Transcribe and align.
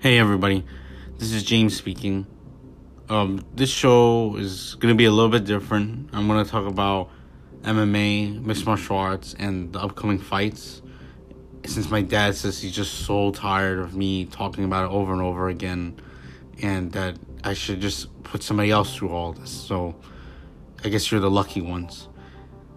Hey 0.00 0.16
everybody, 0.16 0.64
this 1.18 1.30
is 1.30 1.42
James 1.42 1.76
speaking. 1.76 2.26
Um, 3.10 3.44
this 3.54 3.68
show 3.68 4.34
is 4.36 4.74
gonna 4.76 4.94
be 4.94 5.04
a 5.04 5.10
little 5.10 5.28
bit 5.28 5.44
different. 5.44 6.08
I'm 6.14 6.26
gonna 6.26 6.46
talk 6.46 6.66
about 6.66 7.10
MMA, 7.64 8.42
mixed 8.42 8.64
martial 8.64 8.96
arts, 8.96 9.34
and 9.38 9.74
the 9.74 9.78
upcoming 9.78 10.18
fights. 10.18 10.80
Since 11.66 11.90
my 11.90 12.00
dad 12.00 12.34
says 12.34 12.62
he's 12.62 12.72
just 12.72 13.04
so 13.04 13.30
tired 13.32 13.78
of 13.78 13.94
me 13.94 14.24
talking 14.24 14.64
about 14.64 14.86
it 14.86 14.90
over 14.90 15.12
and 15.12 15.20
over 15.20 15.50
again, 15.50 16.00
and 16.62 16.90
that 16.92 17.18
I 17.44 17.52
should 17.52 17.82
just 17.82 18.22
put 18.22 18.42
somebody 18.42 18.70
else 18.70 18.96
through 18.96 19.10
all 19.10 19.34
this. 19.34 19.50
So, 19.50 19.94
I 20.82 20.88
guess 20.88 21.12
you're 21.12 21.20
the 21.20 21.30
lucky 21.30 21.60
ones. 21.60 22.08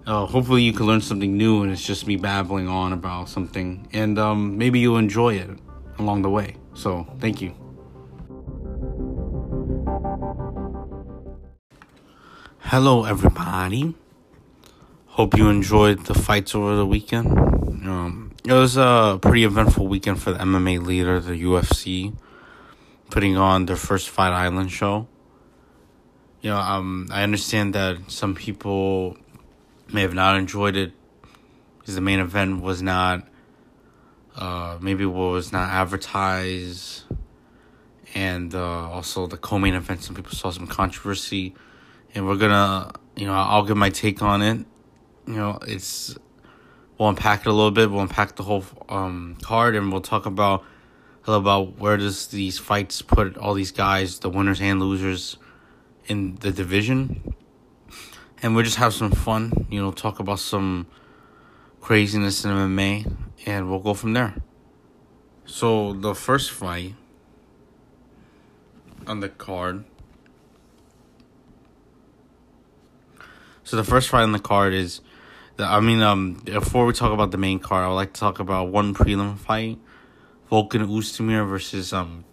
Uh, 0.06 0.26
hopefully, 0.26 0.64
you 0.64 0.74
can 0.74 0.88
learn 0.88 1.00
something 1.00 1.38
new, 1.38 1.64
and 1.64 1.72
it's 1.72 1.86
just 1.86 2.06
me 2.06 2.18
babbling 2.18 2.68
on 2.68 2.92
about 2.92 3.30
something, 3.30 3.88
and 3.94 4.20
um, 4.20 4.58
maybe 4.58 4.80
you'll 4.80 4.98
enjoy 4.98 5.36
it 5.36 5.50
along 5.98 6.24
the 6.24 6.30
way. 6.30 6.58
So, 6.74 7.08
thank 7.20 7.42
you. 7.42 7.54
Hello, 12.60 13.06
everybody. 13.06 13.94
Hope 15.06 15.38
you 15.38 15.48
enjoyed 15.50 16.06
the 16.06 16.16
fights 16.16 16.56
over 16.56 16.76
the 16.76 16.88
weekend. 16.88 17.28
Um, 17.28 18.32
it 18.44 18.54
was 18.54 18.78
a 18.78 19.20
pretty 19.22 19.44
eventful 19.44 19.88
weekend 19.88 20.22
for 20.22 20.32
the 20.32 20.40
MMA 20.40 20.84
leader, 20.84 21.20
the 21.20 21.34
UFC, 21.34 22.16
putting 23.12 23.38
on 23.38 23.68
their 23.68 23.76
first 23.76 24.10
Fight 24.10 24.32
Island 24.34 24.72
show. 24.72 25.08
You 26.42 26.50
know, 26.50 26.58
um, 26.58 27.08
I 27.12 27.22
understand 27.22 27.76
that 27.76 28.10
some 28.10 28.34
people 28.34 29.18
may 29.92 30.02
have 30.02 30.16
not 30.16 30.36
enjoyed 30.36 30.76
it 30.76 30.94
because 31.78 31.94
the 31.94 32.02
main 32.02 32.20
event 32.20 32.64
was 32.64 32.82
not 32.82 33.28
uh, 34.36 34.78
maybe 34.82 35.06
what 35.06 35.32
was 35.32 35.52
not 35.52 35.70
advertised, 35.70 37.04
and 38.16 38.54
uh, 38.54 38.90
also 38.90 39.28
the 39.28 39.38
co-main 39.38 39.76
event. 39.76 40.04
Some 40.04 40.16
people 40.16 40.32
saw 40.32 40.50
some 40.50 40.68
controversy, 40.68 41.54
and 42.16 42.28
we're 42.28 42.38
gonna, 42.38 42.92
you 43.16 43.26
know, 43.26 43.34
I'll 43.34 43.64
give 43.64 43.78
my 43.78 43.90
take 43.90 44.22
on 44.22 44.42
it. 44.42 44.66
You 45.28 45.36
know, 45.36 45.60
it's 45.68 46.18
we'll 46.98 47.10
unpack 47.10 47.42
it 47.42 47.48
a 47.48 47.54
little 47.54 47.72
bit. 47.72 47.92
We'll 47.92 48.02
unpack 48.02 48.36
the 48.36 48.44
whole 48.44 48.66
um, 48.90 49.38
card, 49.42 49.76
and 49.76 49.92
we'll 49.92 50.02
talk 50.02 50.26
about 50.26 50.64
hello 51.24 51.38
about 51.38 51.78
where 51.80 51.98
does 51.98 52.28
these 52.28 52.60
fights 52.60 53.02
put 53.02 53.38
all 53.38 53.54
these 53.54 53.72
guys, 53.72 54.20
the 54.20 54.30
winners 54.30 54.62
and 54.62 54.80
losers, 54.80 55.38
in 56.08 56.36
the 56.42 56.52
division, 56.52 57.36
and 58.42 58.56
we'll 58.56 58.66
just 58.66 58.78
have 58.78 58.94
some 58.94 59.12
fun. 59.12 59.68
You 59.70 59.82
know, 59.82 59.92
talk 59.92 60.20
about 60.20 60.40
some 60.40 60.88
craziness 61.82 62.46
in 62.46 62.52
MMA 62.52 63.16
and 63.46 63.70
we'll 63.70 63.80
go 63.80 63.94
from 63.94 64.14
there. 64.14 64.36
So 65.46 65.94
the 65.94 66.16
first 66.16 66.52
fight 66.52 66.96
on 69.06 69.20
the 69.20 69.30
card. 69.30 69.84
So 73.64 73.78
the 73.78 73.84
first 73.84 74.10
fight 74.10 74.24
on 74.24 74.32
the 74.32 74.40
card 74.40 74.74
is, 74.74 75.02
the, 75.58 75.64
I 75.64 75.80
mean, 75.80 76.02
um, 76.02 76.42
before 76.46 76.86
we 76.86 76.94
talk 76.94 77.14
about 77.14 77.32
the 77.32 77.38
main 77.38 77.60
card, 77.60 77.86
I 77.86 77.88
would 77.88 77.96
like 77.96 78.14
to 78.14 78.20
talk 78.20 78.40
about 78.40 78.70
one 78.70 78.94
prelim 78.94 79.38
fight, 79.38 79.80
Volkan 80.52 80.88
Oezdemir 80.88 81.48
versus 81.48 81.94
um, 81.94 82.26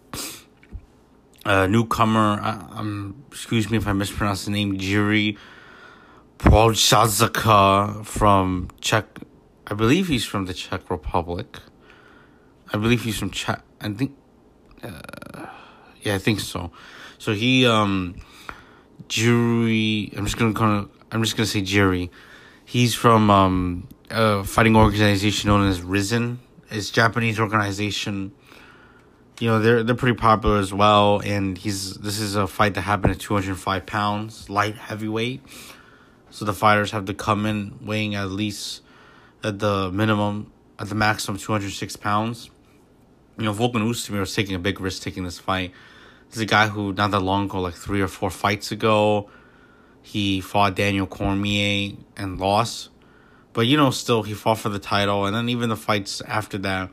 a 1.45 1.67
newcomer. 1.67 2.39
Uh, 2.41 2.67
um, 2.71 3.23
excuse 3.29 3.69
me 3.69 3.77
if 3.77 3.87
I 3.87 3.93
mispronounce 3.93 4.45
the 4.45 4.51
name, 4.51 4.77
Jiri 4.77 5.37
Prochazka 6.37 8.05
from 8.05 8.69
Czech 8.81 9.05
I 9.67 9.73
believe 9.73 10.07
he's 10.07 10.25
from 10.25 10.45
the 10.45 10.53
Czech 10.53 10.89
Republic. 10.89 11.59
I 12.73 12.77
believe 12.77 13.03
he's 13.03 13.17
from 13.17 13.31
Czech. 13.31 13.61
I 13.79 13.89
think, 13.89 14.15
uh, 14.83 15.47
yeah, 16.01 16.15
I 16.15 16.17
think 16.17 16.39
so. 16.39 16.71
So 17.17 17.33
he, 17.33 17.65
um. 17.65 18.15
I'm 19.01 20.25
just 20.25 20.37
gonna 20.37 20.53
kind. 20.53 20.89
I'm 21.11 21.23
just 21.23 21.35
gonna 21.35 21.47
say 21.47 21.61
Jerry. 21.61 22.09
He's 22.63 22.95
from 22.95 23.29
um, 23.29 23.87
a 24.09 24.43
fighting 24.43 24.75
organization 24.77 25.49
known 25.49 25.67
as 25.67 25.81
Rizin. 25.81 26.39
It's 26.69 26.89
Japanese 26.89 27.39
organization. 27.39 28.31
You 29.39 29.47
know 29.49 29.59
they're 29.59 29.83
they're 29.83 29.95
pretty 29.95 30.17
popular 30.17 30.59
as 30.59 30.73
well, 30.73 31.21
and 31.25 31.57
he's 31.57 31.95
this 31.95 32.19
is 32.19 32.35
a 32.35 32.47
fight 32.47 32.75
that 32.75 32.81
happened 32.81 33.13
at 33.13 33.19
205 33.19 33.85
pounds, 33.85 34.49
light 34.49 34.75
heavyweight. 34.75 35.41
So 36.29 36.45
the 36.45 36.53
fighters 36.53 36.91
have 36.91 37.05
to 37.05 37.13
come 37.13 37.45
in 37.45 37.79
weighing 37.81 38.15
at 38.15 38.29
least 38.29 38.81
at 39.43 39.59
the 39.59 39.91
minimum, 39.91 40.51
at 40.79 40.89
the 40.89 40.95
maximum, 40.95 41.37
206 41.37 41.95
pounds. 41.97 42.49
You 43.37 43.45
know, 43.45 43.53
Volkan 43.53 43.81
Oezdemir 43.87 44.19
was 44.19 44.35
taking 44.35 44.55
a 44.55 44.59
big 44.59 44.79
risk 44.79 45.01
taking 45.01 45.23
this 45.23 45.39
fight. 45.39 45.71
This 46.27 46.37
is 46.37 46.41
a 46.43 46.45
guy 46.45 46.67
who, 46.67 46.93
not 46.93 47.11
that 47.11 47.21
long 47.21 47.45
ago, 47.45 47.59
like 47.59 47.73
three 47.73 48.01
or 48.01 48.07
four 48.07 48.29
fights 48.29 48.71
ago, 48.71 49.29
he 50.01 50.41
fought 50.41 50.75
Daniel 50.75 51.07
Cormier 51.07 51.95
and 52.17 52.39
lost. 52.39 52.89
But, 53.53 53.67
you 53.67 53.77
know, 53.77 53.91
still, 53.91 54.23
he 54.23 54.33
fought 54.33 54.59
for 54.59 54.69
the 54.69 54.79
title. 54.79 55.25
And 55.25 55.35
then 55.35 55.49
even 55.49 55.69
the 55.69 55.75
fights 55.75 56.21
after 56.21 56.57
that 56.59 56.89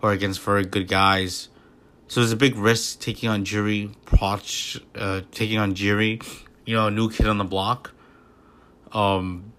were 0.00 0.12
against 0.12 0.40
very 0.40 0.64
good 0.64 0.88
guys. 0.88 1.48
So 2.08 2.20
there's 2.20 2.32
a 2.32 2.36
big 2.36 2.56
risk 2.56 3.00
taking 3.00 3.28
on 3.28 3.44
Jiri 3.44 3.94
Proch, 4.04 4.80
uh, 4.94 5.22
taking 5.32 5.58
on 5.58 5.74
Jiri, 5.74 6.22
you 6.66 6.76
know, 6.76 6.88
a 6.88 6.90
new 6.90 7.10
kid 7.10 7.26
on 7.26 7.38
the 7.38 7.44
block. 7.44 7.92
Um, 8.92 9.51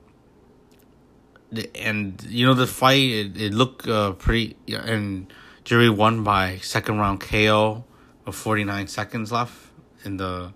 and 1.76 2.24
you 2.28 2.46
know 2.46 2.54
the 2.54 2.68
fight 2.68 3.02
it, 3.02 3.38
it 3.40 3.54
looked 3.54 3.88
uh, 3.88 4.14
pretty 4.14 4.56
and 4.68 5.32
Jiri 5.66 5.96
won 5.96 6.24
by 6.24 6.58
second 6.58 6.98
round 6.98 7.22
KO 7.22 7.84
of 8.26 8.36
49 8.36 8.88
seconds 8.88 9.32
left 9.32 9.56
in 10.04 10.18
the 10.18 10.54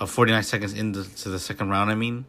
uh, 0.00 0.06
49 0.06 0.42
seconds 0.42 0.72
into 0.72 1.04
to 1.16 1.28
the 1.28 1.38
second 1.38 1.70
round 1.70 1.90
I 1.90 1.94
mean. 1.94 2.24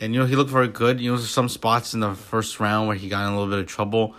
And 0.00 0.12
you 0.14 0.20
know 0.20 0.26
he 0.26 0.34
looked 0.34 0.50
very 0.50 0.68
good. 0.68 1.00
You 1.00 1.12
know 1.12 1.18
some 1.18 1.48
spots 1.48 1.94
in 1.94 2.00
the 2.00 2.14
first 2.14 2.58
round 2.58 2.88
where 2.88 2.96
he 2.96 3.08
got 3.08 3.26
in 3.26 3.32
a 3.32 3.38
little 3.38 3.50
bit 3.50 3.60
of 3.60 3.66
trouble. 3.66 4.14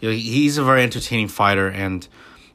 You 0.00 0.10
know 0.10 0.14
he's 0.14 0.58
a 0.58 0.64
very 0.64 0.82
entertaining 0.82 1.28
fighter 1.28 1.68
and 1.68 2.06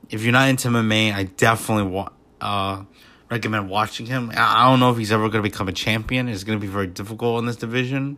if 0.09 0.23
you're 0.23 0.33
not 0.33 0.49
into 0.49 0.67
MMA 0.69 1.13
I 1.13 1.23
definitely 1.23 1.91
wa- 1.91 2.09
uh, 2.39 2.83
recommend 3.29 3.69
watching 3.69 4.07
him. 4.07 4.31
I 4.35 4.69
don't 4.69 4.79
know 4.79 4.91
if 4.91 4.97
he's 4.97 5.11
ever 5.11 5.29
going 5.29 5.43
to 5.43 5.49
become 5.49 5.67
a 5.67 5.73
champion. 5.73 6.27
It's 6.27 6.43
going 6.43 6.59
to 6.59 6.61
be 6.61 6.71
very 6.71 6.87
difficult 6.87 7.39
in 7.39 7.45
this 7.45 7.55
division 7.55 8.17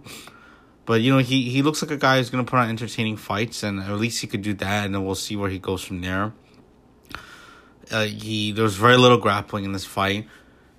but 0.85 1.01
you 1.01 1.11
know, 1.11 1.19
he 1.19 1.49
he 1.49 1.61
looks 1.61 1.81
like 1.81 1.91
a 1.91 1.97
guy 1.97 2.17
who's 2.17 2.29
gonna 2.29 2.43
put 2.43 2.59
on 2.59 2.69
entertaining 2.69 3.17
fights, 3.17 3.63
and 3.63 3.79
at 3.79 3.91
least 3.91 4.21
he 4.21 4.27
could 4.27 4.41
do 4.41 4.53
that, 4.55 4.85
and 4.85 4.93
then 4.93 5.05
we'll 5.05 5.15
see 5.15 5.35
where 5.35 5.49
he 5.49 5.59
goes 5.59 5.83
from 5.83 6.01
there. 6.01 6.33
Uh, 7.91 8.05
he 8.05 8.51
there 8.51 8.63
was 8.63 8.75
very 8.75 8.97
little 8.97 9.17
grappling 9.17 9.65
in 9.65 9.71
this 9.71 9.85
fight. 9.85 10.27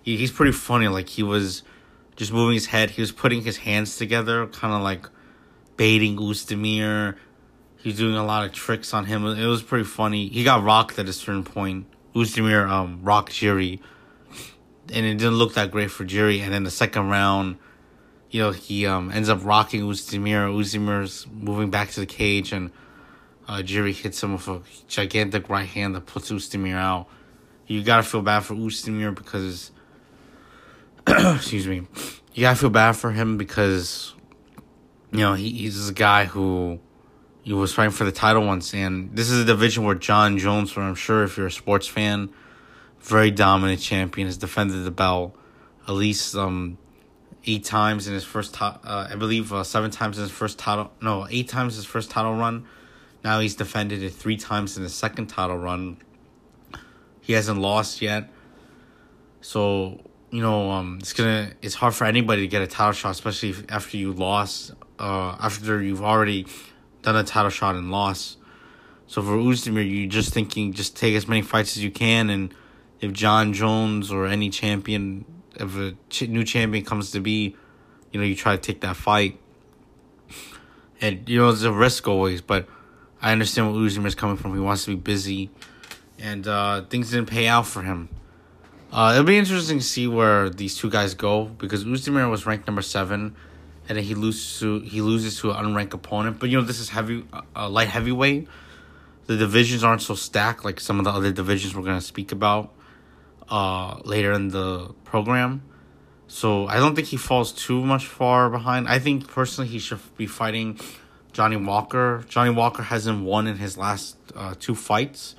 He, 0.03 0.17
he's 0.17 0.33
pretty 0.33 0.53
funny. 0.53 0.89
Like 0.89 1.09
he 1.09 1.23
was 1.23 1.63
just 2.17 2.33
moving 2.33 2.55
his 2.55 2.67
head. 2.67 2.91
He 2.91 3.01
was 3.01 3.13
putting 3.13 3.43
his 3.43 3.59
hands 3.59 3.97
together, 3.97 4.47
kind 4.47 4.75
of 4.75 4.83
like 4.83 5.09
baiting 5.77 6.17
Oezdemir. 6.17 7.17
He's 7.79 7.97
doing 7.97 8.17
a 8.17 8.25
lot 8.25 8.45
of 8.45 8.53
tricks 8.53 8.95
on 8.95 9.07
him. 9.07 9.27
It 9.27 9.47
was 9.47 9.63
pretty 9.63 9.85
funny. 9.85 10.29
He 10.29 10.45
got 10.45 10.63
rocked 10.63 10.99
at 10.99 11.09
a 11.09 11.13
certain 11.13 11.45
point. 11.45 11.87
Oezdemir 12.15 12.69
um 12.69 13.01
rocked 13.03 13.33
Jiri, 13.33 13.81
and 14.93 15.07
it 15.07 15.15
didn't 15.15 15.35
look 15.35 15.55
that 15.55 15.71
great 15.71 15.91
for 15.91 16.05
Jiri. 16.05 16.41
And 16.41 16.53
then 16.53 16.65
the 16.65 16.71
second 16.71 17.09
round 17.09 17.57
you 18.35 18.41
know, 18.41 18.51
he 18.51 18.85
um, 18.85 19.13
ends 19.13 19.29
up 19.29 19.45
rocking 19.45 19.83
Oezdemir. 19.83 20.53
Oezdemir's 20.53 21.25
moving 21.33 21.71
back 21.71 21.91
to 21.91 22.01
the 22.01 22.07
cage, 22.07 22.51
and 22.51 22.73
uh, 23.47 23.59
Jiri 23.59 23.95
hits 23.95 24.21
him 24.21 24.33
with 24.33 24.49
a 24.49 24.61
gigantic 24.89 25.49
right 25.49 25.69
hand 25.69 25.95
that 25.95 26.07
puts 26.07 26.33
Oezdemir 26.33 26.75
out. 26.75 27.07
You 27.69 27.85
gotta 27.85 28.03
feel 28.03 28.23
bad 28.23 28.41
for 28.41 28.55
Oezdemir 28.55 29.15
because, 29.15 29.71
excuse 31.07 31.69
me, 31.69 31.87
you 32.33 32.41
gotta 32.41 32.59
feel 32.59 32.71
bad 32.71 32.97
for 32.97 33.13
him 33.13 33.39
because, 33.39 34.15
you 35.13 35.21
know, 35.21 35.35
he, 35.35 35.51
he's 35.51 35.89
a 35.89 35.93
guy 35.93 36.25
who 36.25 36.81
he 37.43 37.53
was 37.53 37.73
fighting 37.73 37.93
for 37.93 38.03
the 38.03 38.11
title 38.11 38.45
once, 38.45 38.75
and 38.75 39.17
this 39.17 39.31
is 39.31 39.43
a 39.43 39.45
division 39.45 39.85
where 39.85 39.95
Jon 39.95 40.39
Jones, 40.39 40.75
where 40.75 40.85
I'm 40.85 40.97
sure 40.97 41.23
if 41.23 41.37
you're 41.37 41.47
a 41.47 41.53
sports 41.53 41.87
fan, 41.87 42.31
very 42.99 43.31
dominant 43.31 43.81
champion, 43.81 44.27
has 44.27 44.37
defended 44.37 44.85
the 44.85 44.91
belt 44.91 45.39
at 45.87 45.93
least 45.93 46.35
um 46.35 46.79
eight 47.47 47.65
times 47.65 48.07
in 48.07 48.15
his 48.15 48.25
first 48.25 48.61
uh, 48.61 48.79
I 48.85 49.15
believe 49.17 49.53
uh, 49.53 49.65
seven 49.65 49.91
times 49.91 50.19
in 50.19 50.23
his 50.23 50.33
first 50.33 50.59
title. 50.59 50.93
No, 51.01 51.27
eight 51.31 51.49
times 51.49 51.77
his 51.77 51.85
first 51.85 52.11
title 52.11 52.35
run. 52.35 52.67
Now 53.23 53.41
he's 53.41 53.55
defended 53.55 54.03
it 54.03 54.11
three 54.11 54.37
times 54.37 54.77
in 54.77 54.83
his 54.83 54.95
second 54.95 55.29
title 55.29 55.57
run. 55.57 55.97
He 57.21 57.33
hasn't 57.33 57.59
lost 57.59 58.03
yet. 58.03 58.31
So 59.41 60.01
you 60.31 60.43
know, 60.43 60.71
um, 60.71 60.99
it's 61.01 61.13
gonna 61.13 61.53
it's 61.63 61.75
hard 61.75 61.95
for 61.95 62.05
anybody 62.05 62.43
to 62.43 62.49
get 62.49 62.63
a 62.63 62.67
title 62.67 62.93
shot, 62.93 63.13
especially 63.13 63.55
after 63.69 63.97
you 63.97 64.13
lost. 64.13 64.73
Uh, 64.99 65.37
after 65.41 65.83
you've 65.83 66.03
already 66.03 66.47
done 67.03 67.17
a 67.17 67.25
title 67.25 67.51
shot 67.51 67.77
and 67.77 67.91
lost. 67.91 68.39
So 69.07 69.23
for 69.23 69.33
Oezdemir, 69.33 69.89
you're 69.89 70.09
just 70.09 70.33
thinking, 70.33 70.73
just 70.73 70.97
take 70.97 71.15
as 71.15 71.29
many 71.29 71.43
fights 71.43 71.77
as 71.77 71.85
you 71.85 71.91
can, 71.91 72.31
and 72.31 72.55
if 73.01 73.13
Jon 73.13 73.53
Jones 73.53 74.11
or 74.11 74.27
any 74.27 74.51
champion 74.51 75.25
if 75.61 75.77
a 75.77 75.95
ch- 76.11 76.29
new 76.29 76.45
champion 76.45 76.85
comes 76.85 77.11
to 77.13 77.21
be, 77.21 77.57
you 78.13 78.21
know, 78.21 78.27
you 78.27 78.35
try 78.35 78.57
to 78.57 78.63
take 78.63 78.81
that 78.83 78.97
fight. 78.97 79.39
And, 81.01 81.29
you 81.29 81.39
know, 81.39 81.49
it's 81.51 81.63
a 81.63 81.73
risk 81.73 82.09
always, 82.09 82.41
but 82.41 82.67
I 83.21 83.33
understand 83.33 83.73
where 83.73 83.81
Ozdemir 83.81 84.07
is 84.07 84.15
coming 84.15 84.37
from. 84.37 84.55
He 84.55 84.61
wants 84.61 84.85
to 84.85 84.91
be 84.91 84.97
busy. 84.97 85.51
and 86.19 86.47
uh, 86.47 86.83
things 86.83 87.11
didn't 87.11 87.29
pay 87.29 87.47
out 87.47 87.67
for 87.67 87.83
him. 87.83 88.09
Uh, 88.93 89.13
it'll 89.13 89.25
be 89.25 89.37
interesting 89.37 89.79
to 89.79 89.85
see 89.85 90.07
where 90.07 90.49
these 90.49 90.77
two 90.77 90.89
guys 90.89 91.15
go 91.15 91.47
because 91.47 91.85
Ozdemir 91.85 92.31
was 92.31 92.47
ranked 92.47 92.67
number 92.67 92.83
seven, 92.83 93.35
and 93.89 93.99
then 93.99 94.05
he 94.05 94.15
loses 94.15 94.61
to 94.61 94.81
he 94.81 95.01
loses 95.01 95.39
to 95.41 95.51
an 95.51 95.65
unranked 95.65 95.93
opponent. 95.95 96.39
But 96.39 96.51
you 96.51 96.59
know 96.59 96.65
this 96.65 96.79
is 96.79 96.91
heavy, 96.91 97.25
uh, 97.57 97.69
light 97.69 97.89
heavyweight. 97.89 98.47
The 99.27 99.37
divisions 99.37 99.83
aren't 99.83 100.03
so 100.03 100.15
stacked 100.15 100.65
like 100.65 100.79
some 100.81 100.99
of 100.99 101.05
the 101.05 101.11
other 101.11 101.33
divisions 101.33 101.75
we're 101.75 101.83
gonna 101.83 102.01
speak 102.01 102.31
about 102.31 102.73
uh, 103.49 103.99
later 104.05 104.33
in 104.33 104.49
the 104.49 104.95
program. 105.05 105.63
So 106.27 106.67
I 106.67 106.77
don't 106.77 106.95
think 106.95 107.09
he 107.09 107.17
falls 107.17 107.53
too 107.53 107.85
much 107.85 108.07
far 108.07 108.51
behind. 108.51 108.89
I 108.89 108.99
think 108.99 109.29
personally 109.29 109.69
he 109.71 109.79
should 109.79 110.01
be 110.17 110.27
fighting 110.27 110.81
Johnny 111.33 111.57
Walker. 111.57 112.25
Johnny 112.29 112.51
Walker 112.51 112.83
hasn't 112.83 113.25
won 113.25 113.47
in 113.47 113.59
his 113.59 113.77
last 113.77 114.17
uh, 114.35 114.55
two 114.59 114.75
fights. 114.75 115.37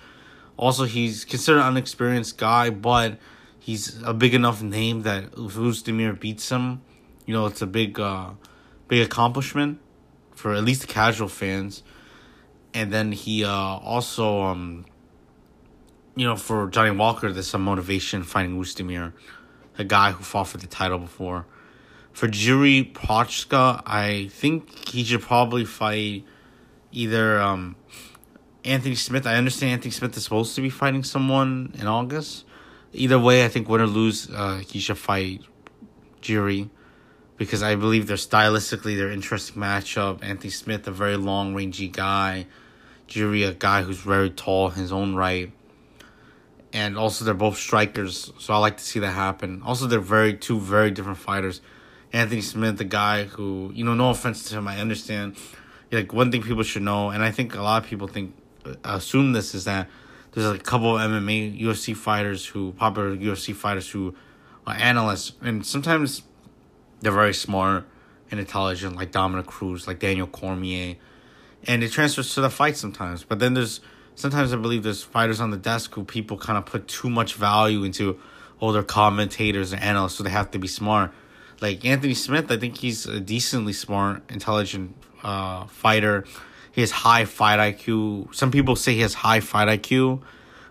Also, 0.58 0.86
he's 0.86 1.26
considered 1.26 1.60
an 1.60 1.66
unexperienced 1.66 2.38
guy, 2.38 2.70
but 2.70 3.18
he's 3.60 4.02
a 4.04 4.14
big 4.14 4.34
enough 4.34 4.62
name 4.62 5.02
that 5.02 5.24
if 5.24 5.56
Ozdemir 5.56 6.18
beats 6.18 6.50
him, 6.50 6.82
you 7.26 7.34
know, 7.34 7.46
it's 7.46 7.62
a 7.62 7.68
big, 7.68 8.00
uh, 8.00 8.32
big 8.88 9.02
accomplishment 9.02 9.80
for 10.32 10.54
at 10.54 10.64
least 10.64 10.82
the 10.82 10.88
casual 10.88 11.28
fans. 11.28 11.84
And 12.74 12.94
then 12.94 13.12
he 13.12 13.44
uh, 13.44 13.50
also, 13.50 14.44
um, 14.44 14.86
you 16.16 16.26
know, 16.26 16.36
for 16.36 16.70
Johnny 16.70 16.92
Walker, 16.92 17.32
there's 17.32 17.48
some 17.48 17.64
motivation 17.64 18.24
fighting 18.24 18.58
Ozdemir 18.58 19.14
a 19.78 19.84
guy 19.84 20.12
who 20.12 20.24
fought 20.24 20.48
for 20.48 20.58
the 20.58 20.68
title 20.68 21.00
before. 21.00 21.46
For 22.14 22.28
Jiri 22.28 22.94
Prochka, 22.94 23.82
I 23.86 24.30
think 24.32 24.90
he 24.90 25.04
should 25.04 25.22
probably 25.22 25.66
fight 25.66 26.24
either 26.92 27.42
um, 27.42 27.76
Anthony 28.64 28.96
Smith. 28.96 29.28
I 29.28 29.36
understand 29.36 29.74
Anthony 29.74 29.92
Smith 29.92 30.16
is 30.16 30.24
supposed 30.24 30.56
to 30.56 30.62
be 30.62 30.70
fighting 30.70 31.04
someone 31.04 31.74
in 31.78 31.88
August. 31.88 32.46
Either 32.94 33.20
way, 33.20 33.44
I 33.44 33.50
think 33.50 33.68
win 33.68 33.82
or 33.82 33.88
lose, 33.88 34.30
uh, 34.32 34.62
he 34.66 34.80
should 34.80 34.98
fight 34.98 35.42
Jiri 36.22 36.70
because 37.36 37.62
I 37.62 37.76
believe 37.76 38.08
they're 38.08 38.16
stylistically 38.16 38.96
they're 38.96 39.12
interesting 39.12 39.62
matchup. 39.62 40.24
Anthony 40.24 40.52
Smith, 40.52 40.88
a 40.88 40.92
very 40.92 41.18
long 41.18 41.54
rangy 41.54 41.90
guy. 41.90 42.48
Jiri, 43.10 43.48
a 43.48 43.54
guy 43.54 43.82
who's 43.82 43.98
very 43.98 44.30
tall 44.30 44.70
in 44.70 44.76
his 44.76 44.94
own 44.94 45.16
right 45.16 45.52
and 46.76 46.98
also 46.98 47.24
they're 47.24 47.34
both 47.34 47.58
strikers, 47.58 48.34
so 48.38 48.54
I 48.54 48.58
like 48.58 48.76
to 48.78 48.84
see 48.84 49.00
that 49.00 49.12
happen. 49.12 49.62
Also, 49.66 49.88
they're 49.88 50.02
very 50.02 50.34
two 50.34 50.60
very 50.60 50.92
different 50.92 51.18
fighters. 51.18 51.62
Anthony 52.12 52.42
Smith, 52.42 52.78
the 52.78 52.84
guy 52.84 53.24
who 53.24 53.72
you 53.74 53.86
know, 53.86 53.94
no 53.94 54.10
offense 54.10 54.50
to 54.50 54.58
him, 54.58 54.68
I 54.68 54.80
understand. 54.80 55.38
Like 55.90 56.12
one 56.12 56.32
thing 56.32 56.44
people 56.44 56.64
should 56.64 56.82
know, 56.82 57.12
and 57.12 57.24
I 57.24 57.32
think 57.32 57.56
a 57.56 57.62
lot 57.62 57.82
of 57.82 57.90
people 57.90 58.10
think 58.10 58.36
assume 58.84 59.32
this 59.32 59.56
is 59.56 59.64
that 59.64 59.88
there's 60.34 60.48
a 60.48 60.60
couple 60.60 60.98
of 60.98 61.10
MMA 61.10 61.62
UFC 61.62 61.96
fighters 61.96 62.46
who 62.46 62.74
popular 62.74 63.16
UFC 63.16 63.56
fighters 63.56 63.90
who 63.90 64.14
are 64.68 64.76
analysts, 64.76 65.32
and 65.42 65.66
sometimes 65.66 66.24
they're 67.00 67.14
very 67.14 67.34
smart 67.34 67.86
and 68.32 68.38
intelligent, 68.38 68.98
like 68.98 69.14
Dominick 69.14 69.46
Cruz, 69.46 69.88
like 69.88 70.00
Daniel 70.00 70.28
Cormier, 70.28 70.98
and 71.68 71.84
it 71.84 71.94
transfers 71.94 72.34
to 72.34 72.42
the 72.42 72.50
fight 72.50 72.76
sometimes. 72.76 73.24
But 73.24 73.40
then 73.40 73.54
there's 73.54 73.80
sometimes 74.16 74.54
I 74.54 74.58
believe 74.58 74.84
there's 74.84 75.04
fighters 75.04 75.40
on 75.40 75.52
the 75.52 75.58
desk 75.58 75.94
who 75.94 76.04
people 76.04 76.38
kind 76.38 76.58
of 76.58 76.66
put 76.66 76.88
too 76.88 77.10
much 77.10 77.36
value 77.36 77.84
into. 77.84 78.20
They're 78.62 78.82
commentators 78.82 79.74
and 79.74 79.84
analysts, 79.84 80.16
so 80.16 80.24
they 80.24 80.32
have 80.32 80.50
to 80.52 80.58
be 80.58 80.68
smart. 80.68 81.12
Like 81.62 81.86
Anthony 81.86 82.16
Smith, 82.16 82.52
I 82.52 82.58
think 82.58 82.78
he's 82.78 83.06
a 83.06 83.20
decently 83.20 83.74
smart, 83.74 84.24
intelligent 84.32 84.96
uh, 85.22 85.68
fighter. 85.68 86.26
He 86.72 86.82
has 86.82 86.90
high 86.90 87.26
fight 87.26 87.60
IQ. 87.60 88.34
Some 88.34 88.50
people 88.50 88.76
say 88.76 88.96
he 88.96 89.02
has 89.02 89.14
high 89.14 89.40
fight 89.40 89.68
IQ, 89.68 90.22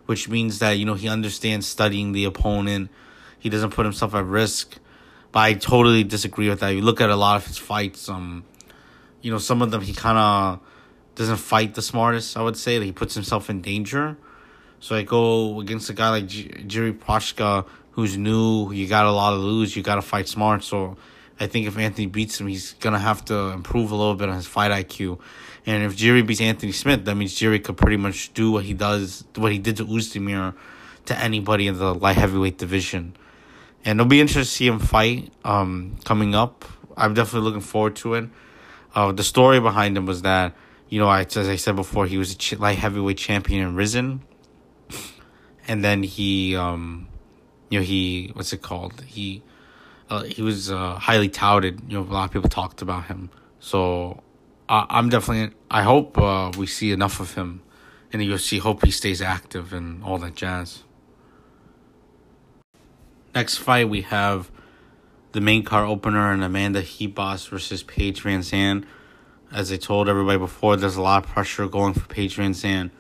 which 0.07 0.29
means 0.29 0.59
that 0.59 0.73
you 0.73 0.85
know 0.85 0.95
he 0.95 1.09
understands 1.09 1.69
studying 1.69 2.11
the 2.11 2.25
opponent. 2.25 2.91
He 3.39 3.49
doesn't 3.49 3.71
put 3.71 3.87
himself 3.87 4.15
at 4.15 4.25
risk. 4.25 4.77
But 5.31 5.41
I 5.41 5.55
totally 5.55 6.05
disagree 6.05 6.49
with 6.49 6.61
that. 6.61 6.71
You 6.71 6.83
look 6.83 7.01
at 7.01 7.11
a 7.11 7.17
lot 7.17 7.37
of 7.37 7.47
his 7.47 7.59
fights. 7.59 8.09
Um, 8.09 8.45
you 9.21 9.31
know, 9.31 9.39
some 9.39 9.63
of 9.63 9.71
them 9.71 9.83
he 9.83 9.93
kind 9.93 10.19
of 10.19 10.61
doesn't 11.15 11.37
fight 11.37 11.75
the 11.75 11.83
smartest. 11.83 12.37
I 12.37 12.43
would 12.43 12.57
say 12.57 12.81
he 12.81 12.93
puts 12.93 13.15
himself 13.15 13.51
in 13.51 13.61
danger. 13.61 14.17
So 14.81 14.97
I 14.97 15.03
go 15.03 15.61
against 15.61 15.89
a 15.91 15.95
guy 15.95 16.11
like 16.11 16.27
J- 16.27 16.49
Jiri 16.49 16.93
Prochazka, 16.93 17.67
who's 17.93 18.17
new. 18.17 18.73
You 18.73 18.87
got 18.87 19.07
a 19.07 19.13
lot 19.13 19.31
to 19.31 19.37
lose. 19.37 19.77
You 19.77 19.83
got 19.83 19.95
to 19.97 20.03
fight 20.03 20.29
smart. 20.29 20.63
So 20.65 20.97
I 21.41 21.47
think 21.47 21.67
if 21.67 21.79
Anthony 21.79 22.07
beats 22.07 22.41
him, 22.41 22.47
he's 22.47 22.75
gonna 22.75 22.99
have 22.99 23.25
to 23.27 23.35
improve 23.51 23.91
a 23.91 23.97
little 23.97 24.15
bit 24.15 24.29
on 24.29 24.37
his 24.37 24.47
fight 24.47 24.71
IQ. 24.71 25.19
And 25.67 25.83
if 25.83 25.97
Jiri 25.97 26.25
beats 26.27 26.41
Anthony 26.41 26.73
Smith, 26.73 27.05
that 27.07 27.15
means 27.15 27.35
Jiri 27.35 27.63
could 27.63 27.77
pretty 27.77 27.97
much 27.97 28.33
do 28.35 28.53
what 28.53 28.65
he 28.65 28.75
does, 28.75 29.25
what 29.37 29.51
he 29.51 29.59
did 29.59 29.79
to 29.79 29.87
Ozdemir, 29.87 30.55
to 31.07 31.19
anybody 31.19 31.67
in 31.67 31.79
the 31.79 31.95
light 31.95 32.17
heavyweight 32.17 32.59
division. 32.59 33.17
And 33.85 33.99
it'll 33.99 34.09
be 34.09 34.21
interesting 34.21 34.43
to 34.43 34.49
see 34.49 34.67
him 34.67 34.79
fight 34.79 35.33
um, 35.45 35.97
coming 36.05 36.35
up. 36.35 36.65
I'm 36.97 37.15
definitely 37.15 37.47
looking 37.47 37.61
forward 37.61 37.97
to 37.97 38.15
it. 38.15 38.29
Uh, 38.95 39.13
the 39.13 39.25
story 39.25 39.59
behind 39.59 39.97
him 39.97 40.07
was 40.07 40.23
that 40.23 40.55
you 40.89 41.01
know, 41.01 41.09
I, 41.09 41.23
as 41.23 41.37
I 41.37 41.57
said 41.57 41.77
before, 41.77 42.07
he 42.07 42.19
was 42.19 42.37
a 42.53 42.57
light 42.57 42.79
heavyweight 42.79 43.19
champion 43.19 43.67
in 43.67 43.75
Rizin, 43.75 44.23
and 45.67 45.85
then 45.85 46.03
he, 46.03 46.55
um, 46.57 47.09
you 47.71 47.81
know, 47.81 47.85
he 47.85 48.31
what's 48.35 48.53
it 48.53 48.63
called? 48.63 49.01
He, 49.07 49.43
uh, 50.11 50.23
he 50.23 50.43
was 50.43 50.71
uh, 50.71 50.95
highly 50.95 51.29
touted. 51.29 51.81
You 51.89 51.99
know, 51.99 52.03
a 52.03 52.13
lot 52.13 52.25
of 52.25 52.33
people 52.33 52.49
talked 52.49 52.83
about 52.83 53.07
him. 53.07 53.31
So, 53.61 54.23
I'm 54.69 55.09
definitely. 55.09 55.57
I 55.71 55.83
hope 55.83 56.19
uh, 56.19 56.53
we 56.57 56.67
see 56.67 56.93
enough 56.93 57.21
of 57.21 57.35
him 57.35 57.63
in 58.13 58.21
the 58.21 58.29
UFC. 58.29 58.59
Hope 58.59 58.85
he 58.85 58.91
stays 58.91 59.21
active 59.21 59.73
and 59.73 60.03
all 60.03 60.19
that 60.19 60.35
jazz. 60.35 60.85
Next 63.35 63.57
fight 63.57 63.89
we 63.89 64.03
have 64.03 64.51
the 65.33 65.41
main 65.41 65.65
car 65.65 65.85
opener 65.85 66.31
and 66.31 66.45
Amanda 66.45 66.83
Ribas 66.83 67.49
versus 67.49 67.83
Paige 67.83 68.23
VanZant 68.23 68.85
as 69.55 69.71
I 69.71 69.77
told 69.77 70.09
everybody 70.09 70.37
before, 70.37 70.77
there's 70.77 70.97
a 70.97 71.03
lot 71.03 71.25
of 71.25 71.31
pressure 71.31 71.69
going 71.69 71.95
for 71.95 72.07
Paige 72.09 72.37
VanZant. 72.37 72.91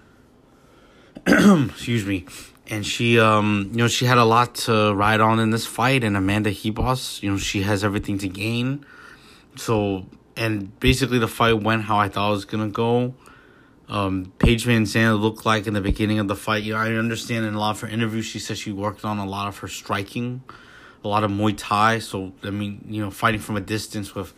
Excuse 1.26 2.06
me. 2.06 2.26
And 2.68 2.86
she, 2.86 3.18
um, 3.18 3.70
you 3.72 3.78
know, 3.78 3.88
she 3.88 4.06
had 4.06 4.18
a 4.18 4.24
lot 4.24 4.54
to 4.66 4.94
ride 4.94 5.20
on 5.20 5.40
in 5.40 5.50
this 5.50 5.66
fight. 5.66 6.04
And 6.04 6.16
Amanda 6.16 6.50
Ribas, 6.50 7.22
you 7.22 7.30
know, 7.32 7.38
she 7.38 7.62
has 7.62 7.82
everything 7.82 8.18
to 8.18 8.28
gain. 8.28 8.86
So, 9.56 10.06
and 10.36 10.78
basically 10.78 11.18
the 11.18 11.28
fight 11.28 11.60
went 11.60 11.82
how 11.82 11.98
I 11.98 12.08
thought 12.08 12.28
it 12.28 12.34
was 12.34 12.44
gonna 12.44 12.68
go. 12.68 13.14
Um, 13.88 14.32
Paige 14.38 14.64
VanZant 14.64 15.20
looked 15.20 15.44
like 15.44 15.66
in 15.66 15.74
the 15.74 15.80
beginning 15.80 16.20
of 16.20 16.28
the 16.28 16.36
fight. 16.36 16.62
You 16.62 16.74
know, 16.74 16.78
I 16.78 16.92
understand 16.92 17.44
in 17.44 17.54
a 17.54 17.58
lot 17.58 17.72
of 17.72 17.80
her 17.80 17.88
interviews, 17.88 18.26
she 18.26 18.38
said 18.38 18.58
she 18.58 18.70
worked 18.72 19.04
on 19.04 19.18
a 19.18 19.26
lot 19.26 19.48
of 19.48 19.58
her 19.58 19.68
striking, 19.68 20.42
a 21.02 21.08
lot 21.08 21.24
of 21.24 21.32
Muay 21.32 21.54
Thai. 21.56 21.98
So, 21.98 22.32
I 22.44 22.50
mean, 22.50 22.86
you 22.88 23.02
know, 23.02 23.10
fighting 23.10 23.40
from 23.40 23.56
a 23.56 23.60
distance 23.60 24.14
with 24.14 24.32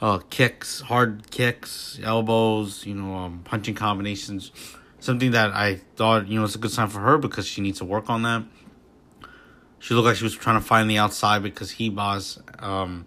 uh, 0.00 0.18
kicks, 0.30 0.80
hard 0.80 1.30
kicks, 1.30 1.98
elbows, 2.02 2.84
you 2.86 2.94
know, 2.94 3.14
um, 3.14 3.40
punching 3.44 3.74
combinations. 3.74 4.52
Something 4.98 5.32
that 5.32 5.52
I 5.52 5.76
thought, 5.96 6.28
you 6.28 6.38
know, 6.38 6.44
it's 6.44 6.54
a 6.54 6.58
good 6.58 6.70
sign 6.70 6.88
for 6.88 7.00
her 7.00 7.18
because 7.18 7.46
she 7.46 7.60
needs 7.60 7.78
to 7.78 7.84
work 7.84 8.10
on 8.10 8.22
that. 8.22 8.44
She 9.78 9.94
looked 9.94 10.06
like 10.06 10.16
she 10.16 10.24
was 10.24 10.34
trying 10.34 10.58
to 10.58 10.66
find 10.66 10.90
the 10.90 10.98
outside 10.98 11.42
because 11.42 11.72
Ribas, 11.74 12.40
um, 12.62 13.06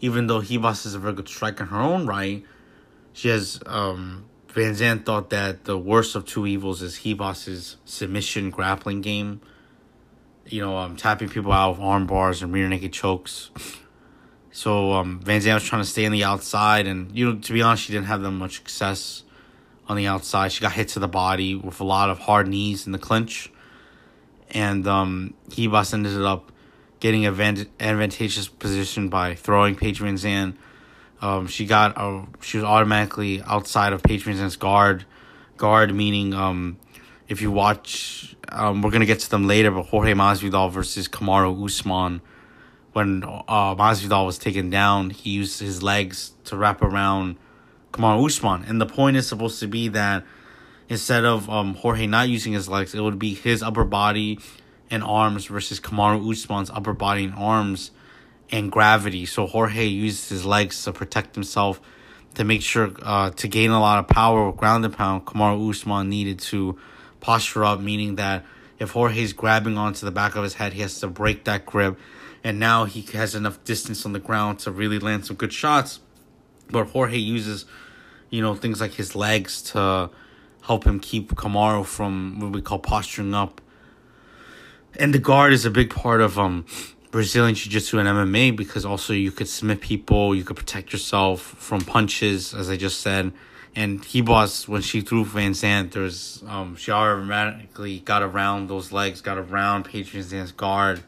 even 0.00 0.26
though 0.26 0.40
Ribas 0.40 0.86
is 0.86 0.94
a 0.94 0.98
very 0.98 1.12
good 1.14 1.28
striker 1.28 1.64
in 1.64 1.70
her 1.70 1.78
own 1.78 2.06
right, 2.06 2.44
she 3.12 3.28
has, 3.28 3.60
um, 3.66 4.24
VanZant 4.48 5.04
thought 5.04 5.30
that 5.30 5.64
the 5.64 5.78
worst 5.78 6.16
of 6.16 6.26
two 6.26 6.46
evils 6.46 6.82
is 6.82 6.98
Ribas's 6.98 7.76
submission 7.84 8.50
grappling 8.50 9.00
game. 9.00 9.40
You 10.46 10.62
know, 10.62 10.76
um, 10.76 10.96
tapping 10.96 11.28
people 11.28 11.52
out 11.52 11.72
with 11.72 11.80
arm 11.80 12.06
bars 12.06 12.42
and 12.42 12.52
rear 12.52 12.66
naked 12.66 12.92
chokes. 12.92 13.50
So 14.52 14.92
um, 14.92 15.20
VanZant 15.24 15.54
was 15.54 15.64
trying 15.64 15.82
to 15.82 15.88
stay 15.88 16.06
on 16.06 16.12
the 16.12 16.24
outside, 16.24 16.86
and 16.86 17.16
you 17.16 17.30
know, 17.30 17.38
to 17.38 17.52
be 17.52 17.62
honest, 17.62 17.84
she 17.84 17.92
didn't 17.92 18.06
have 18.06 18.22
that 18.22 18.30
much 18.30 18.56
success 18.56 19.22
on 19.88 19.96
the 19.96 20.06
outside. 20.06 20.52
She 20.52 20.60
got 20.60 20.72
hit 20.72 20.88
to 20.88 20.98
the 20.98 21.08
body 21.08 21.54
with 21.54 21.80
a 21.80 21.84
lot 21.84 22.10
of 22.10 22.18
hard 22.18 22.48
knees 22.48 22.86
in 22.86 22.92
the 22.92 22.98
clinch, 22.98 23.50
and 24.50 24.86
um, 24.86 25.34
Ribas 25.50 25.94
ended 25.94 26.20
up 26.22 26.50
getting 26.98 27.26
a 27.26 27.30
advantageous 27.30 28.48
position 28.48 29.08
by 29.08 29.34
throwing 29.34 29.76
Paige 29.76 30.00
VanZant. 30.00 30.56
Um, 31.22 31.46
she 31.46 31.66
got 31.66 31.94
a, 31.96 32.26
she 32.40 32.56
was 32.56 32.64
automatically 32.64 33.42
outside 33.42 33.92
of 33.92 34.02
Paige 34.02 34.24
VanZant's 34.24 34.56
guard. 34.56 35.04
Guard 35.56 35.94
meaning 35.94 36.34
um, 36.34 36.78
if 37.28 37.40
you 37.40 37.52
watch, 37.52 38.34
um, 38.48 38.82
we're 38.82 38.90
gonna 38.90 39.06
get 39.06 39.20
to 39.20 39.30
them 39.30 39.46
later, 39.46 39.70
but 39.70 39.84
Jorge 39.84 40.14
Masvidal 40.14 40.72
versus 40.72 41.06
Kamaru 41.08 41.64
Usman 41.64 42.20
when 42.92 43.22
uh, 43.24 43.74
Masvidal 43.74 44.26
was 44.26 44.38
taken 44.38 44.70
down, 44.70 45.10
he 45.10 45.30
used 45.30 45.60
his 45.60 45.82
legs 45.82 46.32
to 46.44 46.56
wrap 46.56 46.82
around 46.82 47.36
Kamaru 47.92 48.26
Usman. 48.26 48.64
And 48.64 48.80
the 48.80 48.86
point 48.86 49.16
is 49.16 49.26
supposed 49.28 49.60
to 49.60 49.68
be 49.68 49.88
that 49.88 50.24
instead 50.88 51.24
of 51.24 51.48
um, 51.48 51.74
Jorge 51.74 52.06
not 52.06 52.28
using 52.28 52.52
his 52.52 52.68
legs, 52.68 52.94
it 52.94 53.00
would 53.00 53.18
be 53.18 53.34
his 53.34 53.62
upper 53.62 53.84
body 53.84 54.40
and 54.90 55.04
arms 55.04 55.46
versus 55.46 55.78
Kamaru 55.80 56.30
Usman's 56.30 56.70
upper 56.70 56.92
body 56.92 57.24
and 57.24 57.34
arms 57.34 57.92
and 58.50 58.72
gravity. 58.72 59.24
So 59.24 59.46
Jorge 59.46 59.86
used 59.86 60.28
his 60.28 60.44
legs 60.44 60.82
to 60.84 60.92
protect 60.92 61.34
himself 61.36 61.80
to 62.34 62.44
make 62.44 62.62
sure 62.62 62.90
uh, 63.02 63.30
to 63.30 63.48
gain 63.48 63.70
a 63.70 63.80
lot 63.80 63.98
of 63.98 64.08
power 64.08 64.48
with 64.48 64.56
ground 64.56 64.84
and 64.84 64.94
pound. 64.94 65.26
Kamaru 65.26 65.70
Usman 65.70 66.08
needed 66.08 66.40
to 66.40 66.78
posture 67.20 67.64
up, 67.64 67.80
meaning 67.80 68.16
that 68.16 68.44
if 68.78 68.90
Jorge's 68.90 69.32
grabbing 69.32 69.76
onto 69.76 70.06
the 70.06 70.12
back 70.12 70.36
of 70.36 70.42
his 70.42 70.54
head, 70.54 70.72
he 70.72 70.80
has 70.80 70.98
to 71.00 71.08
break 71.08 71.44
that 71.44 71.66
grip. 71.66 71.98
And 72.42 72.58
now 72.58 72.84
he 72.84 73.02
has 73.16 73.34
enough 73.34 73.62
distance 73.64 74.06
on 74.06 74.12
the 74.12 74.18
ground 74.18 74.60
to 74.60 74.70
really 74.70 74.98
land 74.98 75.26
some 75.26 75.36
good 75.36 75.52
shots. 75.52 76.00
But 76.70 76.88
Jorge 76.88 77.18
uses, 77.18 77.66
you 78.30 78.40
know, 78.40 78.54
things 78.54 78.80
like 78.80 78.94
his 78.94 79.14
legs 79.14 79.60
to 79.72 80.10
help 80.62 80.84
him 80.84 81.00
keep 81.00 81.32
Kamaru 81.34 81.84
from 81.84 82.40
what 82.40 82.52
we 82.52 82.62
call 82.62 82.78
posturing 82.78 83.34
up. 83.34 83.60
And 84.98 85.12
the 85.12 85.18
guard 85.18 85.52
is 85.52 85.64
a 85.64 85.70
big 85.70 85.90
part 85.90 86.20
of 86.20 86.38
um 86.38 86.64
Brazilian 87.10 87.54
Jiu 87.56 87.72
Jitsu 87.72 87.98
and 87.98 88.08
MMA 88.08 88.56
because 88.56 88.84
also 88.84 89.12
you 89.12 89.32
could 89.32 89.48
submit 89.48 89.80
people, 89.80 90.34
you 90.34 90.44
could 90.44 90.56
protect 90.56 90.92
yourself 90.92 91.40
from 91.40 91.80
punches, 91.80 92.54
as 92.54 92.70
I 92.70 92.76
just 92.76 93.00
said. 93.00 93.32
And 93.74 94.00
Ribas, 94.02 94.68
when 94.68 94.82
she 94.82 95.00
threw 95.00 95.24
Van 95.24 95.52
Zant, 95.52 95.92
there's 95.92 96.42
um, 96.46 96.76
she 96.76 96.90
automatically 96.90 98.00
got 98.00 98.22
around 98.22 98.68
those 98.68 98.92
legs, 98.92 99.20
got 99.20 99.38
around 99.38 99.86
Van 99.88 100.04
Zant's 100.04 100.52
guard. 100.52 101.02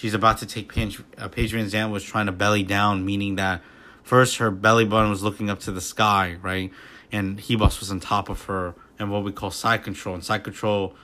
She's 0.00 0.14
about 0.14 0.38
to 0.38 0.46
take 0.46 0.72
Paige, 0.72 1.02
uh, 1.18 1.28
Paige 1.28 1.52
Van 1.52 1.90
was 1.90 2.02
trying 2.02 2.24
to 2.24 2.32
belly 2.32 2.62
down, 2.62 3.04
meaning 3.04 3.34
that 3.36 3.60
first 4.02 4.38
her 4.38 4.50
belly 4.50 4.86
button 4.86 5.10
was 5.10 5.22
looking 5.22 5.50
up 5.50 5.60
to 5.60 5.72
the 5.72 5.82
sky, 5.82 6.38
right? 6.40 6.72
And 7.12 7.38
Ribas 7.38 7.80
was 7.80 7.90
on 7.90 8.00
top 8.00 8.30
of 8.30 8.44
her 8.44 8.74
and 8.98 9.10
what 9.10 9.24
we 9.24 9.30
call 9.30 9.50
side 9.50 9.84
control. 9.84 10.14
And 10.14 10.24
side 10.24 10.42
control 10.42 10.94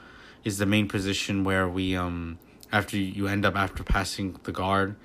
is 0.45 0.57
the 0.57 0.65
main 0.65 0.89
position 0.89 1.45
where 1.45 1.69
we 1.69 1.95
um 1.95 2.39
after 2.73 2.97
you 2.97 3.27
end 3.27 3.45
up 3.45 3.55
after 3.55 3.85
passing 3.85 4.41
the 4.45 4.53
guard, 4.53 4.97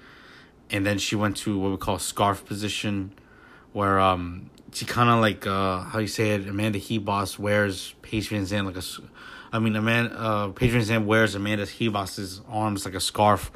and 0.70 0.86
then 0.86 0.98
she 0.98 1.18
went 1.18 1.36
to 1.44 1.60
what 1.60 1.72
we 1.72 1.78
call 1.78 2.00
scarf 2.00 2.46
position, 2.46 3.12
where 3.74 4.00
um 4.00 4.50
she 4.72 4.86
kind 4.86 5.10
of 5.10 5.20
like 5.20 5.46
uh 5.46 5.80
how 5.82 6.00
you 6.00 6.08
say 6.08 6.30
it 6.30 6.48
Amanda 6.48 6.80
Ribas 6.80 7.38
wears 7.38 7.94
Paige 8.04 8.30
Van 8.30 8.44
Zant 8.44 8.66
like 8.68 8.78
a, 8.78 8.84
I 9.54 9.60
mean 9.60 9.76
Amanda 9.76 10.18
uh 10.18 10.48
Paige 10.52 10.72
Van 10.72 10.82
Zant 10.82 11.06
wears 11.06 11.36
Amanda 11.36 11.66
Ribas's 11.66 12.40
arms 12.48 12.86
like 12.86 12.94
a 12.94 13.02
scarf, 13.02 13.52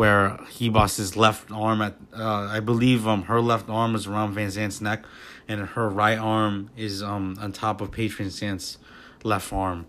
where 0.00 0.38
Ribas's 0.58 1.14
left 1.14 1.50
arm 1.50 1.82
at 1.82 1.94
uh 2.16 2.48
I 2.56 2.60
believe 2.60 3.06
um 3.06 3.24
her 3.24 3.38
left 3.38 3.68
arm 3.68 3.94
is 3.94 4.06
around 4.06 4.32
Van 4.32 4.48
Zant's 4.48 4.80
neck, 4.80 5.04
and 5.46 5.60
her 5.60 5.90
right 5.90 6.18
arm 6.18 6.70
is 6.74 7.02
um 7.02 7.36
on 7.38 7.52
top 7.52 7.82
of 7.82 7.90
Paige 7.90 8.16
Zant's 8.16 8.78
left 9.24 9.52
arm. 9.52 9.84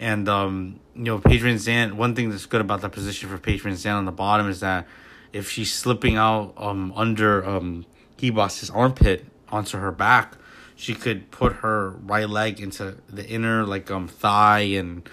And 0.00 0.28
um, 0.28 0.80
you 0.96 1.04
know, 1.04 1.18
Van 1.18 1.58
Zant. 1.66 1.92
One 1.92 2.16
thing 2.16 2.30
that's 2.30 2.46
good 2.46 2.62
about 2.62 2.80
the 2.80 2.88
position 2.88 3.28
for 3.28 3.36
Van 3.36 3.74
Zant 3.74 3.98
on 3.98 4.06
the 4.06 4.18
bottom 4.26 4.48
is 4.48 4.58
that 4.58 4.88
if 5.32 5.48
she's 5.48 5.72
slipping 5.72 6.16
out 6.16 6.54
um 6.56 6.92
under 6.96 7.46
um 7.46 7.86
Ribas's 8.18 8.70
armpit 8.70 9.24
onto 9.50 9.78
her 9.78 9.92
back, 9.92 10.36
she 10.74 10.96
could 10.96 11.30
put 11.30 11.52
her 11.62 11.90
right 11.90 12.28
leg 12.28 12.58
into 12.58 12.96
the 13.08 13.24
inner 13.24 13.64
like 13.64 13.88
um 13.88 14.08
thigh 14.08 14.66
and 14.80 15.08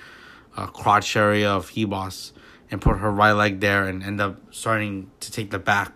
uh, 0.57 0.65
crotch 0.65 1.15
area 1.15 1.51
of 1.51 1.69
Ribas 1.75 2.31
and 2.71 2.81
put 2.81 2.97
her 2.97 3.11
right 3.11 3.33
leg 3.33 3.59
there 3.59 3.85
and 3.85 4.01
end 4.01 4.19
up 4.19 4.41
starting 4.49 5.11
to 5.19 5.31
take 5.31 5.51
the 5.51 5.59
back 5.59 5.91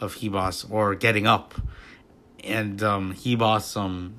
of 0.00 0.16
Ribas 0.16 0.70
or 0.70 0.94
getting 0.94 1.26
up. 1.26 1.54
And 2.42 2.82
um 2.82 3.14
Ribas 3.14 3.76
um 3.76 4.16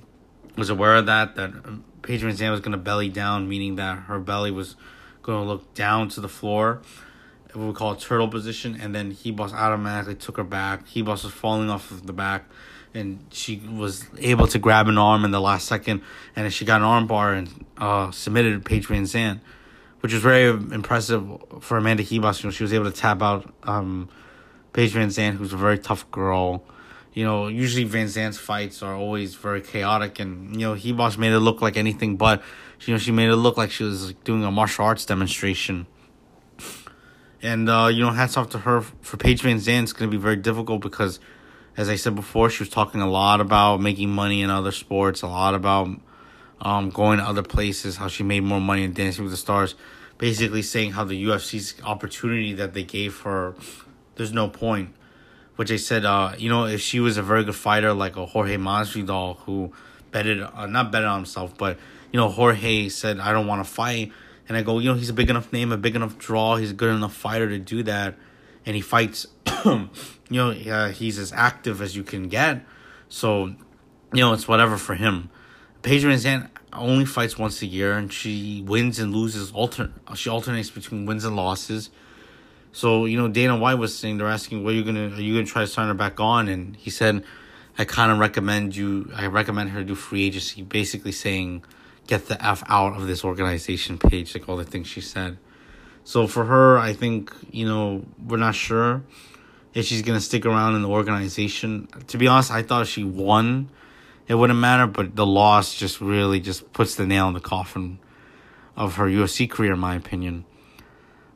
was 0.58 0.70
aware 0.70 0.96
of 0.96 1.06
that 1.06 1.36
that 1.36 1.52
Paige 2.02 2.22
Van 2.22 2.32
Zant 2.32 2.52
was 2.52 2.62
going 2.62 2.72
to 2.72 2.78
belly 2.78 3.10
down, 3.10 3.50
meaning 3.50 3.76
that 3.76 3.98
her 4.04 4.20
belly 4.20 4.52
was 4.52 4.76
going 5.24 5.42
to 5.42 5.48
look 5.48 5.74
down 5.74 6.08
to 6.10 6.22
the 6.22 6.30
floor, 6.30 6.82
what 7.54 7.66
we 7.66 7.74
call 7.74 7.94
a 7.94 7.98
turtle 7.98 8.28
position, 8.28 8.78
and 8.80 8.94
then 8.94 9.12
Ribas 9.12 9.54
automatically 9.54 10.14
took 10.16 10.38
her 10.38 10.44
back. 10.44 10.86
Ribas 10.90 11.24
was 11.24 11.34
falling 11.34 11.70
off 11.70 11.90
of 11.90 12.06
the 12.06 12.14
back, 12.14 12.46
and 12.94 13.26
she 13.32 13.58
was 13.58 14.06
able 14.20 14.46
to 14.48 14.60
grab 14.60 14.88
an 14.88 15.00
arm 15.00 15.26
in 15.26 15.32
the 15.32 15.42
last 15.42 15.68
second, 15.68 16.02
and 16.36 16.54
she 16.54 16.64
got 16.64 16.82
an 16.82 16.88
arm 16.88 17.08
bar 17.08 17.34
and 17.34 17.66
uh, 17.78 18.12
submitted 18.12 18.64
Paige 18.66 18.86
Van 18.86 19.04
Zant, 19.04 19.40
which 20.06 20.14
was 20.14 20.22
very 20.22 20.50
impressive 20.50 21.28
for 21.62 21.78
Amanda 21.78 22.04
Ribas. 22.04 22.44
You 22.44 22.48
know, 22.48 22.52
she 22.52 22.64
was 22.64 22.74
able 22.74 22.86
to 22.86 22.96
tap 22.96 23.22
out 23.22 23.52
um, 23.64 24.08
Paige 24.74 24.92
Van 24.92 25.10
Zant, 25.10 25.34
who's 25.38 25.54
a 25.54 25.58
very 25.58 25.80
tough 25.80 26.10
girl 26.12 26.64
you 27.16 27.24
know, 27.24 27.48
usually 27.48 27.86
Van 27.86 28.08
Zant's 28.08 28.38
fights 28.38 28.84
are 28.84 28.94
always 28.94 29.36
very 29.36 29.62
chaotic, 29.62 30.20
and 30.20 30.54
you 30.54 30.68
know, 30.68 30.76
Ribas 30.76 31.18
made 31.18 31.32
it 31.32 31.40
look 31.40 31.62
like 31.62 31.78
anything 31.78 32.18
but. 32.18 32.44
You 32.82 32.94
know, 32.94 32.98
she 32.98 33.12
made 33.12 33.30
it 33.30 33.38
look 33.38 33.56
like 33.56 33.72
she 33.72 33.86
was 33.86 34.14
doing 34.26 34.44
a 34.44 34.52
martial 34.52 34.84
arts 34.84 35.06
demonstration. 35.06 35.88
And 37.42 37.70
uh, 37.70 37.90
you 37.92 38.04
know, 38.04 38.12
hats 38.12 38.36
off 38.36 38.50
to 38.50 38.60
her 38.60 38.82
for 38.82 39.16
Paige 39.16 39.44
Van 39.44 39.58
Zant. 39.58 39.84
It's 39.84 39.94
going 39.94 40.12
to 40.12 40.16
be 40.16 40.22
very 40.22 40.36
difficult 40.36 40.82
because, 40.82 41.22
as 41.78 41.88
I 41.88 41.96
said 41.96 42.16
before, 42.16 42.50
she 42.50 42.64
was 42.64 42.70
talking 42.70 43.00
a 43.00 43.10
lot 43.10 43.40
about 43.40 43.80
making 43.80 44.10
money 44.10 44.42
in 44.42 44.50
other 44.50 44.74
sports, 44.74 45.22
a 45.22 45.28
lot 45.28 45.56
about 45.56 45.88
um, 46.62 46.90
going 46.90 47.20
to 47.20 47.26
other 47.26 47.44
places, 47.44 47.98
how 47.98 48.08
she 48.08 48.24
made 48.24 48.42
more 48.42 48.62
money 48.62 48.84
in 48.84 48.94
Dancing 48.94 49.24
with 49.24 49.32
the 49.32 49.38
Stars. 49.38 49.76
Basically, 50.18 50.62
saying 50.62 50.92
how 50.92 51.04
the 51.04 51.22
UFC's 51.26 51.76
opportunity 51.84 52.54
that 52.54 52.74
they 52.74 52.84
gave 52.84 53.20
her, 53.22 53.56
there's 54.16 54.32
no 54.32 54.48
point 54.48 54.96
which 55.56 55.72
I 55.72 55.78
said, 55.78 56.06
uh, 56.06 56.34
you 56.38 56.50
know, 56.50 56.66
if 56.66 56.82
she 56.82 57.00
was 57.00 57.18
a 57.18 57.24
very 57.24 57.44
good 57.44 57.56
fighter 57.56 57.94
like 57.94 58.18
a 58.18 58.26
Jorge 58.26 58.58
Masvidal 58.58 59.38
who 59.40 59.72
betted, 60.12 60.42
uh, 60.42 60.66
not 60.66 60.92
betted 60.92 61.08
on 61.08 61.20
himself, 61.20 61.58
but 61.58 61.78
you 62.12 62.20
know, 62.20 62.30
Jorge 62.30 62.90
said, 62.90 63.20
I 63.20 63.32
don't 63.32 63.48
want 63.48 63.66
to 63.66 63.70
fight, 63.70 64.12
and 64.48 64.58
I 64.58 64.64
go, 64.64 64.80
you 64.80 64.90
know, 64.90 64.96
he's 64.96 65.10
a 65.10 65.14
big 65.14 65.30
enough 65.30 65.52
name, 65.52 65.72
a 65.72 65.78
big 65.78 65.96
enough 65.96 66.18
draw, 66.18 66.58
he's 66.58 66.72
a 66.72 66.74
good 66.74 66.94
enough 66.94 67.14
fighter 67.14 67.50
to 67.50 67.60
do 67.60 67.84
that, 67.84 68.16
and 68.66 68.76
he 68.76 68.82
fights, 68.82 69.28
you 69.66 69.90
know, 70.30 70.52
uh, 70.52 70.90
he's 70.90 71.18
as 71.18 71.32
active 71.34 71.82
as 71.82 71.96
you 71.96 72.04
can 72.04 72.28
get, 72.28 72.62
so 73.10 73.56
you 74.14 74.22
know, 74.22 74.34
it's 74.34 74.48
whatever 74.48 74.78
for 74.78 74.96
him. 74.96 75.30
Paige 75.86 76.04
Van 76.04 76.50
only 76.74 77.06
fights 77.06 77.38
once 77.38 77.62
a 77.62 77.66
year, 77.66 77.94
and 77.94 78.12
she 78.12 78.64
wins 78.66 79.00
and 79.00 79.14
loses. 79.14 79.52
Alter, 79.52 79.92
she 80.16 80.30
alternates 80.30 80.70
between 80.70 81.06
wins 81.06 81.24
and 81.24 81.36
losses 81.36 81.90
so 82.76 83.06
you 83.06 83.18
know, 83.18 83.30
Dana 83.30 83.56
White 83.56 83.76
was 83.76 83.98
saying 83.98 84.18
they're 84.18 84.28
asking, 84.28 84.66
"What 84.66 84.74
are 84.74 84.76
you 84.76 84.84
gonna? 84.84 85.08
Are 85.08 85.22
you 85.22 85.34
gonna 85.34 85.46
try 85.46 85.62
to 85.62 85.68
sign 85.68 85.88
her 85.88 85.94
back 85.94 86.20
on?" 86.20 86.50
And 86.50 86.76
he 86.76 86.90
said, 86.90 87.24
"I 87.78 87.86
kind 87.86 88.12
of 88.12 88.18
recommend 88.18 88.76
you. 88.76 89.10
I 89.16 89.28
recommend 89.28 89.70
her 89.70 89.82
do 89.82 89.96
free 89.96 90.26
agency." 90.26 90.62
Basically 90.62 91.14
saying, 91.14 91.64
"Get 92.06 92.28
the 92.28 92.38
f 92.46 92.64
out 92.68 92.98
of 92.98 93.08
this 93.08 93.24
organization." 93.24 93.98
Paige 93.98 94.36
like 94.36 94.50
all 94.50 94.58
the 94.58 94.66
things 94.66 94.88
she 94.88 95.00
said. 95.00 95.38
So 96.04 96.28
for 96.28 96.46
her, 96.48 96.78
I 96.78 96.92
think 96.92 97.34
you 97.50 97.66
know 97.66 98.04
we're 98.28 98.44
not 98.48 98.56
sure 98.56 99.04
if 99.74 99.86
she's 99.86 100.02
gonna 100.02 100.20
stick 100.20 100.46
around 100.46 100.76
in 100.76 100.82
the 100.82 100.90
organization. 100.90 101.88
To 102.08 102.18
be 102.18 102.28
honest, 102.28 102.52
I 102.52 102.62
thought 102.62 102.88
she 102.88 103.06
won. 103.06 103.70
It 104.28 104.36
wouldn't 104.36 104.60
matter, 104.60 104.88
but 104.88 105.16
the 105.16 105.26
loss 105.26 105.76
just 105.76 106.02
really 106.02 106.40
just 106.40 106.74
puts 106.74 106.96
the 106.96 107.06
nail 107.06 107.28
in 107.28 107.34
the 107.34 107.40
coffin 107.40 108.00
of 108.76 108.96
her 108.96 109.06
UFC 109.06 109.50
career, 109.50 109.74
in 109.74 109.80
my 109.80 109.96
opinion. 109.96 110.46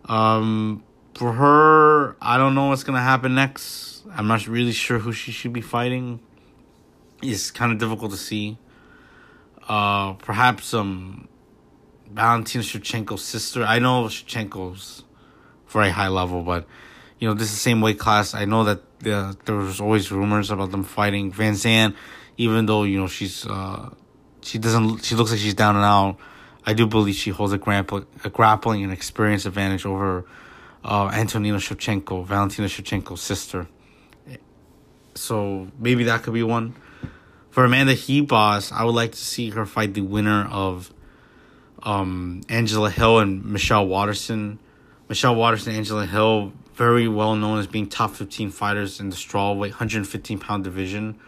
Um, 0.05 0.84
for 1.13 1.34
her, 1.34 2.15
I 2.22 2.38
don't 2.38 2.55
know 2.55 2.69
what's 2.69 2.84
gonna 2.84 3.01
happen 3.01 3.36
next. 3.36 4.03
I'm 4.12 4.27
not 4.27 4.48
really 4.48 4.72
sure 4.72 5.00
who 5.00 5.12
she 5.12 5.31
should 5.31 5.53
be 5.53 5.62
fighting. 5.62 6.19
It's 7.22 7.51
kind 7.51 7.72
of 7.72 7.77
difficult 7.77 8.12
to 8.12 8.17
see. 8.17 8.58
Uh, 9.67 10.13
perhaps 10.13 10.74
um, 10.74 11.27
Valentina 12.12 12.63
Shevchenko's 12.63 13.22
sister. 13.22 13.63
I 13.63 13.79
know 13.79 14.05
Shevchenko's 14.05 15.03
very 15.67 15.91
high 15.91 16.08
level, 16.08 16.41
but 16.41 16.65
you 17.19 17.27
know 17.27 17.34
this 17.34 17.50
is 17.50 17.53
the 17.53 17.60
same 17.60 17.81
weight 17.81 18.00
class. 18.00 18.34
I 18.34 18.46
know 18.46 18.63
that 18.63 18.81
the, 19.00 19.38
there 19.46 19.55
was 19.55 19.79
always 19.79 20.12
rumors 20.12 20.50
about 20.50 20.72
them 20.72 20.84
fighting 20.84 21.31
Van 21.31 21.53
Zant, 21.53 21.96
even 22.39 22.65
though 22.65 22.84
you 22.84 22.98
know 22.98 23.08
she's 23.08 23.46
uh, 23.46 23.89
she 24.41 24.58
doesn't 24.58 25.03
she 25.03 25.13
looks 25.13 25.29
like 25.31 25.39
she's 25.39 25.53
down 25.53 25.75
and 25.75 25.86
out. 25.86 26.17
I 26.65 26.74
do 26.74 26.88
believe 26.88 27.15
she 27.15 27.31
holds 27.31 27.51
a, 27.53 27.58
grappling 27.58 28.05
a 28.24 28.29
grappling 28.29 28.84
and 28.84 28.93
experience 28.93 29.46
advantage 29.46 29.86
over 29.86 30.25
uh, 30.84 31.10
Antonina 31.13 31.58
Shevchenko, 31.58 32.25
Valentina 32.25 32.67
Shevchenko's 32.67 33.22
sister. 33.22 33.67
So 35.15 35.67
maybe 35.77 36.05
that 36.05 36.24
could 36.24 36.34
be 36.34 36.43
one. 36.43 36.75
For 37.50 37.65
Amanda 37.65 37.93
Ribas, 37.93 38.72
I 38.72 38.86
would 38.86 38.96
like 38.96 39.12
to 39.12 39.17
see 39.17 39.50
her 39.50 39.65
fight 39.65 39.93
the 39.93 40.01
winner 40.01 40.48
of 40.50 40.93
um, 41.84 42.41
Angela 42.48 42.89
Hill 42.89 43.19
and 43.19 43.43
Michelle 43.43 43.86
Waterson. 43.86 44.60
Michelle 45.10 45.36
Waterson, 45.36 45.75
Angela 45.75 46.05
Hill, 46.05 46.53
very 46.75 47.08
well 47.10 47.36
known 47.36 47.60
as 47.60 47.67
being 47.67 47.88
top 47.88 48.12
15 48.12 48.51
fighters 48.51 49.01
in 49.01 49.10
the 49.10 49.15
strawweight 49.15 49.72
115 49.72 50.39
pound 50.39 50.63
division, 50.63 51.19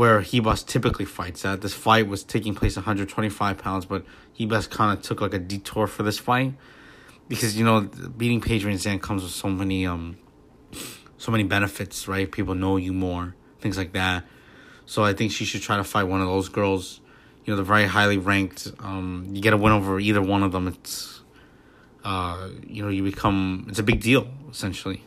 where 0.00 0.22
Ribas 0.22 0.64
typically 0.64 1.04
fights 1.04 1.44
at. 1.44 1.60
This 1.60 1.74
fight 1.74 2.08
was 2.08 2.24
taking 2.24 2.54
place 2.54 2.74
125 2.74 3.58
pounds, 3.58 3.84
but 3.84 4.02
Ribas 4.38 4.66
kind 4.66 4.96
of 4.96 5.04
took 5.04 5.20
like 5.20 5.34
a 5.34 5.38
detour 5.38 5.86
for 5.86 6.02
this 6.02 6.18
fight 6.18 6.54
because 7.28 7.54
you 7.54 7.66
know 7.66 7.82
beating 8.16 8.40
Paige 8.40 8.64
Van 8.64 8.76
Zant 8.76 9.02
comes 9.02 9.22
with 9.22 9.32
so 9.32 9.50
many 9.50 9.84
um 9.84 10.16
so 11.18 11.30
many 11.30 11.44
benefits, 11.44 12.08
right? 12.08 12.32
People 12.32 12.54
know 12.54 12.78
you 12.78 12.94
more, 12.94 13.34
things 13.60 13.76
like 13.76 13.92
that. 13.92 14.24
So 14.86 15.04
I 15.04 15.12
think 15.12 15.32
she 15.32 15.44
should 15.44 15.60
try 15.60 15.76
to 15.76 15.84
fight 15.84 16.04
one 16.04 16.22
of 16.22 16.28
those 16.28 16.48
girls. 16.48 17.02
You 17.44 17.52
know, 17.52 17.56
they're 17.56 17.64
very 17.66 17.84
highly 17.84 18.16
ranked. 18.16 18.72
Um, 18.78 19.28
you 19.34 19.42
get 19.42 19.52
a 19.52 19.58
win 19.58 19.72
over 19.72 20.00
either 20.00 20.22
one 20.22 20.42
of 20.42 20.52
them. 20.52 20.66
It's 20.66 21.20
uh, 22.04 22.48
you 22.66 22.82
know, 22.82 22.88
you 22.88 23.02
become 23.02 23.66
it's 23.68 23.78
a 23.78 23.82
big 23.82 24.00
deal 24.00 24.26
essentially. 24.50 25.02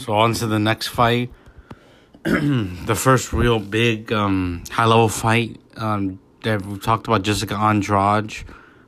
So 0.00 0.14
on 0.14 0.32
to 0.32 0.46
the 0.46 0.58
next 0.58 0.88
fight. 0.88 1.30
the 2.22 2.94
first 2.96 3.34
real 3.34 3.58
big 3.58 4.12
um, 4.12 4.62
high 4.70 4.86
level 4.86 5.08
fight 5.10 5.60
um, 5.76 6.18
that 6.42 6.64
we 6.64 6.78
talked 6.78 7.06
about 7.06 7.22
Jessica 7.22 7.54
Andrade, 7.54 8.32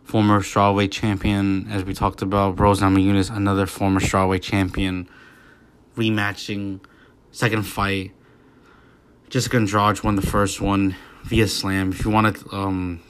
former 0.05 0.41
strawweight 0.41 0.91
champion, 0.91 1.69
as 1.71 1.85
we 1.85 1.93
talked 1.93 2.23
about 2.23 2.59
Rose 2.59 2.81
Namajunas, 2.81 3.35
another 3.35 3.67
former 3.67 4.01
strawweight 4.01 4.43
champion, 4.43 5.07
rematching 5.97 6.81
second 7.31 7.65
fight. 7.65 8.13
Jessica 9.29 9.59
Andrade 9.59 10.03
won 10.03 10.17
the 10.17 10.23
first 10.23 10.63
one 10.63 10.97
via 11.25 11.47
slam. 11.47 11.93
If 11.93 12.07
you 12.07 12.11
want 12.11 12.37
to 12.37 12.57
um, 12.57 13.03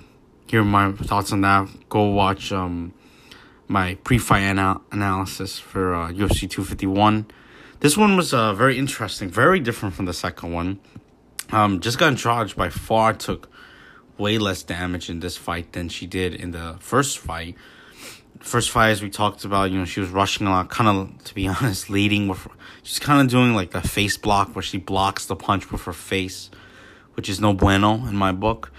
hear 0.49 0.65
my 0.65 0.91
thoughts 0.91 1.33
on 1.33 1.43
that, 1.43 1.69
go 1.89 2.07
watch 2.07 2.51
um, 2.53 2.95
my 3.69 3.95
pre-fight 4.03 4.43
ana- 4.43 4.81
analysis 4.91 5.61
for 5.61 5.95
uh, 5.95 6.09
UFC 6.09 6.51
251. 6.51 7.27
This 7.83 7.97
one 7.97 8.17
was 8.17 8.33
uh, 8.33 8.55
very 8.55 8.79
interesting, 8.79 9.29
very 9.29 9.59
different 9.59 9.97
from 9.97 10.05
the 10.05 10.13
second 10.13 10.53
one. 10.53 10.79
Um, 11.51 11.81
Jessica 11.81 12.05
Andrade 12.05 12.55
by 12.55 12.69
far 12.69 13.13
took 13.13 13.51
way 14.17 14.39
less 14.39 14.63
damage 14.63 15.11
in 15.11 15.19
this 15.19 15.37
fight 15.37 15.73
than 15.73 15.89
she 15.89 16.07
did 16.07 16.33
in 16.33 16.53
the 16.53 16.77
first 16.79 17.19
fight. 17.19 17.57
First 18.39 18.71
fight, 18.71 18.91
as 18.91 19.03
we 19.03 19.11
talked 19.11 19.45
about, 19.45 19.73
you 19.73 19.81
know, 19.81 19.85
she 19.85 19.99
was 19.99 20.11
rushing 20.11 20.47
a 20.47 20.51
lot, 20.51 20.71
kind 20.71 20.89
of, 20.89 21.25
to 21.25 21.35
be 21.35 21.49
honest, 21.49 21.91
leading 21.91 22.29
with, 22.29 22.47
she's 22.85 23.01
kind 23.01 23.21
of 23.21 23.27
doing 23.27 23.53
like 23.53 23.73
the 23.73 23.81
face 23.81 24.17
block 24.17 24.55
where 24.55 24.63
she 24.63 24.79
blocks 24.79 25.27
the 25.27 25.35
punch 25.35 25.73
with 25.73 25.83
her 25.83 25.93
face, 25.93 26.53
which 27.15 27.29
is 27.29 27.41
no 27.41 27.53
bueno 27.53 28.07
in 28.07 28.15
my 28.15 28.31
book. 28.31 28.71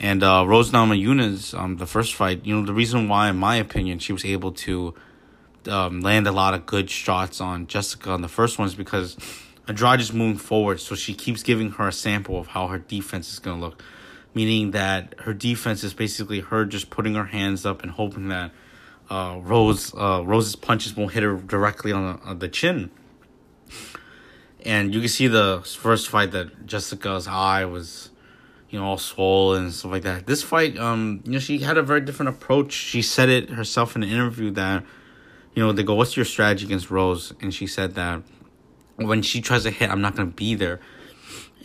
And 0.00 0.24
uh, 0.24 0.44
Rose 0.44 0.72
Namajunas, 0.72 1.56
um, 1.56 1.76
the 1.76 1.86
first 1.86 2.12
fight, 2.12 2.44
you 2.44 2.56
know, 2.56 2.66
the 2.66 2.74
reason 2.74 3.08
why, 3.08 3.30
in 3.30 3.36
my 3.36 3.54
opinion, 3.54 4.00
she 4.00 4.12
was 4.12 4.24
able 4.24 4.50
to 4.50 4.96
um, 5.68 6.00
land 6.00 6.26
a 6.26 6.32
lot 6.32 6.54
of 6.54 6.66
good 6.66 6.90
shots 6.90 7.40
on 7.40 7.66
Jessica 7.66 8.10
on 8.10 8.22
the 8.22 8.28
first 8.28 8.58
one 8.58 8.66
is 8.68 8.74
because 8.74 9.16
Andrade 9.66 10.00
is 10.00 10.12
moving 10.12 10.38
forward, 10.38 10.80
so 10.80 10.94
she 10.94 11.14
keeps 11.14 11.42
giving 11.42 11.72
her 11.72 11.88
a 11.88 11.92
sample 11.92 12.38
of 12.38 12.48
how 12.48 12.68
her 12.68 12.78
defense 12.78 13.32
is 13.32 13.38
going 13.38 13.60
to 13.60 13.64
look 13.66 13.82
meaning 14.34 14.70
that 14.72 15.14
her 15.20 15.34
defense 15.34 15.82
is 15.82 15.94
basically 15.94 16.40
her 16.40 16.64
just 16.64 16.90
putting 16.90 17.14
her 17.14 17.24
hands 17.24 17.66
up 17.66 17.82
and 17.82 17.90
hoping 17.90 18.28
that 18.28 18.52
uh, 19.10 19.38
Rose 19.42 19.92
uh, 19.94 20.22
Rose's 20.24 20.54
punches 20.54 20.96
won't 20.96 21.12
hit 21.12 21.22
her 21.22 21.34
directly 21.34 21.92
on 21.92 22.14
the, 22.14 22.22
on 22.22 22.38
the 22.38 22.48
chin. 22.48 22.90
And 24.64 24.94
you 24.94 25.00
can 25.00 25.08
see 25.08 25.28
the 25.28 25.62
first 25.64 26.08
fight 26.08 26.32
that 26.32 26.66
Jessica's 26.66 27.26
eye 27.26 27.64
was, 27.64 28.10
you 28.70 28.78
know, 28.78 28.84
all 28.84 28.98
swollen 28.98 29.64
and 29.64 29.72
stuff 29.72 29.90
like 29.92 30.02
that. 30.02 30.26
This 30.26 30.42
fight, 30.42 30.76
um, 30.78 31.20
you 31.24 31.32
know, 31.32 31.38
she 31.38 31.58
had 31.58 31.78
a 31.78 31.82
very 31.82 32.00
different 32.00 32.28
approach. 32.28 32.72
She 32.72 33.00
said 33.00 33.28
it 33.28 33.50
herself 33.50 33.96
in 33.96 34.02
an 34.02 34.08
interview 34.08 34.50
that, 34.52 34.84
you 35.58 35.64
know, 35.64 35.72
they 35.72 35.82
go, 35.82 35.94
"What's 35.94 36.16
your 36.16 36.24
strategy 36.24 36.66
against 36.66 36.88
Rose?" 36.88 37.32
And 37.40 37.52
she 37.52 37.66
said 37.66 37.96
that 37.96 38.22
when 38.94 39.22
she 39.22 39.40
tries 39.40 39.64
to 39.64 39.72
hit, 39.72 39.90
I'm 39.90 40.00
not 40.00 40.14
gonna 40.14 40.30
be 40.30 40.54
there. 40.54 40.78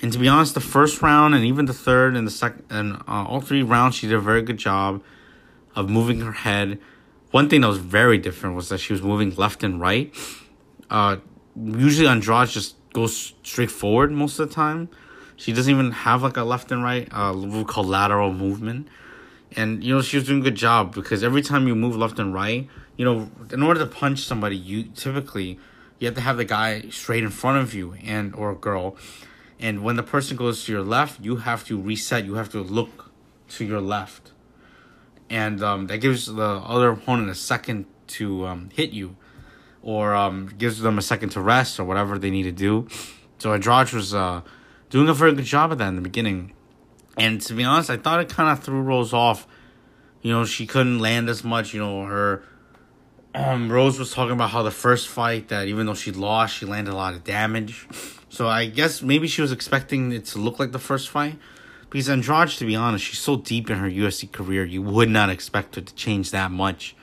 And 0.02 0.12
to 0.12 0.18
be 0.18 0.28
honest, 0.28 0.56
the 0.56 0.62
first 0.62 1.04
round 1.04 1.36
and 1.36 1.46
even 1.46 1.68
the 1.68 1.76
third 1.76 2.16
and 2.16 2.26
the 2.26 2.32
second 2.32 2.66
and 2.72 2.94
uh, 3.08 3.24
all 3.30 3.40
three 3.40 3.62
rounds, 3.62 3.94
she 3.94 4.08
did 4.08 4.16
a 4.16 4.20
very 4.20 4.42
good 4.42 4.58
job 4.58 5.04
of 5.76 5.92
moving 5.92 6.22
her 6.22 6.32
head. 6.32 6.80
One 7.30 7.50
thing 7.50 7.62
that 7.62 7.68
was 7.68 7.78
very 7.78 8.18
different 8.18 8.56
was 8.56 8.70
that 8.70 8.80
she 8.80 8.94
was 8.94 9.04
moving 9.04 9.36
left 9.36 9.64
and 9.64 9.80
right. 9.80 10.12
Uh, 10.90 11.18
usually 11.56 12.08
Andrade 12.08 12.50
just 12.50 12.76
goes 12.94 13.36
straight 13.44 13.70
forward 13.70 14.12
most 14.12 14.40
of 14.40 14.50
the 14.50 14.56
time. 14.56 14.90
She 15.36 15.54
doesn't 15.54 15.72
even 15.72 15.92
have 15.92 16.24
like 16.24 16.38
a 16.38 16.44
left 16.44 16.72
and 16.72 16.84
right, 16.84 17.08
uh, 17.12 17.32
we 17.36 17.64
call 17.64 17.84
lateral 17.84 18.34
movement. 18.34 18.88
And 19.56 19.84
you 19.84 19.94
know 19.94 20.02
she 20.02 20.18
was 20.18 20.26
doing 20.26 20.42
a 20.42 20.44
good 20.44 20.56
job 20.56 20.96
because 20.96 21.24
every 21.24 21.44
time 21.44 21.68
you 21.68 21.76
move 21.76 21.96
left 21.96 22.18
and 22.18 22.34
right, 22.34 22.68
you 22.98 23.06
know, 23.06 23.30
in 23.52 23.64
order 23.64 23.80
to 23.80 23.86
punch 23.86 24.20
somebody, 24.20 24.58
you 24.58 24.84
typically 24.84 25.60
you 26.00 26.08
have 26.08 26.16
to 26.16 26.22
have 26.22 26.38
the 26.38 26.46
guy 26.46 26.90
straight 26.90 27.24
in 27.24 27.30
front 27.30 27.60
of 27.60 27.74
you 27.74 27.96
and 28.04 28.36
or 28.36 28.52
a 28.52 28.56
girl 28.56 28.98
and 29.64 29.82
when 29.82 29.96
the 29.96 30.04
person 30.04 30.36
goes 30.36 30.66
to 30.66 30.74
your 30.74 30.82
left, 30.82 31.22
you 31.22 31.38
have 31.38 31.64
to 31.68 31.80
reset. 31.80 32.26
You 32.26 32.36
have 32.36 32.50
to 32.50 32.62
look 32.62 33.12
to 33.52 33.64
your 33.64 33.80
left. 33.80 34.34
And 35.30 35.64
um, 35.64 35.88
that 35.88 36.00
gives 36.00 36.26
the 36.26 36.44
other 36.44 36.90
opponent 36.90 37.30
a 37.30 37.36
second 37.36 37.86
to 38.08 38.46
um, 38.46 38.70
hit 38.74 38.90
you 38.92 39.16
or 39.82 40.16
um, 40.16 40.54
gives 40.58 40.82
them 40.82 40.98
a 40.98 41.02
second 41.02 41.30
to 41.30 41.42
rest 41.42 41.80
or 41.80 41.86
whatever 41.86 42.20
they 42.20 42.30
need 42.30 42.44
to 42.44 42.52
do. 42.52 42.90
So 43.38 43.54
Andrade 43.54 43.94
was 43.94 44.14
uh, 44.14 44.42
doing 44.90 45.08
a 45.08 45.14
very 45.14 45.34
good 45.34 45.46
job 45.46 45.72
of 45.72 45.78
that 45.78 45.88
in 45.88 45.96
the 45.96 46.02
beginning. 46.02 46.52
And 47.16 47.40
to 47.44 47.54
be 47.54 47.64
honest, 47.64 47.90
I 47.90 47.96
thought 47.96 48.20
it 48.20 48.28
kind 48.28 48.50
of 48.50 48.62
threw 48.62 48.82
Rose 48.82 49.14
off. 49.14 49.48
You 50.22 50.32
know, 50.34 50.44
she 50.44 50.68
couldn't 50.68 51.00
land 51.00 51.30
as 51.30 51.46
much. 51.46 51.74
You 51.74 51.80
know, 51.80 52.04
her 52.04 52.44
um, 53.36 53.72
Rose 53.72 53.98
was 53.98 54.14
talking 54.14 54.34
about 54.34 54.52
how 54.52 54.62
the 54.62 54.72
first 54.72 55.08
fight 55.08 55.48
that 55.48 55.68
even 55.68 55.86
though 55.86 55.96
she 55.96 56.12
lost, 56.12 56.56
she 56.56 56.66
landed 56.66 56.92
a 56.92 56.96
lot 56.96 57.14
of 57.14 57.24
damage. 57.24 57.88
So 58.30 58.48
I 58.48 58.66
guess 58.66 59.02
maybe 59.02 59.28
she 59.28 59.42
was 59.42 59.52
expecting 59.52 60.12
it 60.12 60.26
to 60.28 60.40
look 60.40 60.60
like 60.60 60.72
the 60.72 60.80
first 60.80 61.10
fight. 61.10 61.38
Because 61.90 62.10
Andrade, 62.10 62.50
to 62.50 62.66
be 62.66 62.76
honest, 62.76 63.06
she's 63.06 63.20
so 63.20 63.36
deep 63.36 63.70
in 63.70 63.78
her 63.78 63.90
UFC 63.90 64.32
career, 64.32 64.66
you 64.66 64.82
would 64.82 65.10
not 65.10 65.30
expect 65.30 65.76
her 65.76 65.82
to 65.82 65.94
change 65.96 66.32
that 66.32 66.52
much. 66.52 66.96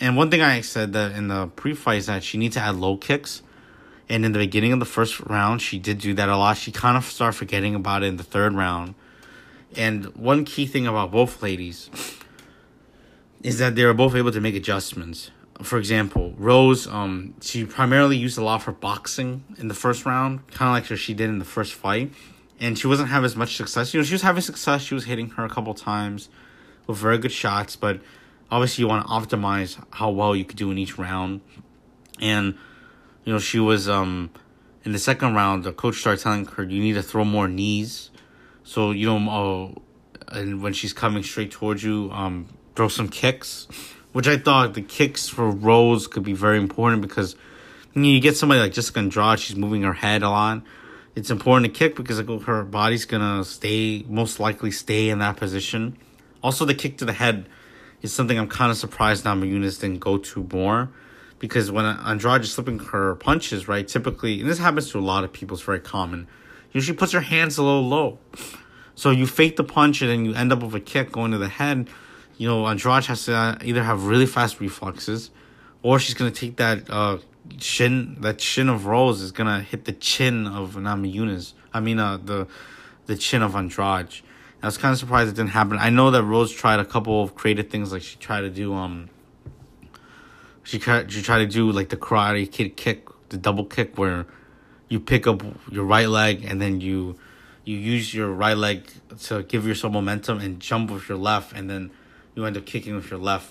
And 0.00 0.16
one 0.16 0.30
thing 0.30 0.40
I 0.40 0.60
said 0.60 0.92
that 0.92 1.12
in 1.12 1.28
the 1.28 1.48
pre-fight 1.48 1.98
is 1.98 2.06
that 2.06 2.24
she 2.24 2.38
needs 2.38 2.54
to 2.54 2.60
add 2.60 2.76
low 2.76 2.96
kicks. 2.96 3.42
And 4.08 4.24
in 4.24 4.32
the 4.32 4.38
beginning 4.38 4.72
of 4.72 4.78
the 4.80 4.86
first 4.86 5.20
round, 5.20 5.60
she 5.60 5.78
did 5.78 5.98
do 5.98 6.14
that 6.14 6.28
a 6.28 6.36
lot. 6.36 6.56
She 6.56 6.72
kind 6.72 6.96
of 6.96 7.04
started 7.04 7.36
forgetting 7.36 7.74
about 7.74 8.02
it 8.02 8.06
in 8.06 8.16
the 8.16 8.24
third 8.24 8.54
round. 8.54 8.94
And 9.76 10.06
one 10.16 10.44
key 10.44 10.66
thing 10.66 10.86
about 10.86 11.12
both 11.12 11.42
ladies 11.42 11.90
is 13.42 13.58
that 13.58 13.76
they 13.76 13.84
were 13.84 13.94
both 13.94 14.14
able 14.14 14.32
to 14.32 14.40
make 14.40 14.54
adjustments 14.54 15.30
for 15.62 15.78
example, 15.78 16.34
Rose, 16.38 16.86
um, 16.86 17.34
she 17.40 17.64
primarily 17.64 18.16
used 18.16 18.38
a 18.38 18.44
lot 18.44 18.62
for 18.62 18.72
boxing 18.72 19.44
in 19.58 19.68
the 19.68 19.74
first 19.74 20.06
round, 20.06 20.46
kind 20.52 20.68
of 20.68 20.90
like 20.90 20.98
she 20.98 21.14
did 21.14 21.28
in 21.28 21.38
the 21.38 21.44
first 21.44 21.74
fight, 21.74 22.12
and 22.60 22.78
she 22.78 22.86
wasn't 22.86 23.08
having 23.08 23.24
as 23.24 23.36
much 23.36 23.56
success. 23.56 23.92
You 23.92 24.00
know, 24.00 24.04
she 24.04 24.14
was 24.14 24.22
having 24.22 24.42
success. 24.42 24.82
She 24.82 24.94
was 24.94 25.04
hitting 25.04 25.30
her 25.30 25.44
a 25.44 25.48
couple 25.48 25.74
times 25.74 26.28
with 26.86 26.98
very 26.98 27.18
good 27.18 27.32
shots, 27.32 27.76
but 27.76 28.00
obviously 28.50 28.82
you 28.82 28.88
want 28.88 29.06
to 29.06 29.12
optimize 29.12 29.82
how 29.90 30.10
well 30.10 30.34
you 30.36 30.44
could 30.44 30.56
do 30.56 30.70
in 30.70 30.78
each 30.78 30.96
round. 30.96 31.40
And 32.20 32.56
you 33.24 33.32
know, 33.32 33.38
she 33.38 33.58
was 33.58 33.88
um 33.88 34.30
in 34.84 34.92
the 34.92 34.98
second 34.98 35.34
round. 35.34 35.64
The 35.64 35.72
coach 35.72 35.96
started 35.96 36.22
telling 36.22 36.46
her 36.46 36.62
you 36.62 36.80
need 36.80 36.94
to 36.94 37.02
throw 37.02 37.24
more 37.24 37.48
knees, 37.48 38.10
so 38.62 38.92
you 38.92 39.06
know, 39.06 39.74
uh, 40.28 40.34
and 40.36 40.62
when 40.62 40.72
she's 40.72 40.92
coming 40.92 41.22
straight 41.22 41.50
towards 41.50 41.82
you, 41.82 42.10
um, 42.12 42.48
throw 42.74 42.88
some 42.88 43.08
kicks 43.08 43.66
which 44.18 44.26
I 44.26 44.36
thought 44.36 44.74
the 44.74 44.82
kicks 44.82 45.28
for 45.28 45.48
Rose 45.48 46.08
could 46.08 46.24
be 46.24 46.32
very 46.32 46.58
important 46.58 47.02
because 47.02 47.36
you, 47.94 48.02
know, 48.02 48.08
you 48.08 48.20
get 48.20 48.36
somebody 48.36 48.60
like 48.60 48.72
Jessica 48.72 48.98
Andrade, 48.98 49.38
she's 49.38 49.54
moving 49.54 49.82
her 49.82 49.92
head 49.92 50.24
a 50.24 50.28
lot. 50.28 50.60
It's 51.14 51.30
important 51.30 51.72
to 51.72 51.78
kick 51.78 51.94
because 51.94 52.18
her 52.18 52.64
body's 52.64 53.04
gonna 53.04 53.44
stay, 53.44 54.04
most 54.08 54.40
likely 54.40 54.72
stay 54.72 55.08
in 55.08 55.20
that 55.20 55.36
position. 55.36 55.96
Also, 56.42 56.64
the 56.64 56.74
kick 56.74 56.98
to 56.98 57.04
the 57.04 57.12
head 57.12 57.48
is 58.02 58.12
something 58.12 58.36
I'm 58.36 58.48
kind 58.48 58.72
of 58.72 58.76
surprised 58.76 59.24
Namajunas 59.24 59.80
didn't 59.80 60.00
go 60.00 60.18
to 60.18 60.48
more 60.52 60.90
because 61.38 61.70
when 61.70 61.84
Andrade 61.84 62.40
is 62.40 62.50
slipping 62.50 62.80
her 62.80 63.14
punches, 63.14 63.68
right, 63.68 63.86
typically, 63.86 64.40
and 64.40 64.50
this 64.50 64.58
happens 64.58 64.90
to 64.90 64.98
a 64.98 65.00
lot 65.00 65.22
of 65.22 65.32
people, 65.32 65.54
it's 65.54 65.62
very 65.62 65.78
common. 65.78 66.26
You 66.72 66.80
know, 66.80 66.84
she 66.84 66.92
puts 66.92 67.12
her 67.12 67.20
hands 67.20 67.56
a 67.56 67.62
little 67.62 67.86
low. 67.86 68.18
So 68.96 69.12
you 69.12 69.28
fake 69.28 69.54
the 69.54 69.62
punch 69.62 70.02
and 70.02 70.10
then 70.10 70.24
you 70.24 70.34
end 70.34 70.52
up 70.52 70.60
with 70.60 70.74
a 70.74 70.80
kick 70.80 71.12
going 71.12 71.30
to 71.30 71.38
the 71.38 71.48
head 71.48 71.88
you 72.38 72.48
know, 72.48 72.66
Andrade 72.66 73.04
has 73.06 73.26
to 73.26 73.58
either 73.62 73.82
have 73.82 74.06
really 74.06 74.26
fast 74.26 74.60
reflexes, 74.60 75.30
or 75.82 75.98
she's 75.98 76.14
gonna 76.14 76.30
take 76.30 76.56
that 76.56 76.88
uh, 76.88 77.18
shin, 77.58 78.16
that 78.20 78.40
shin 78.40 78.68
of 78.68 78.86
Rose 78.86 79.20
is 79.20 79.32
gonna 79.32 79.60
hit 79.60 79.84
the 79.84 79.92
chin 79.92 80.46
of 80.46 80.74
Namajunas. 80.74 81.52
I 81.74 81.80
mean, 81.80 81.98
uh, 81.98 82.16
the 82.16 82.46
the 83.06 83.16
chin 83.16 83.42
of 83.42 83.54
Andrade. 83.54 84.20
I 84.62 84.66
was 84.66 84.78
kind 84.78 84.92
of 84.92 84.98
surprised 84.98 85.30
it 85.30 85.36
didn't 85.36 85.50
happen. 85.50 85.78
I 85.78 85.90
know 85.90 86.10
that 86.10 86.22
Rose 86.24 86.52
tried 86.52 86.80
a 86.80 86.84
couple 86.84 87.22
of 87.22 87.34
creative 87.34 87.68
things, 87.70 87.92
like 87.92 88.02
she 88.02 88.16
tried 88.16 88.42
to 88.42 88.50
do 88.50 88.72
um. 88.72 89.10
She 90.62 90.78
tried, 90.78 91.10
she 91.10 91.22
tried 91.22 91.38
to 91.38 91.46
do 91.46 91.72
like 91.72 91.88
the 91.88 91.96
karate 91.96 92.50
kid 92.50 92.76
kick, 92.76 93.08
the 93.30 93.36
double 93.36 93.64
kick, 93.64 93.96
where 93.96 94.26
you 94.88 95.00
pick 95.00 95.26
up 95.26 95.42
your 95.70 95.84
right 95.84 96.08
leg 96.08 96.44
and 96.44 96.60
then 96.60 96.80
you 96.80 97.18
you 97.64 97.76
use 97.76 98.14
your 98.14 98.30
right 98.30 98.56
leg 98.56 98.88
to 99.24 99.42
give 99.42 99.66
yourself 99.66 99.92
momentum 99.92 100.38
and 100.38 100.60
jump 100.60 100.90
with 100.90 101.08
your 101.08 101.18
left, 101.18 101.52
and 101.52 101.68
then 101.68 101.90
you 102.38 102.46
end 102.46 102.56
up 102.56 102.64
kicking 102.64 102.94
with 102.94 103.10
your 103.10 103.18
left. 103.18 103.50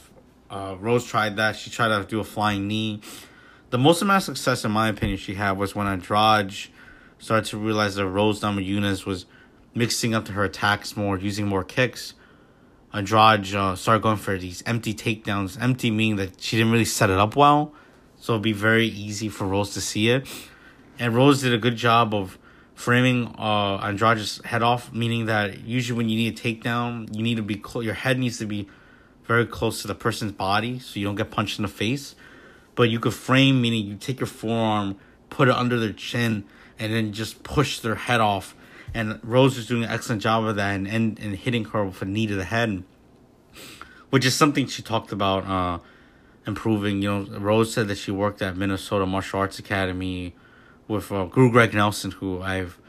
Uh, 0.50 0.78
Rose 0.80 1.06
tried 1.06 1.36
that. 1.36 1.58
She 1.58 1.70
tried 1.70 1.90
to 1.90 2.06
do 2.06 2.22
a 2.22 2.24
flying 2.24 2.68
knee. 2.68 3.02
The 3.70 3.78
most 3.78 4.02
amount 4.02 4.20
of 4.20 4.24
success, 4.24 4.64
in 4.64 4.72
my 4.72 4.88
opinion, 4.88 5.18
she 5.18 5.34
had 5.34 5.58
was 5.58 5.76
when 5.76 5.88
Andrade 5.88 6.54
started 7.20 7.50
to 7.50 7.58
realize 7.58 7.96
that 7.96 8.08
Rose 8.08 8.40
Namajunas 8.40 9.06
was 9.06 9.26
mixing 9.76 10.16
up 10.16 10.30
her 10.30 10.46
attacks 10.46 10.96
more, 10.96 11.20
using 11.20 11.46
more 11.48 11.66
kicks. 11.66 12.14
Andrade 12.94 13.54
uh, 13.54 13.76
started 13.76 14.02
going 14.02 14.16
for 14.16 14.38
these 14.38 14.64
empty 14.66 14.94
takedowns. 14.94 15.62
Empty 15.62 15.92
meaning 15.92 16.16
that 16.16 16.40
she 16.40 16.56
didn't 16.56 16.72
really 16.72 16.86
set 16.86 17.10
it 17.10 17.20
up 17.20 17.36
well, 17.36 17.74
so 18.16 18.34
it'd 18.34 18.42
be 18.42 18.54
very 18.54 18.88
easy 18.88 19.28
for 19.28 19.46
Rose 19.46 19.74
to 19.74 19.82
see 19.82 20.08
it. 20.10 20.26
And 20.98 21.14
Rose 21.14 21.42
did 21.42 21.54
a 21.54 21.58
good 21.58 21.76
job 21.76 22.14
of 22.14 22.40
framing 22.74 23.36
uh, 23.38 23.80
Andrade's 23.84 24.40
head 24.46 24.64
off, 24.64 24.94
meaning 24.94 25.26
that 25.26 25.66
usually 25.66 25.98
when 25.98 26.08
you 26.08 26.16
need 26.16 26.40
a 26.40 26.42
takedown, 26.42 27.14
you 27.14 27.22
need 27.22 27.36
to 27.36 27.44
be 27.44 27.56
close. 27.56 27.84
Your 27.84 27.94
head 27.94 28.18
needs 28.18 28.38
to 28.38 28.46
be 28.46 28.70
very 29.28 29.46
close 29.46 29.82
to 29.82 29.88
the 29.88 29.96
person's 29.96 30.32
body 30.32 30.80
so 30.80 31.00
you 31.00 31.06
don't 31.06 31.16
get 31.16 31.30
punched 31.30 31.60
in 31.60 31.64
the 31.64 31.70
face. 31.70 32.16
But 32.76 32.90
you 32.90 33.00
could 33.00 33.14
frame, 33.14 33.62
meaning 33.62 33.86
you 33.86 33.96
take 33.96 34.20
your 34.20 34.28
forearm, 34.28 34.98
put 35.30 35.48
it 35.48 35.56
under 35.56 35.80
their 35.80 35.94
chin, 35.94 36.46
and 36.80 36.94
then 36.94 37.12
just 37.12 37.44
push 37.44 37.80
their 37.80 37.96
head 37.96 38.22
off. 38.22 38.56
And 38.94 39.20
Rose 39.24 39.58
was 39.58 39.68
doing 39.68 39.84
an 39.84 39.90
excellent 39.90 40.22
job 40.22 40.46
of 40.46 40.56
that 40.56 40.76
and, 40.76 40.88
and, 40.88 41.20
and 41.20 41.36
hitting 41.36 41.66
her 41.66 41.86
with 41.86 42.02
a 42.02 42.06
knee 42.06 42.28
to 42.28 42.36
the 42.36 42.46
head, 42.46 42.84
which 44.10 44.26
is 44.26 44.34
something 44.36 44.68
she 44.68 44.82
talked 44.82 45.12
about 45.12 45.46
uh, 45.46 45.80
improving. 46.46 47.02
You 47.02 47.10
know, 47.10 47.40
Rose 47.40 47.74
said 47.74 47.88
that 47.90 47.98
she 47.98 48.12
worked 48.12 48.42
at 48.42 48.56
Minnesota 48.56 49.06
Martial 49.06 49.40
Arts 49.40 49.60
Academy 49.60 50.34
with 50.88 51.12
uh, 51.12 51.26
Guru 51.26 51.52
Greg 51.52 51.74
Nelson, 51.74 52.12
who 52.12 52.42
I've 52.42 52.80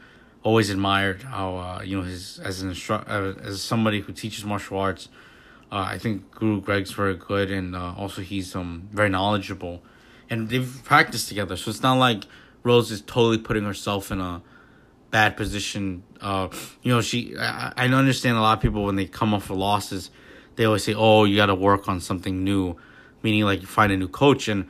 always 0.43 0.69
admired 0.69 1.23
how 1.23 1.57
uh, 1.57 1.81
you 1.83 1.97
know 1.97 2.03
his 2.03 2.39
as 2.39 2.61
an 2.61 2.71
instru- 2.71 3.03
uh, 3.07 3.39
as 3.41 3.61
somebody 3.61 4.01
who 4.01 4.13
teaches 4.13 4.45
martial 4.45 4.77
arts. 4.77 5.09
Uh, 5.71 5.85
I 5.87 5.97
think 5.97 6.31
Guru 6.31 6.61
Greg's 6.61 6.91
very 6.91 7.15
good, 7.15 7.51
and 7.51 7.75
uh, 7.75 7.93
also 7.95 8.21
he's 8.21 8.55
um 8.55 8.89
very 8.91 9.09
knowledgeable, 9.09 9.83
and 10.29 10.49
they've 10.49 10.81
practiced 10.83 11.27
together. 11.27 11.55
So 11.57 11.69
it's 11.69 11.83
not 11.83 11.95
like 11.95 12.23
Rose 12.63 12.91
is 12.91 13.01
totally 13.01 13.37
putting 13.37 13.65
herself 13.65 14.11
in 14.11 14.19
a 14.19 14.41
bad 15.11 15.37
position. 15.37 16.03
Uh, 16.21 16.49
you 16.81 16.91
know, 16.91 17.01
she 17.01 17.35
I, 17.37 17.73
I 17.77 17.87
understand 17.87 18.37
a 18.37 18.41
lot 18.41 18.57
of 18.57 18.61
people 18.61 18.83
when 18.83 18.95
they 18.95 19.05
come 19.05 19.33
off 19.33 19.49
of 19.49 19.57
losses, 19.57 20.09
they 20.55 20.65
always 20.65 20.83
say, 20.83 20.93
"Oh, 20.95 21.25
you 21.25 21.35
got 21.35 21.47
to 21.47 21.55
work 21.55 21.87
on 21.87 21.99
something 21.99 22.43
new," 22.43 22.75
meaning 23.21 23.43
like 23.43 23.61
you 23.61 23.67
find 23.67 23.91
a 23.91 23.97
new 23.97 24.07
coach 24.07 24.47
and 24.47 24.67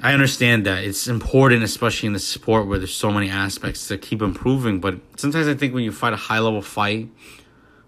I 0.00 0.12
understand 0.12 0.66
that 0.66 0.84
it's 0.84 1.08
important, 1.08 1.62
especially 1.62 2.08
in 2.08 2.12
the 2.12 2.18
sport 2.18 2.66
where 2.66 2.78
there's 2.78 2.94
so 2.94 3.10
many 3.10 3.30
aspects 3.30 3.88
to 3.88 3.96
keep 3.96 4.20
improving. 4.20 4.78
But 4.78 5.00
sometimes 5.16 5.48
I 5.48 5.54
think 5.54 5.72
when 5.72 5.84
you 5.84 5.92
fight 5.92 6.12
a 6.12 6.16
high 6.16 6.38
level 6.38 6.60
fight, 6.60 7.08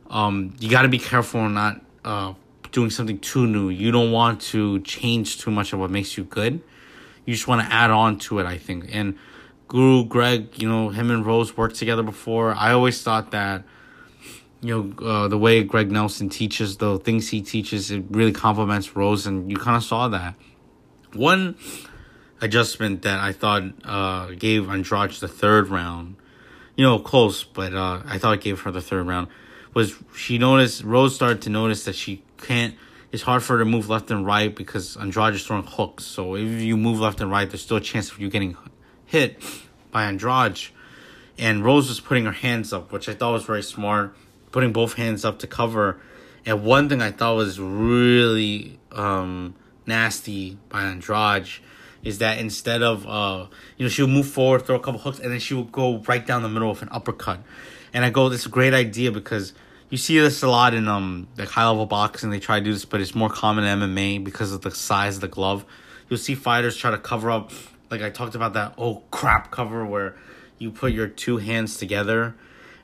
um, 0.08 0.54
you 0.58 0.70
got 0.70 0.82
to 0.82 0.88
be 0.88 0.98
careful 0.98 1.48
not 1.48 1.80
uh, 2.04 2.34
doing 2.72 2.90
something 2.90 3.18
too 3.18 3.46
new. 3.46 3.68
You 3.68 3.90
don't 3.90 4.12
want 4.12 4.40
to 4.52 4.80
change 4.80 5.38
too 5.38 5.50
much 5.50 5.72
of 5.72 5.78
what 5.78 5.90
makes 5.90 6.16
you 6.16 6.24
good. 6.24 6.60
You 7.24 7.34
just 7.34 7.46
want 7.46 7.66
to 7.66 7.72
add 7.72 7.90
on 7.90 8.18
to 8.20 8.38
it, 8.38 8.46
I 8.46 8.56
think. 8.58 8.88
And 8.92 9.18
Guru 9.68 10.04
Greg, 10.04 10.60
you 10.60 10.68
know, 10.68 10.88
him 10.88 11.10
and 11.10 11.24
Rose 11.24 11.56
worked 11.56 11.76
together 11.76 12.02
before. 12.02 12.54
I 12.54 12.72
always 12.72 13.02
thought 13.02 13.32
that, 13.32 13.64
you 14.62 14.94
know, 14.98 15.06
uh, 15.06 15.28
the 15.28 15.36
way 15.36 15.62
Greg 15.62 15.92
Nelson 15.92 16.30
teaches, 16.30 16.78
the 16.78 16.98
things 16.98 17.28
he 17.28 17.42
teaches, 17.42 17.90
it 17.90 18.04
really 18.10 18.32
complements 18.32 18.96
Rose, 18.96 19.26
and 19.26 19.50
you 19.50 19.58
kind 19.58 19.76
of 19.76 19.84
saw 19.84 20.08
that. 20.08 20.34
One 21.12 21.56
adjustment 22.40 23.02
that 23.02 23.20
I 23.20 23.32
thought 23.32 23.62
uh, 23.84 24.28
gave 24.38 24.68
Andrade 24.70 25.12
the 25.12 25.28
third 25.28 25.68
round, 25.68 26.16
you 26.76 26.84
know, 26.84 26.98
close, 26.98 27.44
but 27.44 27.74
uh, 27.74 28.02
I 28.06 28.18
thought 28.18 28.34
it 28.34 28.40
gave 28.40 28.60
her 28.62 28.70
the 28.70 28.80
third 28.80 29.06
round, 29.06 29.28
was 29.78 29.94
she 30.12 30.38
noticed, 30.38 30.82
Rose 30.82 31.14
started 31.14 31.40
to 31.42 31.50
notice 31.50 31.84
that 31.84 31.94
she 31.94 32.24
can't, 32.38 32.74
it's 33.12 33.22
hard 33.22 33.44
for 33.44 33.52
her 33.52 33.58
to 33.60 33.64
move 33.64 33.88
left 33.88 34.10
and 34.10 34.26
right 34.26 34.52
because 34.52 34.96
Andrade 34.96 35.34
is 35.34 35.46
throwing 35.46 35.62
hooks. 35.62 36.04
So 36.04 36.34
if 36.34 36.60
you 36.60 36.76
move 36.76 36.98
left 36.98 37.20
and 37.20 37.30
right, 37.30 37.48
there's 37.48 37.62
still 37.62 37.76
a 37.76 37.80
chance 37.80 38.10
of 38.10 38.18
you 38.18 38.28
getting 38.28 38.56
hit 39.06 39.40
by 39.92 40.06
Andrade. 40.06 40.58
And 41.38 41.64
Rose 41.64 41.88
was 41.88 42.00
putting 42.00 42.24
her 42.24 42.32
hands 42.32 42.72
up, 42.72 42.90
which 42.90 43.08
I 43.08 43.14
thought 43.14 43.34
was 43.34 43.44
very 43.44 43.62
smart, 43.62 44.16
putting 44.50 44.72
both 44.72 44.94
hands 44.94 45.24
up 45.24 45.38
to 45.38 45.46
cover. 45.46 46.00
And 46.44 46.64
one 46.64 46.88
thing 46.88 47.00
I 47.00 47.12
thought 47.12 47.36
was 47.36 47.60
really 47.60 48.80
um, 48.90 49.54
nasty 49.86 50.58
by 50.68 50.82
Andrade 50.82 51.48
is 52.02 52.18
that 52.18 52.38
instead 52.38 52.82
of 52.82 53.06
uh 53.06 53.46
you 53.76 53.84
know 53.84 53.88
she 53.88 54.02
would 54.02 54.10
move 54.10 54.28
forward 54.28 54.64
throw 54.64 54.76
a 54.76 54.80
couple 54.80 55.00
hooks 55.00 55.18
and 55.18 55.32
then 55.32 55.40
she 55.40 55.52
would 55.52 55.72
go 55.72 55.98
right 56.02 56.24
down 56.24 56.42
the 56.42 56.48
middle 56.48 56.68
with 56.70 56.80
an 56.80 56.88
uppercut 56.92 57.40
and 57.92 58.04
i 58.04 58.10
go 58.10 58.28
this 58.28 58.42
is 58.42 58.46
a 58.46 58.50
great 58.50 58.72
idea 58.72 59.10
because 59.10 59.52
you 59.90 59.96
see 59.96 60.18
this 60.18 60.42
a 60.42 60.48
lot 60.48 60.74
in 60.74 60.88
um 60.88 61.28
like 61.36 61.48
high 61.48 61.66
level 61.66 61.86
boxing 61.86 62.30
they 62.30 62.38
try 62.38 62.58
to 62.58 62.64
do 62.64 62.72
this 62.72 62.84
but 62.84 63.00
it's 63.00 63.14
more 63.14 63.30
common 63.30 63.64
in 63.64 63.78
mma 63.80 64.22
because 64.22 64.52
of 64.52 64.62
the 64.62 64.70
size 64.70 65.16
of 65.16 65.20
the 65.20 65.28
glove 65.28 65.64
you'll 66.08 66.18
see 66.18 66.34
fighters 66.34 66.76
try 66.76 66.90
to 66.90 66.98
cover 66.98 67.30
up 67.30 67.50
like 67.90 68.02
i 68.02 68.10
talked 68.10 68.34
about 68.34 68.52
that 68.52 68.74
oh 68.78 69.02
crap 69.10 69.50
cover 69.50 69.84
where 69.84 70.16
you 70.58 70.70
put 70.70 70.92
your 70.92 71.06
two 71.06 71.38
hands 71.38 71.76
together 71.76 72.34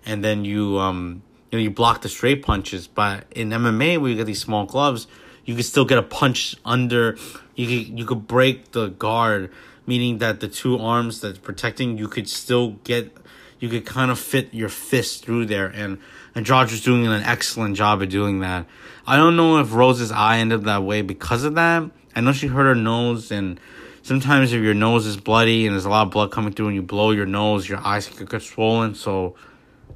and 0.07 0.25
then 0.25 0.45
you 0.45 0.79
um 0.79 1.23
you 1.51 1.59
know 1.59 1.63
you 1.63 1.71
block 1.71 2.03
the 2.03 2.09
straight 2.09 2.43
punches 2.43 2.87
but 2.87 3.25
in 3.33 3.51
mma 3.51 3.99
where 3.99 4.11
you 4.11 4.17
get 4.17 4.27
these 4.27 4.41
small 4.41 4.65
gloves 4.65 5.07
you 5.45 5.55
could 5.55 5.65
still 5.65 5.85
get 5.85 5.99
a 5.99 6.03
punch 6.03 6.57
under. 6.65 7.17
You 7.55 7.67
could, 7.67 7.99
you 7.99 8.05
could 8.05 8.27
break 8.27 8.73
the 8.73 8.89
guard, 8.89 9.53
meaning 9.87 10.19
that 10.19 10.41
the 10.41 10.49
two 10.49 10.79
arms 10.79 11.21
that's 11.21 11.39
protecting 11.39 11.99
you 11.99 12.09
could 12.09 12.29
still 12.29 12.73
get. 12.85 13.17
You 13.61 13.69
could 13.69 13.87
kind 13.87 14.11
of 14.11 14.19
fit 14.19 14.53
your 14.53 14.69
fist 14.69 15.25
through 15.25 15.47
there, 15.47 15.67
and 15.67 15.99
and 16.35 16.49
was 16.49 16.81
doing 16.81 17.07
an 17.07 17.23
excellent 17.23 17.77
job 17.77 18.03
of 18.03 18.09
doing 18.09 18.41
that. 18.41 18.67
I 19.07 19.17
don't 19.17 19.37
know 19.37 19.59
if 19.59 19.73
Rose's 19.73 20.11
eye 20.11 20.39
ended 20.39 20.61
up 20.61 20.65
that 20.65 20.83
way 20.83 21.03
because 21.03 21.45
of 21.45 21.55
that. 21.55 21.91
I 22.17 22.21
know 22.21 22.33
she 22.33 22.47
hurt 22.47 22.65
her 22.65 22.75
nose, 22.75 23.31
and 23.31 23.61
sometimes 24.03 24.53
if 24.53 24.63
your 24.63 24.75
nose 24.75 25.07
is 25.07 25.17
bloody 25.17 25.67
and 25.67 25.75
there's 25.75 25.85
a 25.85 25.91
lot 25.91 26.07
of 26.07 26.13
blood 26.13 26.33
coming 26.33 26.53
through, 26.53 26.69
and 26.69 26.75
you 26.75 26.83
blow 26.83 27.11
your 27.11 27.27
nose, 27.27 27.69
your 27.69 27.79
eyes 27.79 28.09
could 28.09 28.29
get 28.29 28.43
swollen. 28.43 28.95
So 28.95 29.37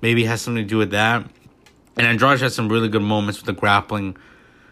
maybe 0.01 0.25
it 0.25 0.29
has 0.29 0.43
something 0.43 0.63
to 0.63 0.69
do 0.69 0.79
with 0.79 0.91
that. 0.91 1.29
And 1.97 2.07
Andrade 2.07 2.41
had 2.41 2.53
some 2.53 2.69
really 2.69 2.89
good 2.89 3.03
moments 3.03 3.41
with 3.41 3.47
the 3.47 3.59
grappling 3.59 4.17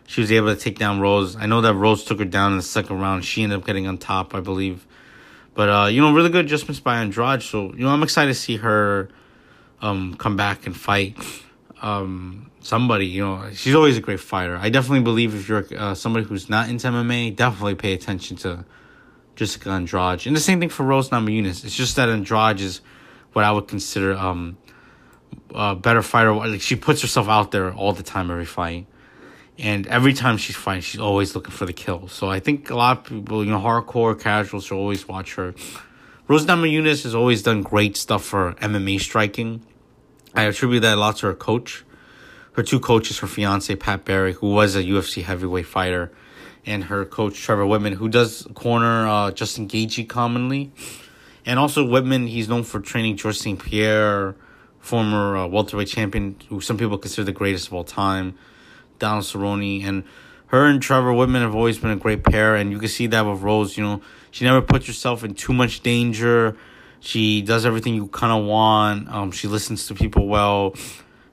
she 0.06 0.20
was 0.20 0.30
able 0.30 0.54
to 0.54 0.60
take 0.60 0.78
down 0.78 1.00
Rose. 1.00 1.34
I 1.36 1.46
know 1.46 1.60
that 1.62 1.74
Rose 1.74 2.04
took 2.04 2.20
her 2.20 2.24
down 2.24 2.52
in 2.52 2.58
the 2.58 2.62
second 2.62 3.00
round. 3.00 3.24
She 3.24 3.42
ended 3.42 3.58
up 3.58 3.66
getting 3.66 3.88
on 3.88 3.98
top, 3.98 4.34
I 4.34 4.40
believe. 4.40 4.86
But 5.54 5.68
uh, 5.68 5.86
you 5.86 6.00
know, 6.00 6.12
really 6.14 6.30
good 6.30 6.44
adjustments 6.44 6.78
by 6.78 6.98
Andrade. 6.98 7.42
So 7.42 7.72
you 7.72 7.80
know, 7.80 7.88
I'm 7.88 8.02
excited 8.02 8.28
to 8.28 8.38
see 8.38 8.58
her 8.58 9.08
um, 9.80 10.14
come 10.14 10.36
back 10.36 10.66
and 10.66 10.76
fight 10.76 11.16
um, 11.82 12.50
somebody. 12.60 13.06
You 13.06 13.24
know, 13.24 13.50
she's 13.52 13.74
always 13.74 13.96
a 13.96 14.00
great 14.00 14.20
fighter. 14.20 14.56
I 14.56 14.68
definitely 14.70 15.02
believe 15.02 15.34
if 15.34 15.48
you're 15.48 15.66
uh, 15.76 15.94
somebody 15.94 16.26
who's 16.26 16.48
not 16.48 16.68
into 16.68 16.86
MMA, 16.88 17.36
definitely 17.36 17.74
pay 17.74 17.92
attention 17.92 18.36
to 18.38 18.64
Jessica 19.34 19.70
Andrade. 19.70 20.26
And 20.26 20.36
the 20.36 20.40
same 20.40 20.60
thing 20.60 20.68
for 20.68 20.84
Rose 20.84 21.10
Namajunas. 21.10 21.64
It's 21.64 21.76
just 21.76 21.96
that 21.96 22.08
Andrade 22.08 22.60
is 22.60 22.80
what 23.32 23.44
I 23.44 23.52
would 23.52 23.68
consider 23.68 24.16
um, 24.16 24.56
a 25.54 25.74
better 25.74 26.02
fighter. 26.02 26.32
Like 26.32 26.60
she 26.60 26.76
puts 26.76 27.02
herself 27.02 27.28
out 27.28 27.50
there 27.50 27.72
all 27.72 27.92
the 27.92 28.02
time, 28.02 28.30
every 28.30 28.46
fight 28.46 28.86
and 29.58 29.86
every 29.86 30.12
time 30.12 30.36
she's 30.36 30.56
fighting, 30.56 30.82
she's 30.82 31.00
always 31.00 31.34
looking 31.34 31.52
for 31.52 31.64
the 31.64 31.72
kill. 31.72 32.08
So 32.08 32.28
I 32.28 32.40
think 32.40 32.70
a 32.70 32.76
lot 32.76 32.98
of 32.98 33.04
people, 33.04 33.44
you 33.44 33.50
know, 33.50 33.58
hardcore 33.58 34.18
casuals 34.20 34.64
should 34.64 34.76
always 34.76 35.08
watch 35.08 35.34
her. 35.36 35.54
Rose 36.28 36.44
Namajunas 36.44 37.04
has 37.04 37.14
always 37.14 37.42
done 37.42 37.62
great 37.62 37.96
stuff 37.96 38.24
for 38.24 38.52
MMA 38.54 39.00
striking. 39.00 39.64
I 40.36 40.42
attribute 40.42 40.82
that 40.82 40.98
a 40.98 41.00
lot 41.00 41.16
to 41.16 41.28
her 41.28 41.34
coach. 41.34 41.82
Her 42.52 42.62
two 42.62 42.78
coaches, 42.78 43.20
her 43.20 43.26
fiance 43.26 43.74
Pat 43.74 44.04
Barry, 44.04 44.34
who 44.34 44.50
was 44.50 44.76
a 44.76 44.82
UFC 44.82 45.22
heavyweight 45.22 45.64
fighter, 45.64 46.12
and 46.66 46.84
her 46.84 47.06
coach 47.06 47.40
Trevor 47.40 47.64
Wittman, 47.64 47.94
who 47.94 48.10
does 48.10 48.46
corner 48.52 49.08
uh, 49.08 49.30
Justin 49.30 49.66
Gaethje 49.66 50.06
commonly, 50.06 50.72
and 51.46 51.58
also 51.58 51.86
Wittman. 51.86 52.28
He's 52.28 52.50
known 52.50 52.64
for 52.64 52.80
training 52.80 53.16
George 53.16 53.38
St. 53.38 53.58
Pierre, 53.58 54.36
former 54.78 55.38
uh, 55.38 55.46
welterweight 55.46 55.88
champion, 55.88 56.36
who 56.50 56.60
some 56.60 56.76
people 56.76 56.98
consider 56.98 57.24
the 57.24 57.32
greatest 57.32 57.68
of 57.68 57.72
all 57.72 57.84
time. 57.84 58.34
Donald 58.98 59.24
Cerrone, 59.24 59.84
and 59.84 60.04
her 60.48 60.66
and 60.66 60.82
Trevor 60.82 61.12
Wittman 61.12 61.40
have 61.40 61.54
always 61.54 61.78
been 61.78 61.92
a 61.92 61.96
great 61.96 62.24
pair, 62.24 62.56
and 62.56 62.72
you 62.72 62.78
can 62.78 62.88
see 62.88 63.06
that 63.06 63.22
with 63.22 63.40
Rose. 63.40 63.78
You 63.78 63.84
know, 63.84 64.02
she 64.30 64.44
never 64.44 64.60
puts 64.60 64.86
herself 64.86 65.24
in 65.24 65.32
too 65.32 65.54
much 65.54 65.80
danger. 65.80 66.58
She 67.00 67.42
does 67.42 67.64
everything 67.66 67.94
you 67.94 68.08
kind 68.08 68.32
of 68.32 68.46
want. 68.46 69.08
Um, 69.08 69.30
she 69.30 69.48
listens 69.48 69.86
to 69.88 69.94
people 69.94 70.26
well, 70.26 70.74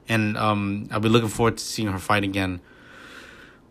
and 0.08 0.36
um, 0.36 0.88
I'll 0.90 1.00
be 1.00 1.08
looking 1.08 1.28
forward 1.28 1.58
to 1.58 1.64
seeing 1.64 1.88
her 1.88 1.98
fight 1.98 2.24
again. 2.24 2.60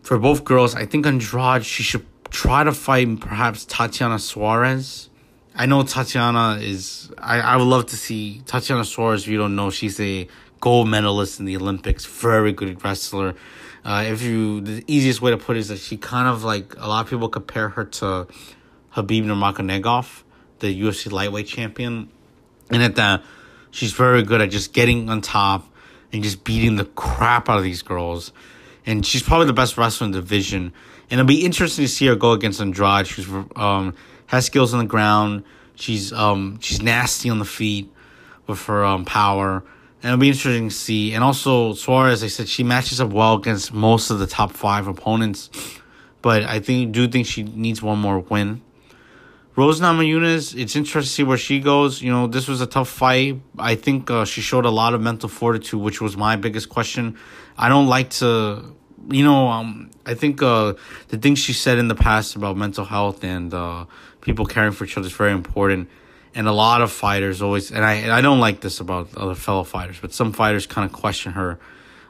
For 0.02 0.18
both 0.18 0.44
girls, 0.44 0.74
I 0.74 0.84
think 0.86 1.06
Andrade 1.06 1.64
she 1.64 1.82
should 1.82 2.04
try 2.30 2.64
to 2.64 2.72
fight 2.72 3.20
perhaps 3.20 3.64
Tatiana 3.64 4.18
Suarez. 4.18 5.08
I 5.54 5.66
know 5.66 5.84
Tatiana 5.84 6.58
is. 6.60 7.12
I, 7.18 7.40
I 7.40 7.56
would 7.56 7.64
love 7.64 7.86
to 7.86 7.96
see 7.96 8.42
Tatiana 8.44 8.84
Suarez. 8.84 9.22
If 9.22 9.28
you 9.28 9.38
don't 9.38 9.54
know, 9.54 9.70
she's 9.70 10.00
a 10.00 10.26
gold 10.60 10.88
medalist 10.88 11.38
in 11.38 11.46
the 11.46 11.56
Olympics. 11.56 12.04
Very 12.04 12.52
good 12.52 12.82
wrestler. 12.84 13.34
Uh, 13.84 14.04
if 14.06 14.22
you, 14.22 14.62
the 14.62 14.82
easiest 14.86 15.22
way 15.22 15.30
to 15.30 15.36
put 15.36 15.56
it 15.56 15.60
is 15.60 15.68
that 15.68 15.78
she 15.78 15.96
kind 15.96 16.26
of 16.26 16.42
like 16.42 16.74
a 16.78 16.88
lot 16.88 17.04
of 17.04 17.10
people 17.10 17.28
compare 17.28 17.68
her 17.68 17.84
to 17.84 18.26
Khabib 18.96 19.24
Nurmagomedov, 19.26 20.23
the 20.60 20.82
UFC 20.82 21.10
lightweight 21.10 21.46
champion, 21.46 22.08
and 22.70 22.82
at 22.82 22.96
that 22.96 23.22
she's 23.70 23.92
very 23.92 24.22
good 24.22 24.40
at 24.40 24.50
just 24.50 24.72
getting 24.72 25.10
on 25.10 25.20
top 25.20 25.66
and 26.12 26.22
just 26.22 26.44
beating 26.44 26.76
the 26.76 26.84
crap 26.84 27.48
out 27.48 27.58
of 27.58 27.64
these 27.64 27.82
girls. 27.82 28.32
And 28.86 29.04
she's 29.04 29.22
probably 29.22 29.46
the 29.46 29.52
best 29.52 29.76
wrestler 29.76 30.06
in 30.06 30.12
the 30.12 30.20
division. 30.20 30.72
And 31.10 31.20
it'll 31.20 31.26
be 31.26 31.44
interesting 31.44 31.84
to 31.84 31.88
see 31.88 32.06
her 32.06 32.14
go 32.14 32.32
against 32.32 32.60
Andrade. 32.60 33.06
She's 33.06 33.28
um, 33.56 33.94
has 34.26 34.46
skills 34.46 34.72
on 34.72 34.80
the 34.80 34.86
ground. 34.86 35.44
She's 35.74 36.12
um, 36.12 36.58
she's 36.60 36.82
nasty 36.82 37.30
on 37.30 37.38
the 37.38 37.44
feet 37.44 37.92
with 38.46 38.64
her 38.66 38.84
um, 38.84 39.04
power 39.04 39.64
and 40.04 40.10
it'll 40.10 40.20
be 40.20 40.28
interesting 40.28 40.68
to 40.68 40.74
see. 40.74 41.14
And 41.14 41.24
also 41.24 41.72
Suarez, 41.72 42.22
I 42.22 42.26
said 42.26 42.46
she 42.46 42.62
matches 42.62 43.00
up 43.00 43.10
well 43.10 43.36
against 43.36 43.72
most 43.72 44.10
of 44.10 44.18
the 44.18 44.26
top 44.26 44.52
five 44.52 44.86
opponents, 44.86 45.48
but 46.20 46.42
I 46.42 46.60
think 46.60 46.92
do 46.92 47.08
think 47.08 47.26
she 47.26 47.42
needs 47.42 47.82
one 47.82 47.98
more 48.00 48.18
win. 48.18 48.60
Rose 49.56 49.80
Namajunas, 49.80 50.60
it's 50.60 50.74
interesting 50.74 51.02
to 51.02 51.08
see 51.08 51.22
where 51.22 51.38
she 51.38 51.60
goes. 51.60 52.02
You 52.02 52.10
know, 52.10 52.26
this 52.26 52.48
was 52.48 52.60
a 52.60 52.66
tough 52.66 52.88
fight. 52.88 53.40
I 53.56 53.76
think 53.76 54.10
uh, 54.10 54.24
she 54.24 54.40
showed 54.40 54.64
a 54.64 54.70
lot 54.70 54.94
of 54.94 55.00
mental 55.00 55.28
fortitude, 55.28 55.80
which 55.80 56.00
was 56.00 56.16
my 56.16 56.34
biggest 56.34 56.68
question. 56.68 57.16
I 57.56 57.68
don't 57.68 57.86
like 57.86 58.10
to, 58.18 58.74
you 59.08 59.22
know, 59.22 59.46
um, 59.46 59.90
I 60.06 60.14
think 60.14 60.42
uh, 60.42 60.74
the 61.08 61.18
things 61.18 61.38
she 61.38 61.52
said 61.52 61.78
in 61.78 61.86
the 61.86 61.94
past 61.94 62.34
about 62.34 62.56
mental 62.56 62.84
health 62.84 63.22
and 63.22 63.54
uh, 63.54 63.84
people 64.22 64.44
caring 64.44 64.72
for 64.72 64.84
each 64.86 64.96
other 64.96 65.06
is 65.06 65.12
very 65.12 65.32
important 65.32 65.88
and 66.34 66.48
a 66.48 66.52
lot 66.52 66.82
of 66.82 66.90
fighters 66.90 67.40
always 67.40 67.70
and 67.70 67.84
I 67.84 68.18
I 68.18 68.20
don't 68.20 68.40
like 68.40 68.60
this 68.60 68.80
about 68.80 69.16
other 69.16 69.34
fellow 69.34 69.62
fighters, 69.64 69.98
but 70.00 70.12
some 70.12 70.32
fighters 70.32 70.66
kind 70.66 70.84
of 70.84 70.92
question 70.92 71.32
her 71.32 71.58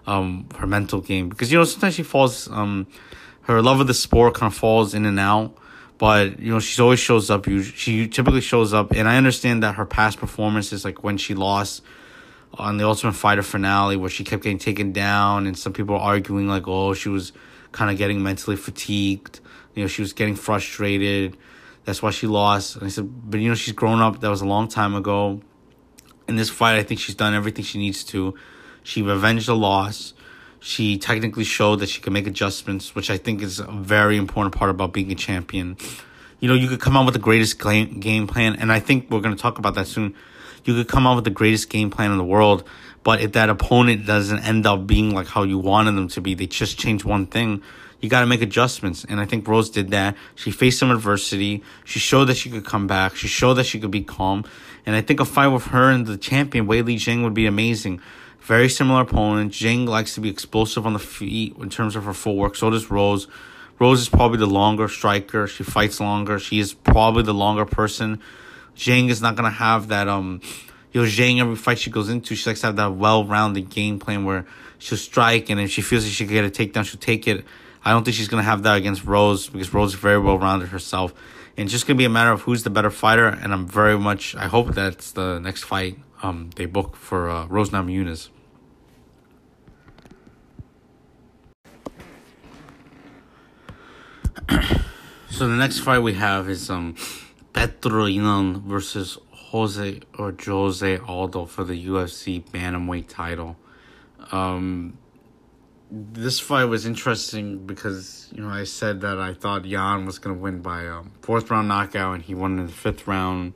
um 0.07 0.49
her 0.57 0.67
mental 0.67 1.01
game 1.01 1.29
because 1.29 1.53
you 1.53 1.59
know 1.59 1.65
sometimes 1.65 1.95
she 1.95 2.03
falls 2.03 2.49
um 2.51 2.87
her 3.43 3.61
love 3.61 3.81
of 3.81 3.87
the 3.87 3.95
sport 3.95 4.35
kind 4.35 4.51
of 4.51 4.57
falls 4.57 4.95
in 4.95 5.05
and 5.05 5.21
out 5.21 5.57
but 5.99 6.39
you 6.41 6.53
know 6.53 6.61
she's 6.61 6.81
always 6.81 6.99
shows 6.99 7.31
up 7.31 7.47
she 7.47 8.09
typically 8.09 8.41
shows 8.41 8.73
up 8.73 8.93
and 8.93 9.09
i 9.09 9.17
understand 9.17 9.63
that 9.63 9.75
her 9.77 9.87
past 9.87 10.19
performances 10.19 10.85
like 10.85 11.05
when 11.05 11.17
she 11.17 11.35
lost 11.35 11.83
on 12.55 12.77
the 12.77 12.87
ultimate 12.87 13.13
fighter 13.13 13.43
finale 13.43 13.97
where 13.97 14.11
she 14.11 14.25
kept 14.25 14.43
getting 14.43 14.59
taken 14.59 14.93
down 14.93 15.47
and 15.47 15.59
some 15.59 15.73
people 15.73 15.97
arguing 15.97 16.49
like 16.49 16.67
oh 16.67 16.95
she 16.95 17.09
was 17.09 17.33
kind 17.73 17.91
of 17.91 17.97
getting 17.99 18.23
mentally 18.23 18.57
fatigued 18.57 19.41
you 19.75 19.83
know 19.83 19.89
she 19.89 20.03
was 20.03 20.13
getting 20.13 20.37
frustrated 20.37 21.37
that's 21.85 22.03
why 22.03 22.11
she 22.11 22.27
lost. 22.27 22.77
And 22.77 22.85
i 22.85 22.89
said 22.89 23.31
but 23.31 23.41
you 23.41 23.49
know 23.49 23.55
she's 23.55 23.75
grown 23.75 24.01
up 24.01 24.21
that 24.21 24.31
was 24.31 24.41
a 24.41 24.47
long 24.47 24.69
time 24.69 24.95
ago. 24.95 25.41
In 26.27 26.37
this 26.37 26.49
fight 26.49 26.79
i 26.79 26.83
think 26.83 27.01
she's 27.01 27.15
done 27.15 27.35
everything 27.35 27.65
she 27.65 27.79
needs 27.79 28.03
to. 28.05 28.35
She 28.83 29.03
revenged 29.03 29.47
the 29.49 29.57
loss 29.57 30.14
she 30.65 30.97
technically 30.97 31.45
showed 31.45 31.81
that 31.81 31.91
she 31.91 32.01
can 32.01 32.15
make 32.15 32.27
adjustments, 32.27 32.95
which 32.95 33.11
I 33.11 33.19
think 33.19 33.43
is 33.43 33.59
a 33.59 33.71
very 33.71 34.17
important 34.17 34.55
part 34.55 34.71
about 34.71 34.95
being 34.95 35.13
a 35.13 35.15
champion. 35.15 35.77
You 36.41 36.49
know, 36.49 36.55
you 36.55 36.69
could 36.69 36.81
come 36.81 36.97
out 36.97 37.05
with 37.05 37.13
the 37.13 37.21
greatest 37.21 37.61
game 37.61 38.27
plan, 38.27 38.57
and 38.57 38.73
I 38.73 38.81
think 38.81 39.11
we're 39.11 39.21
going 39.21 39.37
to 39.37 39.41
talk 39.41 39.59
about 39.59 39.75
that 39.75 39.87
soon. 39.87 40.15
You 40.65 40.73
could 40.73 40.89
come 40.89 41.07
out 41.07 41.17
with 41.17 41.25
the 41.25 41.31
greatest 41.31 41.69
game 41.69 41.91
plan 41.91 42.13
in 42.13 42.17
the 42.17 42.25
world, 42.25 42.65
but 43.03 43.21
if 43.21 43.33
that 43.33 43.51
opponent 43.51 44.07
doesn't 44.07 44.39
end 44.39 44.65
up 44.65 44.87
being 44.87 45.15
like 45.15 45.27
how 45.27 45.43
you 45.43 45.59
wanted 45.59 45.97
them 45.97 46.09
to 46.09 46.23
be, 46.23 46.33
they 46.33 46.47
just 46.47 46.79
change 46.79 47.05
one 47.05 47.27
thing, 47.27 47.63
you 48.01 48.09
got 48.09 48.21
to 48.21 48.27
make 48.27 48.41
adjustments. 48.41 49.05
And 49.07 49.21
I 49.21 49.27
think 49.27 49.47
Rose 49.47 49.69
did 49.69 49.91
that. 49.91 50.17
She 50.35 50.51
faced 50.51 50.79
some 50.79 50.91
adversity. 50.91 51.63
She 51.85 51.99
showed 51.99 52.25
that 52.27 52.39
she 52.39 52.49
could 52.49 52.65
come 52.65 52.87
back. 52.87 53.17
She 53.17 53.29
showed 53.29 53.55
that 53.55 53.65
she 53.65 53.79
could 53.79 53.91
be 53.91 54.03
calm. 54.03 54.47
And 54.87 54.97
I 54.97 55.03
think 55.03 55.21
a 55.21 55.27
fight 55.27 55.49
with 55.49 55.67
her 55.67 55.91
and 55.91 56.07
the 56.07 56.17
champion, 56.17 56.67
Weili 56.67 56.95
Zhang, 56.95 57.23
would 57.23 57.35
be 57.35 57.45
amazing. 57.45 58.01
Very 58.45 58.69
similar 58.69 59.01
opponent. 59.01 59.53
Zhang 59.53 59.89
likes 59.89 60.15
to 60.17 60.21
be 60.21 60.29
explosive 60.29 60.85
on 60.85 60.93
the 60.93 60.99
feet 60.99 61.57
in 61.57 61.71
terms 61.71 61.97
of 61.97 62.05
her 62.05 62.13
footwork. 62.13 62.57
So 62.57 62.69
does 62.69 62.91
Rose. 62.91 63.27
Rose 63.79 64.03
is 64.03 64.11
probably 64.11 64.37
the 64.37 64.47
longer 64.47 64.87
striker. 64.87 65.47
She 65.47 65.65
fights 65.65 65.99
longer. 65.99 66.39
She 66.39 66.59
is 66.59 66.75
probably 66.75 67.23
the 67.23 67.33
longer 67.33 67.65
person. 67.65 68.21
Zhang 68.77 69.09
is 69.09 69.23
not 69.23 69.35
gonna 69.35 69.49
have 69.49 69.89
that. 69.89 70.09
Um, 70.09 70.43
you 70.93 71.01
know, 71.01 71.07
Zhang 71.07 71.41
every 71.41 71.57
fight 71.57 71.79
she 71.79 71.91
goes 71.91 72.11
into, 72.11 72.35
she 72.35 72.51
likes 72.51 72.61
to 72.61 72.67
have 72.67 72.77
that 72.77 72.93
well-rounded 72.93 73.71
game 73.71 73.99
plan 73.99 74.27
where 74.27 74.45
she'll 74.79 74.99
strike, 74.99 75.49
and 75.49 75.59
if 75.59 75.71
she 75.71 75.81
feels 75.81 76.05
like 76.05 76.13
she 76.13 76.27
can 76.27 76.35
get 76.35 76.45
a 76.45 76.51
takedown, 76.51 76.85
she'll 76.85 77.01
take 77.01 77.27
it. 77.27 77.47
I 77.83 77.93
don't 77.93 78.05
think 78.05 78.15
she's 78.15 78.29
gonna 78.29 78.43
have 78.43 78.63
that 78.65 78.77
against 78.77 79.07
Rose 79.07 79.49
because 79.49 79.73
Rose 79.73 79.95
is 79.95 79.99
very 79.99 80.19
well-rounded 80.19 80.69
herself, 80.69 81.15
and 81.57 81.65
it's 81.65 81.73
just 81.73 81.87
gonna 81.87 81.97
be 81.97 82.05
a 82.05 82.11
matter 82.11 82.31
of 82.31 82.43
who's 82.43 82.63
the 82.63 82.71
better 82.71 82.91
fighter. 82.91 83.27
And 83.27 83.55
I'm 83.55 83.67
very 83.67 83.99
much. 83.99 84.37
I 84.37 84.49
hope 84.49 84.75
that's 84.75 85.13
the 85.13 85.39
next 85.39 85.63
fight 85.63 85.99
um 86.23 86.51
they 86.57 86.67
book 86.67 86.95
for 86.95 87.31
uh, 87.31 87.47
Rose 87.47 87.71
Namajunas. 87.71 88.29
So 95.31 95.49
the 95.49 95.57
next 95.57 95.81
fight 95.81 96.01
we 96.01 96.15
have 96.15 96.49
is 96.49 96.71
um 96.71 96.95
Petr 97.53 98.13
Yan 98.13 98.61
versus 98.61 99.19
Jose 99.31 100.01
or 100.19 100.35
Jose 100.45 100.99
Aldo 100.99 101.47
for 101.47 101.63
the 101.63 101.87
UFC 101.87 102.43
bantamweight 102.43 103.09
title. 103.09 103.57
Um, 104.33 104.99
this 105.91 106.41
fight 106.41 106.65
was 106.65 106.87
interesting 106.87 107.65
because 107.65 108.29
you 108.35 108.43
know 108.43 108.49
I 108.49 108.65
said 108.65 109.01
that 109.03 109.21
I 109.21 109.33
thought 109.33 109.65
Yan 109.65 110.07
was 110.07 110.19
gonna 110.19 110.35
win 110.35 110.61
by 110.61 110.89
um, 110.89 111.13
fourth 111.23 111.51
round 111.51 111.69
knockout, 111.69 112.15
and 112.15 112.25
he 112.25 112.35
won 112.35 112.59
in 112.59 112.67
the 112.67 112.73
fifth 112.73 113.07
round, 113.07 113.53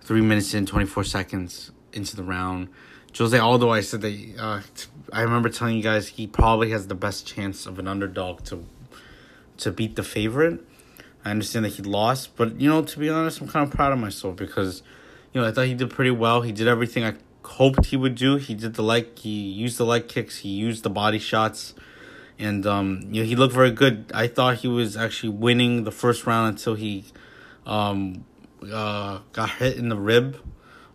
three 0.00 0.22
minutes 0.22 0.54
in, 0.54 0.64
twenty 0.64 0.86
four 0.86 1.04
seconds 1.04 1.72
into 1.92 2.16
the 2.16 2.24
round. 2.24 2.68
Jose 3.16 3.38
Aldo, 3.38 3.70
I 3.70 3.80
said 3.80 4.00
that 4.02 4.34
uh, 4.38 4.60
I 5.12 5.22
remember 5.22 5.48
telling 5.48 5.76
you 5.76 5.82
guys 5.82 6.08
he 6.08 6.26
probably 6.26 6.70
has 6.70 6.86
the 6.86 6.94
best 6.94 7.26
chance 7.26 7.66
of 7.66 7.78
an 7.78 7.88
underdog 7.88 8.44
to 8.44 8.64
to 9.58 9.70
beat 9.70 9.96
the 9.96 10.02
favorite. 10.02 10.60
I 11.24 11.30
understand 11.30 11.64
that 11.64 11.70
he 11.70 11.82
lost, 11.82 12.36
but 12.36 12.60
you 12.60 12.68
know, 12.68 12.82
to 12.82 12.98
be 12.98 13.08
honest, 13.08 13.40
I'm 13.40 13.48
kind 13.48 13.66
of 13.66 13.74
proud 13.74 13.92
of 13.92 13.98
myself 13.98 14.36
because 14.36 14.82
you 15.32 15.40
know 15.40 15.46
I 15.46 15.50
thought 15.50 15.66
he 15.66 15.74
did 15.74 15.90
pretty 15.90 16.12
well. 16.12 16.42
He 16.42 16.52
did 16.52 16.68
everything 16.68 17.04
I 17.04 17.14
hoped 17.42 17.86
he 17.86 17.96
would 17.96 18.14
do. 18.14 18.36
He 18.36 18.54
did 18.54 18.74
the 18.74 18.82
leg, 18.82 19.18
he 19.18 19.30
used 19.30 19.78
the 19.78 19.86
leg 19.86 20.08
kicks, 20.08 20.38
he 20.38 20.50
used 20.50 20.82
the 20.82 20.90
body 20.90 21.18
shots, 21.18 21.74
and 22.38 22.66
um, 22.66 23.08
you 23.10 23.22
know 23.22 23.28
he 23.28 23.34
looked 23.34 23.54
very 23.54 23.72
good. 23.72 24.10
I 24.14 24.28
thought 24.28 24.58
he 24.58 24.68
was 24.68 24.96
actually 24.96 25.30
winning 25.30 25.84
the 25.84 25.90
first 25.90 26.26
round 26.26 26.56
until 26.56 26.74
he 26.74 27.04
um, 27.64 28.24
uh, 28.72 29.20
got 29.32 29.50
hit 29.50 29.76
in 29.76 29.88
the 29.88 29.98
rib. 29.98 30.38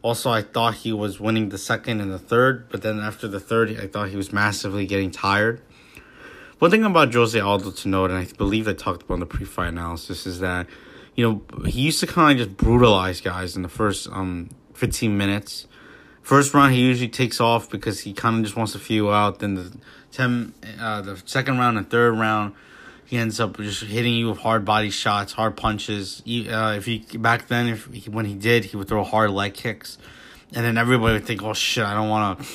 Also, 0.01 0.31
I 0.31 0.41
thought 0.41 0.75
he 0.75 0.91
was 0.91 1.19
winning 1.19 1.49
the 1.49 1.59
second 1.59 2.01
and 2.01 2.11
the 2.11 2.17
third, 2.17 2.69
but 2.69 2.81
then 2.81 2.99
after 2.99 3.27
the 3.27 3.39
third, 3.39 3.77
I 3.79 3.85
thought 3.85 4.09
he 4.09 4.17
was 4.17 4.33
massively 4.33 4.87
getting 4.87 5.11
tired. 5.11 5.61
One 6.61 6.69
thing 6.69 6.83
about 6.83 7.11
Jose 7.11 7.39
Aldo 7.39 7.71
to 7.71 7.87
note, 7.87 8.11
and 8.11 8.19
I 8.19 8.31
believe 8.37 8.67
I 8.67 8.73
talked 8.73 9.01
about 9.01 9.15
in 9.15 9.19
the 9.21 9.25
pre-fight 9.25 9.69
analysis, 9.69 10.27
is 10.27 10.41
that 10.41 10.67
you 11.15 11.27
know 11.27 11.65
he 11.65 11.81
used 11.81 11.99
to 12.01 12.05
kind 12.05 12.39
of 12.39 12.45
just 12.45 12.55
brutalize 12.55 13.19
guys 13.19 13.55
in 13.55 13.63
the 13.63 13.67
first 13.67 14.07
um 14.11 14.51
15 14.75 15.17
minutes. 15.17 15.65
First 16.21 16.53
round, 16.53 16.75
he 16.75 16.81
usually 16.81 17.09
takes 17.09 17.41
off 17.41 17.67
because 17.67 18.01
he 18.01 18.13
kind 18.13 18.35
of 18.37 18.43
just 18.43 18.55
wants 18.55 18.73
to 18.73 18.77
feel 18.77 19.09
out. 19.09 19.39
Then 19.39 19.55
the 19.55 19.75
ten, 20.11 20.53
uh, 20.79 21.01
the 21.01 21.19
second 21.25 21.57
round 21.57 21.79
and 21.79 21.89
third 21.89 22.13
round, 22.19 22.53
he 23.07 23.17
ends 23.17 23.39
up 23.39 23.57
just 23.57 23.81
hitting 23.81 24.13
you 24.13 24.29
with 24.29 24.37
hard 24.37 24.63
body 24.63 24.91
shots, 24.91 25.33
hard 25.33 25.57
punches. 25.57 26.21
He, 26.25 26.47
uh, 26.47 26.73
if 26.73 26.85
he 26.85 26.99
back 27.17 27.47
then, 27.47 27.69
if 27.69 27.87
he, 27.87 28.07
when 28.07 28.25
he 28.25 28.35
did, 28.35 28.65
he 28.65 28.77
would 28.77 28.87
throw 28.87 29.03
hard 29.03 29.31
leg 29.31 29.55
kicks, 29.55 29.97
and 30.53 30.63
then 30.63 30.77
everybody 30.77 31.13
would 31.13 31.25
think, 31.25 31.41
"Oh 31.41 31.55
shit, 31.55 31.85
I 31.85 31.95
don't 31.95 32.09
want 32.09 32.39
to, 32.39 32.45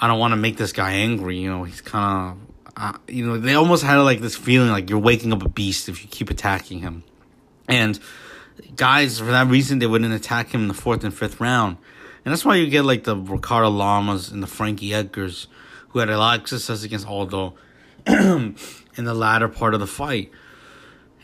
I 0.00 0.08
don't 0.08 0.18
want 0.18 0.32
to 0.32 0.36
make 0.36 0.56
this 0.56 0.72
guy 0.72 0.94
angry." 0.94 1.38
You 1.38 1.48
know, 1.48 1.62
he's 1.62 1.80
kind 1.80 2.32
of 2.32 2.45
uh, 2.76 2.92
you 3.08 3.26
know, 3.26 3.38
they 3.38 3.54
almost 3.54 3.82
had 3.82 3.96
like 3.98 4.20
this 4.20 4.36
feeling 4.36 4.70
like 4.70 4.90
you're 4.90 4.98
waking 4.98 5.32
up 5.32 5.42
a 5.42 5.48
beast 5.48 5.88
if 5.88 6.02
you 6.02 6.08
keep 6.08 6.30
attacking 6.30 6.80
him. 6.80 7.02
And 7.68 7.98
guys, 8.76 9.18
for 9.18 9.26
that 9.26 9.46
reason, 9.48 9.78
they 9.78 9.86
wouldn't 9.86 10.12
attack 10.12 10.50
him 10.50 10.62
in 10.62 10.68
the 10.68 10.74
fourth 10.74 11.02
and 11.02 11.12
fifth 11.12 11.40
round. 11.40 11.78
And 12.24 12.32
that's 12.32 12.44
why 12.44 12.56
you 12.56 12.68
get 12.68 12.84
like 12.84 13.04
the 13.04 13.16
Ricardo 13.16 13.70
Lamas 13.70 14.30
and 14.30 14.42
the 14.42 14.46
Frankie 14.46 14.90
Edgars, 14.90 15.46
who 15.88 16.00
had 16.00 16.10
a 16.10 16.18
lot 16.18 16.40
of 16.40 16.48
success 16.48 16.82
against 16.82 17.06
Aldo 17.06 17.54
in 18.06 18.54
the 18.96 19.14
latter 19.14 19.48
part 19.48 19.74
of 19.74 19.80
the 19.80 19.86
fight. 19.86 20.30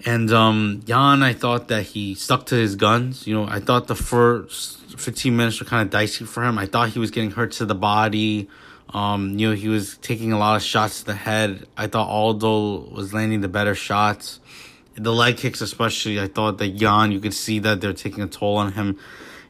And 0.04 0.32
um, 0.32 0.82
Yan, 0.86 1.22
I 1.22 1.32
thought 1.32 1.68
that 1.68 1.82
he 1.82 2.14
stuck 2.14 2.46
to 2.46 2.54
his 2.54 2.76
guns. 2.76 3.26
You 3.26 3.34
know, 3.34 3.46
I 3.46 3.60
thought 3.60 3.88
the 3.88 3.94
first 3.94 4.98
15 4.98 5.36
minutes 5.36 5.60
were 5.60 5.66
kind 5.66 5.82
of 5.82 5.90
dicey 5.90 6.24
for 6.24 6.42
him. 6.42 6.58
I 6.58 6.66
thought 6.66 6.90
he 6.90 6.98
was 6.98 7.10
getting 7.10 7.32
hurt 7.32 7.52
to 7.52 7.66
the 7.66 7.74
body. 7.74 8.48
Um, 8.92 9.38
you 9.38 9.48
know, 9.48 9.54
he 9.54 9.68
was 9.68 9.96
taking 9.98 10.32
a 10.32 10.38
lot 10.38 10.56
of 10.56 10.62
shots 10.62 11.00
to 11.00 11.06
the 11.06 11.14
head. 11.14 11.66
I 11.76 11.86
thought 11.86 12.08
Aldo 12.08 12.90
was 12.90 13.14
landing 13.14 13.40
the 13.40 13.48
better 13.48 13.74
shots. 13.74 14.40
The 14.94 15.12
leg 15.12 15.38
kicks, 15.38 15.62
especially, 15.62 16.20
I 16.20 16.28
thought 16.28 16.58
that 16.58 16.68
Yan, 16.68 17.12
you 17.12 17.20
could 17.20 17.32
see 17.32 17.58
that 17.60 17.80
they're 17.80 17.94
taking 17.94 18.22
a 18.22 18.26
toll 18.26 18.58
on 18.58 18.72
him. 18.72 18.98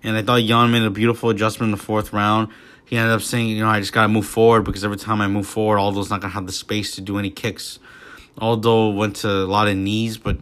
And 0.05 0.16
I 0.16 0.22
thought 0.22 0.42
Yan 0.42 0.70
made 0.70 0.83
a 0.83 0.90
beautiful 0.90 1.31
adjustment 1.31 1.72
in 1.72 1.78
the 1.78 1.83
fourth 1.83 2.12
round. 2.12 2.48
He 2.85 2.96
ended 2.96 3.14
up 3.14 3.22
saying, 3.22 3.48
you 3.48 3.61
know, 3.61 3.68
I 3.68 3.81
just 3.81 3.92
got 3.92 4.02
to 4.02 4.09
move 4.09 4.26
forward 4.26 4.62
because 4.62 4.85
every 4.85 4.96
time 4.96 5.20
I 5.20 5.26
move 5.26 5.46
forward, 5.46 5.78
Aldo's 5.78 6.11
not 6.11 6.20
going 6.20 6.31
to 6.31 6.35
have 6.35 6.46
the 6.46 6.52
space 6.52 6.94
to 6.96 7.00
do 7.00 7.18
any 7.18 7.31
kicks. 7.31 7.78
Aldo 8.38 8.90
went 8.90 9.16
to 9.16 9.28
a 9.28 9.46
lot 9.46 9.66
of 9.66 9.76
knees, 9.76 10.18
but 10.18 10.37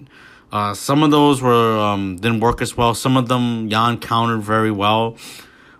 uh, 0.52 0.74
some 0.74 1.02
of 1.02 1.10
those 1.10 1.40
were 1.40 1.78
um, 1.78 2.16
didn't 2.16 2.40
work 2.40 2.60
as 2.60 2.76
well. 2.76 2.94
Some 2.94 3.16
of 3.16 3.28
them 3.28 3.68
Yan 3.68 3.98
countered 3.98 4.42
very 4.42 4.70
well 4.70 5.16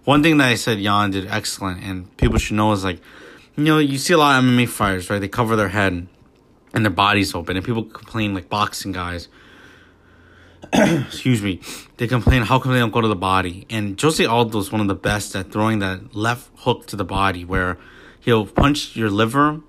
one 0.05 0.23
thing 0.23 0.39
that 0.39 0.49
I 0.49 0.55
said 0.55 0.79
Yan 0.79 1.11
did 1.11 1.27
excellent, 1.27 1.83
and 1.83 2.17
people 2.17 2.39
should 2.39 2.57
know 2.57 2.73
is 2.73 2.85
like, 2.85 3.01
you 3.57 3.65
know, 3.65 3.79
you 3.79 3.99
see 3.99 4.15
a 4.15 4.19
lot 4.19 4.39
of 4.39 4.45
MMA 4.45 4.69
fighters, 4.69 5.11
right? 5.11 5.19
They 5.19 5.29
cover 5.29 5.57
their 5.57 5.69
head 5.69 6.07
and 6.73 6.85
their 6.85 6.93
body's 6.93 7.35
open, 7.35 7.57
and 7.57 7.65
people 7.65 7.85
complain 7.85 8.35
like 8.35 8.49
boxing 8.49 8.93
guys. 8.93 9.29
excuse 10.73 11.43
me, 11.43 11.61
they 11.97 12.07
complain 12.07 12.43
how 12.43 12.59
come 12.59 12.73
they 12.73 12.79
don't 12.79 12.93
go 12.93 13.01
to 13.01 13.09
the 13.09 13.17
body. 13.17 13.67
And 13.71 14.01
Jose 14.01 14.25
Aldo 14.25 14.59
is 14.59 14.71
one 14.71 14.81
of 14.81 14.89
the 14.89 14.95
best 14.95 15.35
at 15.35 15.51
throwing 15.51 15.81
that 15.81 16.15
left 16.15 16.51
hook 16.59 16.87
to 16.89 16.97
the 16.97 17.05
body, 17.05 17.45
where 17.45 17.79
he'll 18.21 18.47
punch 18.47 18.95
your 18.95 19.11
liver, 19.11 19.61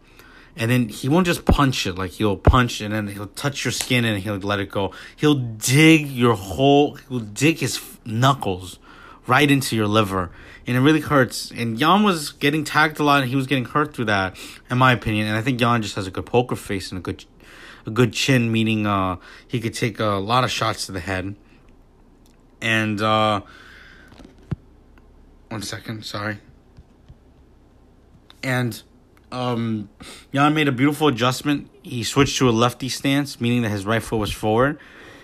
and 0.55 0.69
then 0.69 0.89
he 0.89 1.09
won't 1.09 1.25
just 1.25 1.45
punch 1.45 1.87
it 1.87 1.97
like 1.97 2.11
he'll 2.11 2.37
punch 2.37 2.81
and 2.81 2.93
then 2.93 3.07
he'll 3.07 3.27
touch 3.27 3.63
your 3.63 3.71
skin 3.71 4.03
and 4.05 4.21
he'll 4.21 4.37
let 4.37 4.59
it 4.59 4.69
go. 4.69 4.91
He'll 5.15 5.35
dig 5.35 6.07
your 6.07 6.35
whole, 6.35 6.95
he'll 7.09 7.19
dig 7.19 7.59
his 7.59 7.81
knuckles 8.05 8.77
right 9.27 9.49
into 9.49 9.75
your 9.75 9.87
liver 9.87 10.31
and 10.67 10.77
it 10.77 10.79
really 10.79 11.01
hurts. 11.01 11.51
And 11.51 11.79
Yan 11.79 12.03
was 12.03 12.31
getting 12.31 12.63
tagged 12.63 12.99
a 12.99 13.03
lot, 13.03 13.21
and 13.21 13.29
he 13.29 13.35
was 13.35 13.47
getting 13.47 13.65
hurt 13.65 13.93
through 13.93 14.05
that, 14.05 14.37
in 14.69 14.77
my 14.77 14.91
opinion. 14.91 15.27
And 15.27 15.35
I 15.35 15.41
think 15.41 15.59
Yan 15.59 15.81
just 15.81 15.95
has 15.95 16.07
a 16.07 16.11
good 16.11 16.25
poker 16.25 16.55
face 16.55 16.91
and 16.91 16.99
a 16.99 17.01
good, 17.01 17.25
a 17.85 17.91
good 17.91 18.13
chin, 18.13 18.51
meaning 18.51 18.85
uh, 18.85 19.17
he 19.47 19.59
could 19.59 19.73
take 19.73 19.99
a 19.99 20.05
lot 20.05 20.43
of 20.43 20.51
shots 20.51 20.85
to 20.85 20.91
the 20.91 20.99
head. 20.99 21.35
And 22.61 23.01
uh, 23.01 23.41
one 25.49 25.63
second, 25.63 26.05
sorry. 26.05 26.37
And 28.43 28.81
um, 29.31 29.89
Yan 30.31 30.53
made 30.53 30.67
a 30.67 30.71
beautiful 30.71 31.07
adjustment. 31.07 31.69
He 31.81 32.03
switched 32.03 32.37
to 32.37 32.49
a 32.49 32.51
lefty 32.51 32.89
stance, 32.89 33.41
meaning 33.41 33.63
that 33.63 33.69
his 33.69 33.85
right 33.85 34.01
foot 34.01 34.17
was 34.17 34.31
forward 34.31 34.79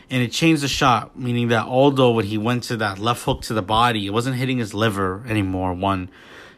and 0.09 0.23
it 0.23 0.31
changed 0.31 0.63
the 0.63 0.67
shot, 0.67 1.17
meaning 1.17 1.49
that 1.49 1.65
Aldo, 1.65 2.11
when 2.11 2.25
he 2.25 2.37
went 2.37 2.63
to 2.63 2.77
that 2.77 2.99
left 2.99 3.23
hook 3.23 3.41
to 3.43 3.53
the 3.53 3.61
body, 3.61 4.05
it 4.05 4.11
wasn't 4.11 4.37
hitting 4.37 4.57
his 4.57 4.73
liver 4.73 5.23
anymore. 5.27 5.73
One, 5.73 6.09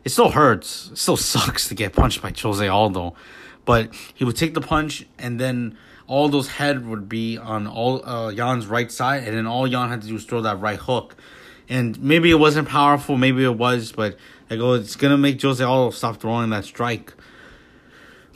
it 0.04 0.10
still 0.10 0.32
hurts, 0.32 0.90
it 0.92 0.98
still 0.98 1.18
sucks 1.34 1.68
to 1.70 1.76
get 1.76 1.94
punched 1.94 2.22
by 2.22 2.34
Jose 2.38 2.68
Aldo, 2.68 3.16
but 3.66 3.94
he 4.14 4.24
would 4.24 4.36
take 4.36 4.54
the 4.54 4.62
punch, 4.62 5.06
and 5.18 5.40
then 5.40 5.78
Aldo's 6.08 6.48
head 6.48 6.88
would 6.88 7.08
be 7.10 7.38
on 7.38 7.68
all 7.68 8.06
uh, 8.08 8.30
Yan's 8.30 8.68
right 8.68 8.92
side, 8.92 9.24
and 9.24 9.36
then 9.36 9.46
all 9.46 9.68
Jan 9.68 9.90
had 9.90 10.02
to 10.02 10.08
do 10.08 10.14
was 10.14 10.26
throw 10.26 10.42
that 10.42 10.60
right 10.60 10.80
hook. 10.80 11.16
And 11.68 12.02
maybe 12.02 12.32
it 12.32 12.40
wasn't 12.40 12.68
powerful, 12.68 13.16
maybe 13.16 13.44
it 13.44 13.56
was, 13.56 13.92
but 13.92 14.18
I 14.50 14.56
go, 14.56 14.74
it's 14.74 14.96
gonna 14.96 15.18
make 15.18 15.40
Jose 15.42 15.64
Aldo 15.64 15.92
stop 15.92 16.18
throwing 16.18 16.50
that 16.50 16.66
strike. 16.66 17.14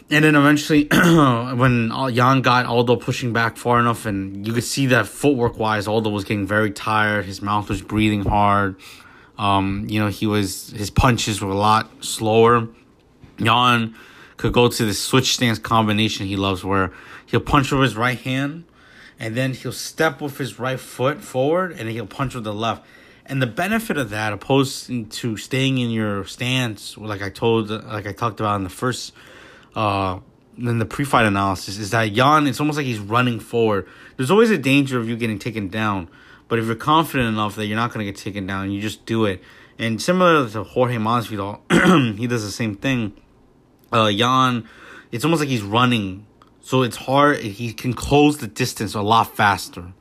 And 0.10 0.26
then 0.26 0.36
eventually, 0.36 0.88
when 0.92 1.92
Yan 2.12 2.42
got 2.42 2.66
Aldo 2.66 2.98
pushing 2.98 3.34
back 3.34 3.58
far 3.58 3.80
enough, 3.80 4.06
and 4.06 4.46
you 4.46 4.54
could 4.54 4.63
see 4.63 4.88
that 4.88 5.08
footwork 5.08 5.58
wise, 5.58 5.88
Aldo 5.88 6.10
was 6.10 6.24
getting 6.24 6.46
very 6.46 6.72
tired. 6.72 7.26
His 7.26 7.42
mouth 7.42 7.70
was 7.70 7.82
breathing 7.82 8.24
hard. 8.24 8.76
Um, 9.38 9.88
you 9.89 10.00
know, 10.00 10.10
he 10.10 10.28
was 10.28 10.70
his 10.72 10.89
punches 10.89 11.42
were 11.42 11.52
a 11.52 11.56
lot 11.56 12.04
slower. 12.04 12.68
Yan 13.39 13.96
could 14.38 14.54
go 14.54 14.68
to 14.68 14.86
the 14.86 14.94
switch 14.94 15.34
stance 15.34 15.58
combination 15.58 16.28
he 16.28 16.36
loves, 16.36 16.63
where 16.63 16.92
he'll 17.26 17.39
punch 17.39 17.72
with 17.72 17.82
his 17.82 17.96
right 17.96 18.20
hand, 18.20 18.66
and 19.20 19.36
then 19.36 19.54
he'll 19.54 19.72
step 19.72 20.22
with 20.22 20.38
his 20.38 20.60
right 20.60 20.80
foot 20.80 21.22
forward, 21.22 21.72
and 21.72 21.89
he'll 21.89 22.06
punch 22.06 22.36
with 22.36 22.44
the 22.44 22.54
left. 22.54 22.86
And 23.26 23.42
the 23.42 23.48
benefit 23.48 23.98
of 23.98 24.10
that, 24.10 24.34
opposed 24.34 25.12
to 25.12 25.38
staying 25.38 25.78
in 25.78 25.89
your 25.89 26.26
stance, 26.26 26.98
like 26.98 27.22
I 27.22 27.30
told, 27.30 27.70
like 27.70 28.06
I 28.06 28.12
talked 28.12 28.42
about 28.42 28.58
in 28.58 28.63
the 28.63 28.70
first 28.70 29.13
uh, 29.76 30.20
in 30.58 30.80
the 30.80 30.86
pre-fight 30.86 31.26
analysis 31.26 31.78
is 31.78 31.92
that 31.92 32.12
Yan, 32.12 32.48
it's 32.48 32.60
almost 32.60 32.78
like 32.78 32.86
he's 32.86 33.00
running 33.00 33.40
forward. 33.40 33.88
There's 34.18 34.32
always 34.32 34.52
a 34.52 34.58
danger 34.58 35.00
of 35.00 35.10
you 35.10 35.16
getting 35.16 35.40
taken 35.40 35.68
down, 35.68 36.10
but 36.48 36.60
if 36.60 36.66
you're 36.66 36.76
confident 36.76 37.30
enough 37.30 37.56
that 37.56 37.66
you're 37.66 37.78
not 37.78 37.92
going 37.94 38.06
to 38.06 38.12
get 38.12 38.20
taken 38.20 38.46
down, 38.46 38.72
you 38.72 38.82
just 38.82 39.06
do 39.06 39.26
it. 39.26 39.42
And 39.80 40.02
similar 40.02 40.48
to 40.50 40.64
Jorge 40.64 40.98
Masvidal, 40.98 42.16
he 42.18 42.28
does 42.28 42.44
the 42.44 42.52
same 42.52 42.76
thing. 42.76 43.14
Uh, 43.92 44.08
Yan, 44.08 44.68
it's 45.12 45.24
almost 45.24 45.40
like 45.40 45.50
he's 45.50 45.64
running, 45.64 46.26
so 46.62 46.84
it's 46.84 46.98
hard. 46.98 47.40
He 47.40 47.74
can 47.74 47.94
close 47.94 48.38
the 48.38 48.48
distance 48.48 48.94
a 48.94 49.02
lot 49.02 49.36
faster, 49.36 49.94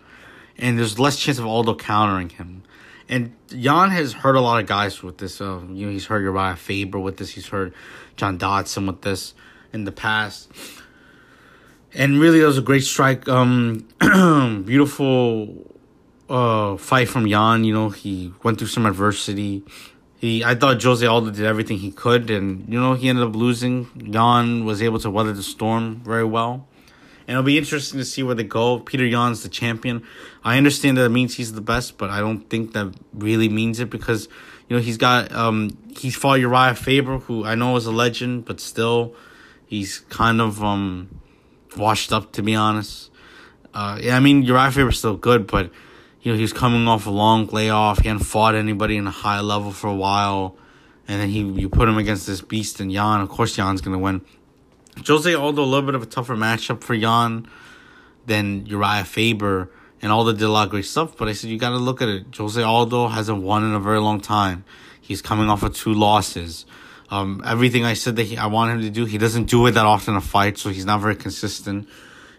and 0.59 0.79
there's 0.79 0.99
less 0.99 1.19
chance 1.19 1.39
of 1.39 1.47
Aldo 1.47 1.77
countering 1.77 2.29
him. 2.29 2.63
And 3.09 3.35
Yan 3.49 3.91
has 3.91 4.13
hurt 4.13 4.37
a 4.37 4.41
lot 4.41 4.61
of 4.61 4.67
guys 4.67 5.03
with 5.03 5.19
this. 5.19 5.41
Uh, 5.41 5.61
you 5.71 5.87
know, 5.87 5.93
he's 5.93 6.07
hurt 6.07 6.23
Uriah 6.23 6.57
Faber 6.57 6.99
with 6.99 7.19
this. 7.19 7.31
He's 7.31 7.49
hurt 7.49 7.75
John 8.17 8.39
Dodson 8.39 8.87
with 8.87 9.03
this 9.03 9.35
in 9.73 9.85
the 9.85 9.93
past. 9.93 10.51
And 11.95 12.19
really, 12.19 12.41
it 12.41 12.47
was 12.47 12.59
a 12.59 12.63
great 12.63 12.85
strike. 12.85 13.29
Um, 13.29 13.87
beautiful 14.67 15.73
uh, 16.29 16.77
fight 16.79 17.09
from 17.09 17.27
Yan. 17.27 17.65
You 17.65 17.75
know, 17.75 17.91
he 17.91 18.33
went 18.43 18.59
through 18.59 18.69
some 18.69 18.87
adversity. 18.87 19.63
He, 20.19 20.43
I 20.45 20.55
thought 20.55 20.83
Jose 20.83 21.05
Aldo 21.05 21.33
did 21.33 21.45
everything 21.45 21.79
he 21.79 21.91
could, 21.91 22.31
and 22.31 22.67
you 22.73 22.81
know, 22.81 22.95
he 22.95 23.09
ended 23.09 23.25
up 23.25 23.35
losing. 23.35 23.89
Yan 23.97 24.65
was 24.65 24.81
able 24.81 25.01
to 25.01 25.11
weather 25.11 25.33
the 25.33 25.43
storm 25.43 26.01
very 26.05 26.25
well. 26.25 26.67
And 27.27 27.35
it'll 27.37 27.43
be 27.43 27.59
interesting 27.59 27.99
to 27.99 28.05
see 28.05 28.23
where 28.23 28.35
they 28.35 28.45
go. 28.45 28.81
Peter 28.81 29.07
Yan's 29.07 29.43
the 29.43 29.49
champion. 29.49 30.03
I 30.45 30.57
understand 30.59 30.97
that 30.97 31.05
it 31.05 31.11
means 31.11 31.35
he's 31.35 31.53
the 31.53 31.61
best, 31.61 31.97
but 31.99 32.11
I 32.11 32.21
don't 32.21 32.49
think 32.51 32.73
that 32.73 32.95
really 33.15 33.49
means 33.49 33.79
it 33.81 33.91
because, 33.91 34.29
you 34.69 34.77
know, 34.77 34.83
he's 34.83 34.97
got 34.97 35.33
um 35.33 35.77
he's 35.97 36.17
fought 36.17 36.41
Uriah 36.41 36.75
Faber, 36.75 37.19
who 37.19 37.45
I 37.45 37.55
know 37.55 37.77
is 37.77 37.87
a 37.87 37.93
legend, 37.93 38.45
but 38.45 38.61
still 38.61 39.15
He's 39.73 40.01
kind 40.11 40.39
of 40.43 40.63
um 40.63 41.09
washed 41.79 42.13
up 42.13 42.33
to 42.33 42.43
be 42.43 42.55
honest. 42.55 43.11
Uh, 43.73 43.99
yeah, 44.03 44.19
I 44.19 44.21
mean 44.21 44.43
Uriah 44.43 44.71
Faber's 44.71 44.99
still 44.99 45.17
good, 45.17 45.47
but 45.47 45.71
you 46.21 46.31
know 46.31 46.37
he's 46.37 46.53
coming 46.53 46.87
off 46.87 47.07
a 47.07 47.11
long 47.11 47.47
layoff. 47.47 48.01
He 48.01 48.09
hadn't 48.09 48.25
fought 48.25 48.55
anybody 48.55 48.99
in 48.99 49.07
a 49.07 49.11
high 49.11 49.41
level 49.41 49.73
for 49.73 49.87
a 49.87 49.95
while, 49.95 50.59
and 51.09 51.23
then 51.23 51.31
he 51.31 51.41
you 51.41 51.71
put 51.71 51.89
him 51.89 51.97
against 51.97 52.27
this 52.27 52.43
beast 52.43 52.81
and 52.81 52.93
Yan. 52.93 53.23
Of 53.23 53.31
course, 53.31 53.57
Yan's 53.57 53.81
gonna 53.81 53.99
win. 53.99 54.21
Jose 55.07 55.33
Aldo 55.33 55.63
a 55.63 55.65
little 55.65 55.87
bit 55.87 55.95
of 55.95 56.03
a 56.03 56.07
tougher 56.07 56.37
matchup 56.37 56.85
for 56.85 56.93
Yan 56.93 57.49
than 58.27 58.67
Uriah 58.67 59.05
Faber, 59.05 59.71
and 60.03 60.13
Aldo 60.13 60.33
did 60.33 60.43
a 60.43 60.51
lot 60.51 60.65
of 60.65 60.71
great 60.71 60.85
stuff. 60.85 61.17
But 61.17 61.29
I 61.29 61.33
said 61.33 61.49
you 61.49 61.57
got 61.57 61.71
to 61.71 61.79
look 61.79 62.03
at 62.03 62.11
it. 62.11 62.27
Jose 62.37 62.63
Aldo 62.63 63.09
hasn't 63.09 63.41
won 63.41 63.65
in 63.65 63.73
a 63.73 63.81
very 63.81 64.01
long 64.01 64.21
time. 64.21 64.67
He's 65.01 65.23
coming 65.23 65.49
off 65.49 65.63
of 65.63 65.75
two 65.75 65.95
losses. 65.95 66.67
Um, 67.12 67.42
everything 67.44 67.85
I 67.85 67.92
said 67.92 68.16
that 68.16 68.22
he, 68.22 68.38
I 68.38 68.46
want 68.46 68.72
him 68.72 68.81
to 68.81 68.88
do, 68.88 69.05
he 69.05 69.18
doesn't 69.18 69.44
do 69.44 69.66
it 69.66 69.72
that 69.72 69.85
often 69.85 70.14
in 70.14 70.16
a 70.16 70.22
fight, 70.22 70.57
so 70.57 70.70
he's 70.70 70.87
not 70.87 71.03
very 71.03 71.14
consistent. 71.14 71.87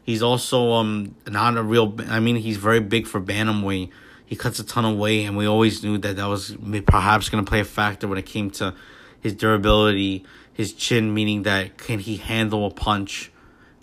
He's 0.03 0.23
also 0.23 0.71
um 0.71 1.13
not 1.27 1.55
a 1.57 1.62
real. 1.62 1.95
I 2.09 2.19
mean, 2.19 2.38
he's 2.38 2.57
very 2.57 2.79
big 2.79 3.05
for 3.05 3.21
bantamweight. 3.21 3.91
He 4.25 4.36
cuts 4.36 4.57
a 4.57 4.63
ton 4.63 4.83
of 4.83 4.97
weight, 4.97 5.25
and 5.25 5.38
we 5.38 5.45
always 5.45 5.83
knew 5.83 5.99
that 5.99 6.15
that 6.15 6.25
was 6.25 6.57
perhaps 6.88 7.29
going 7.29 7.45
to 7.45 7.47
play 7.47 7.59
a 7.59 7.65
factor 7.65 8.07
when 8.07 8.17
it 8.17 8.25
came 8.25 8.49
to 8.62 8.73
his 9.21 9.36
durability, 9.36 10.25
his 10.51 10.73
chin, 10.73 11.13
meaning 11.13 11.43
that 11.43 11.77
can 11.77 11.99
he 11.99 12.17
handle 12.17 12.65
a 12.65 12.71
punch, 12.71 13.31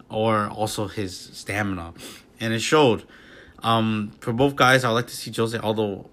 or 0.08 0.48
also 0.48 0.88
his 0.88 1.16
stamina, 1.32 1.94
and 2.40 2.52
it 2.52 2.60
showed. 2.60 3.04
Um, 3.62 4.10
for 4.18 4.32
both 4.32 4.56
guys, 4.56 4.82
I'd 4.84 4.90
like 4.90 5.06
to 5.06 5.16
see 5.16 5.30
Jose 5.30 5.56
Aldo 5.56 6.10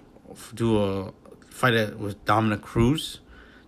do 0.53 0.83
a 0.83 1.13
fight 1.49 1.97
with 1.97 2.23
Dominick 2.25 2.61
Cruz. 2.61 3.21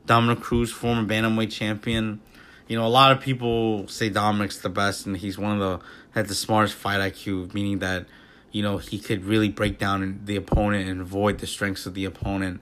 Dominick 0.09 0.39
Cruz, 0.39 0.71
former 0.71 1.07
bantamweight 1.07 1.51
champion. 1.51 2.19
You 2.67 2.77
know, 2.77 2.85
a 2.85 2.89
lot 2.89 3.11
of 3.11 3.21
people 3.21 3.87
say 3.87 4.09
Dominic's 4.09 4.57
the 4.57 4.67
best, 4.67 5.05
and 5.05 5.15
he's 5.15 5.37
one 5.37 5.51
of 5.51 5.59
the 5.59 5.85
had 6.15 6.27
the 6.27 6.33
smartest 6.33 6.73
fight 6.73 6.99
IQ, 6.99 7.53
meaning 7.53 7.77
that 7.79 8.07
you 8.51 8.63
know 8.63 8.79
he 8.79 8.97
could 8.97 9.23
really 9.23 9.49
break 9.49 9.77
down 9.77 10.21
the 10.25 10.35
opponent 10.35 10.89
and 10.89 10.99
avoid 10.99 11.37
the 11.37 11.45
strengths 11.45 11.85
of 11.85 11.93
the 11.93 12.05
opponent 12.05 12.59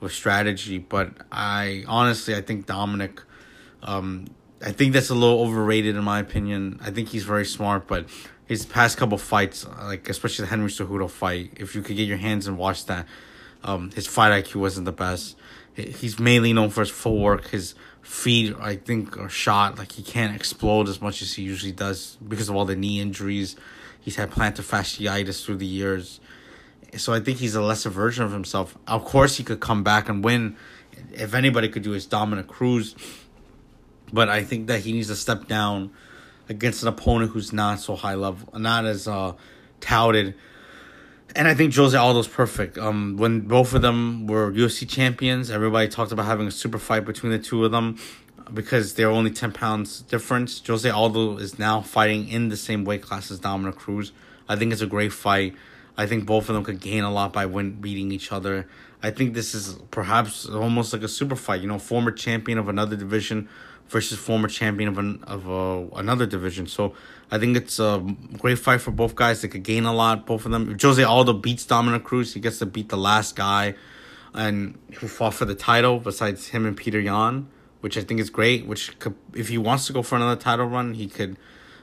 with 0.00 0.12
strategy. 0.12 0.76
But 0.76 1.14
I 1.32 1.84
honestly, 1.88 2.36
I 2.36 2.42
think 2.42 2.66
Dominic. 2.66 3.22
um, 3.82 4.26
I 4.62 4.72
think 4.72 4.92
that's 4.92 5.08
a 5.08 5.14
little 5.14 5.40
overrated 5.40 5.96
in 5.96 6.04
my 6.04 6.20
opinion. 6.20 6.78
I 6.82 6.90
think 6.90 7.08
he's 7.08 7.24
very 7.24 7.46
smart, 7.46 7.86
but 7.86 8.04
his 8.44 8.66
past 8.66 8.98
couple 8.98 9.16
fights, 9.16 9.66
like 9.80 10.10
especially 10.10 10.44
the 10.44 10.50
Henry 10.50 10.68
Cejudo 10.68 11.08
fight, 11.08 11.54
if 11.56 11.74
you 11.74 11.80
could 11.80 11.96
get 11.96 12.06
your 12.06 12.18
hands 12.18 12.46
and 12.46 12.58
watch 12.58 12.84
that, 12.84 13.06
um, 13.64 13.90
his 13.92 14.06
fight 14.06 14.44
IQ 14.44 14.56
wasn't 14.56 14.84
the 14.84 14.92
best 14.92 15.36
he's 15.74 16.18
mainly 16.18 16.52
known 16.52 16.70
for 16.70 16.80
his 16.80 16.90
footwork. 16.90 17.48
His 17.48 17.74
feet, 18.02 18.54
I 18.60 18.76
think, 18.76 19.18
are 19.18 19.28
shot. 19.28 19.78
Like 19.78 19.92
he 19.92 20.02
can't 20.02 20.34
explode 20.34 20.88
as 20.88 21.00
much 21.00 21.22
as 21.22 21.34
he 21.34 21.42
usually 21.42 21.72
does 21.72 22.16
because 22.26 22.48
of 22.48 22.56
all 22.56 22.64
the 22.64 22.76
knee 22.76 23.00
injuries. 23.00 23.56
He's 24.00 24.16
had 24.16 24.30
plantar 24.30 24.62
fasciitis 24.62 25.44
through 25.44 25.56
the 25.56 25.66
years. 25.66 26.20
So 26.96 27.14
I 27.14 27.20
think 27.20 27.38
he's 27.38 27.54
a 27.54 27.62
lesser 27.62 27.88
version 27.88 28.24
of 28.24 28.32
himself. 28.32 28.76
Of 28.86 29.04
course, 29.04 29.36
he 29.36 29.44
could 29.44 29.60
come 29.60 29.82
back 29.82 30.08
and 30.08 30.22
win. 30.22 30.56
If 31.12 31.34
anybody 31.34 31.68
could 31.68 31.82
do, 31.82 31.94
is 31.94 32.04
Dominick 32.04 32.48
Cruz. 32.48 32.94
But 34.12 34.28
I 34.28 34.44
think 34.44 34.66
that 34.66 34.80
he 34.80 34.92
needs 34.92 35.08
to 35.08 35.16
step 35.16 35.46
down 35.46 35.92
against 36.48 36.82
an 36.82 36.88
opponent 36.88 37.30
who's 37.30 37.52
not 37.52 37.80
so 37.80 37.96
high 37.96 38.14
level, 38.14 38.58
not 38.58 38.84
as 38.84 39.08
uh, 39.08 39.32
touted 39.80 40.34
and 41.34 41.48
I 41.48 41.54
think 41.54 41.74
Jose 41.74 41.96
Aldo's 41.96 42.28
perfect. 42.28 42.78
Um, 42.78 43.16
when 43.16 43.40
both 43.40 43.74
of 43.74 43.82
them 43.82 44.26
were 44.26 44.52
UFC 44.52 44.88
champions, 44.88 45.50
everybody 45.50 45.88
talked 45.88 46.12
about 46.12 46.26
having 46.26 46.46
a 46.46 46.50
super 46.50 46.78
fight 46.78 47.04
between 47.04 47.32
the 47.32 47.38
two 47.38 47.64
of 47.64 47.72
them 47.72 47.98
because 48.52 48.94
they're 48.94 49.10
only 49.10 49.30
10 49.30 49.52
pounds 49.52 50.02
difference. 50.02 50.60
Jose 50.66 50.88
Aldo 50.88 51.38
is 51.38 51.58
now 51.58 51.80
fighting 51.80 52.28
in 52.28 52.48
the 52.48 52.56
same 52.56 52.84
weight 52.84 53.02
class 53.02 53.30
as 53.30 53.38
Dominick 53.38 53.76
Cruz. 53.76 54.12
I 54.48 54.56
think 54.56 54.72
it's 54.72 54.82
a 54.82 54.86
great 54.86 55.12
fight. 55.12 55.54
I 55.96 56.06
think 56.06 56.26
both 56.26 56.48
of 56.48 56.54
them 56.54 56.64
could 56.64 56.80
gain 56.80 57.04
a 57.04 57.12
lot 57.12 57.32
by 57.32 57.46
win 57.46 57.72
beating 57.80 58.12
each 58.12 58.32
other. 58.32 58.66
I 59.02 59.10
think 59.10 59.34
this 59.34 59.54
is 59.54 59.74
perhaps 59.90 60.46
almost 60.48 60.92
like 60.92 61.02
a 61.02 61.08
super 61.08 61.36
fight. 61.36 61.60
You 61.60 61.68
know, 61.68 61.78
former 61.78 62.10
champion 62.10 62.58
of 62.58 62.68
another 62.68 62.96
division 62.96 63.48
versus 63.88 64.18
former 64.18 64.48
champion 64.48 64.88
of 64.88 64.98
an, 64.98 65.22
of 65.24 65.48
a, 65.48 65.88
another 65.96 66.26
division. 66.26 66.66
So 66.66 66.94
I 67.32 67.38
think 67.38 67.56
it's 67.56 67.80
a 67.80 68.04
great 68.38 68.58
fight 68.58 68.82
for 68.82 68.90
both 68.90 69.14
guys. 69.16 69.40
They 69.40 69.48
could 69.48 69.62
gain 69.62 69.86
a 69.86 69.92
lot, 69.92 70.26
both 70.26 70.44
of 70.44 70.52
them. 70.52 70.76
Jose 70.80 71.02
Aldo 71.02 71.32
beats 71.32 71.64
Dominick 71.64 72.04
Cruz, 72.04 72.34
he 72.34 72.40
gets 72.40 72.58
to 72.58 72.66
beat 72.66 72.90
the 72.90 72.98
last 72.98 73.34
guy 73.34 73.74
and 74.34 74.78
who 74.96 75.08
fought 75.08 75.34
for 75.34 75.46
the 75.46 75.54
title 75.54 75.98
besides 75.98 76.48
him 76.48 76.66
and 76.66 76.76
Peter 76.76 77.00
Yan, 77.00 77.48
which 77.80 77.96
I 77.96 78.02
think 78.02 78.20
is 78.20 78.30
great. 78.30 78.66
Which 78.66 78.98
could, 78.98 79.14
if 79.34 79.48
he 79.48 79.56
wants 79.58 79.86
to 79.86 79.94
go 79.94 80.02
for 80.02 80.16
another 80.16 80.40
title 80.40 80.66
run, 80.66 80.94
he 80.94 81.08
could. 81.08 81.38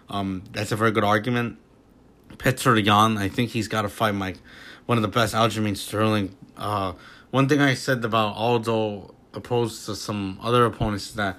Um, 0.07 0.43
that's 0.51 0.71
a 0.71 0.75
very 0.75 0.91
good 0.91 1.03
argument. 1.03 1.57
Petr 2.37 2.83
Yan, 2.83 3.17
I 3.17 3.27
think 3.27 3.49
he's 3.49 3.67
got 3.67 3.81
to 3.81 3.89
fight 3.89 4.13
Mike, 4.13 4.37
one 4.85 4.97
of 4.97 5.01
the 5.01 5.07
best 5.07 5.33
Aljamain 5.33 5.75
Sterling. 5.75 6.35
Uh, 6.55 6.93
one 7.31 7.49
thing 7.49 7.59
I 7.59 7.73
said 7.73 8.05
about 8.05 8.35
Aldo 8.35 9.15
opposed 9.33 9.85
to 9.85 9.95
some 9.95 10.39
other 10.41 10.65
opponents 10.65 11.09
is 11.09 11.15
that 11.15 11.37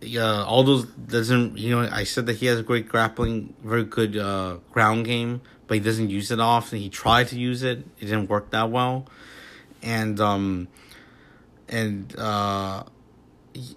yeah, 0.00 0.44
Aldo 0.44 0.84
doesn't. 0.84 1.58
You 1.58 1.76
know, 1.76 1.88
I 1.90 2.04
said 2.04 2.26
that 2.26 2.36
he 2.36 2.46
has 2.46 2.58
a 2.58 2.62
great 2.62 2.88
grappling, 2.88 3.54
very 3.62 3.84
good 3.84 4.16
uh, 4.16 4.58
ground 4.72 5.04
game, 5.04 5.40
but 5.66 5.74
he 5.74 5.80
doesn't 5.80 6.10
use 6.10 6.30
it 6.30 6.40
often. 6.40 6.78
He 6.78 6.88
tried 6.88 7.28
to 7.28 7.38
use 7.38 7.62
it, 7.62 7.78
it 7.98 8.06
didn't 8.06 8.28
work 8.28 8.50
that 8.50 8.70
well, 8.70 9.06
and 9.82 10.20
um, 10.20 10.68
and 11.68 12.14
uh, 12.18 12.84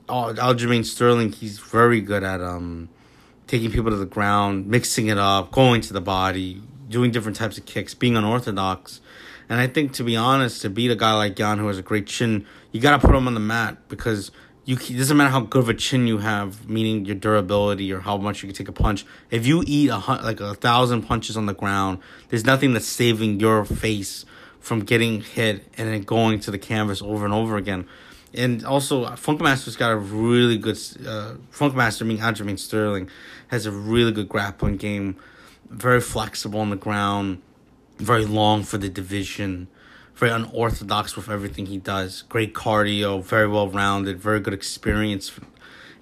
Aljamain 0.08 0.86
Sterling, 0.86 1.32
he's 1.32 1.60
very 1.60 2.02
good 2.02 2.24
at 2.24 2.42
um, 2.42 2.90
taking 3.48 3.72
people 3.72 3.92
to 3.92 3.98
the 3.98 4.06
ground, 4.06 4.68
mixing 4.68 5.08
it 5.08 5.18
up, 5.18 5.52
going 5.52 5.82
to 5.82 5.94
the 5.94 6.02
body, 6.02 6.62
doing 6.88 7.12
different 7.12 7.38
types 7.38 7.58
of 7.58 7.66
kicks, 7.66 7.94
being 7.94 8.16
unorthodox. 8.16 9.02
And 9.48 9.60
I 9.60 9.68
think, 9.68 9.94
to 9.94 10.04
be 10.04 10.16
honest, 10.16 10.62
to 10.62 10.70
beat 10.70 10.92
a 10.92 10.96
guy 10.96 11.14
like 11.14 11.40
Yan 11.40 11.58
who 11.58 11.68
has 11.68 11.80
a 11.80 11.82
great 11.82 12.06
chin, 12.06 12.46
you 12.72 12.80
got 12.80 13.02
to 13.02 13.08
put 13.08 13.16
him 13.16 13.28
on 13.28 13.34
the 13.34 13.40
mat 13.40 13.88
because 13.88 14.32
you 14.70 14.76
it 14.76 14.98
doesn't 15.00 15.18
matter 15.18 15.32
how 15.32 15.40
good 15.40 15.64
of 15.64 15.70
a 15.70 15.74
chin 15.74 16.06
you 16.06 16.20
have, 16.20 16.70
meaning 16.70 17.04
your 17.04 17.16
durability 17.16 17.92
or 17.92 18.02
how 18.02 18.18
much 18.18 18.44
you 18.44 18.48
can 18.48 18.56
take 18.56 18.68
a 18.68 18.72
punch. 18.72 19.04
If 19.32 19.48
you 19.48 19.64
eat 19.66 19.90
a 19.90 19.98
like 19.98 20.40
a 20.42 20.54
thousand 20.54 21.02
punches 21.02 21.36
on 21.36 21.48
the 21.48 21.56
ground, 21.56 21.98
there's 22.30 22.46
nothing 22.46 22.74
that's 22.74 22.86
saving 22.86 23.40
your 23.40 23.66
face 23.66 24.26
from 24.60 24.82
getting 24.82 25.22
hit 25.22 25.66
and 25.76 25.90
then 25.90 26.04
going 26.04 26.40
to 26.42 26.52
the 26.52 26.60
canvas 26.60 27.02
over 27.02 27.26
and 27.26 27.34
over 27.34 27.58
again. 27.58 27.88
And 28.32 28.64
also, 28.64 29.06
Funkmaster's 29.16 29.76
got 29.76 29.92
a 29.92 29.98
really 29.98 30.60
good 30.60 30.78
uh, 31.04 31.34
Funkmaster, 31.52 32.06
meaning 32.06 32.22
Aljamain 32.22 32.60
Sterling, 32.60 33.10
has 33.48 33.66
a 33.66 33.72
really 33.72 34.12
good 34.12 34.30
grappling 34.30 34.78
game, 34.78 35.16
very 35.68 36.00
flexible 36.00 36.60
on 36.60 36.70
the 36.70 36.76
ground, 36.76 37.42
very 37.98 38.26
long 38.26 38.62
for 38.62 38.78
the 38.78 38.88
division 38.88 39.68
very 40.20 40.32
unorthodox 40.32 41.16
with 41.16 41.30
everything 41.30 41.66
he 41.66 41.78
does. 41.78 42.24
Great 42.24 42.54
cardio, 42.54 43.24
very 43.24 43.48
well 43.48 43.70
rounded, 43.70 44.20
very 44.20 44.42
good 44.42 44.54
experience. 44.54 45.32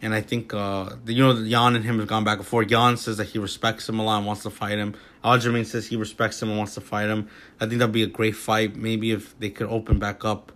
And 0.02 0.14
I 0.14 0.22
think, 0.22 0.54
uh, 0.54 0.96
you 1.06 1.24
know, 1.24 1.34
Yan 1.34 1.76
and 1.76 1.86
him 1.86 2.00
have 2.00 2.08
gone 2.08 2.24
back 2.24 2.40
and 2.40 2.48
forth. 2.48 2.72
Yan 2.72 2.98
says 2.98 3.18
that 3.18 3.26
he 3.26 3.38
respects 3.38 3.88
him 3.88 4.00
a 4.00 4.04
lot 4.04 4.18
and 4.18 4.26
wants 4.26 4.42
to 4.44 4.50
fight 4.50 4.80
him. 4.80 4.96
Aljamain 5.24 5.66
says 5.66 5.88
he 5.88 5.96
respects 5.96 6.42
him 6.42 6.50
and 6.50 6.58
wants 6.58 6.74
to 6.74 6.82
fight 6.82 7.10
him. 7.10 7.30
I 7.60 7.68
think 7.68 7.80
that'd 7.80 7.94
be 7.94 8.04
a 8.04 8.08
great 8.08 8.36
fight. 8.36 8.76
Maybe 8.76 9.12
if 9.12 9.38
they 9.40 9.52
could 9.52 9.68
open 9.68 10.00
back 10.00 10.26
up, 10.26 10.52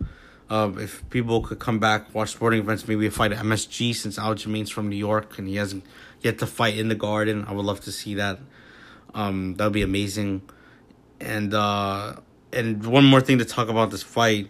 uh, 0.50 0.72
if 0.78 1.08
people 1.12 1.42
could 1.42 1.60
come 1.60 1.78
back, 1.80 2.14
watch 2.16 2.32
sporting 2.32 2.60
events, 2.62 2.88
maybe 2.88 3.06
a 3.06 3.12
fight 3.12 3.32
at 3.32 3.40
MSG 3.40 3.96
since 3.96 4.18
Aljamain's 4.18 4.72
from 4.72 4.90
New 4.90 4.96
York 4.96 5.38
and 5.38 5.48
he 5.48 5.56
hasn't 5.58 5.86
yet 6.22 6.40
to 6.40 6.48
fight 6.48 6.78
in 6.78 6.88
the 6.88 6.96
garden. 6.96 7.46
I 7.48 7.54
would 7.54 7.66
love 7.66 7.82
to 7.82 7.92
see 7.92 8.16
that. 8.16 8.40
Um, 9.14 9.54
that 9.56 9.66
would 9.66 9.74
be 9.74 9.84
amazing. 9.84 10.42
And, 11.20 11.54
uh, 11.54 12.16
and 12.54 12.86
one 12.86 13.06
more 13.06 13.22
thing 13.22 13.38
to 13.40 13.46
talk 13.46 13.70
about 13.70 13.92
this 13.92 14.04
fight 14.04 14.50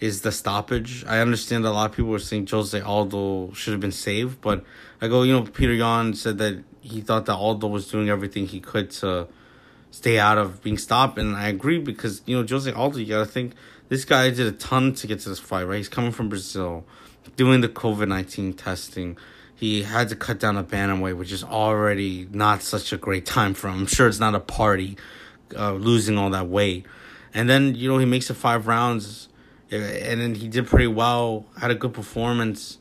is 0.00 0.22
the 0.22 0.32
stoppage. 0.32 1.04
I 1.06 1.20
understand 1.20 1.64
a 1.64 1.70
lot 1.70 1.90
of 1.90 1.96
people 1.96 2.10
were 2.10 2.18
saying 2.18 2.48
Jose 2.50 2.78
Aldo 2.80 3.52
should 3.52 3.72
have 3.72 3.80
been 3.80 3.92
saved, 3.92 4.40
but 4.40 4.64
I 5.00 5.08
go, 5.08 5.22
you 5.22 5.32
know, 5.32 5.42
Peter 5.42 5.72
Yan 5.72 6.14
said 6.14 6.38
that 6.38 6.62
he 6.80 7.00
thought 7.00 7.26
that 7.26 7.34
Aldo 7.34 7.66
was 7.68 7.90
doing 7.90 8.08
everything 8.08 8.46
he 8.46 8.60
could 8.60 8.90
to 8.92 9.28
stay 9.90 10.18
out 10.18 10.38
of 10.38 10.62
being 10.62 10.76
stopped, 10.76 11.18
and 11.18 11.36
I 11.36 11.48
agree 11.48 11.78
because 11.78 12.20
you 12.26 12.36
know 12.36 12.46
Jose 12.46 12.70
Aldo, 12.70 12.98
you 12.98 13.06
gotta 13.06 13.26
think 13.26 13.54
this 13.88 14.04
guy 14.04 14.28
did 14.30 14.46
a 14.46 14.52
ton 14.52 14.92
to 14.94 15.06
get 15.06 15.20
to 15.20 15.28
this 15.28 15.38
fight, 15.38 15.62
right? 15.62 15.76
He's 15.76 15.88
coming 15.88 16.10
from 16.10 16.28
Brazil, 16.28 16.84
doing 17.36 17.60
the 17.60 17.68
COVID 17.68 18.08
nineteen 18.08 18.52
testing. 18.52 19.16
He 19.54 19.84
had 19.84 20.08
to 20.08 20.16
cut 20.16 20.40
down 20.40 20.56
a 20.56 20.64
bantamweight, 20.64 21.16
which 21.16 21.30
is 21.30 21.44
already 21.44 22.28
not 22.32 22.60
such 22.60 22.92
a 22.92 22.96
great 22.96 23.24
time 23.24 23.54
for 23.54 23.68
him. 23.68 23.80
I'm 23.80 23.86
sure 23.86 24.08
it's 24.08 24.18
not 24.18 24.34
a 24.34 24.40
party, 24.40 24.98
uh, 25.56 25.72
losing 25.72 26.18
all 26.18 26.30
that 26.30 26.48
weight. 26.48 26.86
And 27.34 27.50
then, 27.50 27.74
you 27.74 27.88
know, 27.88 27.98
he 27.98 28.06
makes 28.06 28.30
it 28.30 28.34
five 28.34 28.66
rounds 28.66 29.28
and 29.70 30.20
then 30.20 30.34
he 30.34 30.48
did 30.48 30.66
pretty 30.66 30.86
well, 30.86 31.46
had 31.58 31.70
a 31.70 31.74
good 31.74 31.92
performance. 31.92 32.78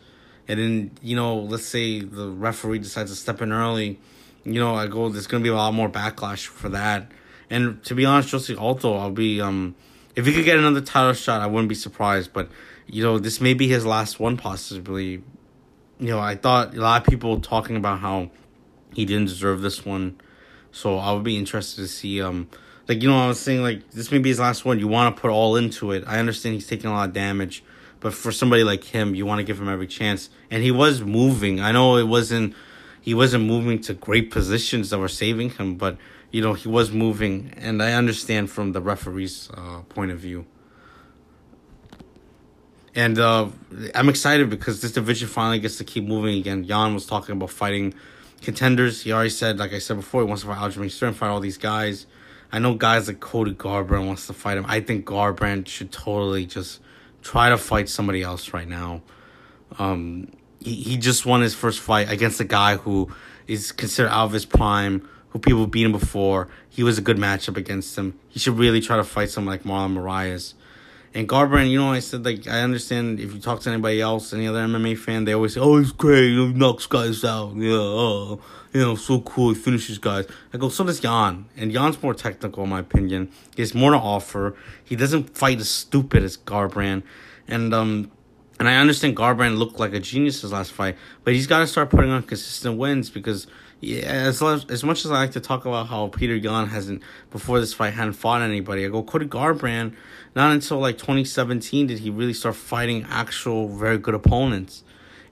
And 0.47 0.60
then, 0.60 0.91
you 1.01 1.16
know, 1.16 1.39
let's 1.39 1.66
say 1.66 2.01
the 2.01 2.30
referee 2.30 2.80
decides 2.80 3.10
to 3.10 3.16
step 3.16 3.41
in 3.41 3.51
early, 3.51 3.99
you 4.43 4.60
know, 4.60 4.76
I 4.76 4.88
go, 4.88 5.10
there's 5.10 5.28
going 5.28 5.41
to 5.41 5.47
be 5.47 5.51
a 5.51 5.56
lot 5.56 5.74
more 5.74 5.89
backlash 5.89 6.45
for 6.45 6.70
that. 6.70 7.12
And 7.49 7.84
to 7.86 7.95
be 7.95 8.06
honest, 8.06 8.32
Jose 8.32 8.54
Aldo, 8.54 8.93
I'll 8.95 9.12
be, 9.12 9.39
um, 9.41 9.76
if 10.16 10.26
he 10.26 10.34
could 10.34 10.45
get 10.45 10.58
another 10.58 10.82
title 10.82 11.14
shot, 11.14 11.41
I 11.41 11.47
wouldn't 11.47 11.70
be 11.70 11.76
surprised. 11.76 12.34
But, 12.34 12.49
you 12.86 13.04
know, 13.04 13.20
this 13.20 13.39
may 13.39 13.54
be 13.54 13.68
his 13.68 13.86
last 13.86 14.20
one, 14.20 14.38
possibly. 14.38 15.24
You 15.99 16.10
know, 16.10 16.20
I 16.20 16.36
thought 16.36 16.76
a 16.76 16.82
lot 16.82 17.01
of 17.01 17.08
people 17.08 17.39
talking 17.39 17.78
about 17.78 17.99
how 17.99 18.32
he 18.93 19.06
didn't 19.06 19.28
deserve 19.28 19.62
this 19.62 19.86
one. 19.86 20.20
So 20.72 20.97
I 20.97 21.14
would 21.14 21.24
be 21.24 21.38
interested 21.38 21.82
to 21.82 21.88
see, 21.88 22.22
um, 22.22 22.49
like 22.88 23.01
you 23.01 23.09
know 23.09 23.17
I 23.17 23.27
was 23.27 23.39
saying 23.39 23.61
like 23.61 23.91
this 23.91 24.11
may 24.11 24.17
be 24.17 24.29
his 24.29 24.39
last 24.39 24.65
one. 24.65 24.79
You 24.79 24.88
want 24.88 25.15
to 25.15 25.21
put 25.21 25.31
all 25.31 25.55
into 25.55 25.91
it. 25.91 26.03
I 26.05 26.19
understand 26.19 26.55
he's 26.55 26.67
taking 26.67 26.89
a 26.89 26.93
lot 26.93 27.09
of 27.09 27.13
damage, 27.13 27.63
but 27.99 28.13
for 28.13 28.31
somebody 28.31 28.63
like 28.63 28.84
him, 28.84 29.15
you 29.15 29.25
want 29.25 29.39
to 29.39 29.43
give 29.43 29.59
him 29.59 29.69
every 29.69 29.88
chance. 29.88 30.29
And 30.51 30.63
he 30.63 30.71
was 30.71 31.01
moving. 31.01 31.61
I 31.61 31.71
know 31.71 31.97
it 31.97 32.07
wasn't 32.07 32.55
he 33.01 33.13
wasn't 33.13 33.45
moving 33.45 33.79
to 33.81 33.93
great 33.93 34.31
positions 34.31 34.89
that 34.89 34.99
were 34.99 35.07
saving 35.07 35.51
him, 35.51 35.75
but 35.75 35.97
you 36.31 36.41
know 36.41 36.53
he 36.53 36.67
was 36.67 36.91
moving, 36.91 37.53
and 37.57 37.81
I 37.81 37.93
understand 37.93 38.49
from 38.49 38.73
the 38.73 38.81
referee's 38.81 39.49
uh, 39.53 39.81
point 39.89 40.11
of 40.11 40.19
view. 40.19 40.45
And 42.95 43.17
uh, 43.17 43.47
I'm 43.95 44.07
excited 44.07 44.49
because 44.49 44.81
this 44.81 44.91
division 44.91 45.27
finally 45.27 45.59
gets 45.59 45.77
to 45.77 45.84
keep 45.84 46.03
moving 46.03 46.38
again. 46.38 46.63
Yan 46.63 46.93
was 46.93 47.07
talking 47.07 47.34
about 47.34 47.49
fighting 47.49 47.95
contenders. 48.41 49.01
He 49.01 49.11
already 49.11 49.31
said, 49.31 49.57
like 49.57 49.73
I 49.73 49.79
said 49.79 49.97
before, 49.97 50.21
he 50.21 50.27
wants 50.27 50.43
to 50.43 50.49
fight 50.49 50.59
Aljamain 50.59 50.91
Sterling, 50.91 51.15
fight 51.15 51.29
all 51.29 51.39
these 51.39 51.57
guys. 51.57 52.05
I 52.54 52.60
know 52.60 52.76
guys 52.76 53.08
like 53.08 53.20
Cody 53.20 53.56
Garbrandt 53.56 54.06
wants 54.06 54.28
to 54.28 54.34
fight 54.34 54.60
him. 54.60 54.66
I 54.68 54.80
think 54.80 55.06
Garbrandt 55.06 55.68
should 55.68 55.91
totally 55.91 56.45
just 56.45 56.82
try 57.24 57.49
to 57.49 57.58
fight 57.58 57.89
somebody 57.89 58.22
else 58.22 58.54
right 58.54 58.68
now. 58.68 59.01
Um, 59.80 60.28
he, 60.60 60.76
he 60.76 60.97
just 60.97 61.26
won 61.26 61.41
his 61.41 61.56
first 61.56 61.80
fight 61.80 62.12
against 62.12 62.39
a 62.39 62.43
guy 62.43 62.78
who 62.78 63.12
is 63.47 63.72
considered 63.72 64.12
out 64.12 64.26
of 64.26 64.34
his 64.34 64.45
prime, 64.45 65.10
who 65.30 65.39
people 65.39 65.66
beat 65.66 65.84
him 65.84 65.91
before. 65.91 66.47
He 66.70 66.84
was 66.84 66.99
a 66.99 67.01
good 67.01 67.18
matchup 67.18 67.58
against 67.58 67.97
him. 67.97 68.20
He 68.30 68.39
should 68.39 68.60
really 68.60 68.82
try 68.82 68.97
to 68.97 69.04
fight 69.04 69.32
someone 69.32 69.51
like 69.51 69.64
Marlon 69.64 69.95
Moraes. 69.95 70.54
And 71.16 71.30
Garbrandt, 71.30 71.70
you 71.70 71.80
know, 71.80 71.91
I 71.91 71.99
said 71.99 72.26
like 72.26 72.47
I 72.47 72.61
understand 72.61 73.20
if 73.20 73.34
you 73.34 73.39
talk 73.39 73.61
to 73.61 73.70
anybody 73.70 74.01
else, 74.01 74.34
any 74.34 74.47
other 74.47 74.66
MMA 74.66 74.97
fan, 74.97 75.26
they 75.26 75.34
always 75.34 75.53
say, 75.53 75.59
"Oh, 75.59 75.78
he's 75.78 75.91
great, 75.91 76.30
he 76.32 76.53
knocks 76.53 76.88
guys 76.88 77.24
out, 77.24 77.55
yeah, 77.55 77.72
oh, 77.74 78.39
you 78.74 78.82
know, 78.82 78.95
so 78.95 79.22
cool, 79.22 79.49
he 79.49 79.55
finishes 79.55 79.99
guys." 79.99 80.26
I 80.51 80.57
go, 80.57 80.70
so 80.70 80.84
does 80.84 81.03
Yan, 81.03 81.45
and 81.55 81.72
Yan's 81.72 82.01
more 82.01 82.16
technical 82.16 82.64
in 82.64 82.72
my 82.72 82.80
opinion. 82.80 83.32
He 83.55 83.61
has 83.61 83.76
more 83.76 83.91
to 83.91 83.97
offer. 83.97 84.55
He 84.84 84.95
doesn't 84.95 85.38
fight 85.38 85.59
as 85.59 85.70
stupid 85.70 86.24
as 86.24 86.36
Garbrandt, 86.36 87.03
and 87.47 87.76
um, 87.76 88.11
and 88.59 88.68
I 88.68 88.78
understand 88.78 89.16
Garbrandt 89.16 89.57
looked 89.57 89.80
like 89.80 89.93
a 89.93 89.99
genius 89.99 90.41
his 90.41 90.51
last 90.51 90.72
fight, 90.72 90.97
but 91.24 91.36
he's 91.36 91.45
got 91.45 91.59
to 91.59 91.68
start 91.68 91.91
putting 91.91 92.09
on 92.09 92.24
consistent 92.24 92.80
wins 92.80 93.11
because 93.11 93.45
yeah, 93.84 94.05
as 94.05 94.41
as 94.41 94.84
much 94.84 95.03
as 95.03 95.11
I 95.11 95.15
like 95.15 95.31
to 95.31 95.41
talk 95.41 95.65
about 95.65 95.88
how 95.88 96.07
Peter 96.07 96.36
Yan 96.36 96.67
hasn't 96.67 97.01
before 97.31 97.59
this 97.59 97.73
fight 97.73 97.93
hadn't 97.93 98.13
fought 98.13 98.41
anybody, 98.41 98.86
I 98.86 98.89
go 98.89 99.03
Cody 99.03 99.25
Garbrandt. 99.25 99.93
not 100.36 100.53
until 100.53 100.79
like 100.79 100.97
2017 100.97 101.88
did 101.88 101.99
he 101.99 102.09
really 102.09 102.34
start 102.34 102.55
fighting 102.55 103.05
actual 103.09 103.67
very 103.67 103.97
good 103.97 104.13
opponents. 104.13 104.84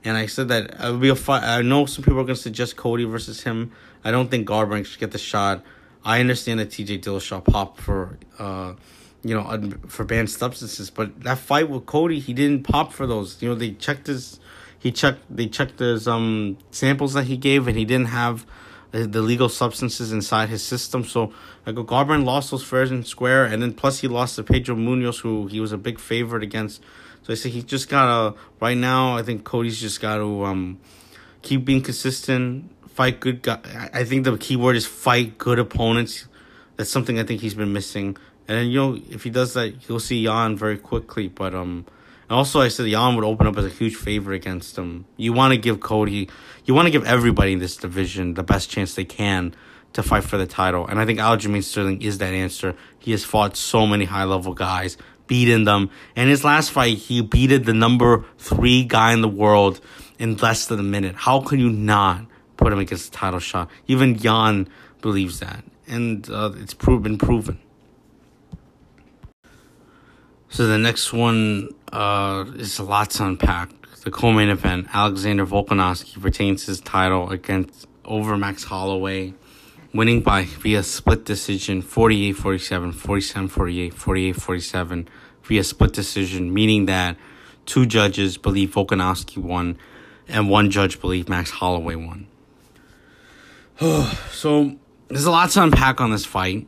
And 0.04 0.18
I 0.18 0.26
said 0.26 0.48
that 0.48 0.74
it 0.84 0.90
would 0.90 1.00
be 1.00 1.08
a 1.08 1.16
fight. 1.16 1.44
I 1.44 1.62
know 1.62 1.86
some 1.86 2.04
people 2.04 2.20
are 2.20 2.24
going 2.24 2.36
to 2.36 2.42
suggest 2.42 2.76
Cody 2.76 3.04
versus 3.04 3.42
him. 3.42 3.72
I 4.04 4.10
don't 4.10 4.30
think 4.30 4.46
Garbrandt 4.46 4.84
should 4.84 5.00
get 5.00 5.12
the 5.12 5.18
shot. 5.18 5.64
I 6.04 6.20
understand 6.20 6.60
that 6.60 6.68
TJ 6.68 7.00
Dillashaw 7.02 7.44
popped 7.44 7.80
for, 7.80 8.18
uh, 8.38 8.74
you 9.22 9.34
know, 9.34 9.72
for 9.86 10.04
banned 10.04 10.28
substances, 10.28 10.90
but 10.90 11.22
that 11.22 11.38
fight 11.38 11.70
with 11.70 11.86
Cody, 11.86 12.18
he 12.18 12.34
didn't 12.34 12.64
pop 12.64 12.92
for 12.92 13.06
those. 13.06 13.40
You 13.40 13.48
know, 13.50 13.54
they 13.54 13.70
checked 13.70 14.08
his, 14.08 14.40
he 14.82 14.90
checked, 14.90 15.20
they 15.30 15.46
checked 15.46 15.78
his 15.78 16.08
um 16.08 16.58
samples 16.70 17.14
that 17.14 17.24
he 17.24 17.36
gave, 17.36 17.68
and 17.68 17.78
he 17.78 17.84
didn't 17.84 18.08
have 18.08 18.44
the 18.92 19.22
legal 19.22 19.48
substances 19.48 20.12
inside 20.12 20.50
his 20.50 20.62
system. 20.62 21.04
So 21.04 21.32
like 21.64 21.76
Garbrandt 21.76 22.24
lost 22.24 22.50
those 22.50 22.64
fair 22.64 22.82
and 22.82 23.06
square, 23.06 23.44
and 23.44 23.62
then 23.62 23.72
plus 23.72 24.00
he 24.00 24.08
lost 24.08 24.36
to 24.36 24.42
Pedro 24.42 24.76
Munhoz, 24.76 25.20
who 25.20 25.46
he 25.46 25.60
was 25.60 25.72
a 25.72 25.78
big 25.78 25.98
favorite 25.98 26.42
against. 26.42 26.82
So 27.22 27.32
I 27.32 27.36
say 27.36 27.48
he 27.48 27.62
just 27.62 27.88
gotta 27.88 28.36
right 28.60 28.76
now. 28.76 29.16
I 29.16 29.22
think 29.22 29.44
Cody's 29.44 29.80
just 29.80 30.00
got 30.00 30.16
to 30.16 30.44
um, 30.44 30.80
keep 31.40 31.64
being 31.64 31.80
consistent, 31.80 32.70
fight 32.88 33.20
good. 33.20 33.42
Guy. 33.42 33.60
I 33.94 34.04
think 34.04 34.24
the 34.24 34.36
key 34.36 34.56
word 34.56 34.76
is 34.76 34.86
fight 34.86 35.38
good 35.38 35.58
opponents. 35.58 36.26
That's 36.76 36.90
something 36.90 37.18
I 37.18 37.22
think 37.22 37.40
he's 37.40 37.54
been 37.54 37.72
missing. 37.72 38.16
And 38.48 38.58
then 38.58 38.66
you 38.66 38.78
know 38.78 38.98
if 39.08 39.22
he 39.22 39.30
does 39.30 39.54
that, 39.54 39.74
he'll 39.86 40.00
see 40.00 40.22
Yan 40.22 40.56
very 40.56 40.76
quickly. 40.76 41.28
But 41.28 41.54
um, 41.54 41.86
also 42.32 42.60
I 42.60 42.68
said 42.68 42.86
Yan 42.86 43.16
would 43.16 43.24
open 43.24 43.46
up 43.46 43.56
as 43.56 43.64
a 43.64 43.68
huge 43.68 43.96
favorite 43.96 44.36
against 44.36 44.76
him. 44.78 45.06
You 45.16 45.32
want 45.32 45.52
to 45.52 45.58
give 45.58 45.80
Cody, 45.80 46.28
you 46.64 46.74
want 46.74 46.86
to 46.86 46.90
give 46.90 47.04
everybody 47.04 47.52
in 47.52 47.58
this 47.58 47.76
division 47.76 48.34
the 48.34 48.42
best 48.42 48.70
chance 48.70 48.94
they 48.94 49.04
can 49.04 49.54
to 49.92 50.02
fight 50.02 50.24
for 50.24 50.36
the 50.36 50.46
title. 50.46 50.86
And 50.86 50.98
I 50.98 51.04
think 51.04 51.18
Aljamain 51.18 51.62
Sterling 51.62 52.02
is 52.02 52.18
that 52.18 52.32
answer. 52.32 52.74
He 52.98 53.10
has 53.10 53.24
fought 53.24 53.56
so 53.56 53.86
many 53.86 54.04
high 54.04 54.24
level 54.24 54.54
guys, 54.54 54.96
beaten 55.26 55.64
them. 55.64 55.90
And 56.16 56.30
his 56.30 56.44
last 56.44 56.70
fight, 56.70 56.98
he 56.98 57.22
beated 57.22 57.64
the 57.64 57.74
number 57.74 58.24
three 58.38 58.84
guy 58.84 59.12
in 59.12 59.20
the 59.20 59.28
world 59.28 59.80
in 60.18 60.36
less 60.36 60.66
than 60.66 60.78
a 60.78 60.84
minute. 60.84 61.14
How 61.16 61.40
can 61.40 61.58
you 61.58 61.70
not 61.70 62.26
put 62.56 62.72
him 62.72 62.78
against 62.78 63.08
a 63.08 63.10
title 63.10 63.40
shot? 63.40 63.70
Even 63.86 64.14
Yan 64.16 64.68
believes 65.00 65.40
that. 65.40 65.64
And 65.86 66.28
uh, 66.30 66.52
it's 66.56 66.74
been 66.74 67.18
proven. 67.18 67.58
So 70.52 70.66
the 70.66 70.76
next 70.76 71.14
one 71.14 71.70
uh, 71.94 72.44
is 72.56 72.78
a 72.78 72.82
lot 72.82 73.08
to 73.12 73.24
unpack. 73.24 73.70
The 74.04 74.10
co-main 74.10 74.50
event, 74.50 74.86
Alexander 74.92 75.46
Volkanovski 75.46 76.22
retains 76.22 76.66
his 76.66 76.78
title 76.78 77.30
against 77.30 77.86
over 78.04 78.36
Max 78.36 78.64
Holloway 78.64 79.32
winning 79.94 80.20
by 80.20 80.44
via 80.44 80.82
split 80.82 81.24
decision 81.24 81.80
48 81.80 82.32
47, 82.32 82.92
47 82.92 83.48
48, 83.48 83.94
48 83.94 84.32
47 84.36 85.08
via 85.42 85.64
split 85.64 85.94
decision, 85.94 86.52
meaning 86.52 86.84
that 86.84 87.16
two 87.64 87.86
judges 87.86 88.36
believe 88.36 88.72
Volkanovski 88.74 89.38
won 89.38 89.78
and 90.28 90.50
one 90.50 90.70
judge 90.70 91.00
believed 91.00 91.30
Max 91.30 91.48
Holloway 91.48 91.94
won. 91.94 92.26
so 94.30 94.76
there's 95.08 95.24
a 95.24 95.30
lot 95.30 95.48
to 95.52 95.62
unpack 95.62 96.02
on 96.02 96.10
this 96.10 96.26
fight. 96.26 96.66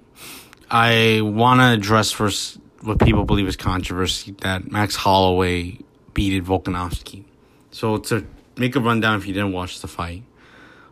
I 0.71 1.21
want 1.23 1.61
to 1.61 1.67
address 1.67 2.11
first 2.11 2.61
what 2.85 3.01
people 3.01 3.25
believe 3.25 3.49
is 3.49 3.57
controversy 3.57 4.33
that 4.43 4.71
Max 4.71 4.95
Holloway 4.95 5.79
beated 6.13 6.45
Volkanovski. 6.45 7.25
So 7.71 7.99
to 7.99 8.27
make 8.57 8.77
a 8.77 8.81
rundown 8.81 9.19
if 9.19 9.27
you 9.27 9.35
didn't 9.35 9.53
watch 9.53 9.81
the 9.81 9.89
fight, 9.89 10.23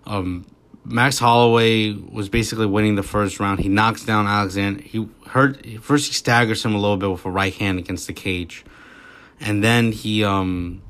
um, 0.06 0.46
Max 0.84 1.18
Holloway 1.18 1.92
was 1.92 2.28
basically 2.28 2.66
winning 2.66 2.96
the 2.96 3.02
first 3.02 3.38
round. 3.38 3.60
He 3.60 3.68
knocks 3.68 4.04
down 4.04 4.26
Alexander. 4.26 4.82
He 4.82 5.08
hurt 5.28 5.64
first. 5.80 6.08
He 6.08 6.14
staggers 6.14 6.64
him 6.64 6.74
a 6.74 6.78
little 6.78 6.96
bit 6.96 7.10
with 7.10 7.24
a 7.24 7.30
right 7.30 7.54
hand 7.54 7.78
against 7.78 8.08
the 8.08 8.12
cage, 8.12 8.64
and 9.38 9.62
then 9.62 9.92
he 9.92 10.24
um 10.24 10.82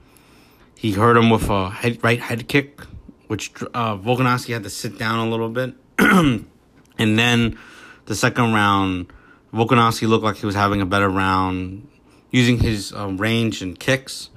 he 0.76 0.92
hurt 0.92 1.16
him 1.16 1.28
with 1.28 1.48
a 1.50 1.68
head, 1.68 2.02
right 2.02 2.18
head 2.18 2.48
kick, 2.48 2.80
which 3.26 3.52
uh, 3.74 3.96
Volkanovski 3.98 4.54
had 4.54 4.62
to 4.62 4.70
sit 4.70 4.98
down 4.98 5.26
a 5.26 5.30
little 5.30 5.50
bit, 5.50 5.74
and 5.98 6.48
then 6.96 7.58
the 8.06 8.14
second 8.16 8.54
round, 8.54 9.12
Volkanovski 9.52 10.08
looked 10.08 10.24
like 10.24 10.36
he 10.36 10.46
was 10.46 10.54
having 10.54 10.80
a 10.80 10.86
better 10.86 11.08
round, 11.08 11.88
using 12.30 12.58
his 12.58 12.92
um, 12.92 13.18
range 13.18 13.62
and 13.62 13.78
kicks, 13.78 14.30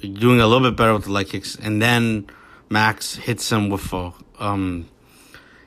doing 0.00 0.40
a 0.40 0.46
little 0.46 0.68
bit 0.68 0.76
better 0.76 0.92
with 0.92 1.04
the 1.04 1.10
leg 1.10 1.28
kicks, 1.28 1.56
and 1.56 1.80
then 1.80 2.26
Max 2.68 3.16
hits 3.16 3.50
him 3.50 3.68
with 3.68 3.92
a 3.92 4.12
um, 4.38 4.88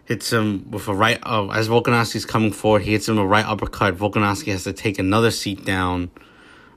hits 0.05 0.31
him 0.31 0.69
with 0.71 0.87
a 0.87 0.93
right. 0.93 1.19
Uh, 1.23 1.49
as 1.49 1.67
Volkanovski's 1.67 2.25
coming 2.25 2.51
forward, 2.51 2.83
he 2.83 2.91
hits 2.91 3.07
him 3.07 3.15
with 3.15 3.25
a 3.25 3.27
right 3.27 3.45
uppercut. 3.45 3.95
Volkanovski 3.97 4.51
has 4.51 4.63
to 4.63 4.73
take 4.73 4.99
another 4.99 5.31
seat 5.31 5.65
down. 5.65 6.11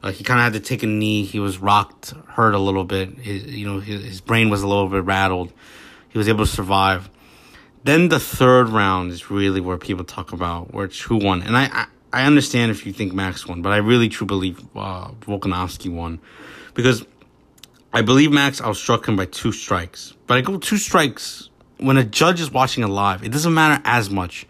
Uh, 0.02 0.10
he 0.10 0.24
kind 0.24 0.38
of 0.38 0.44
had 0.44 0.52
to 0.52 0.60
take 0.60 0.82
a 0.82 0.86
knee. 0.86 1.24
He 1.24 1.40
was 1.40 1.58
rocked, 1.58 2.12
hurt 2.28 2.54
a 2.54 2.58
little 2.58 2.84
bit. 2.84 3.18
His, 3.18 3.44
you 3.44 3.66
know, 3.66 3.80
his, 3.80 4.04
his 4.04 4.20
brain 4.20 4.50
was 4.50 4.62
a 4.62 4.68
little 4.68 4.88
bit 4.88 5.04
rattled. 5.04 5.52
He 6.08 6.18
was 6.18 6.28
able 6.28 6.44
to 6.44 6.50
survive. 6.50 7.10
Then 7.84 8.08
the 8.08 8.20
third 8.20 8.68
round 8.68 9.12
is 9.12 9.30
really 9.30 9.60
where 9.60 9.78
people 9.78 10.04
talk 10.04 10.32
about 10.32 10.74
which 10.74 11.04
who 11.04 11.16
won. 11.16 11.42
And 11.42 11.56
I, 11.56 11.64
I, 11.66 11.86
I 12.12 12.24
understand 12.24 12.70
if 12.70 12.86
you 12.86 12.92
think 12.92 13.12
Max 13.12 13.46
won, 13.46 13.62
but 13.62 13.72
I 13.72 13.78
really 13.78 14.09
truly 14.09 14.26
believe 14.28 14.61
uh, 14.74 15.09
Volkanovski 15.20 15.92
won 15.92 16.20
because 16.74 17.04
I 17.92 18.02
believe 18.02 18.32
Max 18.32 18.61
outstruck 18.61 19.07
him 19.07 19.16
by 19.16 19.26
two 19.26 19.52
strikes. 19.52 20.14
But 20.26 20.38
I 20.38 20.40
go 20.40 20.59
two 20.59 20.76
strikes 20.76 21.50
when 21.78 21.96
a 21.96 22.04
judge 22.04 22.40
is 22.40 22.50
watching 22.50 22.84
it 22.84 22.88
live, 22.88 23.22
it 23.22 23.32
doesn't 23.32 23.52
matter 23.52 23.82
as 23.84 24.11
much. 24.11 24.46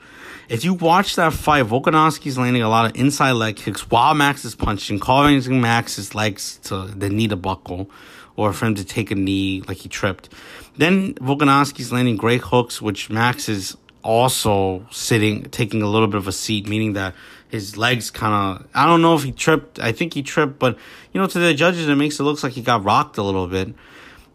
If 0.48 0.64
you 0.64 0.74
watch 0.74 1.16
that 1.16 1.32
fight, 1.32 1.66
Volkanovski's 1.66 2.38
landing 2.38 2.62
a 2.62 2.68
lot 2.68 2.88
of 2.88 3.00
inside 3.00 3.32
leg 3.32 3.56
kicks 3.56 3.90
while 3.90 4.14
Max 4.14 4.44
is 4.44 4.54
punching, 4.54 5.00
causing 5.00 5.60
Max's 5.60 6.14
legs 6.14 6.58
to 6.64 6.82
the 6.86 7.08
knee 7.08 7.26
to 7.28 7.36
buckle 7.36 7.90
or 8.36 8.52
for 8.52 8.66
him 8.66 8.76
to 8.76 8.84
take 8.84 9.10
a 9.10 9.16
knee 9.16 9.62
like 9.66 9.78
he 9.78 9.88
tripped. 9.88 10.28
Then 10.76 11.14
Volkanovski's 11.14 11.90
landing 11.90 12.16
great 12.16 12.42
hooks, 12.42 12.80
which 12.80 13.10
Max 13.10 13.48
is 13.48 13.76
also 14.04 14.86
sitting, 14.92 15.44
taking 15.50 15.82
a 15.82 15.88
little 15.88 16.06
bit 16.06 16.18
of 16.18 16.28
a 16.28 16.32
seat, 16.32 16.68
meaning 16.68 16.92
that 16.92 17.14
his 17.48 17.76
legs 17.76 18.10
kind 18.10 18.60
of, 18.60 18.66
I 18.74 18.86
don't 18.86 19.02
know 19.02 19.14
if 19.14 19.22
he 19.22 19.32
tripped. 19.32 19.78
I 19.78 19.92
think 19.92 20.14
he 20.14 20.22
tripped, 20.22 20.58
but, 20.58 20.76
you 21.12 21.20
know, 21.20 21.26
to 21.26 21.38
the 21.38 21.54
judges, 21.54 21.88
it 21.88 21.94
makes 21.94 22.18
it 22.18 22.22
look 22.24 22.42
like 22.42 22.52
he 22.52 22.62
got 22.62 22.84
rocked 22.84 23.18
a 23.18 23.22
little 23.22 23.46
bit. 23.46 23.74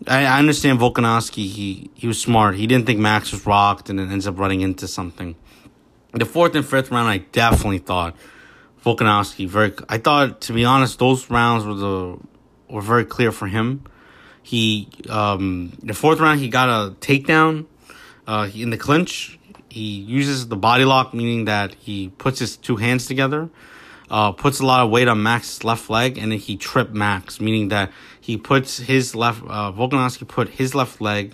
I, 0.08 0.26
I 0.26 0.40
understand 0.40 0.80
Volkanovski. 0.80 1.48
He 1.48 1.92
he 1.94 2.08
was 2.08 2.20
smart. 2.20 2.56
He 2.56 2.66
didn't 2.66 2.86
think 2.88 3.00
Max 3.00 3.32
was 3.32 3.46
rocked, 3.46 3.90
and 3.90 4.00
then 4.00 4.12
ends 4.12 4.26
up 4.28 4.40
running 4.40 4.62
into 4.62 4.88
something. 4.88 5.36
The 6.14 6.26
fourth 6.26 6.56
and 6.56 6.66
fifth 6.66 6.92
round, 6.92 7.08
I 7.08 7.20
definitely 7.20 7.78
thought 7.80 8.16
Volkanovski 8.84 9.48
very. 9.48 9.74
I 9.88 9.98
thought, 10.00 10.42
to 10.42 10.54
be 10.54 10.66
honest, 10.66 11.00
those 11.00 11.30
rounds 11.30 11.66
were 11.66 11.76
the 11.76 12.18
were 12.68 12.82
very 12.82 13.06
clear 13.06 13.32
for 13.32 13.48
him. 13.48 13.84
He 14.42 14.90
um 15.10 15.78
the 15.84 15.94
fourth 15.94 16.20
round, 16.20 16.40
he 16.40 16.50
got 16.50 16.70
a 16.70 16.96
takedown. 16.96 17.68
Uh, 18.28 18.50
in 18.54 18.70
the 18.70 18.78
clinch, 18.78 19.40
he 19.72 20.00
uses 20.00 20.48
the 20.48 20.56
body 20.56 20.86
lock, 20.86 21.14
meaning 21.14 21.46
that 21.46 21.74
he 21.76 22.10
puts 22.10 22.40
his 22.40 22.58
two 22.58 22.76
hands 22.76 23.06
together 23.06 23.50
uh, 24.12 24.34
puts 24.34 24.60
a 24.60 24.66
lot 24.66 24.84
of 24.84 24.92
weight 24.92 25.08
on 25.08 25.24
Max's 25.24 25.64
left 25.64 25.90
leg, 25.90 26.18
and 26.18 26.34
then 26.34 26.38
he 26.40 26.58
tripped 26.58 26.94
Max, 26.94 27.40
meaning 27.40 27.70
that 27.70 27.92
he 28.20 28.38
puts 28.38 28.78
his 28.78 29.16
left, 29.16 29.42
uh, 29.44 29.72
Volkanovski 29.72 30.28
put 30.28 30.50
his 30.50 30.76
left 30.76 31.00
leg 31.00 31.34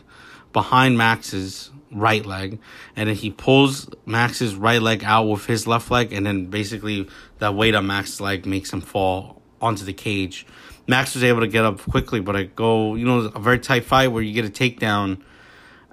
behind 0.53 0.95
Max's 0.95 1.71
right 1.91 2.23
leg, 2.23 2.59
and 2.95 3.09
then 3.09 3.15
he 3.15 3.31
pulls 3.31 3.89
Max's 4.05 4.55
right 4.55 4.81
leg 4.81 5.03
out 5.03 5.23
with 5.23 5.47
his 5.47 5.65
left 5.65 5.89
leg, 5.89 6.13
and 6.13 6.25
then 6.25 6.45
basically 6.45 7.09
that 7.39 7.55
weight 7.55 7.73
on 7.73 7.87
Max's 7.87 8.21
leg 8.21 8.45
makes 8.45 8.71
him 8.71 8.81
fall 8.81 9.41
onto 9.59 9.83
the 9.83 9.93
cage. 9.93 10.45
Max 10.85 11.15
was 11.15 11.23
able 11.23 11.39
to 11.39 11.47
get 11.47 11.65
up 11.65 11.81
quickly, 11.81 12.19
but 12.19 12.35
I 12.35 12.43
go, 12.43 12.93
you 12.93 13.05
know, 13.05 13.31
a 13.33 13.39
very 13.39 13.57
tight 13.57 13.85
fight 13.85 14.09
where 14.09 14.21
you 14.21 14.33
get 14.33 14.45
a 14.45 14.49
takedown. 14.49 15.21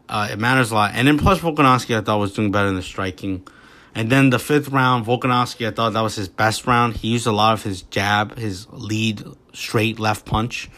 Uh, 0.08 0.28
it 0.32 0.38
matters 0.38 0.70
a 0.70 0.74
lot. 0.74 0.92
And 0.94 1.08
then 1.08 1.18
plus 1.18 1.40
Volkanovski, 1.40 1.96
I 1.96 2.00
thought 2.00 2.18
was 2.18 2.32
doing 2.32 2.50
better 2.50 2.68
in 2.68 2.74
the 2.74 2.82
striking. 2.82 3.46
And 3.94 4.10
then 4.10 4.30
the 4.30 4.38
fifth 4.38 4.68
round, 4.68 5.06
Volkanovski, 5.06 5.66
I 5.66 5.70
thought 5.70 5.92
that 5.92 6.00
was 6.00 6.16
his 6.16 6.28
best 6.28 6.66
round. 6.66 6.96
He 6.96 7.08
used 7.08 7.26
a 7.26 7.32
lot 7.32 7.54
of 7.54 7.62
his 7.62 7.82
jab, 7.82 8.36
his 8.36 8.66
lead 8.70 9.22
straight 9.52 10.00
left 10.00 10.26
punch. 10.26 10.68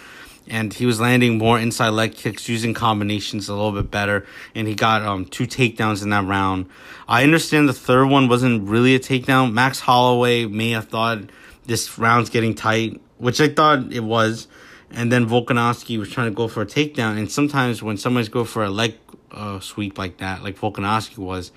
And 0.48 0.72
he 0.72 0.86
was 0.86 1.00
landing 1.00 1.38
more 1.38 1.58
inside 1.58 1.88
leg 1.88 2.14
kicks, 2.14 2.48
using 2.48 2.72
combinations 2.72 3.48
a 3.48 3.54
little 3.54 3.72
bit 3.72 3.90
better. 3.90 4.26
And 4.54 4.68
he 4.68 4.74
got 4.74 5.02
um, 5.02 5.24
two 5.24 5.46
takedowns 5.46 6.02
in 6.02 6.10
that 6.10 6.24
round. 6.24 6.68
I 7.08 7.24
understand 7.24 7.68
the 7.68 7.72
third 7.72 8.06
one 8.06 8.28
wasn't 8.28 8.68
really 8.68 8.94
a 8.94 9.00
takedown. 9.00 9.52
Max 9.52 9.80
Holloway 9.80 10.44
may 10.44 10.70
have 10.70 10.88
thought 10.88 11.18
this 11.64 11.98
round's 11.98 12.30
getting 12.30 12.54
tight, 12.54 13.00
which 13.18 13.40
I 13.40 13.48
thought 13.48 13.92
it 13.92 14.04
was. 14.04 14.46
And 14.90 15.10
then 15.10 15.26
Volkanovski 15.26 15.98
was 15.98 16.10
trying 16.10 16.30
to 16.30 16.34
go 16.34 16.46
for 16.46 16.62
a 16.62 16.66
takedown. 16.66 17.18
And 17.18 17.30
sometimes 17.30 17.82
when 17.82 17.96
somebody's 17.96 18.28
go 18.28 18.44
for 18.44 18.62
a 18.62 18.70
leg 18.70 18.94
uh, 19.37 19.61
sweep 19.61 19.99
like 19.99 20.18
that, 20.18 20.43
like 20.43 20.59
Volkanovski 20.59 21.18
was, 21.18 21.53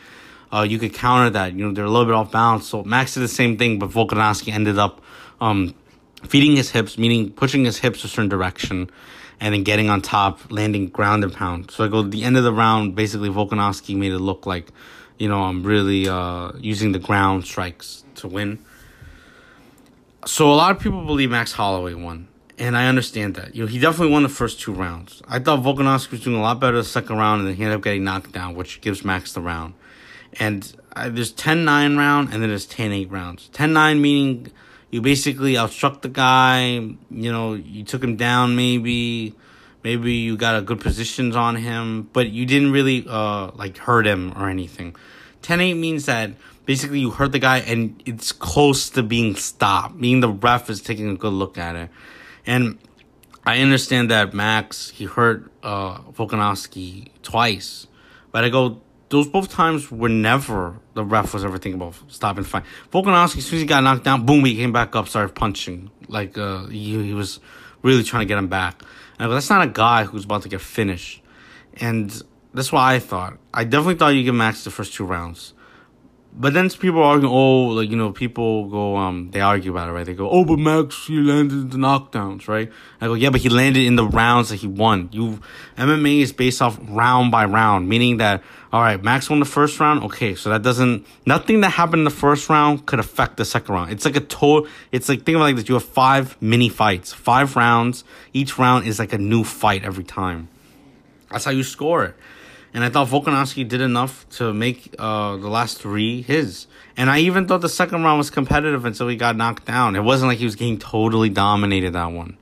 uh, 0.51 0.61
you 0.61 0.79
could 0.79 0.93
counter 0.93 1.29
that. 1.31 1.53
You 1.53 1.65
know, 1.65 1.73
they're 1.73 1.85
a 1.85 1.89
little 1.89 2.05
bit 2.05 2.13
off 2.13 2.31
balance. 2.31 2.67
So 2.67 2.83
Max 2.83 3.13
did 3.13 3.21
the 3.21 3.27
same 3.27 3.57
thing, 3.57 3.79
but 3.79 3.89
Volkanovski 3.89 4.53
ended 4.53 4.77
up 4.77 5.01
um, 5.41 5.73
feeding 6.27 6.55
his 6.55 6.71
hips, 6.71 6.97
meaning 6.97 7.31
pushing 7.31 7.65
his 7.65 7.77
hips 7.77 8.03
a 8.03 8.07
certain 8.07 8.29
direction, 8.29 8.89
and 9.39 9.53
then 9.53 9.63
getting 9.63 9.89
on 9.89 10.01
top, 10.01 10.51
landing 10.51 10.87
ground 10.87 11.23
and 11.23 11.33
pound. 11.33 11.71
So 11.71 11.83
I 11.83 11.87
go 11.87 12.03
the 12.03 12.23
end 12.23 12.37
of 12.37 12.43
the 12.43 12.53
round. 12.53 12.95
Basically, 12.95 13.29
Volkanovski 13.29 13.95
made 13.95 14.11
it 14.11 14.19
look 14.19 14.45
like, 14.45 14.69
you 15.17 15.29
know, 15.29 15.43
I'm 15.43 15.63
really 15.63 16.07
uh, 16.07 16.51
using 16.59 16.91
the 16.91 16.99
ground 16.99 17.45
strikes 17.45 18.03
to 18.15 18.27
win. 18.27 18.59
So 20.25 20.51
a 20.51 20.55
lot 20.55 20.75
of 20.75 20.81
people 20.81 21.05
believe 21.05 21.31
Max 21.31 21.53
Holloway 21.53 21.93
won. 21.93 22.28
And 22.59 22.75
I 22.77 22.87
understand 22.87 23.35
that. 23.35 23.55
You 23.55 23.63
know, 23.63 23.67
he 23.67 23.79
definitely 23.79 24.11
won 24.11 24.23
the 24.23 24.29
first 24.29 24.59
two 24.59 24.73
rounds. 24.73 25.23
I 25.27 25.39
thought 25.39 25.61
Volkanovski 25.61 26.11
was 26.11 26.21
doing 26.21 26.35
a 26.35 26.41
lot 26.41 26.59
better 26.59 26.75
the 26.75 26.83
second 26.83 27.17
round, 27.17 27.39
and 27.39 27.49
then 27.49 27.55
he 27.55 27.63
ended 27.63 27.77
up 27.77 27.83
getting 27.83 28.03
knocked 28.03 28.33
down, 28.33 28.53
which 28.53 28.81
gives 28.81 29.05
Max 29.05 29.31
the 29.31 29.39
round. 29.39 29.73
And 30.39 30.71
uh, 30.95 31.09
there's 31.09 31.31
10 31.31 31.65
9 31.65 31.97
round 31.97 32.33
and 32.33 32.41
then 32.41 32.49
there's 32.49 32.65
10 32.65 32.91
8 32.91 33.11
rounds. 33.11 33.49
10 33.53 33.73
9 33.73 34.01
meaning 34.01 34.51
you 34.91 35.01
basically 35.01 35.53
outstruck 35.53 36.01
the 36.01 36.09
guy, 36.09 36.65
you 36.73 37.31
know, 37.31 37.53
you 37.53 37.83
took 37.83 38.03
him 38.03 38.15
down 38.15 38.55
maybe, 38.55 39.33
maybe 39.83 40.13
you 40.13 40.35
got 40.35 40.57
a 40.57 40.61
good 40.61 40.81
positions 40.81 41.35
on 41.35 41.55
him, 41.55 42.09
but 42.13 42.29
you 42.29 42.45
didn't 42.45 42.71
really 42.71 43.05
uh 43.07 43.51
like 43.55 43.77
hurt 43.77 44.05
him 44.05 44.33
or 44.35 44.49
anything. 44.49 44.95
10 45.41 45.61
8 45.61 45.73
means 45.75 46.05
that 46.05 46.31
basically 46.65 46.99
you 46.99 47.11
hurt 47.11 47.31
the 47.31 47.39
guy 47.39 47.59
and 47.59 48.01
it's 48.05 48.31
close 48.31 48.89
to 48.91 49.03
being 49.03 49.35
stopped, 49.35 49.95
meaning 49.95 50.19
the 50.19 50.29
ref 50.29 50.69
is 50.69 50.81
taking 50.81 51.09
a 51.09 51.15
good 51.15 51.33
look 51.33 51.57
at 51.57 51.75
it. 51.75 51.89
And 52.45 52.77
I 53.45 53.59
understand 53.59 54.11
that 54.11 54.33
Max 54.33 54.89
he 54.89 55.05
hurt 55.05 55.51
uh 55.63 55.99
Volkanovski 56.11 57.09
twice, 57.23 57.87
but 58.31 58.43
I 58.43 58.49
go 58.49 58.81
those 59.09 59.27
both 59.27 59.49
times 59.49 59.91
were 59.91 60.09
never 60.09 60.79
the 60.93 61.03
ref 61.03 61.33
was 61.33 61.43
ever 61.43 61.57
thinking 61.57 61.81
about 61.81 61.95
stopping 62.07 62.43
the 62.43 62.49
fight. 62.49 62.63
Volkanovski, 62.91 63.37
as 63.37 63.45
soon 63.45 63.57
as 63.57 63.61
he 63.61 63.65
got 63.65 63.83
knocked 63.83 64.03
down, 64.03 64.25
boom, 64.25 64.45
he 64.45 64.55
came 64.55 64.71
back 64.71 64.95
up, 64.95 65.07
started 65.07 65.33
punching. 65.35 65.89
Like 66.07 66.37
uh, 66.37 66.67
he, 66.67 67.03
he 67.03 67.13
was 67.13 67.39
really 67.81 68.03
trying 68.03 68.21
to 68.21 68.25
get 68.25 68.37
him 68.37 68.47
back. 68.47 68.81
And 69.17 69.29
go, 69.29 69.33
that's 69.33 69.49
not 69.49 69.63
a 69.63 69.67
guy 69.69 70.03
who's 70.05 70.25
about 70.25 70.43
to 70.43 70.49
get 70.49 70.61
finished. 70.61 71.21
And 71.73 72.09
that's 72.53 72.71
what 72.71 72.81
I 72.81 72.99
thought. 72.99 73.37
I 73.53 73.63
definitely 73.63 73.95
thought 73.95 74.09
you 74.09 74.23
give 74.23 74.35
Max 74.35 74.63
the 74.63 74.71
first 74.71 74.93
two 74.93 75.05
rounds. 75.05 75.53
But 76.31 76.53
then 76.53 76.69
people 76.69 77.03
argue, 77.03 77.27
oh, 77.27 77.67
like, 77.67 77.89
you 77.89 77.97
know, 77.97 78.11
people 78.11 78.69
go, 78.69 78.95
um, 78.95 79.31
they 79.31 79.41
argue 79.41 79.71
about 79.71 79.89
it, 79.89 79.91
right? 79.91 80.05
They 80.05 80.13
go, 80.13 80.29
oh, 80.29 80.45
but 80.45 80.59
Max, 80.59 81.07
he 81.07 81.17
landed 81.17 81.71
the 81.71 81.77
knockdowns, 81.77 82.47
right? 82.47 82.71
I 83.01 83.07
go, 83.07 83.15
yeah, 83.15 83.29
but 83.29 83.41
he 83.41 83.49
landed 83.49 83.83
in 83.83 83.95
the 83.95 84.05
rounds 84.05 84.49
that 84.49 84.57
he 84.57 84.67
won. 84.67 85.09
You, 85.11 85.41
MMA 85.75 86.21
is 86.21 86.31
based 86.31 86.61
off 86.61 86.79
round 86.87 87.31
by 87.31 87.45
round, 87.45 87.89
meaning 87.89 88.17
that, 88.17 88.43
all 88.71 88.81
right, 88.81 89.03
Max 89.03 89.29
won 89.29 89.39
the 89.39 89.45
first 89.45 89.79
round. 89.79 90.03
Okay, 90.03 90.35
so 90.35 90.49
that 90.49 90.61
doesn't, 90.61 91.05
nothing 91.25 91.61
that 91.61 91.71
happened 91.71 92.01
in 92.01 92.05
the 92.05 92.11
first 92.11 92.47
round 92.47 92.85
could 92.85 92.99
affect 92.99 93.37
the 93.37 93.43
second 93.43 93.73
round. 93.73 93.91
It's 93.91 94.05
like 94.05 94.15
a 94.15 94.21
total, 94.21 94.69
it's 94.91 95.09
like, 95.09 95.23
think 95.23 95.35
of 95.35 95.41
it 95.41 95.45
like 95.45 95.55
this. 95.55 95.67
You 95.67 95.75
have 95.75 95.83
five 95.83 96.39
mini 96.41 96.69
fights, 96.69 97.11
five 97.11 97.55
rounds. 97.55 98.03
Each 98.33 98.57
round 98.57 98.85
is 98.87 98.99
like 98.99 99.13
a 99.13 99.17
new 99.17 99.43
fight 99.43 99.83
every 99.83 100.03
time. 100.03 100.47
That's 101.31 101.45
how 101.45 101.51
you 101.51 101.63
score 101.63 102.05
it. 102.05 102.15
And 102.73 102.83
I 102.83 102.89
thought 102.89 103.07
Volkanovski 103.07 103.67
did 103.67 103.81
enough 103.81 104.29
to 104.31 104.53
make 104.53 104.95
uh, 104.99 105.37
the 105.37 105.47
last 105.47 105.79
three 105.79 106.21
his. 106.21 106.67
And 106.95 107.09
I 107.09 107.19
even 107.19 107.47
thought 107.47 107.61
the 107.61 107.69
second 107.69 108.03
round 108.03 108.19
was 108.19 108.29
competitive 108.29 108.85
until 108.85 109.07
he 109.07 109.15
got 109.15 109.35
knocked 109.35 109.65
down. 109.65 109.95
It 109.95 110.01
wasn't 110.01 110.29
like 110.29 110.37
he 110.37 110.45
was 110.45 110.55
getting 110.55 110.77
totally 110.77 111.29
dominated 111.29 111.93
that 111.93 112.11
one. 112.11 112.37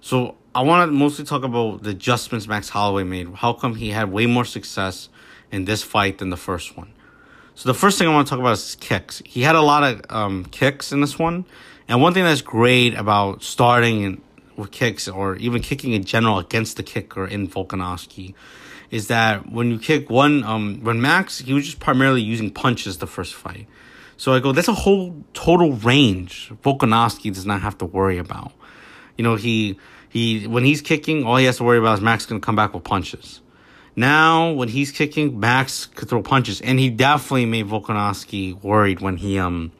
So 0.00 0.36
I 0.54 0.62
want 0.62 0.88
to 0.88 0.92
mostly 0.92 1.24
talk 1.24 1.42
about 1.42 1.82
the 1.82 1.90
adjustments 1.90 2.46
Max 2.46 2.68
Holloway 2.68 3.04
made. 3.04 3.28
How 3.34 3.52
come 3.52 3.74
he 3.76 3.90
had 3.90 4.12
way 4.12 4.26
more 4.26 4.44
success 4.44 5.08
in 5.50 5.64
this 5.64 5.82
fight 5.82 6.18
than 6.18 6.30
the 6.30 6.36
first 6.36 6.76
one? 6.76 6.92
So 7.54 7.70
the 7.70 7.74
first 7.74 7.98
thing 7.98 8.06
I 8.06 8.12
want 8.12 8.26
to 8.26 8.30
talk 8.30 8.38
about 8.38 8.52
is 8.52 8.76
kicks. 8.78 9.22
He 9.24 9.42
had 9.42 9.54
a 9.54 9.62
lot 9.62 9.82
of 9.82 10.02
um, 10.10 10.44
kicks 10.44 10.92
in 10.92 11.00
this 11.00 11.18
one, 11.18 11.46
and 11.88 12.02
one 12.02 12.12
thing 12.12 12.24
that's 12.24 12.42
great 12.42 12.94
about 12.94 13.42
starting 13.42 14.20
with 14.56 14.70
kicks 14.70 15.08
or 15.08 15.36
even 15.36 15.62
kicking 15.62 15.92
in 15.92 16.04
general 16.04 16.38
against 16.38 16.76
the 16.76 16.82
kicker 16.82 17.26
in 17.26 17.48
Volkanovski 17.48 18.34
is 18.90 19.08
that 19.08 19.50
when 19.50 19.70
you 19.70 19.78
kick 19.78 20.10
one, 20.10 20.44
um, 20.44 20.80
when 20.82 21.00
Max 21.00 21.38
he 21.38 21.52
was 21.52 21.64
just 21.64 21.80
primarily 21.80 22.22
using 22.22 22.50
punches 22.50 22.98
the 22.98 23.06
first 23.06 23.34
fight. 23.34 23.66
So 24.16 24.32
I 24.32 24.40
go, 24.40 24.52
that's 24.52 24.68
a 24.68 24.74
whole 24.74 25.24
total 25.34 25.72
range 25.72 26.50
Volkanovski 26.64 27.32
does 27.32 27.44
not 27.44 27.60
have 27.60 27.76
to 27.78 27.84
worry 27.84 28.18
about. 28.18 28.52
You 29.16 29.24
know, 29.24 29.36
he 29.36 29.78
he 30.08 30.46
when 30.46 30.64
he's 30.64 30.80
kicking, 30.80 31.24
all 31.24 31.36
he 31.36 31.44
has 31.46 31.58
to 31.58 31.64
worry 31.64 31.78
about 31.78 31.98
is 31.98 32.00
Max 32.00 32.26
gonna 32.26 32.40
come 32.40 32.56
back 32.56 32.74
with 32.74 32.84
punches. 32.84 33.40
Now, 33.98 34.52
when 34.52 34.68
he's 34.68 34.92
kicking, 34.92 35.40
Max 35.40 35.86
could 35.86 36.10
throw 36.10 36.22
punches, 36.22 36.60
and 36.60 36.78
he 36.78 36.90
definitely 36.90 37.46
made 37.46 37.66
Volkanovski 37.66 38.62
worried 38.62 39.00
when 39.00 39.16
he 39.16 39.38
um 39.38 39.72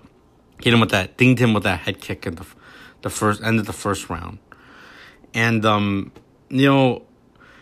hit 0.62 0.72
him 0.72 0.80
with 0.80 0.90
that, 0.90 1.16
dinged 1.16 1.38
him 1.38 1.52
with 1.54 1.64
that 1.64 1.80
head 1.80 2.00
kick 2.00 2.26
in 2.26 2.34
the 2.36 2.46
the 3.02 3.11
first 3.11 3.42
end 3.42 3.61
of 3.61 3.66
the 3.66 3.72
first 3.72 4.11
round, 4.11 4.38
and 5.34 5.64
um 5.64 6.12
you 6.48 6.66
know 6.66 7.02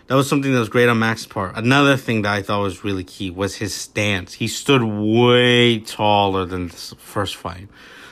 that 0.07 0.15
was 0.15 0.29
something 0.29 0.53
that 0.53 0.59
was 0.59 0.69
great 0.69 0.89
on 0.89 0.99
Max's 0.99 1.27
part. 1.27 1.57
Another 1.57 1.97
thing 1.97 2.23
that 2.23 2.33
I 2.33 2.43
thought 2.43 2.61
was 2.61 2.85
really 2.85 3.05
key 3.05 3.31
was 3.31 3.57
his 3.57 3.75
stance. 3.75 4.35
He 4.35 4.49
stood 4.49 4.83
way 4.83 5.79
taller 5.81 6.45
than 6.45 6.69
the 6.69 6.75
first 6.75 7.37
fight. 7.37 7.69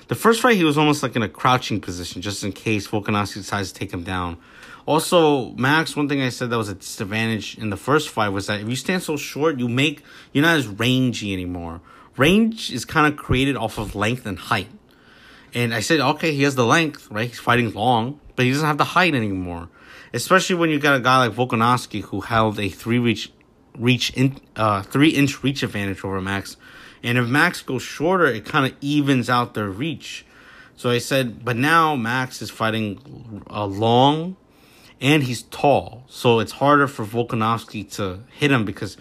The 0.08 0.14
first 0.14 0.40
fight, 0.40 0.56
he 0.56 0.64
was 0.64 0.76
almost 0.76 1.02
like 1.02 1.16
in 1.16 1.22
a 1.22 1.28
crouching 1.28 1.80
position, 1.80 2.22
just 2.22 2.44
in 2.44 2.52
case 2.52 2.88
Volkanovski 2.88 3.34
decides 3.34 3.72
to 3.72 3.78
take 3.78 3.92
him 3.92 4.02
down. 4.02 4.38
Also, 4.84 5.50
Max, 5.52 5.94
one 5.94 6.08
thing 6.08 6.20
I 6.20 6.28
said 6.28 6.50
that 6.50 6.58
was 6.58 6.68
a 6.68 6.74
disadvantage 6.74 7.56
in 7.56 7.70
the 7.70 7.76
first 7.76 8.08
fight 8.08 8.30
was 8.30 8.46
that 8.48 8.60
if 8.60 8.68
you 8.68 8.76
stand 8.76 9.02
so 9.02 9.16
short, 9.16 9.58
you 9.58 9.68
make 9.68 10.02
you're 10.32 10.42
not 10.42 10.56
as 10.56 10.66
rangy 10.66 11.32
anymore. 11.32 11.80
Range 12.16 12.70
is 12.72 12.84
kind 12.84 13.10
of 13.10 13.18
created 13.18 13.56
off 13.56 13.78
of 13.78 13.94
length 13.94 14.26
and 14.26 14.38
height. 14.38 14.68
And 15.54 15.72
I 15.72 15.80
said, 15.80 16.00
okay, 16.00 16.34
he 16.34 16.42
has 16.42 16.56
the 16.56 16.66
length, 16.66 17.10
right? 17.10 17.28
He's 17.28 17.38
fighting 17.38 17.72
long, 17.72 18.20
but 18.34 18.44
he 18.44 18.50
doesn't 18.50 18.66
have 18.66 18.78
the 18.78 18.84
height 18.84 19.14
anymore. 19.14 19.68
Especially 20.14 20.56
when 20.56 20.70
you 20.70 20.78
got 20.78 20.96
a 20.96 21.00
guy 21.00 21.26
like 21.26 21.36
Volkanovski 21.36 22.02
who 22.02 22.20
held 22.20 22.58
a 22.58 22.68
three 22.68 22.98
reach 22.98 23.32
reach 23.78 24.10
in 24.10 24.38
uh 24.54 24.82
three 24.82 25.10
inch 25.10 25.42
reach 25.42 25.62
advantage 25.62 26.04
over 26.04 26.20
Max. 26.20 26.56
And 27.02 27.18
if 27.18 27.26
Max 27.26 27.62
goes 27.62 27.82
shorter, 27.82 28.26
it 28.26 28.44
kind 28.44 28.66
of 28.66 28.76
evens 28.80 29.28
out 29.30 29.54
their 29.54 29.68
reach. 29.68 30.24
So 30.76 30.90
I 30.90 30.98
said, 30.98 31.44
but 31.44 31.56
now 31.56 31.96
Max 31.96 32.42
is 32.42 32.50
fighting 32.50 33.44
a 33.48 33.66
long 33.66 34.36
and 35.00 35.24
he's 35.24 35.42
tall, 35.42 36.04
so 36.08 36.38
it's 36.38 36.52
harder 36.52 36.86
for 36.86 37.04
Volkanovski 37.04 37.90
to 37.96 38.20
hit 38.30 38.52
him 38.52 38.64
because 38.64 38.96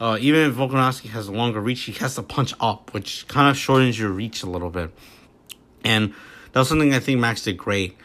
uh, 0.00 0.16
even 0.18 0.48
if 0.48 0.56
Volkanovski 0.56 1.10
has 1.10 1.28
a 1.28 1.32
longer 1.32 1.60
reach, 1.60 1.82
he 1.82 1.92
has 1.92 2.14
to 2.14 2.22
punch 2.22 2.54
up, 2.58 2.92
which 2.94 3.28
kind 3.28 3.50
of 3.50 3.56
shortens 3.56 3.98
your 3.98 4.10
reach 4.10 4.42
a 4.42 4.46
little 4.46 4.70
bit. 4.70 4.90
And 5.84 6.14
that 6.52 6.60
was 6.60 6.68
something 6.68 6.94
I 6.94 7.00
think 7.00 7.20
Max 7.20 7.42
did 7.42 7.58
great. 7.58 7.96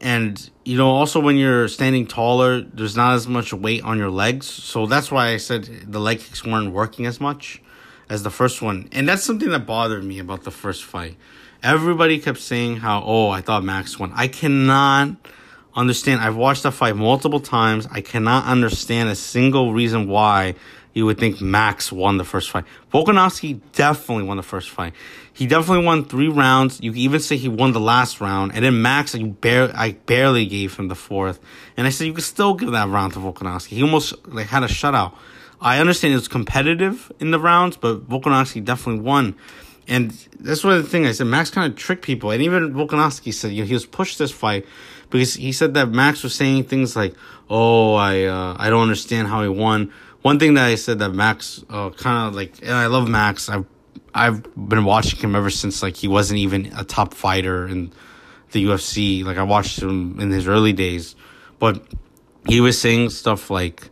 And 0.00 0.50
you 0.64 0.76
know, 0.76 0.90
also 0.90 1.18
when 1.20 1.36
you're 1.36 1.68
standing 1.68 2.06
taller, 2.06 2.60
there's 2.60 2.96
not 2.96 3.14
as 3.14 3.26
much 3.26 3.52
weight 3.52 3.82
on 3.82 3.98
your 3.98 4.10
legs, 4.10 4.46
so 4.46 4.86
that's 4.86 5.10
why 5.10 5.28
I 5.28 5.38
said 5.38 5.64
the 5.86 5.98
leg 5.98 6.20
kicks 6.20 6.44
weren't 6.44 6.72
working 6.72 7.06
as 7.06 7.20
much 7.20 7.60
as 8.08 8.22
the 8.22 8.30
first 8.30 8.62
one. 8.62 8.88
And 8.92 9.08
that's 9.08 9.24
something 9.24 9.50
that 9.50 9.66
bothered 9.66 10.04
me 10.04 10.18
about 10.18 10.44
the 10.44 10.50
first 10.50 10.84
fight. 10.84 11.16
Everybody 11.62 12.20
kept 12.20 12.38
saying 12.38 12.76
how, 12.76 13.02
oh, 13.04 13.30
I 13.30 13.40
thought 13.40 13.64
Max 13.64 13.98
won. 13.98 14.12
I 14.14 14.28
cannot 14.28 15.16
understand. 15.74 16.20
I've 16.20 16.36
watched 16.36 16.62
the 16.62 16.72
fight 16.72 16.96
multiple 16.96 17.40
times. 17.40 17.88
I 17.90 18.00
cannot 18.00 18.44
understand 18.44 19.08
a 19.08 19.16
single 19.16 19.72
reason 19.72 20.08
why 20.08 20.54
you 20.94 21.06
would 21.06 21.18
think 21.18 21.40
Max 21.40 21.92
won 21.92 22.16
the 22.16 22.24
first 22.24 22.50
fight. 22.50 22.64
Volkanovski 22.92 23.60
definitely 23.72 24.24
won 24.24 24.36
the 24.36 24.42
first 24.42 24.70
fight. 24.70 24.94
He 25.38 25.46
definitely 25.46 25.84
won 25.84 26.04
three 26.04 26.26
rounds. 26.26 26.80
You 26.82 26.90
can 26.90 27.00
even 27.00 27.20
say 27.20 27.36
he 27.36 27.48
won 27.48 27.70
the 27.70 27.78
last 27.78 28.20
round. 28.20 28.56
And 28.56 28.64
then 28.64 28.82
Max, 28.82 29.14
I 29.14 29.96
barely 30.06 30.46
gave 30.46 30.76
him 30.76 30.88
the 30.88 30.96
fourth. 30.96 31.38
And 31.76 31.86
I 31.86 31.90
said 31.90 32.08
you 32.08 32.12
could 32.12 32.24
still 32.24 32.54
give 32.54 32.72
that 32.72 32.88
round 32.88 33.12
to 33.12 33.20
Volkanovski. 33.20 33.68
He 33.68 33.82
almost 33.84 34.26
like 34.26 34.48
had 34.48 34.64
a 34.64 34.66
shutout. 34.66 35.14
I 35.60 35.78
understand 35.78 36.12
it 36.12 36.16
was 36.16 36.26
competitive 36.26 37.12
in 37.20 37.30
the 37.30 37.38
rounds, 37.38 37.76
but 37.76 38.08
Volkanovski 38.08 38.64
definitely 38.64 39.02
won. 39.02 39.36
And 39.86 40.10
that's 40.40 40.64
one 40.64 40.74
of 40.74 40.82
the 40.82 40.88
things 40.88 41.06
I 41.06 41.12
said. 41.12 41.28
Max 41.28 41.50
kind 41.50 41.70
of 41.70 41.78
tricked 41.78 42.02
people, 42.02 42.32
and 42.32 42.42
even 42.42 42.74
Volkanovski 42.74 43.32
said 43.32 43.52
you 43.52 43.62
know, 43.62 43.68
he 43.68 43.74
was 43.74 43.86
pushed 43.86 44.18
this 44.18 44.32
fight 44.32 44.66
because 45.08 45.34
he 45.34 45.52
said 45.52 45.74
that 45.74 45.90
Max 45.90 46.24
was 46.24 46.34
saying 46.34 46.64
things 46.64 46.96
like, 46.96 47.14
"Oh, 47.48 47.94
I 47.94 48.24
uh, 48.24 48.56
I 48.58 48.70
don't 48.70 48.82
understand 48.82 49.28
how 49.28 49.42
he 49.42 49.48
won." 49.48 49.92
One 50.22 50.40
thing 50.40 50.54
that 50.54 50.66
I 50.66 50.74
said 50.74 50.98
that 50.98 51.10
Max 51.10 51.64
uh, 51.70 51.90
kind 51.90 52.26
of 52.26 52.34
like, 52.34 52.60
and 52.60 52.72
I 52.72 52.86
love 52.86 53.08
Max. 53.08 53.48
I've 53.48 53.64
I've 54.14 54.42
been 54.56 54.84
watching 54.84 55.18
him 55.18 55.34
ever 55.36 55.50
since 55.50 55.82
like 55.82 55.96
he 55.96 56.08
wasn't 56.08 56.38
even 56.38 56.72
a 56.76 56.84
top 56.84 57.14
fighter 57.14 57.66
in 57.66 57.92
the 58.52 58.64
UFC. 58.64 59.24
Like 59.24 59.36
I 59.36 59.42
watched 59.42 59.80
him 59.80 60.20
in 60.20 60.30
his 60.30 60.48
early 60.48 60.72
days, 60.72 61.14
but 61.58 61.82
he 62.46 62.60
was 62.60 62.80
saying 62.80 63.10
stuff 63.10 63.50
like 63.50 63.90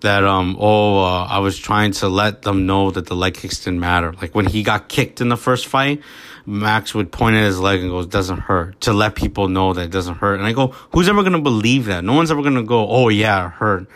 that 0.00 0.24
um 0.24 0.56
oh 0.58 0.98
uh, 0.98 1.24
I 1.24 1.38
was 1.38 1.56
trying 1.56 1.92
to 1.92 2.08
let 2.08 2.42
them 2.42 2.66
know 2.66 2.90
that 2.90 3.06
the 3.06 3.14
leg 3.14 3.34
kicks 3.34 3.60
didn't 3.60 3.80
matter. 3.80 4.12
Like 4.12 4.34
when 4.34 4.46
he 4.46 4.62
got 4.62 4.88
kicked 4.88 5.20
in 5.20 5.28
the 5.28 5.36
first 5.36 5.66
fight, 5.66 6.02
Max 6.44 6.94
would 6.94 7.12
point 7.12 7.36
at 7.36 7.44
his 7.44 7.60
leg 7.60 7.80
and 7.80 7.90
goes, 7.90 8.06
"Doesn't 8.06 8.38
hurt," 8.38 8.80
to 8.82 8.92
let 8.92 9.14
people 9.14 9.48
know 9.48 9.72
that 9.72 9.82
it 9.82 9.90
doesn't 9.90 10.16
hurt. 10.16 10.38
And 10.38 10.46
I 10.46 10.52
go, 10.52 10.68
"Who's 10.92 11.08
ever 11.08 11.22
gonna 11.22 11.40
believe 11.40 11.86
that? 11.86 12.04
No 12.04 12.14
one's 12.14 12.30
ever 12.30 12.42
gonna 12.42 12.64
go, 12.64 12.86
oh 12.88 13.08
yeah, 13.08 13.46
it 13.46 13.52
hurt." 13.52 13.86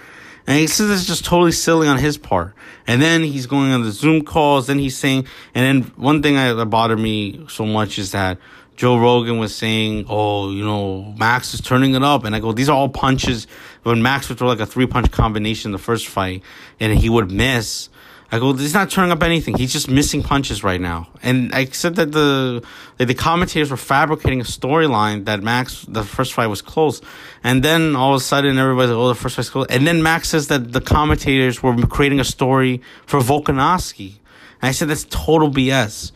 And 0.46 0.58
he 0.58 0.66
says 0.66 0.90
it's 0.90 1.06
just 1.06 1.24
totally 1.24 1.52
silly 1.52 1.88
on 1.88 1.98
his 1.98 2.18
part. 2.18 2.54
And 2.86 3.02
then 3.02 3.24
he's 3.24 3.46
going 3.46 3.72
on 3.72 3.82
the 3.82 3.90
Zoom 3.90 4.24
calls. 4.24 4.68
Then 4.68 4.78
he's 4.78 4.96
saying, 4.96 5.26
and 5.54 5.82
then 5.84 5.92
one 5.96 6.22
thing 6.22 6.34
that 6.34 6.66
bothered 6.66 7.00
me 7.00 7.44
so 7.48 7.66
much 7.66 7.98
is 7.98 8.12
that 8.12 8.38
Joe 8.76 8.98
Rogan 8.98 9.38
was 9.38 9.54
saying, 9.54 10.04
"Oh, 10.08 10.50
you 10.50 10.62
know, 10.62 11.14
Max 11.16 11.54
is 11.54 11.62
turning 11.62 11.94
it 11.94 12.02
up," 12.02 12.24
and 12.24 12.36
I 12.36 12.40
go, 12.40 12.52
"These 12.52 12.68
are 12.68 12.76
all 12.76 12.90
punches." 12.90 13.46
When 13.84 14.02
Max 14.02 14.28
would 14.28 14.38
throw 14.38 14.48
like 14.48 14.60
a 14.60 14.66
three 14.66 14.86
punch 14.86 15.10
combination 15.10 15.70
in 15.70 15.72
the 15.72 15.78
first 15.78 16.06
fight, 16.08 16.42
and 16.78 16.96
he 16.98 17.08
would 17.08 17.30
miss. 17.30 17.88
I 18.30 18.40
go, 18.40 18.52
he's 18.52 18.74
not 18.74 18.90
turning 18.90 19.12
up 19.12 19.22
anything. 19.22 19.56
He's 19.56 19.72
just 19.72 19.88
missing 19.88 20.22
punches 20.22 20.64
right 20.64 20.80
now. 20.80 21.08
And 21.22 21.54
I 21.54 21.66
said 21.66 21.94
that 21.96 22.10
the 22.10 22.64
the 22.98 23.14
commentators 23.14 23.70
were 23.70 23.76
fabricating 23.76 24.40
a 24.40 24.44
storyline 24.44 25.26
that 25.26 25.42
Max 25.42 25.84
the 25.88 26.02
first 26.02 26.32
fight 26.32 26.48
was 26.48 26.60
close, 26.60 27.00
and 27.44 27.62
then 27.62 27.94
all 27.94 28.14
of 28.14 28.20
a 28.20 28.24
sudden 28.24 28.58
everybody's 28.58 28.90
like, 28.90 28.98
oh 28.98 29.08
the 29.08 29.14
first 29.14 29.36
fight's 29.36 29.50
close, 29.50 29.66
and 29.68 29.86
then 29.86 30.02
Max 30.02 30.30
says 30.30 30.48
that 30.48 30.72
the 30.72 30.80
commentators 30.80 31.62
were 31.62 31.76
creating 31.86 32.18
a 32.18 32.24
story 32.24 32.82
for 33.06 33.20
Volkanovski, 33.20 34.14
and 34.60 34.68
I 34.68 34.72
said 34.72 34.88
that's 34.88 35.04
total 35.04 35.50
BS. 35.50 36.10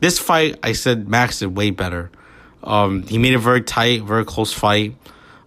This 0.00 0.18
fight, 0.18 0.58
I 0.62 0.72
said 0.72 1.08
Max 1.08 1.38
did 1.38 1.56
way 1.56 1.70
better. 1.70 2.10
Um, 2.64 3.02
he 3.04 3.18
made 3.18 3.34
it 3.34 3.38
very 3.38 3.62
tight, 3.62 4.02
very 4.02 4.24
close 4.24 4.52
fight. 4.52 4.96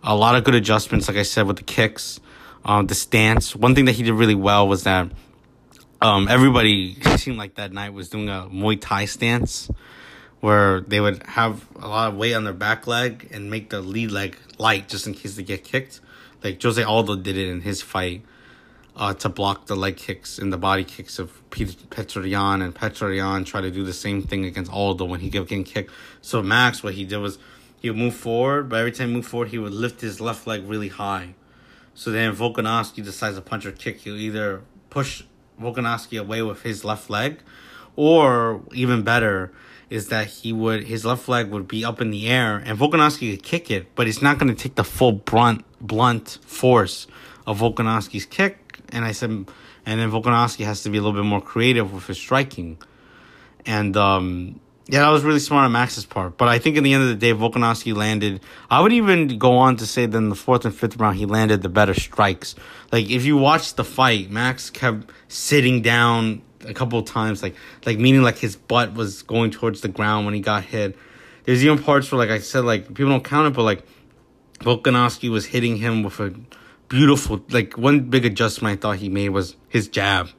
A 0.04 0.16
lot 0.16 0.36
of 0.36 0.44
good 0.44 0.56
adjustments, 0.56 1.08
like 1.08 1.18
I 1.18 1.24
said, 1.24 1.48
with 1.48 1.58
the 1.58 1.64
kicks, 1.64 2.20
um, 2.64 2.88
the 2.88 2.96
stance. 2.96 3.56
One 3.56 3.76
thing 3.76 3.86
that 3.86 3.94
he 3.94 4.04
did 4.04 4.14
really 4.14 4.36
well 4.36 4.68
was 4.68 4.84
that 4.84 5.12
um, 6.02 6.28
everybody 6.28 6.96
seemed 7.18 7.38
like 7.38 7.56
that 7.56 7.72
night 7.74 7.94
was 7.94 8.10
doing 8.10 8.30
a 8.30 8.48
Muay 8.52 8.80
Thai 8.80 9.06
stance 9.06 9.70
where 10.40 10.82
they 10.82 11.00
would 11.00 11.24
have 11.24 11.66
a 11.78 11.88
lot 11.88 12.10
of 12.10 12.16
weight 12.16 12.34
on 12.34 12.44
their 12.44 12.54
back 12.54 12.86
leg 12.86 13.30
and 13.32 13.50
make 13.50 13.70
the 13.70 13.82
lead 13.82 14.12
leg 14.12 14.38
light 14.60 14.88
just 14.88 15.08
in 15.08 15.14
case 15.14 15.36
they 15.36 15.44
get 15.44 15.64
kicked. 15.64 16.00
Like 16.44 16.62
Jose 16.62 16.82
Aldo 16.82 17.16
did 17.16 17.36
it 17.36 17.50
in 17.50 17.62
his 17.62 17.82
fight 17.82 18.22
uh, 18.96 19.14
to 19.16 19.30
block 19.30 19.66
the 19.66 19.76
leg 19.76 19.98
kicks 19.98 20.38
and 20.38 20.54
the 20.54 20.58
body 20.58 20.84
kicks 20.84 21.18
of 21.18 21.50
Peter 21.50 21.72
Petrosyan, 21.90 22.64
and 22.64 22.76
Petrosyan 22.76 23.46
tried 23.46 23.62
to 23.62 23.72
do 23.72 23.84
the 23.84 23.94
same 23.94 24.22
thing 24.22 24.46
against 24.46 24.72
Aldo 24.72 25.06
when 25.06 25.20
he 25.20 25.32
kept 25.32 25.50
getting 25.50 25.64
kicked. 25.64 25.92
So 26.22 26.44
Max, 26.44 26.84
what 26.84 26.94
he 26.94 27.06
did 27.06 27.18
was 27.18 27.40
he 27.80 27.90
would 27.90 27.98
move 27.98 28.16
forward, 28.16 28.70
but 28.70 28.78
every 28.80 28.92
time 28.92 29.10
he 29.10 29.16
moved 29.16 29.30
forward, 29.30 29.50
he 29.50 29.58
would 29.58 29.74
lift 29.74 30.02
his 30.02 30.22
left 30.22 30.46
leg 30.46 30.64
really 30.68 30.90
high. 30.90 31.34
So 31.94 32.12
then 32.12 32.36
Volkanovski 32.36 33.04
decides 33.04 33.36
to 33.36 33.42
punch 33.42 33.66
or 33.66 33.72
kick, 33.72 34.02
he'll 34.02 34.18
either 34.18 34.62
push 34.92 35.24
Volkanovski 35.62 36.20
away 36.20 36.42
with 36.42 36.62
his 36.64 36.84
left 36.86 37.10
leg, 37.10 37.40
or 37.96 38.62
even 38.74 39.04
better, 39.04 39.52
is 39.90 40.10
that 40.10 40.28
he 40.28 40.54
would 40.54 40.84
his 40.84 41.06
left 41.06 41.28
leg 41.30 41.50
would 41.50 41.68
be 41.68 41.86
up 41.86 42.02
in 42.02 42.12
the 42.12 42.28
air 42.28 42.62
and 42.66 42.78
Volkanovski 42.78 43.32
could 43.32 43.44
kick 43.44 43.72
it, 43.72 43.96
but 43.96 44.06
he's 44.06 44.22
not 44.22 44.38
going 44.38 44.54
to 44.54 44.62
take 44.62 44.76
the 44.76 44.84
full 44.84 45.14
brunt 45.14 45.64
blunt 45.80 46.40
force 46.46 47.08
of 47.46 47.60
Volkanovski's 47.60 48.26
kick 48.26 48.68
and 48.90 49.06
I 49.06 49.12
said, 49.12 49.30
and 49.30 49.48
then 49.86 50.12
Volkanovski 50.12 50.66
has 50.66 50.84
to 50.84 50.90
be 50.90 50.98
a 50.98 51.02
little 51.02 51.20
bit 51.20 51.28
more 51.28 51.42
creative 51.42 51.94
with 51.94 52.08
his 52.08 52.18
striking. 52.18 52.78
And 53.66 53.96
um, 53.98 54.60
yeah, 54.90 55.02
that 55.02 55.10
was 55.10 55.24
really 55.24 55.40
smart 55.40 55.66
on 55.66 55.74
Max's 55.74 56.06
part. 56.06 56.38
But 56.38 56.48
I 56.48 56.60
think 56.60 56.78
in 56.78 56.84
the 56.84 56.94
end 56.94 57.04
of 57.04 57.10
the 57.10 57.16
day, 57.16 57.34
Volkanovski 57.34 57.94
landed. 57.94 58.42
I 58.70 58.80
would 58.80 58.94
even 58.94 59.38
go 59.38 59.58
on 59.58 59.76
to 59.78 59.86
say 59.86 60.06
that 60.06 60.18
in 60.18 60.30
the 60.30 60.36
fourth 60.36 60.64
and 60.64 60.74
fifth 60.74 60.98
round, 60.98 61.18
he 61.18 61.26
landed 61.26 61.62
the 61.62 61.70
better 61.70 61.94
strikes. 61.94 62.56
Like 62.92 63.10
if 63.10 63.26
you 63.26 63.36
watch 63.36 63.74
the 63.74 63.84
fight, 63.84 64.30
Max 64.30 64.70
kept 64.70 65.10
sitting 65.28 65.82
down 65.82 66.42
a 66.66 66.74
couple 66.74 67.00
of 67.00 67.06
times, 67.06 67.44
like 67.44 67.56
like 67.86 68.00
meaning 68.00 68.22
like 68.22 68.38
his 68.38 68.56
butt 68.56 68.94
was 68.94 69.24
going 69.24 69.52
towards 69.52 69.82
the 69.82 69.90
ground 69.90 70.26
when 70.26 70.34
he 70.34 70.40
got 70.40 70.64
hit. 70.64 70.98
There's 71.44 71.64
even 71.66 71.84
parts 71.84 72.10
where, 72.12 72.20
like 72.20 72.30
I 72.30 72.40
said, 72.40 72.64
like 72.64 72.88
people 72.88 73.10
don't 73.10 73.24
count 73.24 73.48
it, 73.48 73.54
but 73.54 73.64
like 73.64 73.84
Volkanovski 74.60 75.30
was 75.30 75.46
hitting 75.46 75.76
him 75.76 76.04
with 76.04 76.18
a 76.22 76.34
beautiful. 76.88 77.42
Like 77.50 77.78
one 77.78 78.10
big 78.10 78.26
adjustment 78.26 78.80
I 78.80 78.82
thought 78.82 78.98
he 79.00 79.10
made 79.10 79.30
was 79.30 79.58
his 79.68 79.90
jab. 79.90 80.30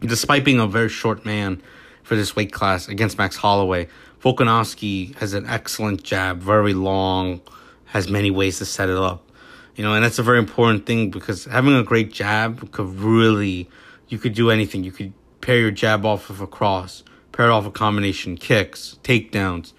Despite 0.00 0.44
being 0.44 0.60
a 0.60 0.66
very 0.68 0.88
short 0.88 1.24
man, 1.24 1.62
for 2.02 2.16
this 2.16 2.34
weight 2.36 2.52
class 2.52 2.88
against 2.88 3.18
Max 3.18 3.36
Holloway. 3.36 3.88
Volkanovski 4.22 5.14
has 5.16 5.34
an 5.34 5.46
excellent 5.46 6.02
jab, 6.02 6.38
very 6.38 6.74
long, 6.74 7.40
has 7.86 8.08
many 8.08 8.30
ways 8.30 8.58
to 8.58 8.64
set 8.64 8.88
it 8.88 8.96
up. 8.96 9.30
You 9.74 9.84
know, 9.84 9.94
and 9.94 10.04
that's 10.04 10.18
a 10.18 10.22
very 10.22 10.38
important 10.38 10.86
thing 10.86 11.10
because 11.10 11.46
having 11.46 11.74
a 11.74 11.82
great 11.82 12.12
jab 12.12 12.70
could 12.72 12.88
really, 12.88 13.68
you 14.08 14.18
could 14.18 14.34
do 14.34 14.50
anything. 14.50 14.84
You 14.84 14.92
could 14.92 15.12
pair 15.40 15.58
your 15.58 15.70
jab 15.70 16.04
off 16.04 16.30
of 16.30 16.40
a 16.40 16.46
cross, 16.46 17.02
pair 17.32 17.46
it 17.46 17.50
off 17.50 17.66
a 17.66 17.70
combination, 17.70 18.36
kicks, 18.36 18.98
takedowns. 19.02 19.72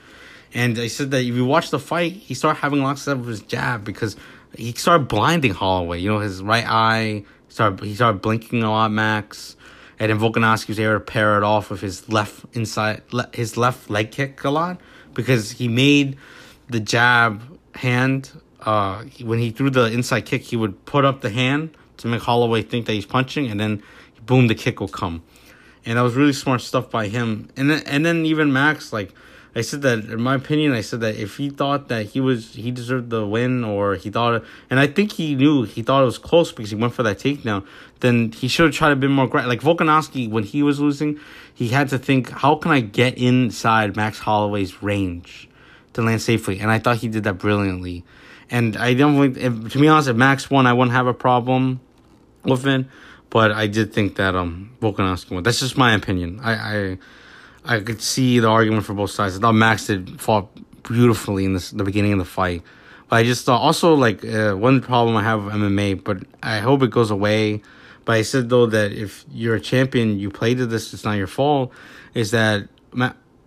And 0.53 0.77
I 0.77 0.87
said 0.87 1.11
that 1.11 1.21
if 1.21 1.33
you 1.35 1.45
watch 1.45 1.71
the 1.71 1.79
fight, 1.79 2.13
he 2.13 2.33
started 2.33 2.59
having 2.59 2.83
lots 2.83 3.07
of 3.07 3.25
his 3.25 3.41
jab 3.41 3.83
because 3.83 4.15
he 4.55 4.73
started 4.73 5.07
blinding 5.07 5.53
Holloway. 5.53 5.99
You 5.99 6.09
know, 6.09 6.19
his 6.19 6.43
right 6.43 6.65
eye 6.67 7.23
started 7.49 7.83
he 7.83 7.95
started 7.95 8.21
blinking 8.21 8.61
a 8.63 8.69
lot, 8.69 8.91
Max. 8.91 9.55
And 10.09 10.19
Volkanovski 10.19 10.69
was 10.69 10.79
able 10.79 10.93
to 10.93 10.99
pair 10.99 11.37
it 11.37 11.43
off 11.43 11.69
with 11.69 11.81
his 11.81 12.09
left 12.09 12.45
inside 12.53 13.01
le- 13.11 13.29
his 13.33 13.57
left 13.57 13.89
leg 13.89 14.11
kick 14.11 14.43
a 14.43 14.49
lot 14.49 14.79
because 15.13 15.51
he 15.51 15.67
made 15.67 16.17
the 16.69 16.79
jab 16.79 17.41
hand 17.75 18.31
uh, 18.65 19.03
when 19.21 19.39
he 19.39 19.51
threw 19.51 19.69
the 19.69 19.85
inside 19.85 20.21
kick, 20.21 20.41
he 20.41 20.55
would 20.55 20.85
put 20.85 21.05
up 21.05 21.21
the 21.21 21.29
hand 21.29 21.75
to 21.97 22.07
make 22.07 22.21
Holloway 22.21 22.61
think 22.61 22.85
that 22.85 22.93
he's 22.93 23.05
punching, 23.05 23.49
and 23.49 23.59
then 23.59 23.83
boom, 24.25 24.47
the 24.47 24.55
kick 24.55 24.79
will 24.79 24.87
come. 24.87 25.23
And 25.85 25.97
that 25.97 26.01
was 26.01 26.15
really 26.15 26.33
smart 26.33 26.61
stuff 26.61 26.89
by 26.89 27.07
him. 27.07 27.49
And 27.57 27.69
then, 27.69 27.83
and 27.85 28.05
then 28.05 28.25
even 28.25 28.53
Max, 28.53 28.93
like 28.93 29.13
I 29.55 29.61
said 29.61 29.83
that 29.83 29.99
in 30.05 30.21
my 30.21 30.35
opinion, 30.35 30.71
I 30.71 30.81
said 30.81 31.01
that 31.01 31.15
if 31.15 31.37
he 31.37 31.49
thought 31.49 31.87
that 31.89 32.07
he 32.07 32.19
was 32.19 32.55
he 32.55 32.71
deserved 32.71 33.11
the 33.11 33.25
win, 33.25 33.63
or 33.63 33.95
he 33.95 34.09
thought, 34.09 34.43
and 34.69 34.79
I 34.79 34.87
think 34.87 35.11
he 35.11 35.35
knew 35.35 35.63
he 35.63 35.83
thought 35.83 36.01
it 36.01 36.05
was 36.05 36.17
close 36.17 36.51
because 36.51 36.71
he 36.71 36.75
went 36.75 36.93
for 36.93 37.03
that 37.03 37.19
takedown. 37.19 37.65
Then 37.99 38.31
he 38.31 38.47
should 38.47 38.65
have 38.65 38.75
tried 38.75 38.89
to 38.89 38.95
be 38.95 39.07
more 39.07 39.25
aggressive. 39.25 39.49
Like 39.49 39.61
Volkanovski, 39.61 40.29
when 40.29 40.43
he 40.43 40.63
was 40.63 40.79
losing, 40.79 41.19
he 41.53 41.67
had 41.69 41.89
to 41.89 41.99
think, 41.99 42.31
how 42.31 42.55
can 42.55 42.71
I 42.71 42.79
get 42.81 43.17
inside 43.17 43.95
Max 43.95 44.19
Holloway's 44.19 44.81
range 44.81 45.47
to 45.93 46.01
land 46.01 46.21
safely? 46.21 46.59
And 46.59 46.71
I 46.71 46.79
thought 46.79 46.97
he 46.97 47.07
did 47.07 47.23
that 47.25 47.35
brilliantly. 47.35 48.03
And 48.49 48.75
I 48.75 48.93
don't 48.93 49.33
think, 49.33 49.71
to 49.71 49.79
be 49.79 49.87
honest, 49.87 50.09
if 50.09 50.15
Max 50.15 50.49
won, 50.49 50.65
I 50.67 50.73
wouldn't 50.73 50.95
have 50.95 51.07
a 51.07 51.13
problem 51.13 51.79
with 52.43 52.65
it. 52.65 52.87
But 53.29 53.51
I 53.51 53.67
did 53.67 53.93
think 53.93 54.15
that 54.15 54.35
um 54.35 54.71
Volkanovski 54.81 55.31
won. 55.31 55.43
That's 55.43 55.59
just 55.59 55.77
my 55.77 55.93
opinion. 55.93 56.39
I 56.43 56.53
I, 56.53 56.97
I 57.65 57.79
could 57.79 58.01
see 58.01 58.39
the 58.39 58.49
argument 58.49 58.85
for 58.85 58.93
both 58.93 59.11
sides. 59.11 59.37
I 59.37 59.39
thought 59.39 59.53
Max 59.53 59.87
did 59.87 60.19
fought 60.19 60.49
beautifully 60.83 61.45
in 61.45 61.53
this, 61.53 61.71
the 61.71 61.83
beginning 61.83 62.13
of 62.13 62.19
the 62.19 62.25
fight. 62.25 62.61
But 63.09 63.17
I 63.17 63.23
just 63.23 63.45
thought 63.45 63.61
also 63.61 63.93
like 63.93 64.25
uh, 64.25 64.53
one 64.53 64.81
problem 64.81 65.15
I 65.15 65.23
have 65.23 65.45
with 65.45 65.53
MMA, 65.53 66.03
but 66.03 66.23
I 66.41 66.59
hope 66.59 66.83
it 66.83 66.91
goes 66.91 67.11
away. 67.11 67.61
But 68.05 68.13
I 68.13 68.21
said 68.23 68.49
though 68.49 68.65
that 68.65 68.91
if 68.91 69.25
you're 69.31 69.55
a 69.55 69.61
champion, 69.61 70.19
you 70.19 70.29
play 70.29 70.53
to 70.55 70.65
this. 70.65 70.93
It's 70.93 71.05
not 71.05 71.13
your 71.13 71.27
fault. 71.27 71.71
Is 72.13 72.31
that 72.31 72.67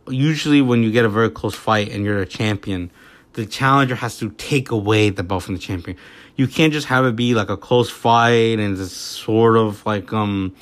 usually 0.09 0.63
when 0.63 0.83
you 0.83 0.91
get 0.91 1.05
a 1.05 1.09
very 1.09 1.31
close 1.31 1.55
fight 1.55 1.91
and 1.91 2.05
you're 2.05 2.21
a 2.21 2.27
champion, 2.27 2.91
the 3.35 3.45
challenger 3.45 3.95
has 3.97 4.19
to 4.19 4.31
take 4.31 4.71
away 4.71 5.11
the 5.11 5.23
belt 5.23 5.43
from 5.43 5.55
the 5.55 5.61
champion. 5.61 5.97
You 6.37 6.47
can't 6.47 6.73
just 6.73 6.87
have 6.87 7.05
it 7.05 7.17
be 7.17 7.35
like 7.35 7.51
a 7.51 7.57
close 7.57 7.91
fight 7.91 8.59
and 8.59 8.79
it's 8.79 8.93
sort 8.93 9.57
of 9.57 9.85
like 9.85 10.13
um 10.13 10.55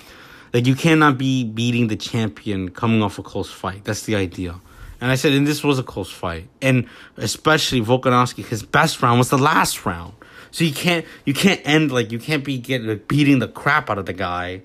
like 0.55 0.67
you 0.67 0.75
cannot 0.75 1.19
be 1.19 1.45
beating 1.45 1.89
the 1.89 1.97
champion 1.97 2.71
coming 2.71 3.03
off 3.03 3.19
a 3.19 3.23
close 3.23 3.51
fight. 3.51 3.85
That's 3.85 4.05
the 4.05 4.17
idea. 4.17 4.61
And 5.01 5.11
I 5.11 5.17
said, 5.17 5.33
and 5.33 5.47
this 5.47 5.63
was 5.63 5.79
a 5.79 5.83
close 5.83 6.11
fight, 6.11 6.49
and 6.63 6.89
especially 7.19 7.83
Volkanovski, 7.83 8.47
his 8.47 8.63
best 8.63 9.03
round 9.03 9.19
was 9.19 9.29
the 9.29 9.37
last 9.37 9.85
round. 9.85 10.15
So 10.51 10.65
you 10.65 10.73
can't 10.73 11.05
you 11.27 11.35
can't 11.35 11.61
end 11.65 11.93
like 11.93 12.13
you 12.13 12.19
can't 12.19 12.45
be 12.45 12.57
getting 12.57 12.87
like, 12.87 13.09
beating 13.09 13.41
the 13.41 13.49
crap 13.49 13.91
out 13.91 13.99
of 13.99 14.07
the 14.07 14.15
guy. 14.15 14.63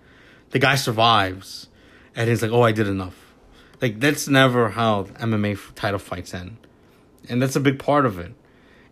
The 0.52 0.60
guy 0.60 0.76
survives, 0.76 1.68
and 2.16 2.30
he's 2.30 2.42
like, 2.42 2.52
"Oh, 2.52 2.62
I 2.62 2.72
did 2.72 2.88
enough." 2.88 3.34
Like 3.82 4.00
that's 4.00 4.30
never 4.30 4.70
how 4.70 5.04
MMA 5.04 5.58
title 5.76 6.00
fights 6.00 6.34
end 6.34 6.58
and 7.30 7.42
that's 7.42 7.56
a 7.56 7.60
big 7.60 7.80
part 7.80 8.06
of 8.06 8.20
it. 8.20 8.34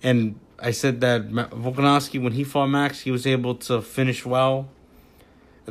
And 0.04 0.39
I 0.60 0.72
said 0.72 1.02
that 1.02 1.30
Volkanovski, 1.30 2.22
when 2.22 2.34
he 2.34 2.43
fought 2.43 2.68
Max, 2.68 3.02
he 3.02 3.12
was 3.12 3.26
able 3.26 3.56
to 3.56 3.82
finish 3.82 4.26
well 4.26 4.70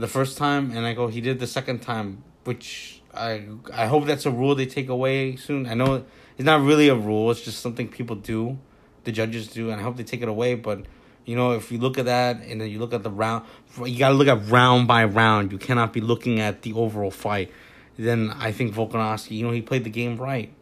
the 0.01 0.09
first 0.09 0.37
time, 0.37 0.73
and 0.73 0.87
I 0.87 0.93
go, 0.93 1.09
he 1.09 1.21
did 1.21 1.39
the 1.39 1.47
second 1.47 1.81
time, 1.81 2.23
which 2.45 3.01
I 3.15 3.45
I 3.73 3.87
hope 3.87 4.05
that's 4.07 4.27
a 4.27 4.31
rule 4.31 4.55
they 4.55 4.67
take 4.67 4.89
away 4.89 5.37
soon. 5.37 5.67
I 5.67 5.75
know 5.75 6.05
it's 6.37 6.45
not 6.45 6.61
really 6.63 6.89
a 6.89 6.95
rule; 6.95 7.31
it's 7.31 7.41
just 7.41 7.61
something 7.61 7.89
people 7.89 8.17
do, 8.17 8.59
the 9.05 9.13
judges 9.13 9.49
do, 9.49 9.71
and 9.71 9.81
I 9.81 9.85
hope 9.85 9.97
they 9.97 10.05
take 10.05 10.23
it 10.23 10.29
away. 10.29 10.55
But 10.55 10.85
you 11.25 11.35
know, 11.35 11.53
if 11.53 11.73
you 11.73 11.79
look 11.79 11.99
at 11.99 12.05
that 12.05 12.43
and 12.43 12.61
then 12.61 12.69
you 12.69 12.79
look 12.79 12.93
at 12.93 13.03
the 13.03 13.11
round, 13.11 13.45
you 13.85 13.99
got 13.99 14.11
to 14.11 14.15
look 14.15 14.29
at 14.29 14.49
round 14.49 14.87
by 14.87 15.05
round. 15.05 15.51
You 15.51 15.59
cannot 15.59 15.93
be 15.93 16.01
looking 16.01 16.41
at 16.41 16.63
the 16.63 16.73
overall 16.75 17.11
fight. 17.11 17.51
Then 17.99 18.31
I 18.31 18.53
think 18.53 18.75
Volkanovski, 18.75 19.31
you 19.31 19.45
know, 19.45 19.53
he 19.53 19.63
played 19.63 19.85
the 19.85 19.91
game 19.91 20.19
right. 20.19 20.53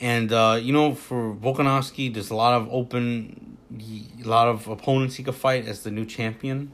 And 0.00 0.32
uh, 0.32 0.58
you 0.60 0.72
know, 0.72 0.94
for 0.94 1.34
Volkanovski, 1.34 2.12
there's 2.12 2.30
a 2.30 2.34
lot 2.34 2.54
of 2.54 2.68
open, 2.72 3.58
a 3.78 4.28
lot 4.28 4.48
of 4.48 4.66
opponents 4.66 5.16
he 5.16 5.22
could 5.22 5.34
fight 5.34 5.66
as 5.66 5.84
the 5.84 5.90
new 5.90 6.04
champion. 6.04 6.72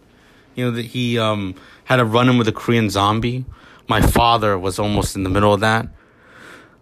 You 0.57 0.64
know 0.64 0.70
that 0.72 0.86
he 0.86 1.18
um, 1.18 1.54
had 1.84 2.00
a 2.00 2.04
run 2.04 2.30
in 2.30 2.38
with 2.38 2.48
a 2.48 2.52
Korean 2.52 2.88
Zombie. 2.90 3.44
My 3.88 4.00
father 4.00 4.59
was 4.59 4.78
almost 4.78 5.14
in 5.14 5.22
the 5.22 5.30
middle 5.30 5.52
of 5.52 5.61
that. 5.61 5.86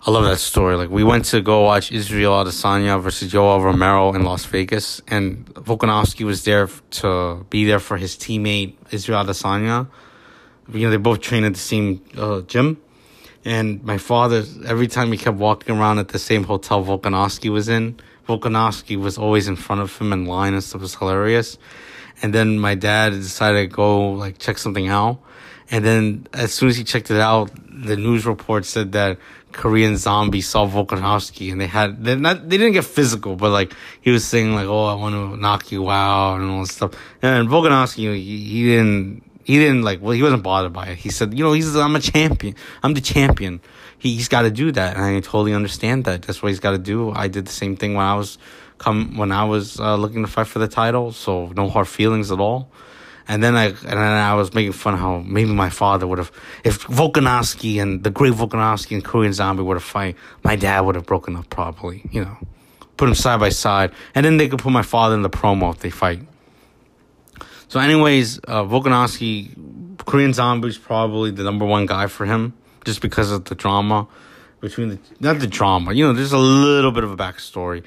I 0.06 0.10
love 0.10 0.24
that 0.24 0.38
story. 0.38 0.76
Like 0.76 0.90
we 0.90 1.02
went 1.02 1.24
to 1.26 1.40
go 1.40 1.62
watch 1.62 1.90
Israel 1.90 2.32
Adesanya 2.44 3.02
versus 3.02 3.32
Yoel 3.32 3.62
Romero 3.64 4.14
in 4.14 4.22
Las 4.22 4.44
Vegas, 4.44 5.02
and 5.08 5.44
Volkanovski 5.54 6.24
was 6.24 6.44
there 6.44 6.68
to 7.02 7.44
be 7.50 7.64
there 7.64 7.80
for 7.80 7.96
his 7.96 8.14
teammate 8.14 8.76
Israel 8.92 9.24
Adesanya. 9.24 9.88
You 10.72 10.86
know, 10.86 10.90
they 10.90 10.96
both 10.96 11.20
train 11.20 11.44
at 11.44 11.54
the 11.54 11.58
same 11.58 12.00
uh, 12.16 12.42
gym. 12.42 12.80
And 13.44 13.82
my 13.82 13.98
father, 13.98 14.44
every 14.66 14.86
time 14.86 15.10
he 15.10 15.18
kept 15.18 15.36
walking 15.36 15.76
around 15.76 15.98
at 15.98 16.08
the 16.08 16.18
same 16.18 16.44
hotel 16.44 16.82
Volkanovski 16.84 17.50
was 17.50 17.68
in, 17.68 17.98
Volkanovski 18.28 18.96
was 18.96 19.18
always 19.18 19.48
in 19.48 19.56
front 19.56 19.82
of 19.82 19.98
him 19.98 20.12
in 20.12 20.26
line 20.26 20.54
and 20.54 20.62
stuff. 20.62 20.80
It 20.80 20.82
was 20.82 20.94
hilarious. 20.94 21.58
And 22.22 22.32
then 22.32 22.58
my 22.58 22.74
dad 22.74 23.10
decided 23.10 23.70
to 23.70 23.74
go 23.74 24.12
like 24.12 24.38
check 24.38 24.58
something 24.58 24.88
out. 24.88 25.20
And 25.70 25.84
then 25.84 26.28
as 26.32 26.52
soon 26.52 26.68
as 26.68 26.76
he 26.76 26.84
checked 26.84 27.10
it 27.10 27.20
out, 27.20 27.50
the 27.68 27.96
news 27.96 28.26
report 28.26 28.64
said 28.64 28.92
that 28.92 29.18
Korean 29.52 29.96
zombie 29.96 30.40
saw 30.40 30.66
Volkanovski 30.66 31.50
and 31.52 31.60
they 31.60 31.66
had 31.66 32.04
they 32.04 32.16
not 32.16 32.48
they 32.48 32.58
didn't 32.58 32.72
get 32.72 32.84
physical, 32.84 33.36
but 33.36 33.50
like 33.50 33.72
he 34.00 34.10
was 34.10 34.24
saying 34.24 34.54
like, 34.54 34.66
"Oh, 34.66 34.84
I 34.84 34.94
want 34.94 35.14
to 35.14 35.40
knock 35.40 35.70
you 35.72 35.88
out" 35.90 36.40
and 36.40 36.50
all 36.50 36.60
this 36.60 36.72
stuff. 36.72 36.92
And 37.22 37.48
Volkanovski, 37.48 38.14
he, 38.14 38.44
he 38.44 38.64
didn't 38.64 39.22
he 39.44 39.58
didn't 39.58 39.82
like. 39.82 40.02
Well, 40.02 40.12
he 40.12 40.22
wasn't 40.22 40.42
bothered 40.42 40.72
by 40.72 40.88
it. 40.88 40.98
He 40.98 41.10
said, 41.10 41.36
"You 41.36 41.44
know, 41.44 41.52
he's 41.52 41.74
I'm 41.76 41.94
a 41.94 42.00
champion. 42.00 42.56
I'm 42.82 42.94
the 42.94 43.00
champion. 43.00 43.60
He, 43.98 44.14
he's 44.16 44.28
got 44.28 44.42
to 44.42 44.50
do 44.50 44.72
that." 44.72 44.96
And 44.96 45.04
I 45.04 45.20
totally 45.20 45.54
understand 45.54 46.04
that. 46.04 46.22
That's 46.22 46.42
what 46.42 46.48
he's 46.48 46.60
got 46.60 46.72
to 46.72 46.78
do. 46.78 47.12
I 47.12 47.28
did 47.28 47.46
the 47.46 47.52
same 47.52 47.76
thing 47.76 47.94
when 47.94 48.04
I 48.04 48.14
was 48.16 48.38
come 48.85 49.16
when 49.16 49.32
I 49.32 49.45
was 49.45 49.80
uh, 49.80 49.97
looking 49.97 50.22
to 50.22 50.30
fight 50.30 50.47
for 50.47 50.59
the 50.59 50.68
title. 50.68 51.12
So 51.12 51.47
no 51.57 51.68
hard 51.68 51.89
feelings 51.89 52.30
at 52.30 52.39
all. 52.39 52.68
And 53.26 53.43
then 53.43 53.57
I 53.57 53.66
and 53.68 53.76
then 53.76 53.99
I 53.99 54.35
was 54.35 54.53
making 54.53 54.72
fun 54.72 54.99
how 54.99 55.18
maybe 55.18 55.51
my 55.51 55.70
father 55.70 56.07
would 56.07 56.18
have 56.18 56.30
if 56.62 56.87
Volkanovski 56.87 57.80
and 57.80 58.05
the 58.05 58.11
great 58.11 58.35
Volkanovski 58.35 58.93
and 58.93 59.03
Korean 59.03 59.32
Zombie 59.32 59.62
were 59.62 59.74
to 59.74 59.80
fight, 59.80 60.16
my 60.43 60.57
dad 60.57 60.80
would 60.80 60.95
have 60.95 61.07
broken 61.07 61.35
up 61.35 61.49
probably. 61.49 62.03
You 62.11 62.26
know, 62.26 62.37
put 62.99 63.07
them 63.07 63.14
side 63.14 63.41
by 63.41 63.49
side, 63.49 63.93
and 64.14 64.26
then 64.26 64.37
they 64.37 64.49
could 64.49 64.59
put 64.59 64.72
my 64.72 64.82
father 64.82 65.14
in 65.14 65.22
the 65.22 65.30
promo 65.30 65.72
if 65.72 65.80
they 65.80 65.89
fight. 65.89 66.20
So, 67.68 67.80
anyways, 67.80 68.41
uh, 68.41 68.64
Volkanovski, 68.64 69.97
Korean 70.05 70.35
Zombie's 70.35 70.76
probably 70.76 71.30
the 71.30 71.45
number 71.45 71.64
one 71.64 71.87
guy 71.87 72.09
for 72.09 72.26
him, 72.26 72.53
just 72.85 73.01
because 73.01 73.32
of 73.32 73.47
the 73.47 73.55
drama 73.55 74.07
between 74.61 74.89
the 74.91 74.99
not 75.20 75.39
the 75.39 75.47
drama. 75.47 75.95
You 75.95 76.07
know, 76.07 76.12
there's 76.12 76.32
a 76.32 76.39
little 76.39 76.93
bit 76.93 77.05
of 77.05 77.11
a 77.11 77.16
backstory. 77.16 77.85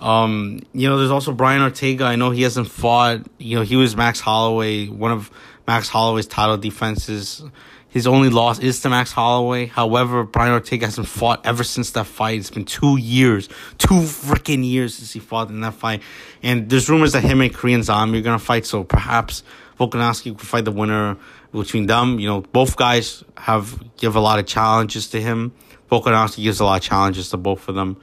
Um, 0.00 0.60
you 0.72 0.88
know, 0.88 0.98
there's 0.98 1.10
also 1.10 1.32
Brian 1.32 1.62
Ortega. 1.62 2.04
I 2.04 2.16
know 2.16 2.30
he 2.30 2.42
hasn't 2.42 2.68
fought. 2.70 3.26
You 3.38 3.58
know, 3.58 3.62
he 3.62 3.76
was 3.76 3.96
Max 3.96 4.18
Holloway, 4.18 4.86
one 4.88 5.12
of 5.12 5.30
Max 5.66 5.88
Holloway's 5.88 6.26
title 6.26 6.56
defenses. 6.56 7.42
His 7.90 8.06
only 8.06 8.30
loss 8.30 8.60
is 8.60 8.80
to 8.82 8.88
Max 8.88 9.12
Holloway. 9.12 9.66
However, 9.66 10.22
Brian 10.22 10.52
Ortega 10.52 10.86
hasn't 10.86 11.08
fought 11.08 11.44
ever 11.44 11.64
since 11.64 11.90
that 11.90 12.06
fight. 12.06 12.38
It's 12.38 12.50
been 12.50 12.64
two 12.64 12.96
years, 12.96 13.48
two 13.78 13.94
freaking 13.94 14.64
years 14.64 14.94
since 14.94 15.12
he 15.12 15.18
fought 15.18 15.50
in 15.50 15.60
that 15.62 15.74
fight. 15.74 16.00
And 16.42 16.70
there's 16.70 16.88
rumors 16.88 17.12
that 17.12 17.22
him 17.22 17.40
and 17.40 17.52
Korean 17.52 17.82
Zombie 17.82 18.20
are 18.20 18.22
gonna 18.22 18.38
fight. 18.38 18.64
So 18.64 18.84
perhaps 18.84 19.42
Volkanovski 19.78 20.38
could 20.38 20.46
fight 20.46 20.64
the 20.64 20.72
winner 20.72 21.16
between 21.52 21.86
them. 21.86 22.20
You 22.20 22.28
know, 22.28 22.40
both 22.42 22.76
guys 22.76 23.24
have 23.36 23.82
give 23.96 24.14
a 24.14 24.20
lot 24.20 24.38
of 24.38 24.46
challenges 24.46 25.08
to 25.08 25.20
him. 25.20 25.52
Volkanovski 25.90 26.44
gives 26.44 26.60
a 26.60 26.64
lot 26.64 26.76
of 26.76 26.82
challenges 26.82 27.30
to 27.30 27.36
both 27.36 27.68
of 27.68 27.74
them. 27.74 27.96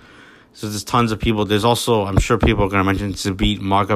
So 0.58 0.68
there's 0.68 0.84
tons 0.84 1.12
of 1.12 1.20
people. 1.20 1.46
There's 1.46 1.64
also, 1.64 2.06
I'm 2.06 2.18
sure 2.18 2.40
people 2.40 2.76
are 2.76 2.84
mention 2.84 3.14
to 3.14 3.36
beat 3.36 3.62
Marga 3.62 3.96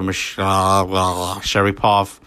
Sharipov. 1.41 2.19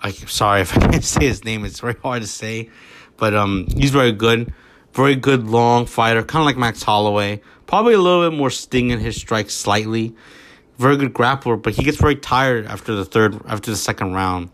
I'm 0.00 0.12
sorry 0.12 0.60
if 0.60 0.76
I 0.76 0.80
can't 0.86 1.02
say 1.16 1.26
his 1.26 1.44
name. 1.44 1.64
It's 1.64 1.80
very 1.80 1.94
hard 1.94 2.22
to 2.22 2.28
say. 2.28 2.70
But 3.16 3.34
um, 3.34 3.66
he's 3.76 3.90
very 3.90 4.12
good. 4.12 4.54
Very 4.92 5.16
good 5.16 5.48
long 5.48 5.86
fighter, 5.86 6.22
kind 6.22 6.42
of 6.42 6.46
like 6.46 6.56
Max 6.56 6.84
Holloway. 6.84 7.42
Probably 7.66 7.94
a 7.94 7.98
little 7.98 8.30
bit 8.30 8.38
more 8.38 8.50
sting 8.50 8.90
in 8.90 9.00
his 9.00 9.16
strikes 9.16 9.54
slightly. 9.54 10.14
Very 10.78 10.96
good 10.96 11.12
grappler, 11.12 11.60
but 11.60 11.74
he 11.74 11.82
gets 11.82 11.96
very 11.96 12.14
tired 12.14 12.66
after 12.66 12.94
the 12.94 13.04
third, 13.04 13.40
after 13.48 13.72
the 13.72 13.76
second 13.76 14.14
round. 14.14 14.50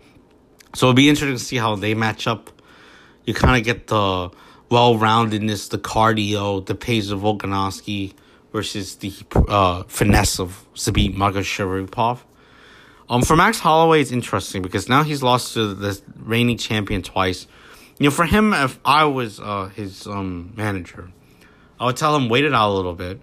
So 0.75 0.87
it'll 0.87 0.95
be 0.95 1.11
interesting 1.11 1.37
to 1.37 1.45
see 1.45 1.59
how 1.59 1.77
they 1.77 1.93
match 1.93 2.27
up. 2.27 2.51
You 3.27 3.35
kind 3.35 3.59
of 3.59 3.65
get 3.65 3.89
the 3.89 4.31
well 4.71 4.95
roundedness, 4.95 5.69
the 5.69 5.77
cardio, 5.77 6.65
the 6.65 6.75
pace 6.75 7.11
of 7.11 7.21
Volkanovski 7.21 8.15
versus 8.53 8.97
the 8.97 9.13
uh, 9.49 9.83
finesse 9.85 10.39
of 10.39 10.67
Zabit 10.75 11.17
Magomedsharipov. 11.17 12.21
Um, 13.09 13.23
for 13.23 13.37
Max 13.37 13.59
Holloway, 13.59 14.01
it's 14.01 14.13
interesting 14.13 14.63
because 14.63 14.89
now 14.89 15.03
he's 15.03 15.23
lost 15.23 15.55
to 15.55 15.75
the 15.75 16.01
reigning 16.17 16.59
champion 16.59 17.03
twice. 17.03 17.47
You 17.99 18.05
know, 18.05 18.11
for 18.11 18.25
him, 18.25 18.55
if 18.55 18.79
I 18.85 19.05
was 19.05 19.41
uh, 19.41 19.71
his 19.75 20.07
um, 20.07 20.53
manager, 20.57 21.11
I 21.81 21.87
would 21.87 21.97
tell 21.97 22.15
him 22.15 22.29
wait 22.29 22.45
it 22.45 22.55
out 22.55 22.71
a 22.71 22.75
little 22.75 22.95
bit, 22.95 23.21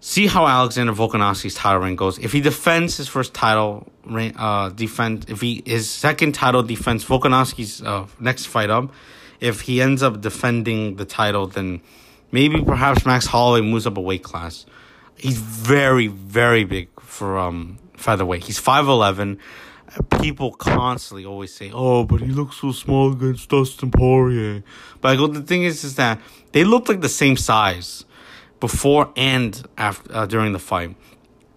see 0.00 0.26
how 0.26 0.46
Alexander 0.46 0.92
Volkanovski's 0.92 1.54
title 1.54 1.80
reign 1.80 1.96
goes. 1.96 2.18
If 2.18 2.32
he 2.32 2.40
defends 2.40 2.96
his 2.96 3.08
first 3.08 3.34
title 3.34 3.90
reign, 4.06 4.34
uh, 4.36 4.68
defend 4.70 5.28
if 5.28 5.40
he 5.40 5.62
his 5.66 5.90
second 5.90 6.32
title 6.32 6.62
defense, 6.62 7.04
Volkanovski's 7.04 7.82
uh, 7.82 8.06
next 8.20 8.46
fight 8.46 8.70
up, 8.70 8.92
if 9.40 9.62
he 9.62 9.80
ends 9.82 10.02
up 10.02 10.20
defending 10.20 10.96
the 10.96 11.04
title, 11.04 11.46
then 11.46 11.80
maybe 12.34 12.60
perhaps 12.62 13.06
Max 13.06 13.26
Holloway 13.26 13.60
moves 13.60 13.86
up 13.86 13.96
a 13.96 14.00
weight 14.00 14.24
class. 14.24 14.66
He's 15.16 15.38
very 15.38 16.08
very 16.08 16.64
big 16.64 16.88
for 17.00 17.38
um 17.38 17.78
featherweight. 17.96 18.44
He's 18.44 18.58
five 18.58 18.88
eleven. 18.88 19.38
People 20.20 20.50
constantly 20.50 21.24
always 21.24 21.54
say, 21.54 21.70
"Oh, 21.72 22.02
but 22.04 22.20
he 22.20 22.26
looks 22.26 22.56
so 22.56 22.72
small 22.72 23.12
against 23.12 23.48
Dustin 23.48 23.92
Poirier." 23.92 24.64
But 25.00 25.12
I 25.12 25.16
go, 25.16 25.28
the 25.28 25.42
thing 25.42 25.62
is, 25.62 25.84
is 25.84 25.94
that 25.94 26.20
they 26.50 26.64
look 26.64 26.88
like 26.88 27.00
the 27.00 27.08
same 27.08 27.36
size 27.36 28.04
before 28.58 29.12
and 29.16 29.50
after 29.78 30.12
uh, 30.12 30.26
during 30.26 30.52
the 30.52 30.58
fight. 30.58 30.96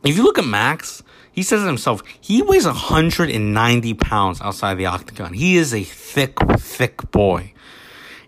If 0.03 0.15
you 0.15 0.23
look 0.23 0.38
at 0.38 0.45
Max, 0.45 1.01
he 1.32 1.41
says 1.41 1.63
it 1.63 1.65
himself. 1.65 2.03
He 2.21 2.43
weighs 2.43 2.67
190 2.67 3.93
pounds 3.95 4.39
outside 4.41 4.75
the 4.75 4.86
octagon. 4.86 5.34
He 5.34 5.57
is 5.57 5.73
a 5.73 5.84
thick, 5.84 6.38
thick 6.59 7.09
boy, 7.09 7.53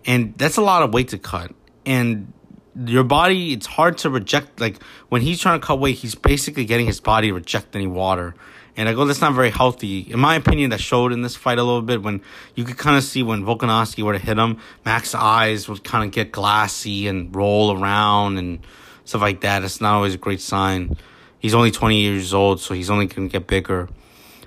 and 0.04 0.36
that's 0.36 0.56
a 0.56 0.62
lot 0.62 0.82
of 0.82 0.92
weight 0.92 1.08
to 1.08 1.18
cut. 1.18 1.54
And 1.86 2.32
your 2.74 3.04
body, 3.04 3.52
it's 3.52 3.66
hard 3.66 3.98
to 3.98 4.10
reject. 4.10 4.60
Like 4.60 4.82
when 5.08 5.22
he's 5.22 5.40
trying 5.40 5.60
to 5.60 5.66
cut 5.66 5.80
weight, 5.80 5.96
he's 5.96 6.14
basically 6.14 6.64
getting 6.64 6.86
his 6.86 7.00
body 7.00 7.28
to 7.28 7.34
reject 7.34 7.74
any 7.74 7.86
water. 7.86 8.34
And 8.76 8.88
I 8.88 8.94
go, 8.94 9.04
that's 9.04 9.20
not 9.20 9.34
very 9.34 9.50
healthy. 9.50 10.00
In 10.00 10.20
my 10.20 10.36
opinion, 10.36 10.70
that 10.70 10.80
showed 10.80 11.12
in 11.12 11.22
this 11.22 11.36
fight 11.36 11.58
a 11.58 11.62
little 11.62 11.82
bit 11.82 12.02
when 12.02 12.22
you 12.54 12.64
could 12.64 12.78
kind 12.78 12.96
of 12.96 13.04
see 13.04 13.22
when 13.22 13.44
Volkanovski 13.44 14.02
were 14.02 14.12
to 14.12 14.18
hit 14.18 14.38
him, 14.38 14.58
Max's 14.84 15.14
eyes 15.14 15.68
would 15.68 15.84
kind 15.84 16.04
of 16.04 16.12
get 16.12 16.32
glassy 16.32 17.08
and 17.08 17.34
roll 17.34 17.76
around 17.76 18.38
and 18.38 18.60
stuff 19.04 19.20
like 19.20 19.40
that. 19.40 19.64
It's 19.64 19.80
not 19.80 19.94
always 19.94 20.14
a 20.14 20.18
great 20.18 20.40
sign. 20.40 20.96
He's 21.40 21.54
only 21.54 21.70
20 21.70 22.00
years 22.00 22.32
old, 22.32 22.60
so 22.60 22.74
he's 22.74 22.90
only 22.90 23.06
going 23.06 23.28
to 23.28 23.32
get 23.32 23.46
bigger. 23.46 23.88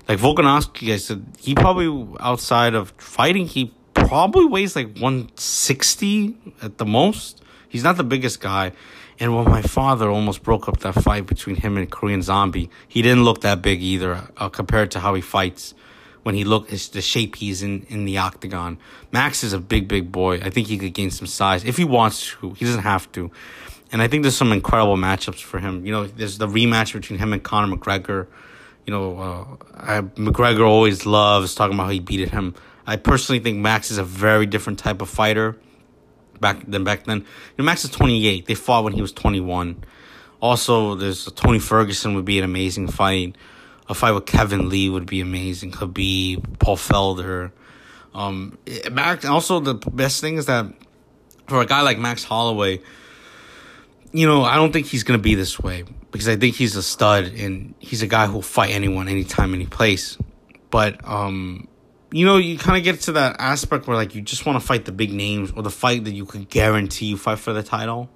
Like 0.08 0.18
Volkanovski, 0.18 0.92
I 0.92 0.96
said, 0.96 1.24
he 1.38 1.54
probably, 1.54 2.16
outside 2.20 2.74
of 2.74 2.92
fighting, 2.98 3.46
he 3.46 3.74
probably 3.92 4.46
weighs 4.46 4.74
like 4.74 4.96
160 4.98 6.36
at 6.62 6.78
the 6.78 6.86
most. 6.86 7.42
He's 7.74 7.82
not 7.82 7.96
the 7.96 8.04
biggest 8.04 8.40
guy. 8.40 8.70
And 9.18 9.34
when 9.34 9.46
my 9.50 9.60
father 9.60 10.08
almost 10.08 10.44
broke 10.44 10.68
up 10.68 10.78
that 10.78 10.94
fight 10.94 11.26
between 11.26 11.56
him 11.56 11.76
and 11.76 11.90
Korean 11.90 12.22
Zombie, 12.22 12.70
he 12.86 13.02
didn't 13.02 13.24
look 13.24 13.40
that 13.40 13.62
big 13.62 13.82
either 13.82 14.28
uh, 14.36 14.48
compared 14.48 14.92
to 14.92 15.00
how 15.00 15.14
he 15.14 15.20
fights 15.20 15.74
when 16.22 16.36
he 16.36 16.44
look 16.44 16.68
the 16.68 17.02
shape 17.02 17.34
he's 17.34 17.64
in 17.64 17.84
in 17.88 18.04
the 18.04 18.18
octagon. 18.18 18.78
Max 19.10 19.42
is 19.42 19.52
a 19.52 19.58
big 19.58 19.88
big 19.88 20.12
boy. 20.12 20.36
I 20.36 20.50
think 20.50 20.68
he 20.68 20.78
could 20.78 20.94
gain 20.94 21.10
some 21.10 21.26
size 21.26 21.64
if 21.64 21.76
he 21.76 21.82
wants 21.82 22.36
to. 22.40 22.52
He 22.52 22.64
doesn't 22.64 22.82
have 22.82 23.10
to. 23.10 23.32
And 23.90 24.00
I 24.00 24.06
think 24.06 24.22
there's 24.22 24.36
some 24.36 24.52
incredible 24.52 24.96
matchups 24.96 25.42
for 25.42 25.58
him. 25.58 25.84
You 25.84 25.90
know, 25.90 26.06
there's 26.06 26.38
the 26.38 26.46
rematch 26.46 26.92
between 26.92 27.18
him 27.18 27.32
and 27.32 27.42
Conor 27.42 27.76
McGregor. 27.76 28.28
You 28.86 28.92
know, 28.92 29.18
uh, 29.18 29.44
I, 29.74 30.00
McGregor 30.00 30.64
always 30.64 31.06
loves 31.06 31.56
talking 31.56 31.74
about 31.74 31.86
how 31.86 31.90
he 31.90 31.98
beat 31.98 32.28
him. 32.28 32.54
I 32.86 32.94
personally 32.94 33.40
think 33.40 33.58
Max 33.58 33.90
is 33.90 33.98
a 33.98 34.04
very 34.04 34.46
different 34.46 34.78
type 34.78 35.02
of 35.02 35.08
fighter 35.08 35.56
back 36.40 36.64
than 36.66 36.84
back 36.84 37.04
then. 37.04 37.18
You 37.18 37.26
know, 37.58 37.64
Max 37.64 37.84
is 37.84 37.90
28. 37.90 38.46
They 38.46 38.54
fought 38.54 38.84
when 38.84 38.92
he 38.92 39.02
was 39.02 39.12
21. 39.12 39.84
Also, 40.40 40.94
there's 40.94 41.26
Tony 41.32 41.58
Ferguson 41.58 42.14
would 42.14 42.24
be 42.24 42.38
an 42.38 42.44
amazing 42.44 42.88
fight. 42.88 43.36
A 43.88 43.94
fight 43.94 44.12
with 44.12 44.26
Kevin 44.26 44.68
Lee 44.68 44.88
would 44.88 45.06
be 45.06 45.20
amazing. 45.20 45.72
Khabib, 45.72 46.58
Paul 46.58 46.76
Felder. 46.76 47.52
Um, 48.14 48.58
Max. 48.90 49.24
Also, 49.24 49.60
the 49.60 49.74
best 49.74 50.20
thing 50.20 50.36
is 50.36 50.46
that 50.46 50.66
for 51.48 51.60
a 51.60 51.66
guy 51.66 51.82
like 51.82 51.98
Max 51.98 52.24
Holloway, 52.24 52.80
you 54.12 54.26
know, 54.26 54.44
I 54.44 54.56
don't 54.56 54.72
think 54.72 54.86
he's 54.86 55.02
gonna 55.02 55.18
be 55.18 55.34
this 55.34 55.58
way 55.58 55.84
because 56.12 56.28
I 56.28 56.36
think 56.36 56.54
he's 56.54 56.76
a 56.76 56.82
stud 56.82 57.24
and 57.24 57.74
he's 57.78 58.02
a 58.02 58.06
guy 58.06 58.26
who'll 58.26 58.42
fight 58.42 58.70
anyone, 58.70 59.08
anytime, 59.08 59.52
any 59.52 59.66
place. 59.66 60.16
But 60.70 61.06
um, 61.08 61.68
you 62.14 62.24
know, 62.24 62.36
you 62.36 62.56
kind 62.56 62.78
of 62.78 62.84
get 62.84 63.00
to 63.00 63.12
that 63.12 63.40
aspect 63.40 63.88
where 63.88 63.96
like 63.96 64.14
you 64.14 64.22
just 64.22 64.46
want 64.46 64.60
to 64.60 64.64
fight 64.64 64.84
the 64.84 64.92
big 64.92 65.12
names 65.12 65.50
or 65.50 65.64
the 65.64 65.70
fight 65.70 66.04
that 66.04 66.12
you 66.12 66.24
could 66.24 66.48
guarantee 66.48 67.06
you 67.06 67.16
fight 67.16 67.40
for 67.40 67.52
the 67.52 67.62
title. 67.64 68.08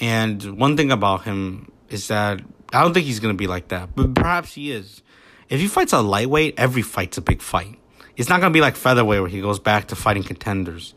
And 0.00 0.56
one 0.56 0.76
thing 0.76 0.92
about 0.92 1.24
him 1.24 1.72
is 1.88 2.06
that 2.06 2.40
I 2.72 2.82
don't 2.82 2.94
think 2.94 3.04
he's 3.04 3.18
gonna 3.18 3.34
be 3.34 3.48
like 3.48 3.66
that, 3.68 3.96
but 3.96 4.14
perhaps 4.14 4.54
he 4.54 4.70
is. 4.70 5.02
If 5.48 5.60
he 5.60 5.66
fights 5.66 5.92
a 5.92 6.02
lightweight, 6.02 6.54
every 6.56 6.82
fight's 6.82 7.18
a 7.18 7.20
big 7.20 7.42
fight. 7.42 7.80
It's 8.16 8.28
not 8.28 8.40
gonna 8.40 8.52
be 8.52 8.60
like 8.60 8.76
featherweight 8.76 9.20
where 9.20 9.28
he 9.28 9.40
goes 9.40 9.58
back 9.58 9.88
to 9.88 9.96
fighting 9.96 10.22
contenders. 10.22 10.94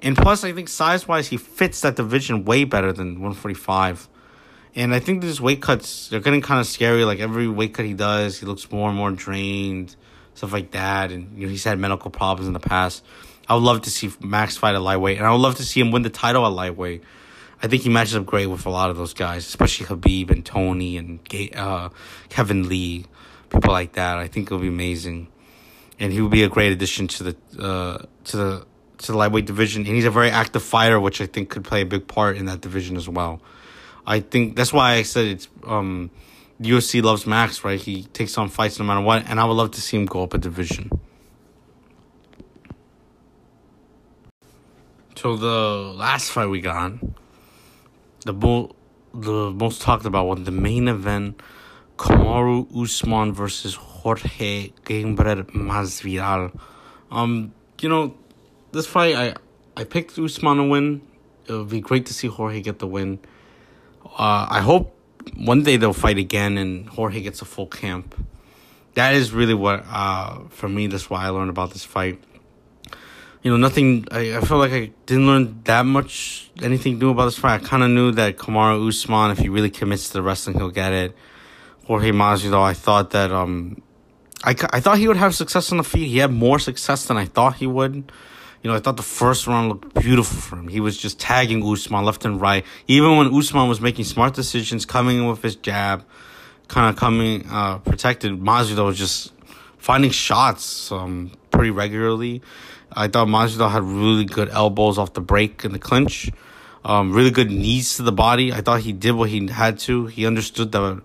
And 0.00 0.16
plus, 0.16 0.42
I 0.42 0.52
think 0.52 0.68
size 0.68 1.06
wise, 1.06 1.28
he 1.28 1.36
fits 1.36 1.82
that 1.82 1.94
division 1.94 2.44
way 2.44 2.64
better 2.64 2.92
than 2.92 3.20
145. 3.20 4.08
And 4.74 4.92
I 4.92 4.98
think 4.98 5.22
these 5.22 5.40
weight 5.40 5.62
cuts, 5.62 6.08
they're 6.08 6.18
getting 6.18 6.42
kind 6.42 6.58
of 6.58 6.66
scary. 6.66 7.04
Like 7.04 7.20
every 7.20 7.46
weight 7.46 7.72
cut 7.72 7.86
he 7.86 7.94
does, 7.94 8.40
he 8.40 8.46
looks 8.46 8.68
more 8.72 8.88
and 8.88 8.98
more 8.98 9.12
drained 9.12 9.94
stuff 10.38 10.52
like 10.52 10.70
that. 10.70 11.12
And 11.12 11.38
you 11.38 11.46
know, 11.46 11.50
he's 11.50 11.64
had 11.64 11.78
medical 11.78 12.10
problems 12.10 12.46
in 12.46 12.54
the 12.54 12.60
past. 12.60 13.04
I 13.48 13.54
would 13.54 13.62
love 13.62 13.82
to 13.82 13.90
see 13.90 14.10
Max 14.20 14.56
fight 14.56 14.74
at 14.74 14.82
lightweight, 14.82 15.18
and 15.18 15.26
I 15.26 15.32
would 15.32 15.40
love 15.40 15.56
to 15.56 15.64
see 15.64 15.80
him 15.80 15.90
win 15.90 16.02
the 16.02 16.10
title 16.10 16.46
at 16.46 16.52
lightweight. 16.52 17.02
I 17.62 17.66
think 17.66 17.82
he 17.82 17.88
matches 17.88 18.14
up 18.14 18.24
great 18.24 18.46
with 18.46 18.66
a 18.66 18.70
lot 18.70 18.90
of 18.90 18.96
those 18.96 19.14
guys, 19.14 19.46
especially 19.46 19.86
Khabib 19.86 20.30
and 20.30 20.44
Tony 20.44 20.96
and 20.96 21.18
uh, 21.56 21.88
Kevin 22.28 22.68
Lee, 22.68 23.06
people 23.50 23.72
like 23.72 23.94
that. 23.94 24.18
I 24.18 24.28
think 24.28 24.46
it'll 24.46 24.58
be 24.58 24.68
amazing, 24.68 25.28
and 25.98 26.12
he 26.12 26.20
would 26.20 26.30
be 26.30 26.44
a 26.44 26.48
great 26.48 26.72
addition 26.72 27.08
to 27.08 27.24
the 27.24 27.36
uh, 27.58 27.98
to 28.24 28.36
the 28.36 28.66
to 28.98 29.12
the 29.12 29.18
lightweight 29.18 29.46
division. 29.46 29.86
And 29.86 29.94
he's 29.94 30.04
a 30.04 30.10
very 30.10 30.30
active 30.30 30.62
fighter, 30.62 31.00
which 31.00 31.20
I 31.20 31.26
think 31.26 31.48
could 31.48 31.64
play 31.64 31.80
a 31.80 31.86
big 31.86 32.06
part 32.06 32.36
in 32.36 32.46
that 32.46 32.60
division 32.60 32.96
as 32.96 33.08
well. 33.08 33.40
I 34.06 34.20
think 34.20 34.56
that's 34.56 34.72
why 34.72 34.94
I 34.94 35.02
said 35.02 35.26
it's 35.26 35.48
um, 35.66 36.10
UFC 36.60 37.02
loves 37.02 37.26
Max, 37.26 37.64
right? 37.64 37.80
He 37.80 38.04
takes 38.04 38.36
on 38.36 38.48
fights 38.48 38.78
no 38.78 38.84
matter 38.84 39.00
what, 39.00 39.28
and 39.28 39.38
I 39.38 39.44
would 39.44 39.54
love 39.54 39.70
to 39.72 39.80
see 39.80 39.96
him 39.96 40.06
go 40.06 40.24
up 40.24 40.34
a 40.34 40.38
division. 40.38 40.90
So 45.14 45.36
the 45.36 45.92
last 45.96 46.30
fight 46.30 46.46
we 46.46 46.60
got, 46.60 46.92
the 48.24 48.32
bull, 48.32 48.74
the 49.14 49.50
most 49.50 49.82
talked 49.82 50.04
about 50.04 50.26
one, 50.26 50.44
the 50.44 50.52
main 50.52 50.88
event, 50.88 51.40
Kamaru 51.96 52.66
Usman 52.80 53.32
versus 53.32 53.74
Jorge 53.74 54.70
Gamebred 54.84 55.50
Masvidal. 55.50 56.58
Um, 57.10 57.52
you 57.80 57.88
know, 57.88 58.14
this 58.72 58.86
fight 58.86 59.14
I 59.16 59.34
I 59.76 59.84
picked 59.84 60.18
Usman 60.18 60.56
to 60.56 60.64
win. 60.64 61.02
It 61.46 61.52
would 61.52 61.68
be 61.68 61.80
great 61.80 62.06
to 62.06 62.14
see 62.14 62.28
Jorge 62.28 62.60
get 62.60 62.78
the 62.78 62.86
win. 62.86 63.20
Uh, 64.04 64.46
I 64.50 64.60
hope 64.60 64.97
one 65.36 65.62
day 65.62 65.76
they'll 65.76 65.92
fight 65.92 66.18
again 66.18 66.58
and 66.58 66.88
Jorge 66.88 67.20
gets 67.20 67.42
a 67.42 67.44
full 67.44 67.66
camp. 67.66 68.14
That 68.94 69.14
is 69.14 69.32
really 69.32 69.54
what, 69.54 69.84
uh, 69.88 70.40
for 70.48 70.68
me, 70.68 70.86
that's 70.86 71.08
why 71.08 71.24
I 71.24 71.28
learned 71.28 71.50
about 71.50 71.72
this 71.72 71.84
fight. 71.84 72.22
You 73.42 73.50
know, 73.52 73.56
nothing, 73.56 74.06
I, 74.10 74.36
I 74.36 74.40
feel 74.40 74.58
like 74.58 74.72
I 74.72 74.90
didn't 75.06 75.26
learn 75.26 75.62
that 75.64 75.86
much, 75.86 76.50
anything 76.60 76.98
new 76.98 77.10
about 77.10 77.26
this 77.26 77.38
fight. 77.38 77.62
I 77.62 77.64
kind 77.64 77.82
of 77.82 77.90
knew 77.90 78.10
that 78.12 78.36
Kamaru 78.36 78.88
Usman, 78.88 79.30
if 79.30 79.38
he 79.38 79.48
really 79.48 79.70
commits 79.70 80.08
to 80.08 80.14
the 80.14 80.22
wrestling, 80.22 80.56
he'll 80.56 80.70
get 80.70 80.92
it. 80.92 81.16
Jorge 81.84 82.10
Masvidal, 82.10 82.62
I 82.62 82.74
thought 82.74 83.10
that, 83.10 83.30
um, 83.30 83.80
I, 84.44 84.56
I 84.70 84.80
thought 84.80 84.98
he 84.98 85.08
would 85.08 85.16
have 85.16 85.34
success 85.34 85.70
on 85.72 85.78
the 85.78 85.84
feet. 85.84 86.08
He 86.08 86.18
had 86.18 86.32
more 86.32 86.58
success 86.58 87.06
than 87.06 87.16
I 87.16 87.24
thought 87.24 87.56
he 87.56 87.66
would. 87.66 88.10
You 88.62 88.70
know, 88.70 88.76
I 88.76 88.80
thought 88.80 88.96
the 88.96 89.04
first 89.04 89.46
round 89.46 89.68
looked 89.68 89.94
beautiful 89.94 90.36
for 90.40 90.56
him. 90.56 90.68
He 90.68 90.80
was 90.80 90.96
just 90.96 91.20
tagging 91.20 91.64
Usman 91.64 92.04
left 92.04 92.24
and 92.24 92.40
right. 92.40 92.64
Even 92.88 93.16
when 93.16 93.32
Usman 93.32 93.68
was 93.68 93.80
making 93.80 94.04
smart 94.04 94.34
decisions, 94.34 94.84
coming 94.84 95.18
in 95.18 95.26
with 95.26 95.42
his 95.42 95.54
jab, 95.54 96.04
kind 96.66 96.92
of 96.92 96.98
coming 96.98 97.46
uh, 97.48 97.78
protected, 97.78 98.32
Masvidal 98.32 98.86
was 98.86 98.98
just 98.98 99.32
finding 99.78 100.10
shots 100.10 100.90
um, 100.90 101.30
pretty 101.50 101.70
regularly. 101.70 102.42
I 102.92 103.06
thought 103.06 103.28
Masvidal 103.28 103.70
had 103.70 103.84
really 103.84 104.24
good 104.24 104.48
elbows 104.48 104.98
off 104.98 105.14
the 105.14 105.20
break 105.20 105.64
in 105.64 105.72
the 105.72 105.78
clinch. 105.78 106.30
Um, 106.84 107.12
really 107.12 107.30
good 107.30 107.50
knees 107.50 107.96
to 107.96 108.02
the 108.02 108.12
body. 108.12 108.52
I 108.52 108.60
thought 108.60 108.80
he 108.80 108.92
did 108.92 109.12
what 109.12 109.28
he 109.28 109.46
had 109.46 109.78
to. 109.80 110.06
He 110.06 110.26
understood 110.26 110.72
that 110.72 111.02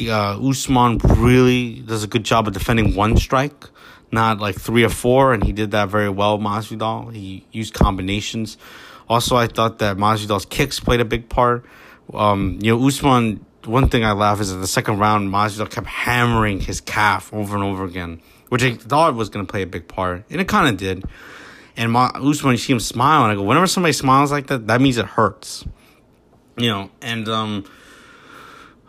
uh, 0.00 0.48
Usman 0.48 0.98
really 1.16 1.80
does 1.80 2.04
a 2.04 2.06
good 2.06 2.24
job 2.24 2.46
of 2.46 2.54
defending 2.54 2.94
one 2.94 3.16
strike 3.16 3.64
not 4.12 4.38
like 4.38 4.56
three 4.56 4.84
or 4.84 4.88
four, 4.88 5.32
and 5.32 5.42
he 5.42 5.52
did 5.52 5.72
that 5.72 5.88
very 5.88 6.08
well, 6.08 6.38
Masvidal. 6.38 7.12
He 7.14 7.44
used 7.52 7.74
combinations. 7.74 8.56
Also, 9.08 9.36
I 9.36 9.46
thought 9.46 9.78
that 9.78 9.96
Masvidal's 9.96 10.46
kicks 10.46 10.80
played 10.80 11.00
a 11.00 11.04
big 11.04 11.28
part. 11.28 11.64
Um, 12.12 12.58
you 12.60 12.76
know, 12.76 12.86
Usman, 12.86 13.44
one 13.64 13.88
thing 13.88 14.04
I 14.04 14.12
laugh 14.12 14.40
is 14.40 14.52
that 14.52 14.58
the 14.58 14.66
second 14.66 14.98
round, 14.98 15.30
Masvidal 15.30 15.70
kept 15.70 15.86
hammering 15.86 16.60
his 16.60 16.80
calf 16.80 17.32
over 17.32 17.56
and 17.56 17.64
over 17.64 17.84
again, 17.84 18.20
which 18.48 18.62
I 18.62 18.74
thought 18.74 19.14
was 19.14 19.28
going 19.28 19.44
to 19.44 19.50
play 19.50 19.62
a 19.62 19.66
big 19.66 19.88
part, 19.88 20.24
and 20.30 20.40
it 20.40 20.48
kind 20.48 20.68
of 20.68 20.76
did. 20.76 21.04
And 21.76 21.92
Ma- 21.92 22.12
Usman, 22.14 22.52
you 22.52 22.58
see 22.58 22.72
him 22.72 22.80
smile, 22.80 23.24
and 23.24 23.32
I 23.32 23.34
go, 23.34 23.42
whenever 23.42 23.66
somebody 23.66 23.92
smiles 23.92 24.32
like 24.32 24.46
that, 24.46 24.66
that 24.68 24.80
means 24.80 24.96
it 24.96 25.06
hurts. 25.06 25.64
You 26.56 26.70
know, 26.70 26.90
and 27.02 27.28
um, 27.28 27.64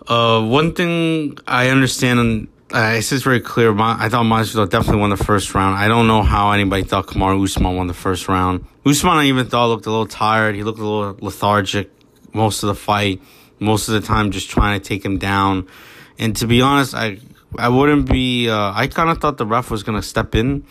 uh, 0.08 0.42
one 0.42 0.74
thing 0.74 1.38
I 1.46 1.70
understand, 1.70 2.48
uh, 2.74 2.96
it's 2.98 3.10
just 3.10 3.24
very 3.24 3.40
clear. 3.40 3.72
I 3.80 4.10
thought 4.10 4.26
Masvidal 4.26 4.70
definitely 4.70 5.00
won 5.00 5.10
the 5.10 5.18
first 5.18 5.56
round. 5.56 5.78
I 5.78 5.88
don't 5.88 6.08
know 6.08 6.22
how 6.22 6.52
anybody 6.52 6.84
thought 6.84 7.08
Kamaru 7.08 7.42
Usman 7.44 7.76
won 7.76 7.88
the 7.88 7.94
first 7.94 8.28
round. 8.28 8.66
Usman, 8.86 9.14
I 9.14 9.26
even 9.26 9.48
thought 9.48 9.68
looked 9.68 9.86
a 9.86 9.90
little 9.90 10.08
tired. 10.08 10.56
He 10.56 10.64
looked 10.64 10.80
a 10.80 10.84
little 10.84 11.18
lethargic 11.22 11.90
most 12.34 12.64
of 12.64 12.68
the 12.68 12.76
fight, 12.76 13.22
most 13.60 13.88
of 13.88 13.94
the 13.94 14.02
time, 14.02 14.32
just 14.32 14.50
trying 14.50 14.80
to 14.80 14.86
take 14.86 15.04
him 15.04 15.18
down. 15.18 15.68
And 16.20 16.36
to 16.38 16.48
be 16.48 16.62
honest, 16.62 16.94
I 16.94 17.20
I 17.58 17.70
wouldn't 17.70 18.10
be. 18.10 18.50
Uh, 18.50 18.74
I 18.76 18.88
kind 18.88 19.10
of 19.10 19.20
thought 19.20 19.38
the 19.38 19.46
ref 19.46 19.72
was 19.72 19.84
gonna 19.84 20.02
step 20.02 20.36
in 20.36 20.66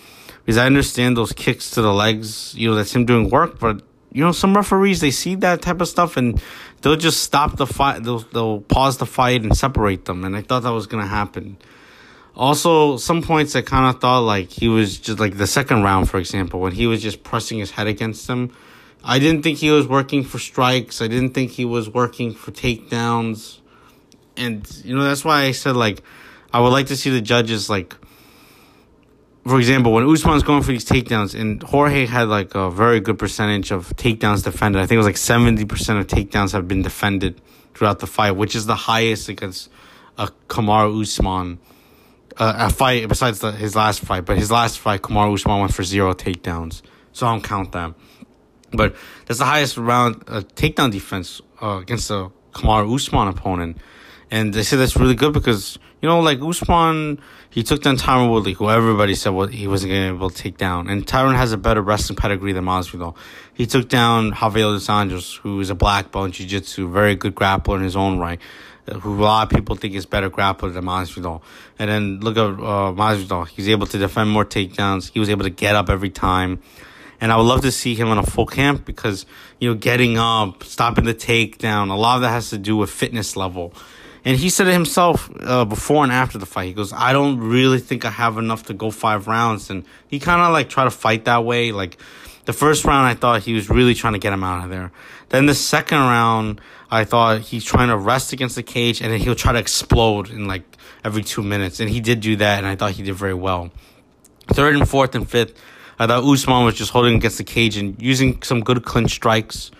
because 0.44 0.58
I 0.58 0.66
understand 0.66 1.16
those 1.16 1.32
kicks 1.32 1.70
to 1.72 1.82
the 1.82 1.92
legs. 1.92 2.54
You 2.54 2.70
know, 2.70 2.74
that's 2.74 2.94
him 2.94 3.06
doing 3.06 3.30
work, 3.30 3.58
but 3.58 3.82
you 4.12 4.22
know, 4.22 4.32
some 4.32 4.54
referees 4.54 5.00
they 5.00 5.10
see 5.10 5.34
that 5.36 5.62
type 5.62 5.80
of 5.80 5.88
stuff 5.88 6.16
and 6.16 6.42
they'll 6.82 6.96
just 6.96 7.22
stop 7.22 7.56
the 7.56 7.66
fight. 7.66 8.02
They'll 8.02 8.20
they'll 8.20 8.60
pause 8.60 8.98
the 8.98 9.06
fight 9.06 9.42
and 9.42 9.56
separate 9.56 10.04
them. 10.04 10.24
And 10.24 10.36
I 10.36 10.42
thought 10.42 10.62
that 10.64 10.72
was 10.72 10.86
gonna 10.86 11.06
happen. 11.06 11.56
Also, 12.36 12.98
some 12.98 13.22
points 13.22 13.56
I 13.56 13.62
kind 13.62 13.94
of 13.94 14.00
thought 14.00 14.20
like 14.20 14.50
he 14.50 14.68
was 14.68 14.98
just 14.98 15.18
like 15.18 15.38
the 15.38 15.46
second 15.46 15.82
round, 15.82 16.10
for 16.10 16.18
example, 16.18 16.60
when 16.60 16.72
he 16.72 16.86
was 16.86 17.02
just 17.02 17.22
pressing 17.22 17.58
his 17.58 17.70
head 17.70 17.86
against 17.86 18.28
him. 18.28 18.54
I 19.02 19.18
didn't 19.18 19.42
think 19.42 19.58
he 19.58 19.70
was 19.70 19.86
working 19.88 20.22
for 20.22 20.38
strikes. 20.38 21.00
I 21.00 21.08
didn't 21.08 21.30
think 21.30 21.52
he 21.52 21.64
was 21.64 21.88
working 21.88 22.34
for 22.34 22.50
takedowns. 22.50 23.60
And 24.36 24.70
you 24.84 24.94
know, 24.94 25.04
that's 25.04 25.24
why 25.24 25.44
I 25.44 25.52
said 25.52 25.76
like 25.76 26.02
I 26.52 26.60
would 26.60 26.70
like 26.70 26.86
to 26.88 26.96
see 26.96 27.10
the 27.10 27.22
judges 27.22 27.70
like 27.70 27.94
for 29.46 29.58
example, 29.58 29.92
when 29.92 30.04
Usman's 30.04 30.42
going 30.42 30.62
for 30.62 30.72
these 30.72 30.84
takedowns, 30.84 31.38
and 31.38 31.62
Jorge 31.62 32.06
had 32.06 32.28
like 32.28 32.54
a 32.56 32.68
very 32.68 32.98
good 32.98 33.16
percentage 33.18 33.70
of 33.70 33.90
takedowns 33.96 34.42
defended. 34.42 34.82
I 34.82 34.86
think 34.86 34.96
it 34.96 34.98
was 34.98 35.06
like 35.06 35.16
seventy 35.16 35.64
percent 35.64 36.00
of 36.00 36.06
takedowns 36.08 36.52
have 36.52 36.66
been 36.66 36.82
defended 36.82 37.40
throughout 37.72 38.00
the 38.00 38.06
fight, 38.06 38.32
which 38.32 38.56
is 38.56 38.66
the 38.66 38.74
highest 38.74 39.28
against 39.28 39.70
a 40.18 40.28
Kamaru 40.48 41.00
Usman. 41.00 41.60
Uh, 42.38 42.68
a 42.68 42.70
fight 42.70 43.08
besides 43.08 43.38
the, 43.38 43.50
his 43.52 43.74
last 43.74 44.00
fight, 44.00 44.26
but 44.26 44.36
his 44.36 44.50
last 44.50 44.78
fight, 44.78 45.00
Kamaru 45.00 45.34
Usman 45.34 45.60
went 45.60 45.72
for 45.72 45.82
zero 45.82 46.12
takedowns, 46.12 46.82
so 47.12 47.26
I 47.26 47.32
don't 47.32 47.42
count 47.42 47.72
that. 47.72 47.94
But 48.72 48.94
that's 49.24 49.38
the 49.38 49.46
highest 49.46 49.78
round 49.78 50.22
uh, 50.28 50.42
takedown 50.54 50.92
defense 50.92 51.40
uh, 51.62 51.78
against 51.80 52.10
a 52.10 52.30
Kamaru 52.52 52.94
Usman 52.94 53.28
opponent, 53.28 53.78
and 54.30 54.52
they 54.52 54.64
say 54.64 54.76
that's 54.76 54.96
really 54.96 55.14
good 55.14 55.32
because 55.32 55.78
you 56.02 56.08
know, 56.08 56.20
like 56.20 56.40
Usman, 56.42 57.20
he 57.50 57.62
took 57.62 57.82
down 57.82 57.96
Tyron 57.96 58.30
Woodley, 58.30 58.52
who 58.52 58.68
everybody 58.68 59.14
said 59.14 59.30
what 59.30 59.52
he 59.52 59.66
wasn't 59.66 59.92
going 59.92 60.08
to 60.08 60.12
be 60.12 60.16
able 60.16 60.30
to 60.30 60.36
take 60.36 60.58
down. 60.58 60.88
And 60.88 61.06
Tyron 61.06 61.36
has 61.36 61.52
a 61.52 61.56
better 61.56 61.80
wrestling 61.80 62.16
pedigree 62.16 62.52
than 62.52 62.64
Masvidal. 62.64 63.16
He 63.54 63.66
took 63.66 63.88
down 63.88 64.30
Rafael 64.30 64.72
dos 64.72 64.86
Anjos, 64.88 65.38
who 65.38 65.58
is 65.60 65.70
a 65.70 65.74
black 65.74 66.12
belt 66.12 66.26
in 66.26 66.32
jiu-jitsu, 66.32 66.90
very 66.90 67.14
good 67.14 67.34
grappler 67.34 67.76
in 67.76 67.82
his 67.82 67.96
own 67.96 68.18
right, 68.18 68.40
who 68.86 69.20
a 69.20 69.24
lot 69.24 69.50
of 69.50 69.56
people 69.56 69.76
think 69.76 69.94
is 69.94 70.06
better 70.06 70.30
grappler 70.30 70.72
than 70.72 70.84
Masvidal. 70.84 71.42
And 71.78 71.90
then 71.90 72.20
look 72.20 72.36
at 72.36 72.44
uh, 72.44 72.92
Masvidal. 72.92 73.48
He's 73.48 73.68
able 73.68 73.86
to 73.86 73.98
defend 73.98 74.30
more 74.30 74.44
takedowns. 74.44 75.10
He 75.10 75.20
was 75.20 75.28
able 75.28 75.44
to 75.44 75.50
get 75.50 75.74
up 75.74 75.90
every 75.90 76.10
time. 76.10 76.60
And 77.20 77.32
I 77.32 77.36
would 77.36 77.44
love 77.44 77.62
to 77.62 77.72
see 77.72 77.94
him 77.94 78.08
in 78.08 78.18
a 78.18 78.22
full 78.22 78.46
camp 78.46 78.84
because, 78.84 79.26
you 79.58 79.70
know, 79.70 79.74
getting 79.74 80.18
up, 80.18 80.62
stopping 80.64 81.04
the 81.04 81.14
takedown, 81.14 81.90
a 81.90 81.94
lot 81.94 82.16
of 82.16 82.22
that 82.22 82.30
has 82.30 82.50
to 82.50 82.58
do 82.58 82.76
with 82.76 82.90
fitness 82.90 83.36
level. 83.36 83.72
And 84.24 84.36
he 84.36 84.50
said 84.50 84.66
it 84.66 84.72
himself 84.72 85.30
uh, 85.40 85.64
before 85.64 86.02
and 86.02 86.12
after 86.12 86.36
the 86.36 86.46
fight. 86.46 86.66
He 86.66 86.72
goes, 86.72 86.92
I 86.92 87.12
don't 87.12 87.38
really 87.38 87.78
think 87.78 88.04
I 88.04 88.10
have 88.10 88.38
enough 88.38 88.64
to 88.64 88.74
go 88.74 88.90
five 88.90 89.28
rounds. 89.28 89.70
And 89.70 89.84
he 90.08 90.18
kind 90.18 90.42
of 90.42 90.52
like 90.52 90.68
tried 90.68 90.84
to 90.84 90.90
fight 90.90 91.24
that 91.26 91.44
way. 91.44 91.72
Like 91.72 91.96
the 92.44 92.52
first 92.52 92.84
round, 92.84 93.06
I 93.06 93.14
thought 93.14 93.42
he 93.42 93.54
was 93.54 93.70
really 93.70 93.94
trying 93.94 94.14
to 94.14 94.18
get 94.18 94.32
him 94.32 94.42
out 94.42 94.64
of 94.64 94.70
there. 94.70 94.90
Then 95.28 95.46
the 95.46 95.54
second 95.54 95.98
round, 95.98 96.60
I 96.90 97.04
thought 97.04 97.40
he's 97.40 97.64
trying 97.64 97.88
to 97.88 97.96
rest 97.96 98.32
against 98.32 98.56
the 98.56 98.62
cage 98.62 99.00
and 99.00 99.12
then 99.12 99.20
he'll 99.20 99.34
try 99.34 99.52
to 99.52 99.58
explode 99.58 100.30
in 100.30 100.46
like 100.46 100.64
every 101.04 101.22
two 101.22 101.42
minutes. 101.42 101.80
And 101.80 101.90
he 101.90 102.00
did 102.00 102.20
do 102.20 102.36
that. 102.36 102.58
And 102.58 102.66
I 102.66 102.76
thought 102.76 102.92
he 102.92 103.02
did 103.02 103.14
very 103.14 103.34
well. 103.34 103.70
Third 104.48 104.76
and 104.76 104.88
fourth 104.88 105.14
and 105.14 105.28
fifth, 105.28 105.60
I 105.98 106.06
thought 106.06 106.24
Usman 106.24 106.64
was 106.64 106.76
just 106.76 106.92
holding 106.92 107.16
against 107.16 107.38
the 107.38 107.44
cage 107.44 107.76
and 107.76 108.00
using 108.00 108.42
some 108.42 108.60
good 108.60 108.84
clinch 108.84 109.12
strikes. 109.12 109.70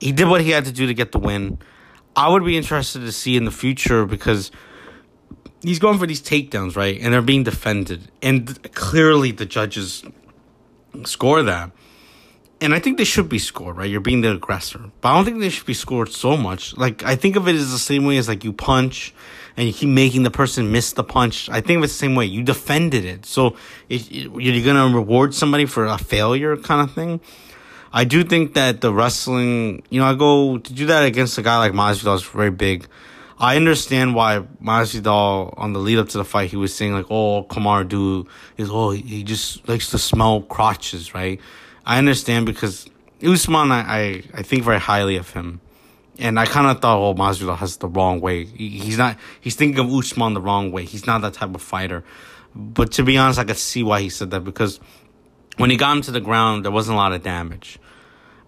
He 0.00 0.12
did 0.12 0.28
what 0.28 0.40
he 0.40 0.50
had 0.50 0.64
to 0.64 0.72
do 0.72 0.86
to 0.86 0.94
get 0.94 1.12
the 1.12 1.18
win. 1.18 1.58
I 2.16 2.28
would 2.28 2.44
be 2.44 2.56
interested 2.56 3.00
to 3.00 3.12
see 3.12 3.36
in 3.36 3.44
the 3.44 3.50
future 3.50 4.04
because 4.06 4.50
he's 5.62 5.78
going 5.78 5.98
for 5.98 6.06
these 6.06 6.22
takedowns, 6.22 6.76
right? 6.76 6.98
And 7.00 7.12
they're 7.12 7.22
being 7.22 7.42
defended. 7.42 8.10
And 8.22 8.72
clearly 8.74 9.32
the 9.32 9.46
judges 9.46 10.04
score 11.04 11.42
that. 11.42 11.70
And 12.62 12.72
I 12.72 12.78
think 12.78 12.96
they 12.96 13.04
should 13.04 13.28
be 13.28 13.40
scored, 13.40 13.76
right? 13.76 13.90
You're 13.90 14.00
being 14.00 14.20
the 14.20 14.30
aggressor. 14.30 14.80
But 15.00 15.08
I 15.08 15.16
don't 15.16 15.24
think 15.24 15.40
they 15.40 15.48
should 15.48 15.66
be 15.66 15.74
scored 15.74 16.10
so 16.12 16.36
much. 16.36 16.76
Like, 16.76 17.02
I 17.02 17.16
think 17.16 17.34
of 17.34 17.48
it 17.48 17.56
as 17.56 17.72
the 17.72 17.78
same 17.78 18.04
way 18.04 18.18
as 18.18 18.28
like 18.28 18.44
you 18.44 18.52
punch 18.52 19.12
and 19.56 19.66
you 19.66 19.74
keep 19.74 19.88
making 19.88 20.22
the 20.22 20.30
person 20.30 20.70
miss 20.70 20.92
the 20.92 21.02
punch. 21.02 21.50
I 21.50 21.60
think 21.60 21.78
of 21.78 21.84
it 21.84 21.88
the 21.88 21.94
same 21.94 22.14
way. 22.14 22.26
You 22.26 22.44
defended 22.44 23.04
it. 23.04 23.26
So 23.26 23.56
it, 23.88 24.10
it, 24.12 24.30
you're 24.30 24.64
going 24.64 24.76
to 24.76 24.96
reward 24.96 25.34
somebody 25.34 25.66
for 25.66 25.86
a 25.86 25.98
failure 25.98 26.56
kind 26.56 26.88
of 26.88 26.94
thing. 26.94 27.20
I 27.92 28.04
do 28.04 28.22
think 28.22 28.54
that 28.54 28.80
the 28.80 28.94
wrestling, 28.94 29.82
you 29.90 30.00
know, 30.00 30.06
I 30.06 30.14
go 30.14 30.58
to 30.58 30.72
do 30.72 30.86
that 30.86 31.04
against 31.04 31.36
a 31.38 31.42
guy 31.42 31.58
like 31.58 31.72
Masvidal 31.72 32.14
is 32.14 32.22
very 32.22 32.52
big. 32.52 32.86
I 33.38 33.56
understand 33.56 34.14
why 34.14 34.44
Masvidal 34.62 35.52
on 35.58 35.72
the 35.72 35.80
lead 35.80 35.98
up 35.98 36.08
to 36.10 36.18
the 36.18 36.24
fight 36.24 36.50
he 36.50 36.56
was 36.56 36.72
saying 36.72 36.92
like, 36.94 37.06
"Oh, 37.10 37.42
Kamar 37.42 37.82
dude 37.82 38.28
is 38.56 38.70
oh 38.70 38.90
he 38.90 39.24
just 39.24 39.68
likes 39.68 39.90
to 39.90 39.98
smell 39.98 40.42
crotches," 40.42 41.12
right? 41.12 41.40
I 41.84 41.98
understand 41.98 42.46
because 42.46 42.86
Usman, 43.22 43.70
I 43.70 43.80
I, 43.80 44.22
I 44.34 44.42
think 44.42 44.64
very 44.64 44.80
highly 44.80 45.16
of 45.16 45.30
him, 45.30 45.60
and 46.18 46.38
I 46.38 46.46
kind 46.46 46.66
of 46.66 46.80
thought, 46.80 46.98
oh, 46.98 47.14
Masvidal 47.14 47.56
has 47.56 47.76
the 47.78 47.88
wrong 47.88 48.20
way. 48.20 48.44
He, 48.44 48.68
he's 48.68 48.98
not. 48.98 49.16
He's 49.40 49.56
thinking 49.56 49.78
of 49.78 49.92
Usman 49.92 50.34
the 50.34 50.40
wrong 50.40 50.72
way. 50.72 50.84
He's 50.84 51.06
not 51.06 51.22
that 51.22 51.34
type 51.34 51.54
of 51.54 51.62
fighter. 51.62 52.04
But 52.54 52.92
to 52.92 53.02
be 53.02 53.16
honest, 53.16 53.38
I 53.38 53.44
could 53.44 53.56
see 53.56 53.82
why 53.82 54.00
he 54.00 54.10
said 54.10 54.30
that 54.30 54.40
because 54.40 54.78
when 55.56 55.70
he 55.70 55.76
got 55.76 55.96
him 55.96 56.02
to 56.02 56.10
the 56.10 56.20
ground, 56.20 56.64
there 56.64 56.72
wasn't 56.72 56.96
a 56.96 56.98
lot 56.98 57.12
of 57.12 57.22
damage 57.22 57.78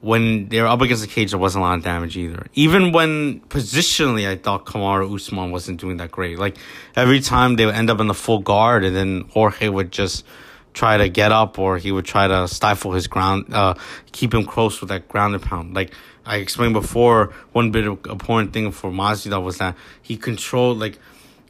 when 0.04 0.50
they 0.50 0.60
were 0.60 0.66
up 0.66 0.82
against 0.82 1.00
the 1.02 1.08
cage, 1.08 1.30
there 1.30 1.40
wasn't 1.40 1.64
a 1.64 1.66
lot 1.66 1.78
of 1.78 1.82
damage 1.82 2.14
either. 2.18 2.46
Even 2.52 2.92
when 2.92 3.40
positionally, 3.48 4.28
I 4.28 4.36
thought 4.36 4.66
Kamaru 4.66 5.14
Usman 5.14 5.50
wasn't 5.50 5.80
doing 5.80 5.96
that 5.96 6.10
great. 6.10 6.38
Like 6.38 6.58
every 6.94 7.20
time 7.20 7.56
they 7.56 7.64
would 7.64 7.74
end 7.74 7.88
up 7.88 8.00
in 8.00 8.06
the 8.06 8.14
full 8.14 8.40
guard, 8.40 8.84
and 8.84 8.94
then 8.94 9.24
Jorge 9.30 9.70
would 9.70 9.90
just 9.90 10.26
try 10.74 10.98
to 10.98 11.08
get 11.08 11.32
up, 11.32 11.58
or 11.58 11.78
he 11.78 11.90
would 11.90 12.04
try 12.04 12.28
to 12.28 12.46
stifle 12.48 12.92
his 12.92 13.06
ground, 13.06 13.46
uh, 13.54 13.74
keep 14.12 14.34
him 14.34 14.44
close 14.44 14.80
with 14.80 14.90
that 14.90 15.08
ground 15.08 15.34
and 15.34 15.42
pound. 15.42 15.74
Like 15.74 15.94
I 16.26 16.36
explained 16.36 16.74
before, 16.74 17.32
one 17.52 17.70
bit 17.70 17.86
of 17.86 18.04
important 18.06 18.52
thing 18.52 18.70
for 18.72 18.90
Masvidal 18.90 19.42
was 19.42 19.58
that 19.58 19.76
he 20.02 20.16
controlled 20.16 20.78
like 20.78 20.98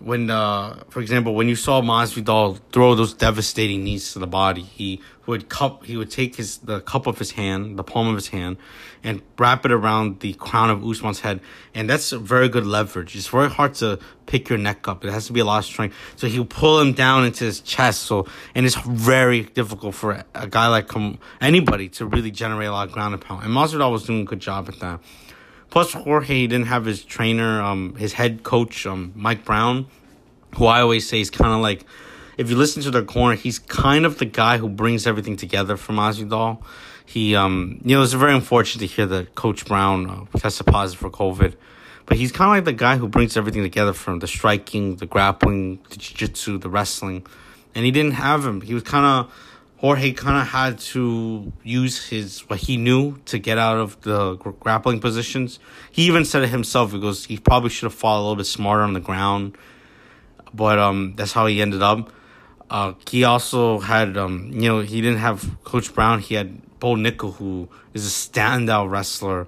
when, 0.00 0.30
uh, 0.30 0.82
for 0.90 1.00
example, 1.00 1.34
when 1.34 1.48
you 1.48 1.56
saw 1.56 1.80
Masvidal 1.80 2.60
throw 2.72 2.94
those 2.94 3.14
devastating 3.14 3.84
knees 3.84 4.12
to 4.12 4.18
the 4.18 4.26
body, 4.26 4.62
he 4.62 5.00
would 5.26 5.48
cup, 5.48 5.84
he 5.84 5.96
would 5.96 6.10
take 6.10 6.36
his 6.36 6.58
the 6.58 6.80
cup 6.80 7.06
of 7.06 7.18
his 7.18 7.32
hand, 7.32 7.78
the 7.78 7.84
palm 7.84 8.08
of 8.08 8.14
his 8.14 8.28
hand, 8.28 8.56
and 9.02 9.22
wrap 9.38 9.64
it 9.64 9.72
around 9.72 10.20
the 10.20 10.34
crown 10.34 10.70
of 10.70 10.84
Usman's 10.84 11.20
head, 11.20 11.40
and 11.74 11.88
that's 11.88 12.12
a 12.12 12.18
very 12.18 12.48
good 12.48 12.66
leverage. 12.66 13.16
It's 13.16 13.28
very 13.28 13.50
hard 13.50 13.74
to 13.74 13.98
pick 14.26 14.48
your 14.48 14.58
neck 14.58 14.88
up. 14.88 15.04
It 15.04 15.10
has 15.10 15.26
to 15.26 15.32
be 15.32 15.40
a 15.40 15.44
lot 15.44 15.58
of 15.58 15.64
strength. 15.64 15.96
So 16.16 16.26
he'll 16.26 16.44
pull 16.44 16.80
him 16.80 16.92
down 16.92 17.24
into 17.24 17.44
his 17.44 17.60
chest. 17.60 18.02
So 18.02 18.26
and 18.54 18.66
it's 18.66 18.76
very 18.76 19.42
difficult 19.42 19.94
for 19.94 20.24
a 20.34 20.46
guy 20.46 20.68
like 20.68 20.92
him, 20.92 21.18
anybody 21.40 21.88
to 21.90 22.06
really 22.06 22.30
generate 22.30 22.68
a 22.68 22.72
lot 22.72 22.88
of 22.88 22.92
ground 22.92 23.14
and 23.14 23.22
pound. 23.22 23.44
And 23.44 23.52
Masvidal 23.52 23.90
was 23.90 24.04
doing 24.04 24.22
a 24.22 24.24
good 24.24 24.40
job 24.40 24.68
at 24.68 24.78
that. 24.80 25.00
Plus, 25.70 25.92
Jorge 25.92 26.46
didn't 26.46 26.66
have 26.66 26.84
his 26.84 27.02
trainer, 27.04 27.60
um, 27.60 27.96
his 27.96 28.12
head 28.12 28.44
coach, 28.44 28.86
um, 28.86 29.12
Mike 29.16 29.44
Brown, 29.44 29.86
who 30.56 30.66
I 30.66 30.80
always 30.80 31.08
say 31.08 31.20
is 31.20 31.30
kind 31.30 31.52
of 31.52 31.60
like, 31.60 31.84
if 32.36 32.50
you 32.50 32.56
listen 32.56 32.82
to 32.82 32.90
their 32.90 33.04
corner, 33.04 33.36
he's 33.36 33.58
kind 33.58 34.04
of 34.04 34.18
the 34.18 34.24
guy 34.24 34.58
who 34.58 34.68
brings 34.68 35.06
everything 35.06 35.36
together 35.36 35.76
for 35.76 35.92
Masvidal. 35.92 36.62
He, 37.06 37.36
um, 37.36 37.80
you 37.84 37.96
know, 37.96 38.02
it's 38.02 38.12
very 38.12 38.34
unfortunate 38.34 38.80
to 38.80 38.86
hear 38.86 39.06
that 39.06 39.34
Coach 39.34 39.66
Brown 39.66 40.08
uh, 40.08 40.38
tested 40.38 40.66
positive 40.66 41.00
for 41.00 41.10
COVID, 41.10 41.54
but 42.06 42.16
he's 42.16 42.32
kind 42.32 42.50
of 42.50 42.56
like 42.56 42.64
the 42.64 42.72
guy 42.72 42.96
who 42.96 43.08
brings 43.08 43.36
everything 43.36 43.62
together 43.62 43.92
from 43.92 44.20
the 44.20 44.26
striking, 44.26 44.96
the 44.96 45.06
grappling, 45.06 45.80
the 45.90 45.96
jiu-jitsu, 45.96 46.58
the 46.58 46.70
wrestling, 46.70 47.26
and 47.74 47.84
he 47.84 47.90
didn't 47.90 48.12
have 48.12 48.44
him. 48.44 48.62
He 48.62 48.72
was 48.72 48.82
kind 48.82 49.04
of 49.04 49.32
Jorge 49.84 50.12
kind 50.12 50.38
of 50.38 50.46
had 50.48 50.78
to 50.78 51.52
use 51.62 52.06
his 52.06 52.48
what 52.48 52.58
he 52.58 52.78
knew 52.78 53.18
to 53.26 53.38
get 53.38 53.58
out 53.58 53.76
of 53.76 54.00
the 54.00 54.36
grappling 54.36 54.98
positions. 54.98 55.58
He 55.90 56.06
even 56.06 56.24
said 56.24 56.42
it 56.42 56.48
himself. 56.48 56.92
He 56.92 57.00
goes, 57.00 57.26
he 57.26 57.36
probably 57.36 57.68
should 57.68 57.84
have 57.84 57.94
fought 57.94 58.16
a 58.16 58.22
little 58.22 58.36
bit 58.36 58.46
smarter 58.46 58.82
on 58.82 58.94
the 58.94 59.00
ground, 59.00 59.58
but 60.54 60.78
um, 60.78 61.14
that's 61.16 61.32
how 61.32 61.44
he 61.44 61.60
ended 61.60 61.82
up. 61.82 62.10
Uh, 62.70 62.94
he 63.10 63.24
also 63.24 63.78
had 63.78 64.16
um, 64.16 64.50
you 64.52 64.68
know, 64.68 64.80
he 64.80 65.00
didn't 65.00 65.18
have 65.18 65.62
Coach 65.64 65.94
Brown. 65.94 66.20
He 66.20 66.34
had 66.34 66.60
Bo 66.80 66.94
Nickal, 66.96 67.34
who 67.34 67.68
is 67.92 68.06
a 68.06 68.10
standout 68.10 68.90
wrestler, 68.90 69.46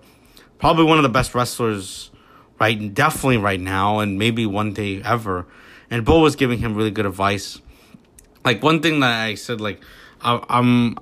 probably 0.59 0.85
one 0.85 0.99
of 0.99 1.03
the 1.03 1.09
best 1.09 1.35
wrestlers, 1.35 2.11
right? 2.61 2.95
Definitely 2.95 3.39
right 3.39 3.61
now, 3.61 3.99
and 3.99 4.19
maybe 4.19 4.47
one 4.47 4.73
day 4.73 5.03
ever. 5.03 5.47
And 5.91 6.05
Bo 6.05 6.21
was 6.21 6.37
giving 6.37 6.59
him 6.59 6.75
really 6.75 6.91
good 6.91 7.07
advice. 7.07 7.61
Like 8.45 8.62
one 8.62 8.81
thing 8.81 9.01
that 9.01 9.23
I 9.23 9.35
said, 9.35 9.61
like 9.61 9.83
I, 10.21 10.45
am 10.49 10.99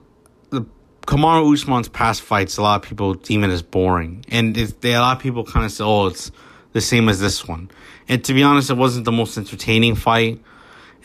the 0.51 0.67
Kamaru 1.07 1.53
Usman's 1.53 1.89
past 1.89 2.23
fights, 2.23 2.57
a 2.57 2.63
lot 2.63 2.83
of 2.83 2.89
people 2.89 3.15
deem 3.15 3.45
it 3.45 3.51
as 3.51 3.63
boring, 3.63 4.25
and 4.29 4.55
they, 4.55 4.95
a 4.95 5.01
lot 5.01 5.17
of 5.17 5.23
people 5.23 5.45
kind 5.45 5.65
of 5.65 5.73
say, 5.73 5.85
"Oh, 5.85 6.07
it's 6.07 6.31
the 6.73 6.81
same 6.81 7.09
as 7.09 7.21
this 7.21 7.47
one." 7.47 7.71
And 8.09 8.25
to 8.25 8.35
be 8.35 8.43
honest, 8.43 8.71
it 8.71 8.77
wasn't 8.77 9.05
the 9.05 9.13
most 9.13 9.39
entertaining 9.39 9.95
fight, 9.95 10.41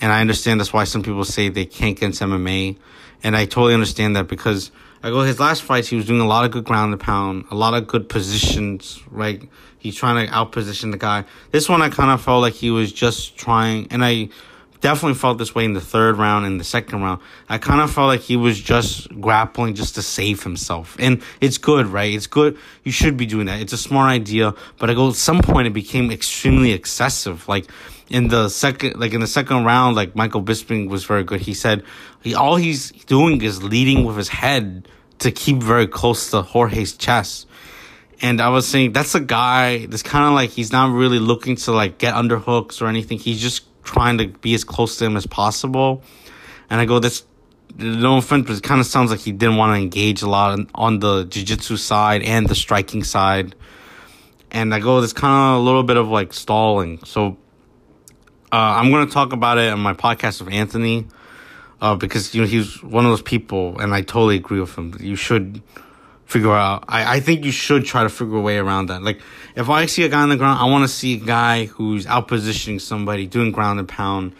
and 0.01 0.11
I 0.11 0.21
understand 0.21 0.59
that's 0.59 0.73
why 0.73 0.83
some 0.83 1.03
people 1.03 1.23
say 1.25 1.49
they 1.49 1.65
can't 1.65 1.99
get 1.99 2.07
into 2.07 2.23
MMA, 2.23 2.77
and 3.23 3.35
I 3.35 3.45
totally 3.45 3.73
understand 3.73 4.15
that 4.15 4.27
because 4.27 4.71
I 5.01 5.09
go 5.09 5.21
his 5.21 5.39
last 5.39 5.63
fights, 5.63 5.87
he 5.87 5.95
was 5.95 6.05
doing 6.05 6.21
a 6.21 6.27
lot 6.27 6.45
of 6.45 6.51
good 6.51 6.65
ground 6.65 6.93
and 6.93 7.01
pound, 7.01 7.45
a 7.51 7.55
lot 7.55 7.73
of 7.73 7.87
good 7.87 8.09
positions, 8.09 9.01
right? 9.09 9.47
He's 9.77 9.95
trying 9.95 10.25
to 10.25 10.31
outposition 10.31 10.91
the 10.91 10.97
guy. 10.97 11.23
This 11.51 11.69
one, 11.69 11.81
I 11.81 11.89
kind 11.89 12.11
of 12.11 12.21
felt 12.21 12.41
like 12.41 12.53
he 12.53 12.69
was 12.69 12.91
just 12.91 13.37
trying, 13.37 13.87
and 13.91 14.03
I 14.03 14.29
definitely 14.81 15.15
felt 15.15 15.37
this 15.37 15.53
way 15.53 15.65
in 15.65 15.73
the 15.73 15.81
third 15.81 16.17
round 16.17 16.45
and 16.45 16.59
the 16.59 16.63
second 16.63 17.01
round. 17.01 17.21
I 17.47 17.57
kind 17.57 17.81
of 17.81 17.91
felt 17.91 18.07
like 18.07 18.21
he 18.21 18.37
was 18.37 18.59
just 18.59 19.09
grappling 19.19 19.75
just 19.75 19.95
to 19.95 20.01
save 20.01 20.43
himself. 20.43 20.95
And 20.99 21.21
it's 21.41 21.57
good, 21.57 21.87
right? 21.87 22.13
It's 22.13 22.27
good. 22.27 22.57
You 22.83 22.91
should 22.91 23.17
be 23.17 23.25
doing 23.25 23.47
that. 23.47 23.61
It's 23.61 23.73
a 23.73 23.77
smart 23.77 24.09
idea. 24.09 24.53
But 24.77 24.89
I 24.89 24.93
go, 24.93 25.09
at 25.09 25.15
some 25.15 25.41
point, 25.41 25.67
it 25.67 25.73
became 25.73 26.11
extremely 26.11 26.71
excessive. 26.71 27.47
Like, 27.47 27.69
in 28.09 28.27
the 28.27 28.49
second, 28.49 28.99
like 28.99 29.13
in 29.13 29.21
the 29.21 29.27
second 29.27 29.65
round, 29.65 29.95
like 29.95 30.15
Michael 30.15 30.43
Bisping 30.43 30.89
was 30.89 31.05
very 31.05 31.23
good. 31.23 31.41
He 31.41 31.53
said 31.53 31.83
he, 32.21 32.33
all 32.33 32.55
he's 32.55 32.91
doing 32.91 33.41
is 33.41 33.63
leading 33.63 34.05
with 34.05 34.17
his 34.17 34.29
head 34.29 34.87
to 35.19 35.31
keep 35.31 35.57
very 35.57 35.87
close 35.87 36.31
to 36.31 36.41
Jorge's 36.41 36.93
chest. 36.97 37.47
And 38.21 38.41
I 38.41 38.49
was 38.49 38.67
saying 38.67 38.93
that's 38.93 39.15
a 39.15 39.19
guy 39.19 39.85
that's 39.85 40.03
kind 40.03 40.25
of 40.25 40.33
like 40.33 40.49
he's 40.49 40.71
not 40.71 40.91
really 40.91 41.19
looking 41.19 41.55
to 41.57 41.71
like 41.71 41.97
get 41.99 42.15
underhooks 42.15 42.81
or 42.81 42.87
anything. 42.87 43.19
He's 43.19 43.39
just 43.39 43.65
trying 43.83 44.17
to 44.17 44.27
be 44.27 44.53
as 44.53 44.63
close 44.63 44.97
to 44.97 45.05
him 45.05 45.15
as 45.15 45.25
possible. 45.25 46.03
And 46.69 46.81
I 46.81 46.85
go, 46.85 46.99
that's 46.99 47.23
no 47.77 48.17
offense, 48.17 48.47
but 48.47 48.57
it 48.57 48.63
kind 48.63 48.81
of 48.81 48.87
sounds 48.87 49.11
like 49.11 49.21
he 49.21 49.31
didn't 49.31 49.55
want 49.55 49.77
to 49.77 49.81
engage 49.81 50.21
a 50.21 50.27
lot 50.27 50.51
on, 50.51 50.69
on 50.75 50.99
the 50.99 51.23
jiu-jitsu 51.25 51.77
side 51.77 52.23
and 52.23 52.47
the 52.47 52.55
striking 52.55 53.03
side. 53.03 53.55
And 54.51 54.73
I 54.73 54.79
go, 54.79 54.99
there's 54.99 55.13
kind 55.13 55.53
of 55.53 55.61
a 55.61 55.63
little 55.63 55.83
bit 55.83 55.95
of 55.95 56.09
like 56.09 56.33
stalling. 56.33 57.03
So 57.05 57.37
uh, 58.51 58.55
I'm 58.55 58.89
going 58.89 59.05
to 59.05 59.13
talk 59.13 59.33
about 59.33 59.57
it 59.57 59.71
on 59.71 59.79
my 59.79 59.93
podcast 59.93 60.41
with 60.41 60.53
Anthony 60.53 61.07
uh, 61.81 61.95
because 61.95 62.33
you 62.33 62.41
know 62.41 62.47
he's 62.47 62.81
one 62.83 63.05
of 63.05 63.11
those 63.11 63.21
people, 63.21 63.79
and 63.79 63.93
I 63.93 64.01
totally 64.01 64.37
agree 64.37 64.59
with 64.59 64.75
him. 64.75 64.95
You 64.99 65.15
should 65.15 65.61
figure 66.25 66.53
out. 66.53 66.85
I, 66.87 67.17
I 67.17 67.19
think 67.19 67.45
you 67.45 67.51
should 67.51 67.85
try 67.85 68.03
to 68.03 68.09
figure 68.09 68.37
a 68.37 68.41
way 68.41 68.57
around 68.57 68.87
that. 68.87 69.03
Like, 69.03 69.21
if 69.55 69.69
I 69.69 69.85
see 69.85 70.03
a 70.03 70.09
guy 70.09 70.21
on 70.21 70.29
the 70.29 70.37
ground, 70.37 70.59
I 70.59 70.65
want 70.65 70.83
to 70.83 70.87
see 70.87 71.15
a 71.15 71.19
guy 71.25 71.65
who's 71.65 72.05
out 72.07 72.27
positioning 72.27 72.79
somebody, 72.79 73.27
doing 73.27 73.51
ground 73.51 73.79
and 73.79 73.87
pound, 73.87 74.33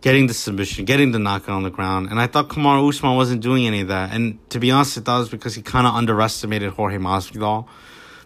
getting 0.00 0.26
the 0.26 0.34
submission, 0.34 0.84
getting 0.84 1.12
the 1.12 1.18
knockout 1.18 1.56
on 1.56 1.62
the 1.62 1.70
ground. 1.70 2.10
And 2.10 2.20
I 2.20 2.26
thought 2.26 2.48
Kamaru 2.48 2.88
Usman 2.88 3.16
wasn't 3.16 3.42
doing 3.42 3.66
any 3.66 3.80
of 3.80 3.88
that. 3.88 4.12
And 4.12 4.38
to 4.50 4.58
be 4.58 4.70
honest, 4.70 4.96
it 4.96 5.06
was 5.06 5.28
because 5.28 5.54
he 5.54 5.62
kind 5.62 5.86
of 5.86 5.94
underestimated 5.94 6.70
Jorge 6.72 6.98
Masvidal 6.98 7.66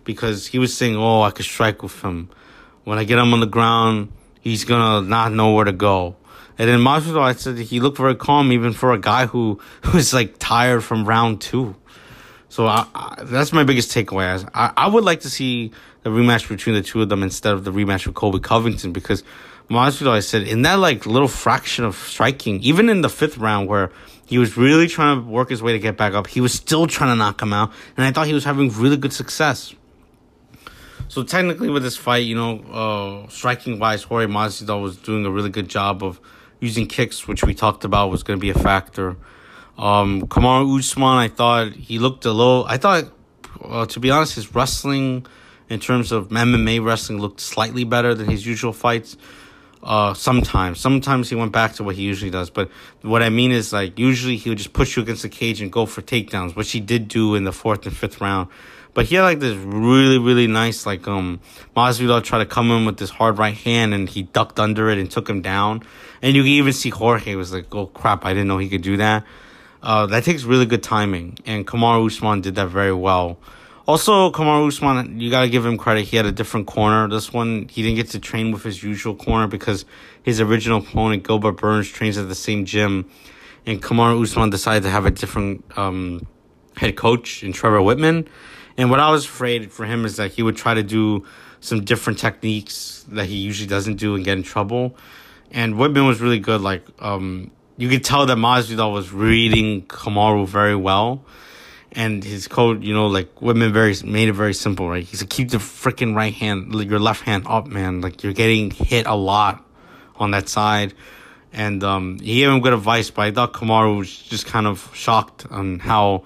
because 0.05 0.47
he 0.47 0.59
was 0.59 0.76
saying, 0.76 0.97
"Oh, 0.97 1.22
I 1.22 1.30
could 1.30 1.45
strike 1.45 1.82
with 1.82 2.03
him. 2.03 2.30
When 2.84 2.99
I 2.99 3.05
get 3.05 3.18
him 3.18 3.34
on 3.34 3.41
the 3.41 3.47
ground, 3.47 4.11
he's 4.41 4.64
gonna 4.64 5.07
not 5.07 5.32
know 5.32 5.53
where 5.53 5.64
to 5.64 5.72
go." 5.72 6.16
And 6.59 6.68
then 6.68 6.80
Masvidal, 6.80 7.20
I 7.22 7.34
said 7.34 7.57
he 7.57 7.78
looked 7.78 7.99
very 7.99 8.16
calm, 8.16 8.51
even 8.51 8.72
for 8.72 8.93
a 8.93 8.99
guy 8.99 9.26
who, 9.26 9.61
was 9.95 10.12
like 10.12 10.39
tired 10.39 10.82
from 10.82 11.05
round 11.05 11.41
two. 11.41 11.76
So 12.49 12.66
I, 12.66 12.86
I, 12.95 13.22
that's 13.24 13.53
my 13.53 13.62
biggest 13.62 13.95
takeaway. 13.95 14.49
I, 14.55 14.72
I 14.76 14.89
would 14.89 15.05
like 15.05 15.20
to 15.20 15.30
see 15.30 15.70
the 16.03 16.11
rematch 16.11 16.49
between 16.49 16.74
the 16.74 16.82
two 16.82 17.03
of 17.03 17.09
them 17.09 17.22
instead 17.22 17.53
of 17.53 17.64
the 17.64 17.70
rematch 17.70 18.07
with 18.07 18.14
Colby 18.14 18.41
Covington 18.41 18.93
because 18.93 19.22
Masvidal, 19.70 20.11
I 20.11 20.20
said, 20.20 20.49
in 20.49 20.62
that 20.62 20.74
like 20.74 21.05
little 21.05 21.28
fraction 21.28 21.84
of 21.84 21.95
striking, 21.95 22.61
even 22.61 22.89
in 22.89 23.03
the 23.03 23.11
fifth 23.11 23.36
round 23.36 23.68
where 23.68 23.93
he 24.24 24.39
was 24.39 24.57
really 24.57 24.89
trying 24.89 25.22
to 25.22 25.28
work 25.28 25.51
his 25.51 25.62
way 25.62 25.72
to 25.72 25.78
get 25.78 25.97
back 25.97 26.14
up, 26.14 26.26
he 26.26 26.41
was 26.41 26.53
still 26.55 26.86
trying 26.86 27.12
to 27.12 27.16
knock 27.16 27.41
him 27.41 27.53
out, 27.53 27.72
and 27.97 28.05
I 28.07 28.11
thought 28.11 28.26
he 28.26 28.34
was 28.34 28.45
having 28.45 28.70
really 28.70 28.97
good 28.97 29.12
success. 29.12 29.74
So 31.09 31.22
technically, 31.22 31.70
with 31.70 31.82
this 31.82 31.96
fight, 31.96 32.26
you 32.26 32.34
know, 32.34 32.61
uh, 32.70 33.28
striking 33.28 33.78
wise, 33.78 34.02
Jorge 34.02 34.26
Masvidal 34.26 34.82
was 34.82 34.98
doing 34.98 35.24
a 35.24 35.30
really 35.30 35.48
good 35.48 35.68
job 35.68 36.04
of 36.04 36.20
using 36.61 36.86
kicks, 36.86 37.26
which 37.26 37.42
we 37.44 37.54
talked 37.54 37.84
about 37.84 38.11
was 38.11 38.22
going 38.22 38.38
to 38.38 38.40
be 38.40 38.50
a 38.50 38.54
factor. 38.54 39.16
Um, 39.78 40.22
Kamaru 40.22 40.78
Usman, 40.78 41.06
I 41.06 41.28
thought 41.28 41.72
he 41.72 41.98
looked 41.98 42.26
a 42.26 42.32
little. 42.32 42.66
I 42.68 42.76
thought, 42.76 43.04
uh, 43.64 43.86
to 43.86 44.00
be 44.00 44.11
honest, 44.11 44.34
his 44.34 44.54
wrestling, 44.54 45.24
in 45.70 45.80
terms 45.80 46.12
of 46.12 46.28
MMA 46.28 46.84
wrestling, 46.84 47.20
looked 47.20 47.40
slightly 47.40 47.84
better 47.84 48.14
than 48.14 48.28
his 48.28 48.44
usual 48.44 48.74
fights. 48.74 49.16
Uh, 49.82 50.12
sometimes, 50.12 50.78
sometimes 50.78 51.30
he 51.30 51.36
went 51.36 51.52
back 51.52 51.72
to 51.74 51.84
what 51.84 51.94
he 51.94 52.02
usually 52.02 52.32
does. 52.32 52.50
But 52.50 52.70
what 53.00 53.22
I 53.22 53.30
mean 53.30 53.52
is, 53.52 53.72
like, 53.72 53.98
usually 53.98 54.36
he 54.36 54.50
would 54.50 54.59
just 54.59 54.74
push 54.74 54.96
you 54.96 55.02
against 55.02 55.22
the 55.22 55.28
cage 55.30 55.62
and 55.62 55.72
go 55.72 55.86
for 55.86 56.02
takedowns, 56.02 56.54
which 56.54 56.72
he 56.72 56.80
did 56.80 57.09
do 57.09 57.34
in 57.34 57.44
the 57.44 57.52
fourth 57.52 57.86
and 57.86 57.96
fifth 57.96 58.20
round. 58.20 58.48
But 58.95 59.07
he 59.07 59.14
had 59.14 59.22
like 59.22 59.39
this 59.39 59.57
really, 59.57 60.18
really 60.18 60.47
nice, 60.47 60.86
like, 60.86 61.07
um, 61.07 61.41
Masvidal 61.76 62.22
tried 62.22 62.41
to 62.41 62.47
come 62.47 62.70
in 62.70 62.84
with 62.84 62.97
this 62.97 63.11
hard 63.11 63.39
right 63.39 63.55
hand 63.55 63.95
and 63.95 64.09
he 64.09 64.22
ducked 64.22 64.59
under 64.59 64.91
it 64.91 64.99
and 64.99 65.11
took 65.11 65.28
him 65.28 65.41
down. 65.41 65.82
And 66.22 66.34
you 66.34 66.43
can 66.43 66.51
even 66.51 66.72
see 66.72 66.91
Jorge 66.91 67.34
was 67.34 67.53
like, 67.53 67.72
oh 67.74 67.86
crap, 67.86 68.24
I 68.24 68.30
didn't 68.32 68.49
know 68.49 68.59
he 68.59 68.68
could 68.68 68.82
do 68.82 68.97
that. 68.97 69.24
Uh, 69.82 70.07
that 70.07 70.24
takes 70.24 70.43
really 70.43 70.66
good 70.66 70.82
timing, 70.82 71.39
and 71.47 71.64
Kamaru 71.66 72.07
Usman 72.07 72.41
did 72.41 72.57
that 72.57 72.66
very 72.66 72.93
well. 72.93 73.39
Also, 73.86 74.30
Kamaru 74.32 74.68
Usman, 74.68 75.20
you 75.20 75.30
gotta 75.30 75.49
give 75.49 75.64
him 75.64 75.78
credit. 75.78 76.05
He 76.05 76.16
had 76.16 76.26
a 76.26 76.32
different 76.32 76.66
corner. 76.66 77.09
This 77.09 77.32
one, 77.32 77.68
he 77.68 77.82
didn't 77.82 77.97
get 77.97 78.11
to 78.11 78.18
train 78.18 78.51
with 78.51 78.64
his 78.64 78.82
usual 78.82 79.14
corner 79.14 79.47
because 79.47 79.84
his 80.22 80.41
original 80.41 80.80
opponent, 80.80 81.26
Gilbert 81.26 81.53
Burns, 81.53 81.89
trains 81.89 82.18
at 82.18 82.28
the 82.28 82.34
same 82.34 82.64
gym. 82.64 83.09
And 83.64 83.80
Kamaru 83.80 84.22
Usman 84.22 84.51
decided 84.51 84.82
to 84.82 84.91
have 84.91 85.07
a 85.07 85.11
different 85.11 85.64
um, 85.78 86.26
head 86.76 86.97
coach 86.97 87.43
in 87.43 87.53
Trevor 87.53 87.78
Wittman. 87.78 88.26
And 88.78 88.90
what 88.90 89.00
I 89.00 89.10
was 89.10 89.24
afraid 89.24 89.72
for 89.72 89.84
him 89.84 90.04
is 90.04 90.16
that 90.16 90.30
he 90.30 90.42
would 90.42 90.56
try 90.56 90.72
to 90.72 90.84
do 90.84 91.26
some 91.60 91.84
different 91.84 92.20
techniques 92.20 93.04
that 93.08 93.26
he 93.26 93.34
usually 93.34 93.66
doesn't 93.66 93.96
do 93.96 94.14
and 94.14 94.24
get 94.24 94.38
in 94.38 94.44
trouble. 94.44 94.96
And 95.50 95.74
Wittman 95.74 96.06
was 96.06 96.20
really 96.20 96.38
good. 96.38 96.60
Like, 96.60 96.84
um, 97.00 97.50
you 97.76 97.88
could 97.88 98.04
tell 98.04 98.24
that 98.26 98.38
Masvidal 98.38 98.92
was 98.92 99.12
reading 99.12 99.82
Kamaru 99.82 100.46
very 100.46 100.76
well. 100.76 101.24
And 101.90 102.22
his 102.22 102.46
code, 102.46 102.84
you 102.84 102.94
know, 102.94 103.08
like 103.08 103.34
Wittman 103.36 103.72
very 103.72 103.96
made 104.04 104.28
it 104.28 104.34
very 104.34 104.54
simple, 104.54 104.88
right? 104.88 105.02
He 105.02 105.16
said, 105.16 105.28
keep 105.28 105.50
the 105.50 105.58
freaking 105.58 106.14
right 106.14 106.34
hand, 106.34 106.72
your 106.72 107.00
left 107.00 107.22
hand 107.22 107.46
up, 107.48 107.66
man. 107.66 108.00
Like 108.00 108.22
you're 108.22 108.32
getting 108.32 108.70
hit 108.70 109.06
a 109.06 109.14
lot 109.14 109.64
on 110.16 110.30
that 110.30 110.48
side. 110.48 110.94
And 111.52 111.82
um, 111.82 112.18
he 112.20 112.36
gave 112.36 112.50
him 112.50 112.60
good 112.60 112.74
advice, 112.74 113.10
but 113.10 113.22
I 113.22 113.30
thought 113.32 113.54
Kamaru 113.54 113.98
was 113.98 114.16
just 114.16 114.46
kind 114.46 114.66
of 114.66 114.88
shocked 114.94 115.46
on 115.50 115.80
how 115.80 116.24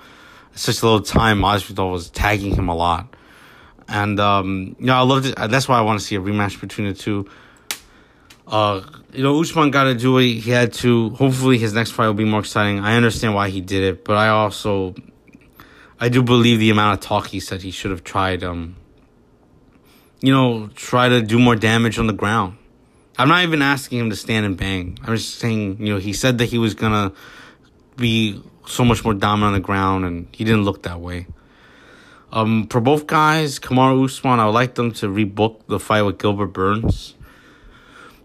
such 0.54 0.82
a 0.82 0.86
little 0.86 1.02
time 1.02 1.40
Masvidal 1.40 1.90
was 1.90 2.10
tagging 2.10 2.54
him 2.54 2.68
a 2.68 2.74
lot. 2.74 3.14
And 3.88 4.18
um, 4.20 4.76
you 4.78 4.86
know, 4.86 4.94
I 4.94 5.00
loved 5.00 5.26
it. 5.26 5.34
That's 5.36 5.68
why 5.68 5.78
I 5.78 5.82
want 5.82 6.00
to 6.00 6.04
see 6.04 6.16
a 6.16 6.20
rematch 6.20 6.60
between 6.60 6.88
the 6.88 6.94
two. 6.94 7.28
Uh, 8.46 8.82
you 9.12 9.22
know, 9.22 9.40
Usman 9.40 9.70
got 9.70 9.84
to 9.84 9.94
do 9.94 10.14
what 10.14 10.24
he 10.24 10.40
had 10.40 10.72
to. 10.74 11.10
Hopefully, 11.10 11.58
his 11.58 11.72
next 11.72 11.92
fight 11.92 12.06
will 12.06 12.14
be 12.14 12.24
more 12.24 12.40
exciting. 12.40 12.80
I 12.80 12.96
understand 12.96 13.34
why 13.34 13.50
he 13.50 13.60
did 13.60 13.82
it, 13.82 14.04
but 14.04 14.16
I 14.16 14.28
also, 14.28 14.94
I 16.00 16.08
do 16.08 16.22
believe 16.22 16.58
the 16.58 16.70
amount 16.70 16.98
of 16.98 17.06
talk 17.06 17.28
he 17.28 17.40
said 17.40 17.62
he 17.62 17.70
should 17.70 17.90
have 17.90 18.04
tried. 18.04 18.42
Um, 18.42 18.76
you 20.20 20.32
know, 20.32 20.68
try 20.74 21.08
to 21.08 21.20
do 21.20 21.38
more 21.38 21.56
damage 21.56 21.98
on 21.98 22.06
the 22.06 22.12
ground. 22.12 22.56
I'm 23.18 23.28
not 23.28 23.42
even 23.42 23.60
asking 23.60 23.98
him 23.98 24.10
to 24.10 24.16
stand 24.16 24.46
and 24.46 24.56
bang. 24.56 24.98
I'm 25.02 25.16
just 25.16 25.34
saying, 25.34 25.78
you 25.80 25.92
know, 25.92 25.98
he 25.98 26.12
said 26.12 26.38
that 26.38 26.46
he 26.46 26.58
was 26.58 26.74
gonna 26.74 27.12
be 27.96 28.42
so 28.72 28.84
much 28.84 29.04
more 29.04 29.14
dominant 29.14 29.48
on 29.48 29.52
the 29.54 29.60
ground, 29.60 30.04
and 30.04 30.26
he 30.32 30.44
didn't 30.44 30.64
look 30.64 30.82
that 30.84 31.00
way. 31.00 31.26
Um, 32.32 32.66
for 32.68 32.80
both 32.80 33.06
guys, 33.06 33.58
Kamaru 33.58 34.06
Usman, 34.06 34.40
I 34.40 34.46
would 34.46 34.54
like 34.54 34.74
them 34.74 34.92
to 34.92 35.08
rebook 35.08 35.66
the 35.66 35.78
fight 35.78 36.02
with 36.02 36.18
Gilbert 36.18 36.48
Burns. 36.48 37.14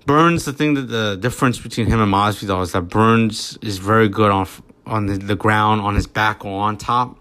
Burns, 0.06 0.46
the 0.46 0.54
thing 0.54 0.76
that 0.76 0.84
the 0.84 1.18
difference 1.20 1.60
between 1.60 1.88
him 1.88 2.00
and 2.00 2.12
Masvidal 2.12 2.64
is 2.64 2.72
that 2.72 2.84
Burns 2.84 3.58
is 3.62 3.78
very 3.78 4.08
good 4.08 4.32
on 4.32 4.48
on 4.86 5.08
the, 5.08 5.18
the 5.18 5.36
ground, 5.36 5.82
on 5.82 5.96
his 5.96 6.08
back 6.08 6.46
or 6.46 6.62
on 6.62 6.78
top. 6.78 7.18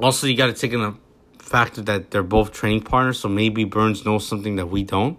Also, 0.00 0.26
you 0.26 0.36
got 0.36 0.46
to 0.46 0.52
take 0.52 0.72
in 0.72 0.80
the 0.80 0.96
factor 1.38 1.80
that 1.82 2.10
they're 2.10 2.24
both 2.24 2.50
training 2.50 2.82
partners, 2.82 3.20
so 3.20 3.28
maybe 3.28 3.62
Burns 3.62 4.04
knows 4.04 4.26
something 4.26 4.56
that 4.56 4.66
we 4.66 4.82
don't. 4.82 5.16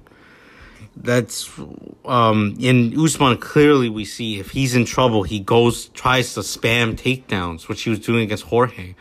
That's 0.96 1.50
um 2.06 2.56
in 2.60 2.94
Usman. 3.00 3.38
Clearly, 3.38 3.90
we 3.90 4.06
see 4.06 4.40
if 4.40 4.52
he's 4.52 4.76
in 4.76 4.86
trouble, 4.86 5.24
he 5.24 5.40
goes 5.40 5.88
tries 5.90 6.34
to 6.36 6.42
spam 6.42 6.96
takedowns, 6.96 7.68
which 7.68 7.82
he 7.84 7.90
was 7.90 8.00
doing 8.00 8.22
against 8.24 8.44
Jorge. 8.46 8.96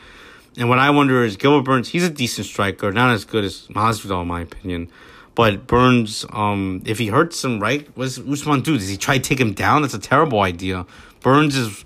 And 0.56 0.69
what 0.69 0.78
I 0.78 0.90
wonder 0.90 1.24
is 1.24 1.36
Gilbert 1.36 1.64
Burns. 1.64 1.89
He's 1.89 2.05
a 2.05 2.10
decent 2.10 2.47
striker, 2.47 2.93
not 2.93 3.14
as 3.14 3.24
good 3.24 3.44
as 3.44 3.66
Masvidal, 3.69 4.23
in 4.23 4.28
my 4.28 4.43
opinion. 4.43 4.90
But 5.35 5.66
Burns, 5.66 6.27
um, 6.31 6.82
if 6.85 6.98
he 6.98 7.06
hurts 7.06 7.43
him, 7.43 7.59
right, 7.59 7.89
what 7.97 8.05
does 8.05 8.19
Usman 8.19 8.60
do? 8.60 8.77
Does 8.77 8.89
he 8.89 8.98
try 8.98 9.16
to 9.16 9.23
take 9.23 9.40
him 9.40 9.55
down? 9.55 9.81
That's 9.81 9.94
a 9.94 9.98
terrible 9.98 10.40
idea. 10.40 10.85
Burns 11.20 11.56
is 11.56 11.85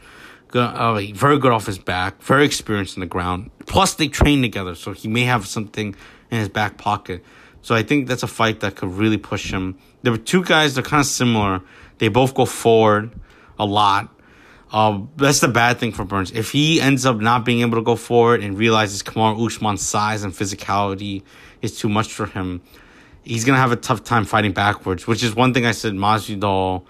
uh, 0.53 1.01
very 1.15 1.39
good 1.39 1.53
off 1.53 1.67
his 1.67 1.79
back, 1.79 2.21
very 2.23 2.45
experienced 2.45 2.97
in 2.97 3.01
the 3.01 3.07
ground. 3.07 3.51
Plus, 3.67 3.95
they 3.95 4.09
train 4.09 4.43
together, 4.43 4.75
so 4.75 4.93
he 4.93 5.07
may 5.07 5.23
have 5.23 5.47
something 5.47 5.95
in 6.31 6.39
his 6.39 6.49
back 6.49 6.77
pocket. 6.77 7.25
So 7.63 7.75
I 7.75 7.83
think 7.85 8.09
that's 8.09 8.23
a 8.25 8.29
fight 8.29 8.61
that 8.61 8.77
could 8.77 8.93
really 8.93 9.19
push 9.19 9.53
him. 9.53 9.79
There 10.07 10.13
were 10.13 10.19
two 10.19 10.45
guys 10.45 10.77
that 10.77 10.87
are 10.87 10.89
kind 10.89 11.01
of 11.01 11.07
similar. 11.07 11.63
They 11.99 12.07
both 12.07 12.33
go 12.33 12.45
forward 12.45 13.11
a 13.59 13.67
lot. 13.67 14.09
Uh, 14.71 15.01
that's 15.17 15.41
the 15.41 15.49
bad 15.49 15.79
thing 15.79 15.91
for 15.91 16.05
Burns. 16.05 16.31
If 16.31 16.53
he 16.53 16.81
ends 16.81 17.05
up 17.05 17.17
not 17.17 17.45
being 17.45 17.63
able 17.63 17.79
to 17.79 17.83
go 17.83 17.97
forward 17.97 18.41
and 18.41 18.57
realizes 18.57 19.03
Kamaru 19.03 19.45
Usman's 19.45 19.85
size 19.85 20.23
and 20.23 20.33
physicality 20.33 21.25
is 21.61 21.77
too 21.77 21.89
much 21.89 22.13
for 22.13 22.27
him, 22.27 22.63
he's 23.25 23.45
gonna 23.45 23.59
have 23.59 23.73
a 23.73 23.77
tough 23.77 24.05
time 24.05 24.25
fighting 24.25 24.53
backwards. 24.53 25.09
Which 25.09 25.25
is 25.25 25.35
one 25.35 25.53
thing 25.53 25.67
I 25.67 25.73
said. 25.73 25.95
Masvidal, 25.95 26.85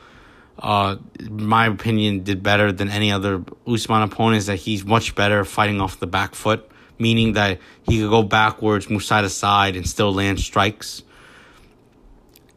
uh, 0.59 0.97
my 1.31 1.69
opinion, 1.69 2.23
did 2.23 2.43
better 2.43 2.71
than 2.71 2.91
any 2.91 3.11
other 3.11 3.43
Usman 3.67 4.03
opponent. 4.03 4.41
Is 4.41 4.47
that 4.49 4.57
he's 4.57 4.85
much 4.85 5.15
better 5.15 5.43
fighting 5.47 5.81
off 5.81 5.99
the 6.01 6.07
back 6.07 6.35
foot, 6.35 6.71
meaning 6.99 7.33
that 7.33 7.61
he 7.85 7.99
could 7.99 8.11
go 8.11 8.23
backwards, 8.23 8.91
move 8.91 9.05
side 9.05 9.23
to 9.23 9.31
side, 9.31 9.75
and 9.75 9.89
still 9.89 10.13
land 10.13 10.39
strikes. 10.39 11.03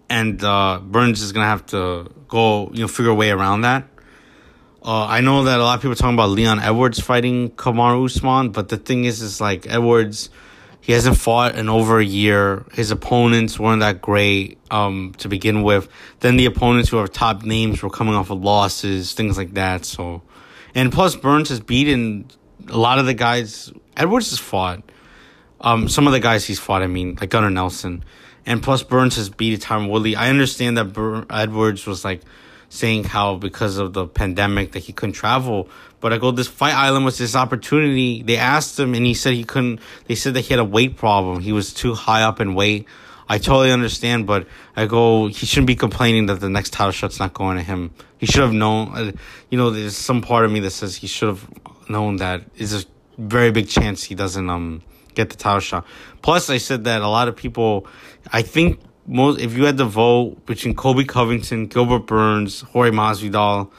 And 0.09 0.43
uh, 0.43 0.79
Burns 0.83 1.21
is 1.21 1.31
gonna 1.31 1.45
have 1.45 1.65
to 1.67 2.09
go, 2.27 2.71
you 2.71 2.81
know, 2.81 2.87
figure 2.87 3.11
a 3.11 3.15
way 3.15 3.31
around 3.31 3.61
that. 3.61 3.87
Uh, 4.83 5.05
I 5.05 5.21
know 5.21 5.43
that 5.43 5.59
a 5.59 5.63
lot 5.63 5.75
of 5.75 5.81
people 5.81 5.91
are 5.91 5.95
talking 5.95 6.15
about 6.15 6.29
Leon 6.29 6.59
Edwards 6.59 6.99
fighting 6.99 7.51
Kamaru 7.51 8.05
Usman, 8.05 8.49
but 8.51 8.69
the 8.69 8.77
thing 8.77 9.03
is, 9.03 9.21
is 9.21 9.41
like 9.41 9.67
Edwards, 9.67 10.29
he 10.79 10.93
hasn't 10.93 11.17
fought 11.17 11.55
in 11.55 11.67
over 11.67 11.99
a 11.99 12.03
year. 12.03 12.65
His 12.71 12.89
opponents 12.89 13.59
weren't 13.59 13.81
that 13.81 14.01
great 14.01 14.57
um, 14.71 15.13
to 15.17 15.27
begin 15.27 15.63
with. 15.63 15.89
Then 16.21 16.37
the 16.37 16.45
opponents 16.45 16.89
who 16.89 16.97
are 16.97 17.07
top 17.07 17.43
names 17.43 17.83
were 17.83 17.89
coming 17.89 18.15
off 18.15 18.29
of 18.29 18.41
losses, 18.41 19.13
things 19.13 19.37
like 19.37 19.53
that. 19.55 19.83
So, 19.83 20.21
and 20.73 20.91
plus 20.91 21.15
Burns 21.15 21.49
has 21.49 21.59
beaten 21.59 22.25
a 22.69 22.77
lot 22.77 22.99
of 22.99 23.05
the 23.05 23.13
guys 23.13 23.71
Edwards 23.99 24.29
has 24.29 24.39
fought. 24.39 24.81
Um, 25.61 25.89
some 25.89 26.07
of 26.07 26.13
the 26.13 26.21
guys 26.21 26.45
he's 26.45 26.59
fought, 26.59 26.81
I 26.81 26.87
mean, 26.87 27.17
like 27.19 27.29
Gunnar 27.29 27.49
Nelson, 27.49 28.05
and 28.45 28.61
plus 28.61 28.83
Burns 28.83 29.15
has 29.17 29.29
beat 29.29 29.59
Tyron 29.61 29.89
Woodley. 29.89 30.15
I 30.15 30.29
understand 30.29 30.77
that 30.77 30.85
Bur- 30.93 31.25
Edwards 31.29 31.85
was 31.85 32.03
like 32.03 32.21
saying 32.69 33.03
how 33.03 33.35
because 33.35 33.77
of 33.77 33.93
the 33.93 34.05
pandemic 34.07 34.71
that 34.73 34.79
he 34.79 34.93
couldn't 34.93 35.13
travel. 35.13 35.69
But 35.99 36.13
I 36.13 36.17
go, 36.17 36.31
this 36.31 36.47
fight 36.47 36.73
island 36.73 37.03
was 37.03 37.17
this 37.17 37.35
opportunity. 37.35 38.23
They 38.23 38.37
asked 38.37 38.79
him 38.79 38.93
and 38.93 39.05
he 39.05 39.13
said 39.13 39.33
he 39.33 39.43
couldn't, 39.43 39.81
they 40.05 40.15
said 40.15 40.33
that 40.35 40.41
he 40.41 40.53
had 40.53 40.59
a 40.59 40.65
weight 40.65 40.95
problem. 40.95 41.41
He 41.41 41.51
was 41.51 41.73
too 41.73 41.93
high 41.93 42.23
up 42.23 42.39
in 42.39 42.53
weight. 42.53 42.87
I 43.27 43.37
totally 43.37 43.71
understand, 43.71 44.25
but 44.25 44.47
I 44.75 44.87
go, 44.87 45.27
he 45.27 45.45
shouldn't 45.45 45.67
be 45.67 45.75
complaining 45.75 46.27
that 46.27 46.39
the 46.39 46.49
next 46.49 46.73
title 46.73 46.91
shot's 46.91 47.19
not 47.19 47.33
going 47.33 47.57
to 47.57 47.63
him. 47.63 47.91
He 48.17 48.25
should 48.25 48.41
have 48.41 48.53
known, 48.53 48.91
uh, 48.95 49.11
you 49.49 49.57
know, 49.57 49.69
there's 49.69 49.95
some 49.95 50.21
part 50.21 50.45
of 50.45 50.51
me 50.51 50.59
that 50.61 50.71
says 50.71 50.95
he 50.95 51.05
should 51.05 51.29
have 51.29 51.47
known 51.89 52.17
that 52.17 52.41
is 52.57 52.73
a 52.73 52.87
very 53.19 53.51
big 53.51 53.67
chance 53.67 54.03
he 54.03 54.15
doesn't, 54.15 54.49
um, 54.49 54.81
get 55.19 55.29
the 55.29 55.35
title 55.35 55.59
shot. 55.59 55.85
Plus, 56.21 56.49
I 56.49 56.57
said 56.57 56.85
that 56.85 57.01
a 57.01 57.07
lot 57.07 57.27
of 57.27 57.35
people, 57.35 57.87
I 58.31 58.41
think 58.41 58.79
most 59.05 59.39
if 59.39 59.57
you 59.57 59.65
had 59.65 59.77
to 59.77 59.85
vote 59.85 60.45
between 60.45 60.75
Colby 60.75 61.03
Covington, 61.03 61.67
Gilbert 61.67 62.05
Burns, 62.07 62.61
Jorge 62.61 62.91
Masvidal, 62.91 63.71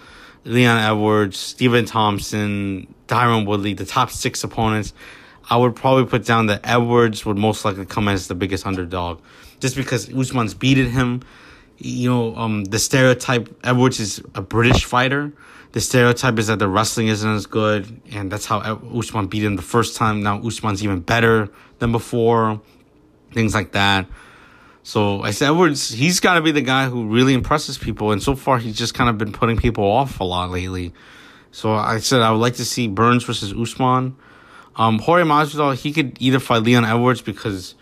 Leon 0.44 0.78
Edwards, 0.78 1.38
Stephen 1.38 1.84
Thompson, 1.84 2.92
Tyron 3.06 3.46
Woodley, 3.46 3.74
the 3.74 3.86
top 3.86 4.10
six 4.10 4.42
opponents, 4.44 4.92
I 5.48 5.56
would 5.56 5.74
probably 5.74 6.06
put 6.06 6.24
down 6.24 6.46
that 6.46 6.60
Edwards 6.64 7.24
would 7.24 7.38
most 7.38 7.64
likely 7.64 7.86
come 7.86 8.08
as 8.08 8.28
the 8.28 8.34
biggest 8.34 8.66
underdog, 8.66 9.20
just 9.60 9.76
because 9.76 10.12
Usman's 10.12 10.54
beaten 10.54 10.90
him. 10.90 11.22
You 11.82 12.10
know, 12.10 12.36
um, 12.36 12.64
the 12.64 12.78
stereotype 12.78 13.48
Edwards 13.64 14.00
is 14.00 14.22
a 14.34 14.42
British 14.42 14.84
fighter. 14.84 15.32
The 15.72 15.80
stereotype 15.80 16.38
is 16.38 16.48
that 16.48 16.58
the 16.58 16.68
wrestling 16.68 17.08
isn't 17.08 17.28
as 17.28 17.46
good, 17.46 18.02
and 18.10 18.30
that's 18.30 18.44
how 18.44 18.58
Usman 18.58 19.28
beat 19.28 19.44
him 19.44 19.56
the 19.56 19.62
first 19.62 19.96
time. 19.96 20.22
Now 20.22 20.44
Usman's 20.44 20.84
even 20.84 21.00
better 21.00 21.48
than 21.78 21.90
before, 21.92 22.60
things 23.32 23.54
like 23.54 23.72
that. 23.72 24.06
So 24.82 25.22
I 25.22 25.30
said 25.30 25.50
Edwards, 25.50 25.90
he's 25.90 26.20
got 26.20 26.34
to 26.34 26.42
be 26.42 26.50
the 26.52 26.60
guy 26.60 26.88
who 26.88 27.06
really 27.06 27.34
impresses 27.34 27.78
people, 27.78 28.12
and 28.12 28.22
so 28.22 28.34
far 28.34 28.58
he's 28.58 28.76
just 28.76 28.94
kind 28.94 29.08
of 29.08 29.16
been 29.16 29.32
putting 29.32 29.56
people 29.56 29.84
off 29.84 30.20
a 30.20 30.24
lot 30.24 30.50
lately. 30.50 30.92
So 31.52 31.72
I 31.72 31.98
said 31.98 32.20
I 32.20 32.30
would 32.30 32.38
like 32.38 32.54
to 32.54 32.64
see 32.64 32.88
Burns 32.88 33.24
versus 33.24 33.52
Usman. 33.52 34.16
Um, 34.76 34.98
Jorge 34.98 35.24
Masvidal, 35.24 35.74
he 35.74 35.92
could 35.92 36.16
either 36.20 36.40
fight 36.40 36.62
Leon 36.62 36.84
Edwards 36.84 37.22
because 37.22 37.74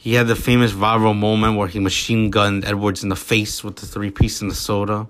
he 0.00 0.14
had 0.14 0.28
the 0.28 0.34
famous 0.34 0.72
viral 0.72 1.14
moment 1.14 1.58
where 1.58 1.68
he 1.68 1.78
machine 1.78 2.30
gunned 2.30 2.64
Edwards 2.64 3.02
in 3.02 3.10
the 3.10 3.16
face 3.16 3.62
with 3.62 3.76
the 3.76 3.84
three 3.84 4.10
piece 4.10 4.40
in 4.40 4.48
the 4.48 4.54
soda. 4.54 5.06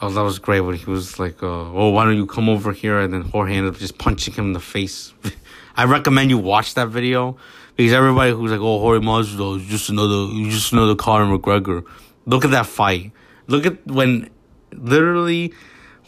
Oh, 0.00 0.10
that 0.10 0.22
was 0.22 0.40
great 0.40 0.60
when 0.60 0.74
he 0.74 0.90
was 0.90 1.20
like, 1.20 1.40
uh, 1.40 1.46
"Oh, 1.46 1.90
why 1.90 2.04
don't 2.04 2.16
you 2.16 2.26
come 2.26 2.48
over 2.48 2.72
here?" 2.72 2.98
And 2.98 3.14
then 3.14 3.22
Jorge 3.22 3.54
ended 3.54 3.74
up 3.74 3.78
just 3.78 3.96
punching 3.96 4.34
him 4.34 4.46
in 4.46 4.52
the 4.54 4.60
face. 4.60 5.14
I 5.76 5.84
recommend 5.84 6.30
you 6.30 6.38
watch 6.38 6.74
that 6.74 6.88
video 6.88 7.36
because 7.76 7.92
everybody 7.92 8.32
who's 8.32 8.50
like, 8.50 8.58
"Oh, 8.60 8.80
Jorge 8.80 9.06
Masvidal 9.06 9.60
is 9.60 9.66
just 9.66 9.88
another, 9.88 10.26
just 10.50 10.72
another 10.72 10.96
Conor 10.96 11.38
McGregor." 11.38 11.84
Look 12.26 12.44
at 12.44 12.50
that 12.50 12.66
fight. 12.66 13.12
Look 13.46 13.66
at 13.66 13.86
when 13.86 14.30
literally 14.72 15.54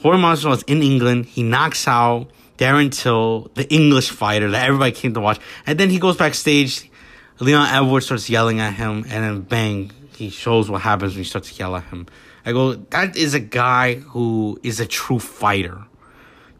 Jorge 0.02 0.20
Masvidal 0.20 0.56
is 0.56 0.62
in 0.64 0.82
England. 0.82 1.26
He 1.26 1.44
knocks 1.44 1.86
out 1.86 2.28
Darren 2.58 2.90
Till, 2.92 3.52
the 3.54 3.72
English 3.72 4.10
fighter 4.10 4.50
that 4.50 4.66
everybody 4.66 4.90
came 4.90 5.14
to 5.14 5.20
watch, 5.20 5.38
and 5.64 5.78
then 5.78 5.90
he 5.90 6.00
goes 6.00 6.16
backstage. 6.16 6.89
Leon 7.40 7.68
Edwards 7.68 8.06
starts 8.06 8.28
yelling 8.28 8.60
at 8.60 8.74
him, 8.74 9.04
and 9.08 9.24
then 9.24 9.40
bang, 9.40 9.90
he 10.14 10.28
shows 10.28 10.70
what 10.70 10.82
happens 10.82 11.12
when 11.12 11.20
you 11.20 11.24
start 11.24 11.44
to 11.44 11.54
yell 11.54 11.74
at 11.74 11.84
him. 11.84 12.06
I 12.44 12.52
go, 12.52 12.74
that 12.74 13.16
is 13.16 13.34
a 13.34 13.40
guy 13.40 13.94
who 13.94 14.60
is 14.62 14.78
a 14.78 14.86
true 14.86 15.18
fighter. 15.18 15.78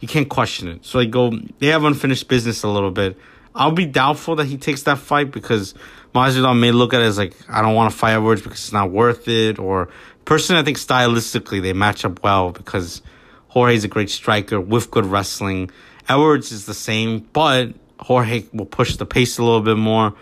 You 0.01 0.09
can't 0.09 0.28
question 0.28 0.69
it. 0.69 0.85
So 0.85 0.98
I 0.98 1.05
go, 1.05 1.32
they 1.59 1.69
have 1.69 1.85
unfinished 1.85 2.28
business 2.28 2.62
a 2.62 2.69
little 2.69 2.90
bit. 2.90 3.19
I'll 3.55 3.73
be 3.73 3.85
doubtful 3.85 4.36
that 4.36 4.47
he 4.47 4.57
takes 4.57 4.85
that 4.85 4.98
fight 4.98 5.31
because 5.31 5.74
Masvidal 6.15 6.59
may 6.59 6.70
look 6.73 6.94
at 6.94 7.02
it 7.02 7.05
as 7.05 7.19
like 7.19 7.35
I 7.48 7.61
don't 7.61 7.74
want 7.74 7.93
to 7.93 7.98
fight 7.98 8.15
Edwards 8.15 8.40
because 8.40 8.61
it's 8.61 8.73
not 8.73 8.90
worth 8.90 9.28
it. 9.28 9.59
Or 9.59 9.90
personally, 10.24 10.62
I 10.62 10.65
think 10.65 10.78
stylistically 10.78 11.61
they 11.61 11.73
match 11.73 12.05
up 12.05 12.23
well 12.23 12.52
because 12.52 13.02
Jorge's 13.48 13.85
a 13.85 13.89
great 13.89 14.09
striker 14.09 14.61
with 14.61 14.90
good 14.90 15.05
wrestling. 15.05 15.70
Edwards 16.09 16.52
is 16.52 16.66
the 16.66 16.74
same, 16.74 17.28
but 17.32 17.74
Jorge 17.98 18.44
will 18.52 18.66
push 18.66 18.97
the 18.97 19.07
pace 19.07 19.36
a 19.39 19.43
little 19.43 19.61
bit 19.61 19.77
more. 19.77 20.15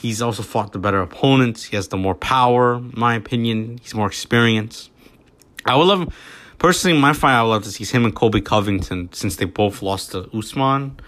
He's 0.00 0.22
also 0.22 0.42
fought 0.42 0.72
the 0.72 0.78
better 0.78 1.02
opponents. 1.02 1.64
He 1.64 1.76
has 1.76 1.88
the 1.88 1.98
more 1.98 2.14
power, 2.14 2.76
in 2.76 2.94
my 2.96 3.14
opinion. 3.14 3.78
He's 3.82 3.94
more 3.94 4.06
experienced. 4.06 4.90
I 5.66 5.76
would 5.76 5.84
love, 5.84 6.14
personally, 6.58 6.98
my 6.98 7.12
fight 7.12 7.38
I 7.38 7.42
would 7.42 7.50
love 7.50 7.64
to 7.64 7.70
see 7.70 7.82
is 7.82 7.90
him 7.90 8.06
and 8.06 8.14
Colby 8.14 8.40
Covington 8.40 9.12
since 9.12 9.36
they 9.36 9.44
both 9.44 9.82
lost 9.82 10.12
to 10.12 10.30
Usman. 10.34 10.98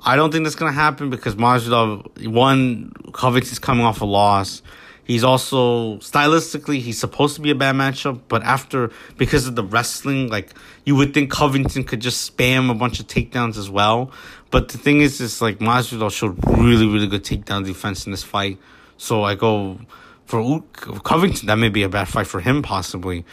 I 0.00 0.14
don't 0.14 0.30
think 0.30 0.44
that's 0.44 0.54
gonna 0.54 0.70
happen 0.70 1.10
because 1.10 1.34
Masvidal 1.34 2.28
one 2.28 2.92
Covington's 3.12 3.58
coming 3.58 3.84
off 3.84 4.00
a 4.02 4.04
loss. 4.04 4.62
He's 5.02 5.24
also 5.24 5.96
stylistically 5.96 6.80
he's 6.80 7.00
supposed 7.00 7.34
to 7.36 7.40
be 7.40 7.50
a 7.50 7.54
bad 7.54 7.74
matchup, 7.74 8.20
but 8.28 8.42
after 8.44 8.90
because 9.16 9.46
of 9.48 9.56
the 9.56 9.64
wrestling, 9.64 10.28
like 10.28 10.52
you 10.84 10.94
would 10.94 11.12
think 11.12 11.30
Covington 11.32 11.82
could 11.82 12.00
just 12.00 12.36
spam 12.36 12.70
a 12.70 12.74
bunch 12.74 13.00
of 13.00 13.08
takedowns 13.08 13.56
as 13.56 13.68
well. 13.68 14.12
But 14.50 14.68
the 14.68 14.78
thing 14.78 15.00
is, 15.00 15.20
is 15.20 15.42
like 15.42 15.58
Masvidal 15.58 16.10
showed 16.10 16.38
really 16.46 16.86
really 16.86 17.06
good 17.06 17.24
takedown 17.24 17.64
defense 17.64 18.06
in 18.06 18.12
this 18.12 18.22
fight. 18.22 18.58
So 18.96 19.22
I 19.22 19.34
go 19.34 19.78
for 20.26 20.62
Covington. 21.04 21.46
That 21.46 21.56
may 21.56 21.68
be 21.68 21.82
a 21.82 21.88
bad 21.88 22.08
fight 22.08 22.26
for 22.26 22.40
him 22.40 22.62
possibly. 22.62 23.24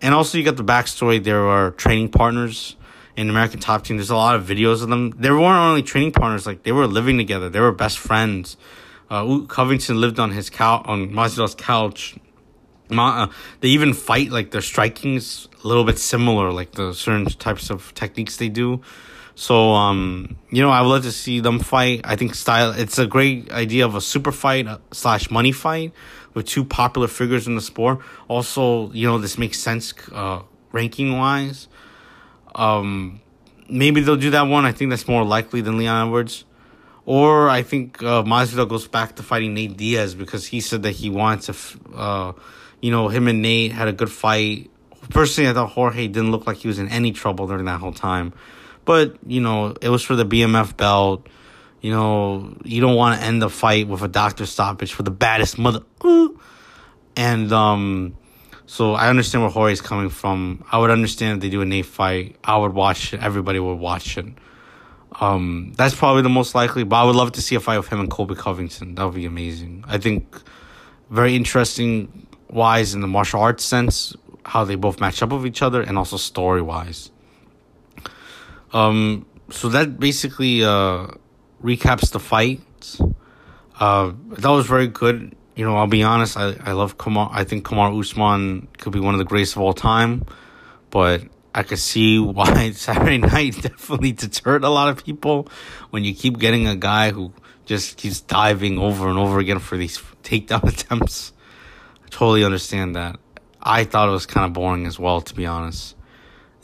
And 0.00 0.14
also 0.14 0.38
you 0.38 0.44
got 0.44 0.56
the 0.56 0.64
backstory. 0.64 1.22
There 1.22 1.46
are 1.46 1.72
training 1.72 2.10
partners 2.10 2.76
in 3.16 3.28
American 3.28 3.58
Top 3.58 3.82
Team. 3.82 3.96
There's 3.96 4.10
a 4.10 4.16
lot 4.16 4.36
of 4.36 4.46
videos 4.46 4.82
of 4.82 4.88
them. 4.88 5.10
They 5.10 5.30
weren't 5.30 5.44
only 5.44 5.82
training 5.82 6.12
partners; 6.12 6.46
like 6.46 6.62
they 6.62 6.72
were 6.72 6.86
living 6.86 7.18
together. 7.18 7.48
They 7.48 7.60
were 7.60 7.72
best 7.72 7.98
friends. 7.98 8.56
Uh, 9.10 9.40
Covington 9.48 10.00
lived 10.00 10.20
on 10.20 10.30
his 10.30 10.50
couch 10.50 10.82
on 10.84 11.10
Masvidal's 11.10 11.54
couch. 11.54 12.16
Ma- 12.90 13.24
uh, 13.24 13.32
they 13.60 13.68
even 13.68 13.92
fight 13.92 14.30
like 14.30 14.50
their 14.50 14.60
striking 14.60 15.14
is 15.14 15.48
a 15.64 15.66
little 15.66 15.84
bit 15.84 15.98
similar, 15.98 16.52
like 16.52 16.72
the 16.72 16.92
certain 16.92 17.26
types 17.26 17.70
of 17.70 17.92
techniques 17.94 18.36
they 18.36 18.48
do. 18.48 18.80
So, 19.38 19.70
um, 19.70 20.36
you 20.50 20.62
know, 20.62 20.70
I 20.70 20.80
would 20.80 20.88
love 20.88 21.02
to 21.04 21.12
see 21.12 21.38
them 21.38 21.60
fight. 21.60 22.00
I 22.02 22.16
think 22.16 22.34
style. 22.34 22.72
It's 22.72 22.98
a 22.98 23.06
great 23.06 23.52
idea 23.52 23.86
of 23.86 23.94
a 23.94 24.00
super 24.00 24.32
fight 24.32 24.66
uh, 24.66 24.78
slash 24.90 25.30
money 25.30 25.52
fight 25.52 25.92
with 26.34 26.46
two 26.46 26.64
popular 26.64 27.06
figures 27.06 27.46
in 27.46 27.54
the 27.54 27.60
sport. 27.60 28.00
Also, 28.26 28.90
you 28.90 29.06
know, 29.06 29.18
this 29.18 29.38
makes 29.38 29.60
sense 29.60 29.94
uh, 30.10 30.42
ranking 30.72 31.16
wise. 31.16 31.68
Um, 32.56 33.20
maybe 33.70 34.00
they'll 34.00 34.16
do 34.16 34.30
that 34.30 34.42
one. 34.42 34.64
I 34.64 34.72
think 34.72 34.90
that's 34.90 35.06
more 35.06 35.22
likely 35.22 35.60
than 35.60 35.78
Leon 35.78 36.08
Edwards. 36.08 36.44
Or 37.06 37.48
I 37.48 37.62
think 37.62 38.02
uh, 38.02 38.24
Masvidal 38.24 38.68
goes 38.68 38.88
back 38.88 39.14
to 39.16 39.22
fighting 39.22 39.54
Nate 39.54 39.76
Diaz 39.76 40.16
because 40.16 40.46
he 40.46 40.60
said 40.60 40.82
that 40.82 40.96
he 40.96 41.10
wants 41.10 41.46
to, 41.46 41.54
uh, 41.94 42.32
you 42.82 42.90
know, 42.90 43.06
him 43.06 43.28
and 43.28 43.40
Nate 43.40 43.70
had 43.70 43.86
a 43.86 43.92
good 43.92 44.10
fight. 44.10 44.68
Personally, 45.10 45.48
I 45.48 45.52
thought 45.52 45.70
Jorge 45.70 46.08
didn't 46.08 46.32
look 46.32 46.48
like 46.48 46.56
he 46.56 46.66
was 46.66 46.80
in 46.80 46.88
any 46.88 47.12
trouble 47.12 47.46
during 47.46 47.66
that 47.66 47.78
whole 47.78 47.92
time. 47.92 48.32
But, 48.88 49.18
you 49.26 49.42
know, 49.42 49.74
it 49.82 49.90
was 49.90 50.02
for 50.02 50.16
the 50.16 50.24
BMF 50.24 50.74
belt. 50.74 51.26
You 51.82 51.90
know, 51.90 52.56
you 52.64 52.80
don't 52.80 52.96
want 52.96 53.20
to 53.20 53.26
end 53.26 53.42
the 53.42 53.50
fight 53.50 53.86
with 53.86 54.00
a 54.00 54.08
doctor 54.08 54.46
stoppage 54.46 54.94
for 54.94 55.02
the 55.02 55.10
baddest 55.10 55.58
mother. 55.58 55.80
And, 57.14 57.52
um, 57.52 58.16
so 58.64 58.94
I 58.94 59.10
understand 59.10 59.42
where 59.42 59.50
Jorge's 59.50 59.82
coming 59.82 60.08
from. 60.08 60.64
I 60.72 60.78
would 60.78 60.88
understand 60.88 61.36
if 61.36 61.42
they 61.42 61.50
do 61.50 61.60
a 61.60 61.66
Nate 61.66 61.84
fight. 61.84 62.36
I 62.42 62.56
would 62.56 62.72
watch 62.72 63.12
it. 63.12 63.22
Everybody 63.22 63.60
would 63.60 63.74
watch 63.74 64.16
it. 64.16 64.24
Um, 65.20 65.74
that's 65.76 65.94
probably 65.94 66.22
the 66.22 66.30
most 66.30 66.54
likely, 66.54 66.84
but 66.84 66.96
I 66.96 67.04
would 67.04 67.14
love 67.14 67.32
to 67.32 67.42
see 67.42 67.56
a 67.56 67.60
fight 67.60 67.76
with 67.76 67.88
him 67.88 68.00
and 68.00 68.10
Colby 68.10 68.36
Covington. 68.36 68.94
That 68.94 69.04
would 69.04 69.16
be 69.16 69.26
amazing. 69.26 69.84
I 69.86 69.98
think 69.98 70.40
very 71.10 71.36
interesting 71.36 72.26
wise 72.48 72.94
in 72.94 73.02
the 73.02 73.06
martial 73.06 73.42
arts 73.42 73.66
sense, 73.66 74.16
how 74.46 74.64
they 74.64 74.76
both 74.76 74.98
match 74.98 75.22
up 75.22 75.30
with 75.30 75.44
each 75.44 75.60
other, 75.60 75.82
and 75.82 75.98
also 75.98 76.16
story 76.16 76.62
wise. 76.62 77.10
Um, 78.72 79.26
so 79.50 79.68
that 79.70 79.98
basically 79.98 80.64
uh, 80.64 81.08
recaps 81.62 82.12
the 82.12 82.20
fight. 82.20 82.60
Uh, 83.78 84.12
that 84.30 84.48
was 84.48 84.66
very 84.66 84.88
good. 84.88 85.34
You 85.54 85.64
know, 85.64 85.76
I'll 85.76 85.86
be 85.86 86.02
honest. 86.02 86.36
I, 86.36 86.54
I 86.60 86.72
love 86.72 86.98
Kamar. 86.98 87.30
I 87.32 87.44
think 87.44 87.64
Kamaru 87.66 88.00
Usman 88.00 88.68
could 88.78 88.92
be 88.92 89.00
one 89.00 89.14
of 89.14 89.18
the 89.18 89.24
greatest 89.24 89.56
of 89.56 89.62
all 89.62 89.72
time, 89.72 90.24
but 90.90 91.22
I 91.54 91.62
could 91.62 91.78
see 91.78 92.18
why 92.18 92.70
Saturday 92.72 93.18
night 93.18 93.54
definitely 93.62 94.12
deterred 94.12 94.64
a 94.64 94.68
lot 94.68 94.88
of 94.88 95.04
people 95.04 95.48
when 95.90 96.04
you 96.04 96.14
keep 96.14 96.38
getting 96.38 96.66
a 96.66 96.76
guy 96.76 97.10
who 97.10 97.32
just 97.64 97.96
keeps 97.96 98.20
diving 98.20 98.78
over 98.78 99.08
and 99.08 99.18
over 99.18 99.38
again 99.38 99.58
for 99.58 99.76
these 99.76 99.98
takedown 100.22 100.64
attempts. 100.68 101.32
I 102.04 102.08
totally 102.08 102.44
understand 102.44 102.96
that. 102.96 103.18
I 103.60 103.84
thought 103.84 104.08
it 104.08 104.12
was 104.12 104.26
kind 104.26 104.46
of 104.46 104.52
boring 104.52 104.86
as 104.86 104.98
well, 104.98 105.20
to 105.20 105.34
be 105.34 105.44
honest. 105.44 105.96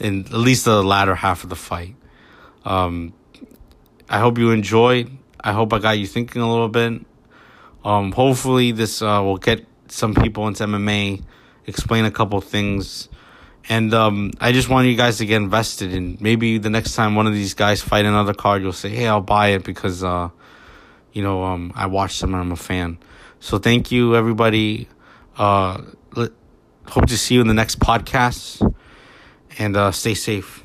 In 0.05 0.27
at 0.27 0.33
least 0.33 0.67
the 0.67 0.83
latter 0.83 1.15
half 1.15 1.45
of 1.45 1.51
the 1.51 1.57
fight. 1.57 1.97
Um, 2.65 3.15
I 4.09 4.19
hope 4.19 4.37
you 4.39 4.51
enjoyed. 4.51 5.11
I 5.41 5.53
hope 5.53 5.73
I 5.73 5.79
got 5.79 5.99
you 5.99 6.07
thinking 6.07 6.43
a 6.43 6.51
little 6.51 6.69
bit. 6.69 7.01
Um, 7.85 8.13
hopefully, 8.13 8.73
this 8.73 9.01
uh, 9.01 9.21
will 9.23 9.39
get 9.39 9.67
some 9.89 10.15
people 10.15 10.47
into 10.47 10.65
MMA, 10.65 11.23
explain 11.67 12.05
a 12.05 12.11
couple 12.11 12.41
things. 12.41 13.09
And 13.69 13.95
um, 13.95 14.33
I 14.41 14.53
just 14.53 14.69
want 14.69 14.89
you 14.89 14.97
guys 14.97 15.19
to 15.19 15.27
get 15.27 15.37
invested 15.37 15.95
in 15.95 16.19
maybe 16.21 16.59
the 16.59 16.69
next 16.69 16.95
time 16.95 17.15
one 17.15 17.27
of 17.27 17.33
these 17.33 17.55
guys 17.55 17.81
fight 17.81 18.05
another 18.05 18.35
card, 18.35 18.61
you'll 18.61 18.73
say, 18.73 18.91
hey, 18.91 19.09
I'll 19.09 19.23
buy 19.23 19.49
it 19.49 19.65
because, 19.65 20.05
uh, 20.05 20.29
you 21.13 21.23
know, 21.23 21.43
um, 21.45 21.73
I 21.75 21.87
watched 21.87 22.21
them 22.21 22.35
and 22.35 22.43
I'm 22.43 22.53
a 22.53 22.57
fan. 22.57 22.99
So 23.41 23.59
thank 23.59 23.91
you, 23.91 24.17
everybody. 24.17 24.89
Uh, 25.39 25.81
let, 26.15 26.33
hope 26.89 27.07
to 27.07 27.17
see 27.17 27.37
you 27.37 27.41
in 27.41 27.47
the 27.47 27.55
next 27.55 27.79
podcast 27.79 28.75
and 29.59 29.77
uh, 29.77 29.93
stay 29.93 30.15
safe. 30.15 30.65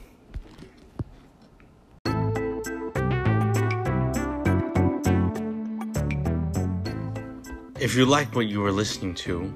If 7.80 7.96
you 7.96 8.06
like 8.06 8.36
what 8.36 8.48
you 8.48 8.60
were 8.60 8.74
listening 8.74 9.16
to, 9.16 9.54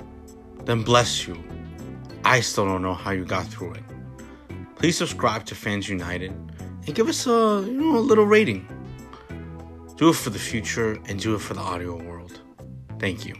then 0.63 0.81
bless 0.81 1.27
you. 1.27 1.37
I 2.23 2.39
still 2.39 2.65
don't 2.65 2.81
know 2.81 2.93
how 2.93 3.11
you 3.11 3.25
got 3.25 3.45
through 3.47 3.73
it. 3.73 3.83
Please 4.75 4.97
subscribe 4.97 5.45
to 5.45 5.55
Fans 5.55 5.89
United 5.89 6.31
and 6.31 6.95
give 6.95 7.09
us 7.09 7.27
a 7.27 7.63
you 7.65 7.73
know 7.73 7.97
a 7.97 7.99
little 7.99 8.25
rating. 8.25 8.67
Do 9.97 10.09
it 10.09 10.15
for 10.15 10.29
the 10.29 10.39
future 10.39 10.99
and 11.07 11.19
do 11.19 11.35
it 11.35 11.39
for 11.39 11.53
the 11.53 11.61
audio 11.61 12.01
world. 12.01 12.39
Thank 12.97 13.25
you. 13.25 13.35